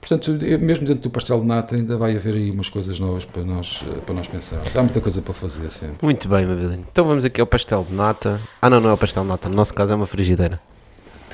portanto, 0.00 0.32
mesmo 0.60 0.86
dentro 0.86 1.02
do 1.02 1.10
pastel 1.10 1.40
de 1.40 1.46
nata 1.46 1.76
ainda 1.76 1.96
vai 1.96 2.16
haver 2.16 2.34
aí 2.34 2.50
umas 2.50 2.68
coisas 2.68 2.98
novas 2.98 3.24
para 3.24 3.42
nós, 3.42 3.82
para 4.04 4.14
nós 4.14 4.26
pensarmos. 4.26 4.76
Há 4.76 4.82
muita 4.82 5.00
coisa 5.00 5.22
para 5.22 5.34
fazer 5.34 5.70
sempre. 5.70 5.96
Muito 6.02 6.28
bem, 6.28 6.44
Mabelinho. 6.44 6.84
Então 6.90 7.04
vamos 7.04 7.24
aqui 7.24 7.40
ao 7.40 7.46
pastel 7.46 7.86
de 7.88 7.94
nata. 7.94 8.40
Ah 8.60 8.68
não, 8.68 8.80
não 8.80 8.90
é 8.90 8.92
o 8.92 8.98
pastel 8.98 9.22
de 9.22 9.28
nata, 9.28 9.48
no 9.48 9.54
nosso 9.54 9.72
caso 9.72 9.92
é 9.92 9.96
uma 9.96 10.06
frigideira. 10.06 10.60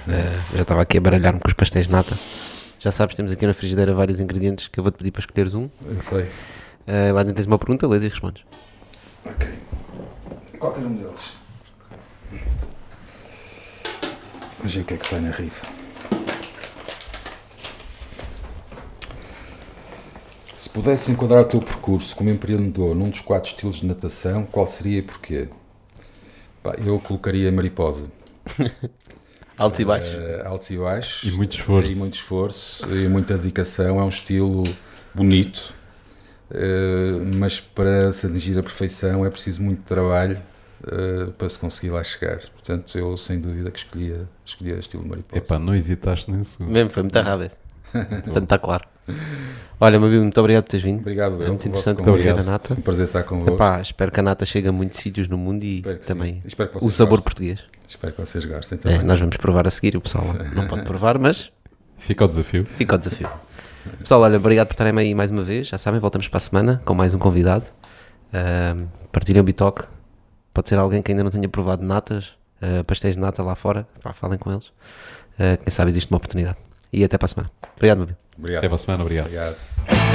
Uh, 0.07 0.57
já 0.57 0.63
estava 0.63 0.83
aqui 0.83 0.99
a 0.99 1.01
baralhar-me 1.01 1.41
com 1.41 1.49
os 1.49 1.55
pastéis 1.55 1.87
de 1.87 1.93
nata. 1.93 2.15
Já 2.79 2.93
sabes, 2.93 3.17
temos 3.17 3.33
aqui 3.33 3.45
na 3.45 3.53
frigideira 3.53 3.93
vários 3.93 4.21
ingredientes 4.21 4.69
que 4.69 4.79
eu 4.79 4.85
vou-te 4.85 4.97
pedir 4.97 5.11
para 5.11 5.21
escolheres 5.21 5.53
um. 5.53 5.69
Eu 5.85 6.01
sei. 6.01 6.23
Uh, 6.23 7.13
lá 7.13 7.23
dentro 7.25 7.35
tens 7.35 7.47
uma 7.47 7.59
pergunta, 7.59 7.89
lês 7.89 8.05
e 8.05 8.09
respondes. 8.09 8.45
Ok. 9.25 9.49
Qualquer 10.61 10.85
um 10.85 10.95
deles. 10.95 11.37
Vamos 14.59 14.75
ver 14.75 14.81
o 14.81 14.85
que 14.85 14.95
é 14.95 14.97
que 14.97 15.07
sai 15.07 15.21
na 15.21 15.31
rifa. 15.31 15.67
Se 20.57 20.69
pudesse 20.69 21.11
enquadrar 21.11 21.43
o 21.43 21.45
teu 21.47 21.61
percurso 21.61 22.15
como 22.15 22.31
empreendedor 22.31 22.95
num 22.95 23.11
dos 23.11 23.21
quatro 23.21 23.51
estilos 23.51 23.77
de 23.77 23.87
natação, 23.87 24.45
qual 24.45 24.67
seria 24.67 24.99
e 24.99 25.03
porquê? 25.03 25.49
Pá, 26.63 26.75
eu 26.85 27.01
colocaria 27.01 27.51
mariposa. 27.51 28.09
Altos 29.59 29.81
e 29.81 29.85
baixos. 29.85 30.15
Uh, 30.15 30.47
altos 30.47 30.71
e 30.71 30.77
baixos. 30.77 31.25
E 31.25 31.33
muito 31.33 31.57
esforço. 31.57 31.93
E 31.93 31.97
muito 31.97 32.15
esforço 32.15 32.95
e 32.95 33.09
muita 33.09 33.37
dedicação. 33.37 34.01
É 34.01 34.05
um 34.05 34.09
estilo 34.09 34.63
bonito, 35.15 35.75
uh, 36.51 37.37
mas 37.37 37.61
para 37.61 38.13
se 38.13 38.27
atingir 38.27 38.57
a 38.57 38.63
perfeição 38.63 39.27
é 39.27 39.31
preciso 39.31 39.61
muito 39.61 39.83
trabalho 39.83 40.39
uh, 40.85 41.33
para 41.33 41.49
se 41.49 41.59
conseguir 41.59 41.91
lá 41.91 42.03
chegar. 42.05 42.39
Portanto, 42.53 42.97
eu 42.97 43.17
sem 43.17 43.41
dúvida 43.41 43.71
que 43.71 43.81
escolhia, 43.81 44.29
escolhia 44.47 44.75
estilo 44.77 45.07
mariposa. 45.07 45.37
Epá, 45.37 45.59
não 45.59 45.75
hesitaste 45.75 46.31
nem 46.31 46.41
um 46.41 46.45
segundo. 46.45 46.71
Mesmo, 46.71 46.91
foi 46.91 47.03
muito 47.03 47.19
rápido. 47.21 47.68
Portanto, 47.93 48.43
está 48.43 48.59
claro. 48.59 48.85
Olha, 49.81 50.01
Mabilo, 50.01 50.23
muito 50.23 50.39
obrigado 50.41 50.65
por 50.65 50.71
teres 50.71 50.85
vindo. 50.85 51.01
Obrigado, 51.01 51.43
É 51.43 51.47
muito 51.49 51.69
interessante 51.69 52.03
conhecer 52.03 52.31
a 52.31 52.43
Nata. 52.43 52.75
um 52.75 52.81
prazer 52.81 53.07
estar 53.07 53.23
convosco. 53.23 53.55
Epá, 53.55 53.81
espero 53.81 54.11
que 54.11 54.19
a 54.19 54.23
Nata 54.23 54.45
chegue 54.45 54.69
a 54.69 54.73
muitos 54.73 54.99
sítios 55.01 55.29
no 55.29 55.39
mundo 55.39 55.63
e 55.65 55.83
também 56.07 56.43
o 56.81 56.91
sabor 56.91 57.19
gostem. 57.19 57.23
português. 57.23 57.65
Espero 57.87 58.13
que 58.13 58.21
vocês 58.21 58.45
gostem 58.45 58.77
é, 58.77 58.83
também. 58.83 58.99
É, 58.99 59.03
nós 59.03 59.21
vamos 59.21 59.37
provar 59.37 59.67
a 59.69 59.71
seguir, 59.71 59.97
o 59.97 60.01
pessoal 60.01 60.25
não 60.55 60.67
pode 60.67 60.83
provar, 60.85 61.17
mas. 61.19 61.53
Fica 61.97 62.25
o 62.25 62.29
desafio. 62.29 62.65
Fica 62.65 62.97
o 62.97 62.99
desafio. 62.99 63.29
Pessoal, 64.01 64.21
olha, 64.21 64.37
obrigado 64.37 64.67
por 64.67 64.75
estarem 64.75 64.97
aí 64.99 65.15
mais 65.15 65.31
uma 65.31 65.43
vez. 65.43 65.69
Já 65.69 65.79
sabem, 65.79 66.01
voltamos 66.01 66.29
para 66.29 66.39
a 66.39 66.41
semana 66.41 66.83
com 66.85 66.93
mais 66.95 67.15
um 67.15 67.19
convidado. 67.19 67.65
Uh, 68.29 68.87
partilhem 69.11 69.41
o 69.41 69.45
bitoque. 69.45 69.85
Pode 70.53 70.69
ser 70.69 70.77
alguém 70.77 71.03
que 71.03 71.13
ainda 71.13 71.23
não 71.23 71.31
tenha 71.31 71.49
provado 71.49 71.85
natas, 71.85 72.35
uh, 72.61 72.85
pastéis 72.85 73.15
de 73.15 73.21
nata 73.21 73.43
lá 73.43 73.55
fora. 73.55 73.87
Pá, 74.03 74.13
falem 74.13 74.39
com 74.39 74.51
eles. 74.53 74.67
Uh, 74.67 75.57
quem 75.63 75.71
sabe 75.71 75.91
existe 75.91 76.11
uma 76.11 76.17
oportunidade. 76.19 76.59
E 76.93 77.05
até 77.05 77.19
para 77.19 77.27
a 77.27 77.29
semana. 77.29 77.51
Obrigado, 77.77 77.99
meu 77.99 78.09
Obrigado. 78.39 78.59
Até 78.61 78.69
para 78.69 78.75
a 78.75 78.79
semana, 78.79 79.03
obrigado. 79.03 79.27
obrigado. 79.27 80.08